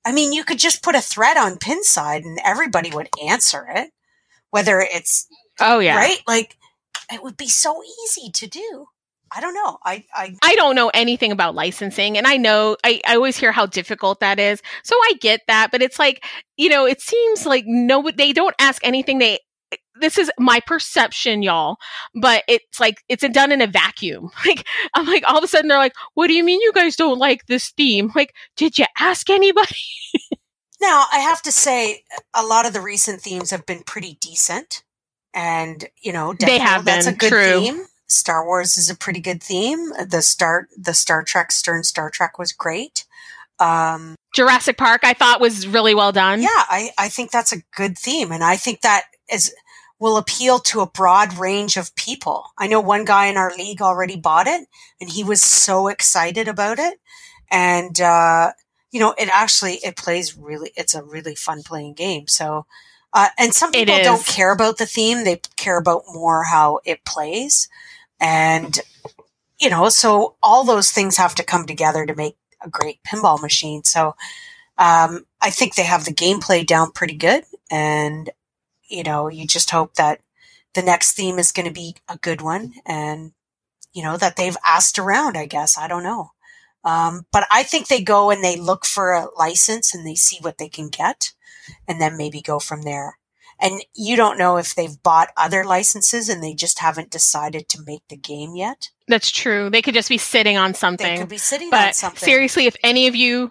I 0.04 0.12
mean, 0.12 0.32
you 0.32 0.44
could 0.44 0.58
just 0.58 0.82
put 0.82 0.96
a 0.96 1.00
thread 1.00 1.36
on 1.36 1.56
Pinside 1.56 2.24
and 2.24 2.38
everybody 2.44 2.90
would 2.90 3.08
answer 3.24 3.66
it, 3.70 3.92
whether 4.50 4.80
it's 4.80 5.26
oh 5.60 5.78
yeah 5.78 5.96
right. 5.96 6.20
Like, 6.26 6.56
it 7.12 7.22
would 7.22 7.36
be 7.36 7.48
so 7.48 7.82
easy 8.04 8.30
to 8.32 8.46
do. 8.46 8.86
I 9.34 9.40
don't 9.40 9.54
know. 9.54 9.78
I, 9.84 10.04
I, 10.14 10.34
I 10.42 10.54
don't 10.54 10.74
know 10.74 10.90
anything 10.94 11.32
about 11.32 11.54
licensing 11.54 12.16
and 12.16 12.26
I 12.26 12.36
know 12.36 12.76
I, 12.84 13.00
I 13.06 13.16
always 13.16 13.36
hear 13.36 13.52
how 13.52 13.66
difficult 13.66 14.20
that 14.20 14.38
is. 14.38 14.62
So 14.84 14.94
I 14.96 15.14
get 15.20 15.40
that, 15.48 15.70
but 15.70 15.82
it's 15.82 15.98
like, 15.98 16.24
you 16.56 16.68
know, 16.68 16.86
it 16.86 17.00
seems 17.00 17.46
like 17.46 17.64
no 17.66 18.10
they 18.16 18.32
don't 18.32 18.54
ask 18.58 18.84
anything 18.84 19.18
they 19.18 19.38
this 20.00 20.18
is 20.18 20.30
my 20.38 20.60
perception, 20.60 21.42
y'all, 21.42 21.76
but 22.20 22.42
it's 22.48 22.80
like 22.80 23.02
it's 23.08 23.26
done 23.28 23.52
in 23.52 23.60
a 23.60 23.66
vacuum. 23.66 24.30
Like 24.46 24.66
I'm 24.94 25.06
like 25.06 25.24
all 25.26 25.38
of 25.38 25.44
a 25.44 25.48
sudden 25.48 25.68
they're 25.68 25.78
like, 25.78 25.94
"What 26.14 26.26
do 26.26 26.34
you 26.34 26.44
mean 26.44 26.60
you 26.60 26.72
guys 26.72 26.96
don't 26.96 27.18
like 27.18 27.46
this 27.46 27.70
theme?" 27.70 28.10
Like, 28.14 28.34
did 28.56 28.76
you 28.78 28.86
ask 28.98 29.30
anybody? 29.30 29.76
Now, 30.80 31.06
I 31.10 31.20
have 31.20 31.40
to 31.42 31.52
say, 31.52 32.02
a 32.34 32.44
lot 32.44 32.66
of 32.66 32.74
the 32.74 32.80
recent 32.80 33.22
themes 33.22 33.50
have 33.50 33.64
been 33.64 33.84
pretty 33.84 34.18
decent, 34.20 34.82
and 35.32 35.88
you 36.02 36.12
know, 36.12 36.34
They 36.38 36.58
have 36.58 36.84
that's 36.84 37.06
been, 37.06 37.14
a 37.14 37.16
good 37.16 37.30
true. 37.30 37.60
theme. 37.60 37.84
Star 38.14 38.44
Wars 38.44 38.76
is 38.76 38.90
a 38.90 38.96
pretty 38.96 39.20
good 39.20 39.42
theme. 39.42 39.90
The 40.08 40.22
Star, 40.22 40.68
the 40.76 40.94
Star 40.94 41.22
Trek, 41.22 41.52
Stern 41.52 41.84
Star 41.84 42.10
Trek 42.10 42.38
was 42.38 42.52
great. 42.52 43.04
Um, 43.58 44.16
Jurassic 44.34 44.76
Park 44.76 45.02
I 45.04 45.14
thought 45.14 45.40
was 45.40 45.66
really 45.66 45.94
well 45.94 46.12
done. 46.12 46.42
yeah, 46.42 46.48
I, 46.50 46.90
I 46.98 47.08
think 47.08 47.30
that's 47.30 47.52
a 47.52 47.62
good 47.76 47.96
theme, 47.96 48.32
and 48.32 48.42
I 48.42 48.56
think 48.56 48.80
that 48.80 49.04
is 49.30 49.54
will 50.00 50.16
appeal 50.16 50.58
to 50.58 50.80
a 50.80 50.86
broad 50.86 51.38
range 51.38 51.76
of 51.76 51.94
people. 51.94 52.46
I 52.58 52.66
know 52.66 52.80
one 52.80 53.04
guy 53.04 53.26
in 53.26 53.36
our 53.36 53.52
league 53.56 53.80
already 53.80 54.16
bought 54.16 54.46
it, 54.46 54.66
and 55.00 55.08
he 55.08 55.22
was 55.22 55.42
so 55.42 55.88
excited 55.88 56.48
about 56.48 56.78
it, 56.78 56.98
and 57.50 57.98
uh, 58.00 58.52
you 58.94 59.00
know, 59.00 59.12
it 59.18 59.28
actually 59.32 59.74
it 59.84 59.96
plays 59.96 60.36
really. 60.36 60.72
It's 60.76 60.94
a 60.94 61.02
really 61.02 61.34
fun 61.34 61.64
playing 61.64 61.94
game. 61.94 62.28
So, 62.28 62.66
uh, 63.12 63.28
and 63.36 63.52
some 63.52 63.72
people 63.72 63.98
don't 64.02 64.24
care 64.24 64.52
about 64.52 64.78
the 64.78 64.86
theme; 64.86 65.24
they 65.24 65.40
care 65.56 65.78
about 65.78 66.02
more 66.12 66.44
how 66.44 66.78
it 66.84 67.04
plays, 67.04 67.68
and 68.20 68.80
you 69.58 69.70
know, 69.70 69.88
so 69.88 70.36
all 70.42 70.64
those 70.64 70.90
things 70.90 71.16
have 71.16 71.34
to 71.36 71.44
come 71.44 71.66
together 71.66 72.06
to 72.06 72.14
make 72.14 72.36
a 72.60 72.68
great 72.68 72.98
pinball 73.04 73.40
machine. 73.40 73.84
So, 73.84 74.14
um, 74.78 75.26
I 75.40 75.50
think 75.50 75.74
they 75.74 75.84
have 75.84 76.04
the 76.04 76.14
gameplay 76.14 76.66
down 76.66 76.92
pretty 76.92 77.14
good, 77.14 77.44
and 77.70 78.30
you 78.88 79.02
know, 79.02 79.28
you 79.28 79.46
just 79.46 79.70
hope 79.70 79.94
that 79.94 80.20
the 80.74 80.82
next 80.82 81.12
theme 81.12 81.38
is 81.38 81.52
going 81.52 81.66
to 81.66 81.72
be 81.72 81.96
a 82.08 82.18
good 82.18 82.42
one, 82.42 82.74
and 82.84 83.32
you 83.92 84.02
know 84.02 84.16
that 84.16 84.36
they've 84.36 84.56
asked 84.66 84.98
around. 84.98 85.36
I 85.36 85.46
guess 85.46 85.78
I 85.78 85.88
don't 85.88 86.02
know, 86.02 86.32
um, 86.84 87.26
but 87.32 87.46
I 87.52 87.62
think 87.62 87.88
they 87.88 88.02
go 88.02 88.30
and 88.30 88.42
they 88.42 88.56
look 88.56 88.84
for 88.84 89.12
a 89.12 89.28
license 89.38 89.94
and 89.94 90.06
they 90.06 90.16
see 90.16 90.38
what 90.40 90.58
they 90.58 90.68
can 90.68 90.88
get, 90.88 91.32
and 91.88 92.00
then 92.00 92.16
maybe 92.16 92.40
go 92.40 92.58
from 92.58 92.82
there. 92.82 93.18
And 93.60 93.84
you 93.94 94.16
don't 94.16 94.38
know 94.38 94.56
if 94.56 94.74
they've 94.74 95.02
bought 95.02 95.30
other 95.36 95.64
licenses 95.64 96.28
and 96.28 96.42
they 96.42 96.54
just 96.54 96.80
haven't 96.80 97.10
decided 97.10 97.68
to 97.70 97.82
make 97.86 98.02
the 98.08 98.16
game 98.16 98.56
yet. 98.56 98.90
That's 99.08 99.30
true. 99.30 99.70
They 99.70 99.82
could 99.82 99.94
just 99.94 100.08
be 100.08 100.18
sitting 100.18 100.56
on 100.56 100.74
something. 100.74 101.14
They 101.14 101.20
could 101.20 101.28
be 101.28 101.38
sitting 101.38 101.70
but 101.70 101.88
on 101.88 101.92
something. 101.92 102.26
Seriously, 102.26 102.66
if 102.66 102.76
any 102.82 103.06
of 103.06 103.14
you 103.14 103.50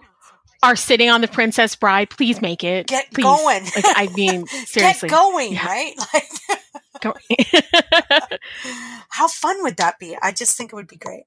are 0.62 0.76
sitting 0.76 1.10
on 1.10 1.20
the 1.20 1.28
Princess 1.28 1.76
Bride, 1.76 2.10
please 2.10 2.40
make 2.40 2.64
it. 2.64 2.86
Get 2.86 3.12
please. 3.12 3.22
going. 3.22 3.64
Like, 3.64 3.84
I 3.86 4.08
mean, 4.14 4.46
seriously. 4.66 5.08
Get 5.08 5.16
going, 5.16 5.52
yeah. 5.52 5.66
right? 5.66 5.94
Like, 6.12 6.24
How 9.10 9.28
fun 9.28 9.62
would 9.62 9.76
that 9.76 9.98
be? 9.98 10.16
I 10.20 10.32
just 10.32 10.56
think 10.56 10.72
it 10.72 10.76
would 10.76 10.88
be 10.88 10.96
great. 10.96 11.24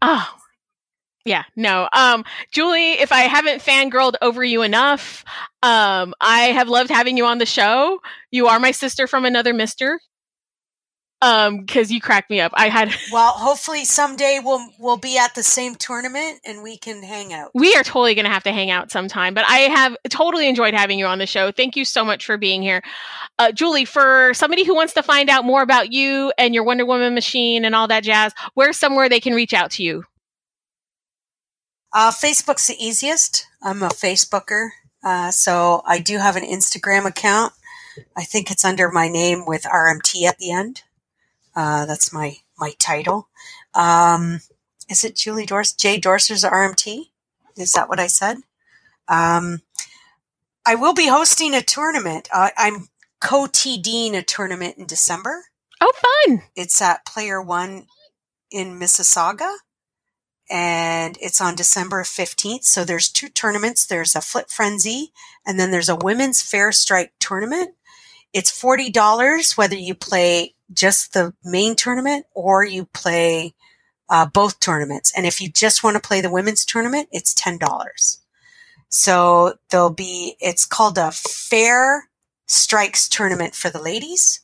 Oh, 0.00 0.28
yeah, 1.28 1.44
no. 1.56 1.88
Um, 1.92 2.24
Julie, 2.50 2.92
if 2.92 3.12
I 3.12 3.22
haven't 3.22 3.60
fangirled 3.60 4.14
over 4.22 4.42
you 4.42 4.62
enough, 4.62 5.26
um, 5.62 6.14
I 6.20 6.52
have 6.54 6.68
loved 6.68 6.90
having 6.90 7.18
you 7.18 7.26
on 7.26 7.36
the 7.36 7.46
show. 7.46 8.00
You 8.30 8.46
are 8.46 8.58
my 8.58 8.70
sister 8.70 9.06
from 9.06 9.26
another 9.26 9.52
mister. 9.52 10.00
Um 11.20 11.62
because 11.62 11.90
you 11.90 12.00
cracked 12.00 12.30
me 12.30 12.40
up. 12.40 12.52
I 12.54 12.68
had 12.68 12.94
well 13.12 13.32
hopefully 13.32 13.84
someday 13.84 14.40
we'll 14.40 14.64
we'll 14.78 14.98
be 14.98 15.18
at 15.18 15.34
the 15.34 15.42
same 15.42 15.74
tournament 15.74 16.38
and 16.44 16.62
we 16.62 16.76
can 16.76 17.02
hang 17.02 17.32
out. 17.32 17.50
We 17.54 17.74
are 17.74 17.82
totally 17.82 18.14
gonna 18.14 18.28
have 18.28 18.44
to 18.44 18.52
hang 18.52 18.70
out 18.70 18.92
sometime 18.92 19.34
but 19.34 19.44
i 19.48 19.58
have 19.62 19.96
totally 20.10 20.48
enjoyed 20.48 20.74
having 20.74 20.96
you 20.96 21.06
on 21.06 21.18
the 21.18 21.26
show. 21.26 21.50
Thank 21.50 21.74
you 21.74 21.84
so 21.84 22.04
much 22.04 22.24
for 22.24 22.36
being 22.36 22.62
here. 22.62 22.84
Uh, 23.36 23.50
julie 23.50 23.84
for 23.84 24.32
somebody 24.32 24.64
who 24.64 24.76
wants 24.76 24.94
to 24.94 25.02
find 25.02 25.28
out 25.28 25.44
more 25.44 25.62
about 25.62 25.92
you 25.92 26.32
and 26.38 26.54
your 26.54 26.62
wonder 26.62 26.86
woman 26.86 27.14
machine 27.14 27.64
and 27.64 27.74
all 27.74 27.88
that 27.88 28.04
jazz 28.04 28.32
where's 28.54 28.76
somewhere 28.76 29.08
they 29.08 29.20
can 29.20 29.34
reach 29.34 29.52
out 29.52 29.72
to 29.72 29.82
you 29.82 30.04
uh, 31.92 32.10
facebook's 32.10 32.66
the 32.66 32.76
easiest 32.78 33.46
i'm 33.62 33.82
a 33.82 33.88
facebooker 33.88 34.70
uh, 35.04 35.30
so 35.30 35.82
i 35.86 35.98
do 35.98 36.18
have 36.18 36.36
an 36.36 36.44
instagram 36.44 37.06
account 37.06 37.52
i 38.16 38.22
think 38.24 38.50
it's 38.50 38.64
under 38.64 38.90
my 38.90 39.08
name 39.08 39.44
with 39.46 39.62
rmt 39.64 40.24
at 40.24 40.38
the 40.38 40.50
end 40.50 40.82
uh, 41.58 41.86
that's 41.86 42.12
my 42.12 42.36
my 42.56 42.72
title. 42.78 43.28
Um, 43.74 44.40
is 44.88 45.04
it 45.04 45.16
Julie 45.16 45.44
Dors 45.44 45.72
Jay 45.72 45.98
Dorser's 45.98 46.44
RMT? 46.44 47.06
Is 47.56 47.72
that 47.72 47.88
what 47.88 47.98
I 47.98 48.06
said? 48.06 48.36
Um, 49.08 49.62
I 50.64 50.76
will 50.76 50.94
be 50.94 51.08
hosting 51.08 51.54
a 51.54 51.62
tournament. 51.62 52.28
Uh, 52.32 52.50
I'm 52.56 52.88
co-TDing 53.20 54.14
a 54.14 54.22
tournament 54.22 54.76
in 54.78 54.86
December. 54.86 55.46
Oh, 55.80 55.92
fun! 56.26 56.42
It's 56.54 56.80
at 56.80 57.04
Player 57.04 57.42
One 57.42 57.86
in 58.52 58.78
Mississauga, 58.78 59.56
and 60.50 61.18
it's 61.20 61.40
on 61.40 61.54
December 61.54 62.02
15th. 62.02 62.64
So 62.64 62.84
there's 62.84 63.08
two 63.08 63.28
tournaments. 63.28 63.86
There's 63.86 64.16
a 64.16 64.20
Flip 64.20 64.50
Frenzy, 64.50 65.12
and 65.46 65.58
then 65.58 65.70
there's 65.70 65.88
a 65.88 65.96
Women's 65.96 66.42
Fair 66.42 66.72
Strike 66.72 67.12
tournament. 67.18 67.74
It's 68.32 68.50
forty 68.50 68.90
dollars 68.90 69.56
whether 69.56 69.76
you 69.76 69.94
play 69.94 70.54
just 70.72 71.14
the 71.14 71.32
main 71.44 71.74
tournament 71.76 72.26
or 72.34 72.64
you 72.64 72.84
play 72.86 73.54
uh, 74.10 74.26
both 74.26 74.60
tournaments. 74.60 75.12
And 75.16 75.26
if 75.26 75.40
you 75.40 75.50
just 75.50 75.82
want 75.82 75.96
to 75.96 76.06
play 76.06 76.20
the 76.20 76.30
women's 76.30 76.64
tournament, 76.64 77.08
it's 77.12 77.34
ten 77.34 77.58
dollars. 77.58 78.20
So 78.88 79.54
there'll 79.70 79.90
be 79.90 80.36
it's 80.40 80.64
called 80.64 80.98
a 80.98 81.10
fair 81.10 82.08
strikes 82.46 83.08
tournament 83.08 83.54
for 83.54 83.70
the 83.70 83.82
ladies, 83.82 84.40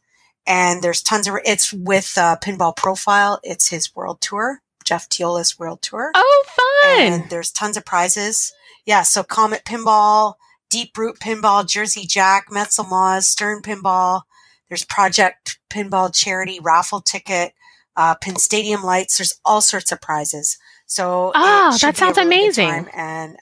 and 0.46 0.82
there's 0.82 1.02
tons 1.02 1.26
of 1.28 1.36
it's 1.44 1.72
with 1.72 2.14
uh, 2.16 2.36
Pinball 2.42 2.76
Profile. 2.76 3.40
It's 3.42 3.68
his 3.68 3.94
world 3.94 4.20
tour, 4.20 4.60
Jeff 4.84 5.08
Teolis' 5.08 5.58
world 5.58 5.82
tour. 5.82 6.12
Oh, 6.14 6.44
fun! 6.46 7.12
And 7.12 7.30
there's 7.30 7.50
tons 7.50 7.76
of 7.76 7.84
prizes. 7.84 8.52
Yeah, 8.86 9.02
so 9.02 9.22
Comet 9.22 9.64
Pinball, 9.64 10.34
Deep 10.70 10.96
Root 10.96 11.18
Pinball, 11.18 11.66
Jersey 11.66 12.06
Jack, 12.06 12.50
Mezel 12.50 12.88
Mods, 12.88 13.26
Stern 13.26 13.62
Pinball. 13.62 14.22
There's 14.68 14.84
Project 14.84 15.58
Pinball 15.70 16.14
Charity 16.14 16.60
raffle 16.60 17.00
ticket, 17.00 17.54
uh, 17.96 18.14
Pin 18.14 18.36
Stadium 18.36 18.82
lights. 18.82 19.18
There's 19.18 19.40
all 19.44 19.60
sorts 19.60 19.92
of 19.92 20.00
prizes. 20.00 20.58
So 20.86 21.32
oh, 21.34 21.78
that 21.80 21.96
sounds 21.96 22.16
really 22.16 22.26
amazing. 22.28 22.88
And 22.94 23.36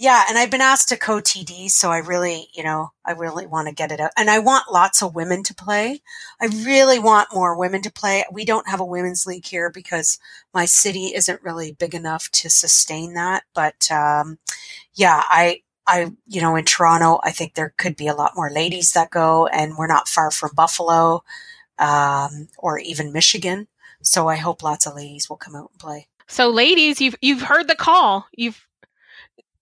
yeah, 0.00 0.26
and 0.28 0.38
I've 0.38 0.50
been 0.50 0.60
asked 0.60 0.90
to 0.90 0.96
co 0.96 1.16
TD, 1.16 1.68
so 1.72 1.90
I 1.90 1.98
really, 1.98 2.46
you 2.54 2.62
know, 2.62 2.92
I 3.04 3.12
really 3.12 3.46
want 3.46 3.66
to 3.66 3.74
get 3.74 3.90
it 3.90 3.98
out. 3.98 4.12
And 4.16 4.30
I 4.30 4.38
want 4.38 4.70
lots 4.72 5.02
of 5.02 5.16
women 5.16 5.42
to 5.42 5.54
play. 5.54 6.02
I 6.40 6.46
really 6.46 7.00
want 7.00 7.34
more 7.34 7.58
women 7.58 7.82
to 7.82 7.90
play. 7.90 8.24
We 8.30 8.44
don't 8.44 8.68
have 8.68 8.78
a 8.78 8.84
women's 8.84 9.26
league 9.26 9.44
here 9.44 9.70
because 9.70 10.20
my 10.54 10.66
city 10.66 11.06
isn't 11.16 11.42
really 11.42 11.72
big 11.72 11.96
enough 11.96 12.30
to 12.30 12.48
sustain 12.48 13.14
that. 13.14 13.42
But 13.54 13.90
um, 13.90 14.38
yeah, 14.94 15.20
I 15.26 15.62
I, 15.84 16.12
you 16.28 16.40
know, 16.40 16.54
in 16.54 16.64
Toronto, 16.64 17.18
I 17.24 17.32
think 17.32 17.54
there 17.54 17.74
could 17.76 17.96
be 17.96 18.06
a 18.06 18.14
lot 18.14 18.36
more 18.36 18.50
ladies 18.50 18.92
that 18.92 19.10
go, 19.10 19.48
and 19.48 19.76
we're 19.76 19.88
not 19.88 20.06
far 20.06 20.30
from 20.30 20.50
Buffalo 20.54 21.24
um, 21.80 22.48
or 22.56 22.78
even 22.78 23.12
Michigan. 23.12 23.66
So 24.02 24.28
I 24.28 24.36
hope 24.36 24.62
lots 24.62 24.86
of 24.86 24.94
ladies 24.94 25.28
will 25.28 25.38
come 25.38 25.56
out 25.56 25.70
and 25.72 25.80
play. 25.80 26.06
So, 26.28 26.50
ladies, 26.50 27.00
you've 27.00 27.16
you've 27.20 27.42
heard 27.42 27.66
the 27.66 27.74
call. 27.74 28.26
You've 28.32 28.67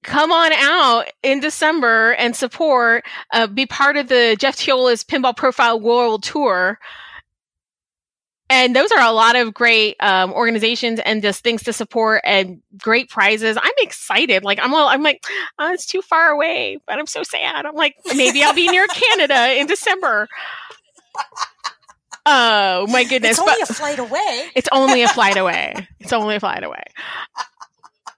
come 0.07 0.33
on 0.33 0.53
out 0.53 1.05
in 1.23 1.41
December 1.41 2.12
and 2.12 2.35
support. 2.35 3.05
Uh, 3.33 3.47
be 3.47 3.66
part 3.66 3.97
of 3.97 4.09
the 4.09 4.37
Jeff 4.39 4.57
Teolis' 4.57 5.05
Pinball 5.05 5.37
Profile 5.37 5.78
World 5.78 6.23
Tour 6.23 6.78
and 8.49 8.77
those 8.77 8.93
are 8.93 9.01
a 9.01 9.12
lot 9.12 9.35
of 9.35 9.53
great 9.53 9.97
um, 10.01 10.33
organizations 10.33 11.01
and 11.05 11.20
just 11.20 11.43
things 11.43 11.65
to 11.65 11.73
support 11.73 12.20
and 12.24 12.62
great 12.81 13.11
prizes. 13.11 13.57
I'm 13.61 13.73
excited. 13.78 14.45
Like 14.45 14.61
I'm, 14.62 14.73
all, 14.73 14.89
I'm 14.89 15.03
like, 15.03 15.24
oh, 15.59 15.73
it's 15.73 15.87
too 15.87 16.01
far 16.01 16.31
away, 16.31 16.78
but 16.87 16.99
I'm 16.99 17.07
so 17.07 17.23
sad. 17.24 17.66
I'm 17.66 17.74
like, 17.74 17.97
maybe 18.15 18.45
I'll 18.45 18.55
be 18.55 18.69
near 18.69 18.87
Canada 18.95 19.59
in 19.59 19.66
December. 19.66 20.28
Oh 22.24 22.87
my 22.89 23.05
goodness! 23.05 23.33
It's 23.33 23.41
only 23.41 23.55
but, 23.61 23.70
a 23.70 23.74
flight 23.74 23.99
away. 23.99 24.51
It's 24.55 24.69
only 24.73 25.03
a 25.03 25.09
flight 25.09 25.37
away. 25.37 25.89
It's 26.01 26.12
only 26.12 26.35
a 26.35 26.41
flight 26.41 26.65
away. 26.65 26.83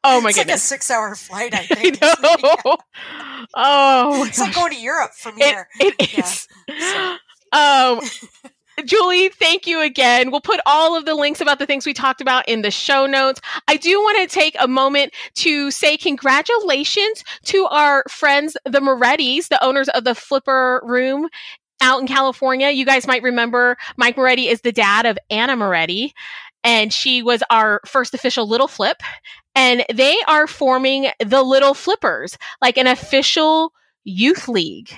Oh 0.05 0.21
my 0.21 0.31
it's 0.31 0.39
goodness! 0.39 0.71
Like 0.71 0.79
a 0.79 0.83
six-hour 0.83 1.15
flight. 1.15 1.55
I 1.55 1.67
think. 1.67 1.99
I 2.03 3.47
oh, 3.55 4.25
it's 4.25 4.39
like 4.39 4.55
going 4.55 4.73
to 4.73 4.81
Europe 4.81 5.13
from 5.15 5.37
here. 5.37 5.69
It, 5.81 5.95
it 6.01 6.19
is. 6.19 6.49
Yeah. 6.69 7.17
So. 7.17 7.19
Um, 7.51 8.01
Julie, 8.85 9.31
thank 9.31 9.67
you 9.67 9.81
again. 9.81 10.31
We'll 10.31 10.43
put 10.43 10.61
all 10.67 10.97
of 10.97 11.07
the 11.07 11.15
links 11.15 11.41
about 11.41 11.59
the 11.59 11.65
things 11.65 11.87
we 11.87 11.95
talked 11.95 12.21
about 12.21 12.47
in 12.47 12.61
the 12.61 12.71
show 12.71 13.07
notes. 13.07 13.41
I 13.67 13.79
do 13.79 13.99
want 13.99 14.19
to 14.29 14.35
take 14.35 14.55
a 14.61 14.69
moment 14.69 15.15
to 15.37 15.71
say 15.71 15.97
congratulations 15.97 17.25
to 17.45 17.65
our 17.67 18.05
friends, 18.09 18.55
the 18.67 18.81
Morettis, 18.81 19.49
the 19.49 19.65
owners 19.65 19.89
of 19.89 20.05
the 20.05 20.15
Flipper 20.15 20.83
Room 20.85 21.29
out 21.81 22.01
in 22.01 22.07
California. 22.07 22.71
You 22.71 22.85
guys 22.85 23.07
might 23.07 23.23
remember 23.23 23.77
Mike 23.97 24.17
Moretti 24.17 24.49
is 24.49 24.61
the 24.61 24.73
dad 24.73 25.07
of 25.07 25.19
Anna 25.31 25.57
Moretti, 25.57 26.13
and 26.63 26.93
she 26.93 27.23
was 27.23 27.43
our 27.51 27.81
first 27.87 28.15
official 28.15 28.47
Little 28.47 28.69
Flip. 28.69 29.01
And 29.59 29.85
they 29.93 30.17
are 30.29 30.47
forming 30.47 31.09
the 31.19 31.43
Little 31.43 31.75
Flippers, 31.75 32.39
like 32.63 32.77
an 32.79 32.87
official 32.87 33.73
youth 34.05 34.47
league. 34.47 34.93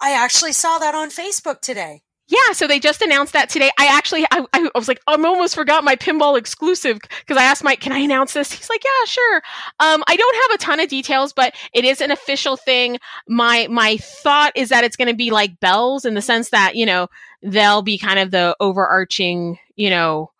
I 0.00 0.12
actually 0.12 0.52
saw 0.52 0.78
that 0.78 0.94
on 0.94 1.10
Facebook 1.10 1.60
today. 1.62 2.02
Yeah, 2.28 2.52
so 2.52 2.68
they 2.68 2.78
just 2.78 3.02
announced 3.02 3.32
that 3.32 3.48
today. 3.48 3.72
I 3.80 3.86
actually, 3.86 4.24
I, 4.30 4.46
I 4.52 4.70
was 4.76 4.86
like, 4.86 5.00
I 5.08 5.14
almost 5.14 5.56
forgot 5.56 5.82
my 5.82 5.96
pinball 5.96 6.38
exclusive 6.38 7.00
because 7.00 7.36
I 7.36 7.42
asked 7.42 7.64
Mike, 7.64 7.80
"Can 7.80 7.90
I 7.90 7.98
announce 7.98 8.34
this?" 8.34 8.52
He's 8.52 8.70
like, 8.70 8.84
"Yeah, 8.84 9.04
sure." 9.04 9.42
Um, 9.80 10.04
I 10.06 10.14
don't 10.14 10.36
have 10.42 10.54
a 10.54 10.62
ton 10.62 10.78
of 10.78 10.88
details, 10.88 11.32
but 11.32 11.52
it 11.74 11.84
is 11.84 12.00
an 12.00 12.12
official 12.12 12.56
thing. 12.56 12.98
My 13.28 13.66
my 13.68 13.96
thought 13.96 14.52
is 14.54 14.68
that 14.68 14.84
it's 14.84 14.96
going 14.96 15.08
to 15.08 15.16
be 15.16 15.32
like 15.32 15.58
Belles 15.58 16.04
in 16.04 16.14
the 16.14 16.22
sense 16.22 16.50
that 16.50 16.76
you 16.76 16.86
know 16.86 17.08
they'll 17.42 17.82
be 17.82 17.98
kind 17.98 18.20
of 18.20 18.30
the 18.30 18.56
overarching, 18.60 19.58
you 19.74 19.90
know, 19.90 20.30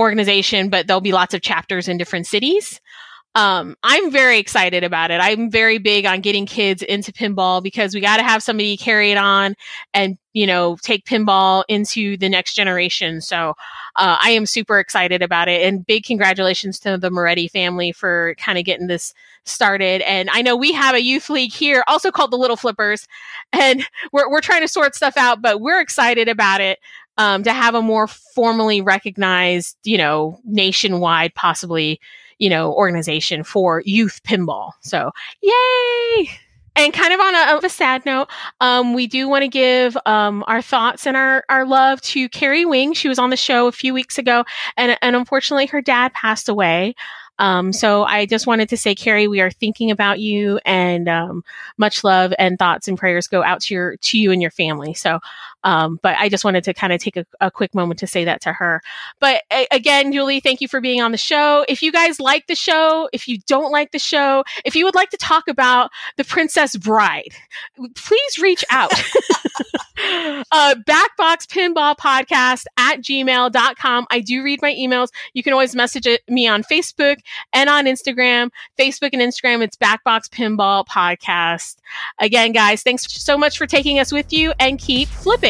organization, 0.00 0.68
but 0.70 0.86
there'll 0.86 1.00
be 1.00 1.12
lots 1.12 1.34
of 1.34 1.42
chapters 1.42 1.86
in 1.86 1.98
different 1.98 2.26
cities. 2.26 2.80
um, 3.36 3.76
I'm 3.84 4.10
very 4.10 4.38
excited 4.38 4.82
about 4.82 5.12
it. 5.12 5.20
I'm 5.20 5.50
very 5.50 5.78
big 5.78 6.04
on 6.04 6.20
getting 6.20 6.46
kids 6.46 6.82
into 6.82 7.12
pinball 7.12 7.62
because 7.62 7.94
we 7.94 8.00
got 8.00 8.16
to 8.16 8.24
have 8.24 8.42
somebody 8.42 8.76
carry 8.76 9.12
it 9.12 9.16
on 9.16 9.54
and, 9.94 10.18
you 10.32 10.48
know, 10.48 10.76
take 10.82 11.04
pinball 11.04 11.62
into 11.68 12.16
the 12.16 12.28
next 12.28 12.54
generation. 12.54 13.20
So 13.20 13.54
uh, 13.94 14.16
I 14.20 14.30
am 14.30 14.46
super 14.46 14.80
excited 14.80 15.22
about 15.22 15.48
it. 15.48 15.62
And 15.62 15.86
big 15.86 16.04
congratulations 16.04 16.80
to 16.80 16.98
the 16.98 17.10
Moretti 17.10 17.46
family 17.46 17.92
for 17.92 18.34
kind 18.36 18.58
of 18.58 18.64
getting 18.64 18.88
this 18.88 19.14
started. 19.44 20.02
And 20.02 20.28
I 20.32 20.42
know 20.42 20.56
we 20.56 20.72
have 20.72 20.96
a 20.96 21.02
youth 21.02 21.30
league 21.30 21.52
here, 21.52 21.84
also 21.86 22.10
called 22.10 22.32
the 22.32 22.38
Little 22.38 22.56
Flippers, 22.56 23.06
and 23.52 23.86
we're, 24.12 24.28
we're 24.28 24.40
trying 24.40 24.62
to 24.62 24.68
sort 24.68 24.96
stuff 24.96 25.16
out, 25.16 25.40
but 25.40 25.60
we're 25.60 25.80
excited 25.80 26.28
about 26.28 26.60
it. 26.60 26.80
Um, 27.20 27.42
to 27.42 27.52
have 27.52 27.74
a 27.74 27.82
more 27.82 28.06
formally 28.06 28.80
recognized, 28.80 29.76
you 29.84 29.98
know, 29.98 30.40
nationwide, 30.44 31.34
possibly 31.34 32.00
you 32.40 32.48
know, 32.48 32.72
organization 32.72 33.44
for 33.44 33.82
youth 33.84 34.20
pinball. 34.24 34.72
So, 34.80 35.12
yay! 35.42 36.30
And 36.74 36.92
kind 36.92 37.12
of 37.12 37.20
on 37.20 37.34
a, 37.34 37.66
a 37.66 37.68
sad 37.68 38.06
note, 38.06 38.28
um, 38.60 38.94
we 38.94 39.06
do 39.06 39.28
want 39.28 39.42
to 39.42 39.48
give 39.48 39.96
um, 40.06 40.42
our 40.46 40.62
thoughts 40.62 41.06
and 41.06 41.16
our, 41.16 41.44
our 41.50 41.66
love 41.66 42.00
to 42.02 42.28
Carrie 42.30 42.64
Wing. 42.64 42.94
She 42.94 43.08
was 43.08 43.18
on 43.18 43.30
the 43.30 43.36
show 43.36 43.66
a 43.66 43.72
few 43.72 43.92
weeks 43.92 44.18
ago, 44.18 44.44
and, 44.76 44.96
and 45.02 45.14
unfortunately, 45.14 45.66
her 45.66 45.82
dad 45.82 46.14
passed 46.14 46.48
away. 46.48 46.94
Um, 47.38 47.72
so 47.72 48.04
I 48.04 48.26
just 48.26 48.46
wanted 48.46 48.68
to 48.68 48.76
say, 48.76 48.94
Carrie, 48.94 49.26
we 49.26 49.40
are 49.40 49.50
thinking 49.50 49.90
about 49.90 50.20
you, 50.20 50.60
and 50.64 51.08
um, 51.08 51.42
much 51.76 52.04
love 52.04 52.32
and 52.38 52.58
thoughts 52.58 52.86
and 52.86 52.98
prayers 52.98 53.26
go 53.26 53.42
out 53.42 53.62
to 53.62 53.74
your 53.74 53.96
to 53.96 54.18
you 54.18 54.30
and 54.30 54.40
your 54.40 54.50
family. 54.50 54.94
So 54.94 55.20
um, 55.64 55.98
but 56.02 56.16
I 56.18 56.28
just 56.28 56.44
wanted 56.44 56.64
to 56.64 56.74
kind 56.74 56.92
of 56.92 57.00
take 57.00 57.16
a, 57.16 57.26
a, 57.40 57.50
quick 57.50 57.74
moment 57.74 58.00
to 58.00 58.06
say 58.06 58.24
that 58.24 58.40
to 58.42 58.52
her. 58.52 58.80
But 59.20 59.42
a- 59.52 59.66
again, 59.70 60.12
Julie, 60.12 60.40
thank 60.40 60.60
you 60.60 60.68
for 60.68 60.80
being 60.80 61.00
on 61.02 61.12
the 61.12 61.18
show. 61.18 61.64
If 61.68 61.82
you 61.82 61.92
guys 61.92 62.18
like 62.18 62.46
the 62.46 62.54
show, 62.54 63.08
if 63.12 63.28
you 63.28 63.38
don't 63.46 63.70
like 63.70 63.92
the 63.92 63.98
show, 63.98 64.44
if 64.64 64.74
you 64.74 64.84
would 64.84 64.94
like 64.94 65.10
to 65.10 65.16
talk 65.16 65.48
about 65.48 65.90
The 66.16 66.24
Princess 66.24 66.76
Bride, 66.76 67.34
please 67.94 68.38
reach 68.38 68.64
out. 68.70 68.92
uh, 70.52 70.74
Backbox 70.86 71.46
Pinball 71.46 71.96
Podcast 71.96 72.64
at 72.78 73.00
gmail.com. 73.00 74.06
I 74.10 74.20
do 74.20 74.42
read 74.42 74.62
my 74.62 74.72
emails. 74.72 75.08
You 75.34 75.42
can 75.42 75.52
always 75.52 75.74
message 75.74 76.06
it, 76.06 76.22
me 76.28 76.46
on 76.48 76.62
Facebook 76.62 77.18
and 77.52 77.68
on 77.68 77.84
Instagram. 77.84 78.50
Facebook 78.78 79.10
and 79.12 79.20
Instagram, 79.22 79.62
it's 79.62 79.76
Backbox 79.76 80.28
Pinball 80.30 80.86
Podcast. 80.86 81.76
Again, 82.18 82.52
guys, 82.52 82.82
thanks 82.82 83.10
so 83.12 83.36
much 83.36 83.58
for 83.58 83.66
taking 83.66 83.98
us 83.98 84.12
with 84.12 84.32
you 84.32 84.52
and 84.58 84.78
keep 84.78 85.08
flipping. 85.08 85.49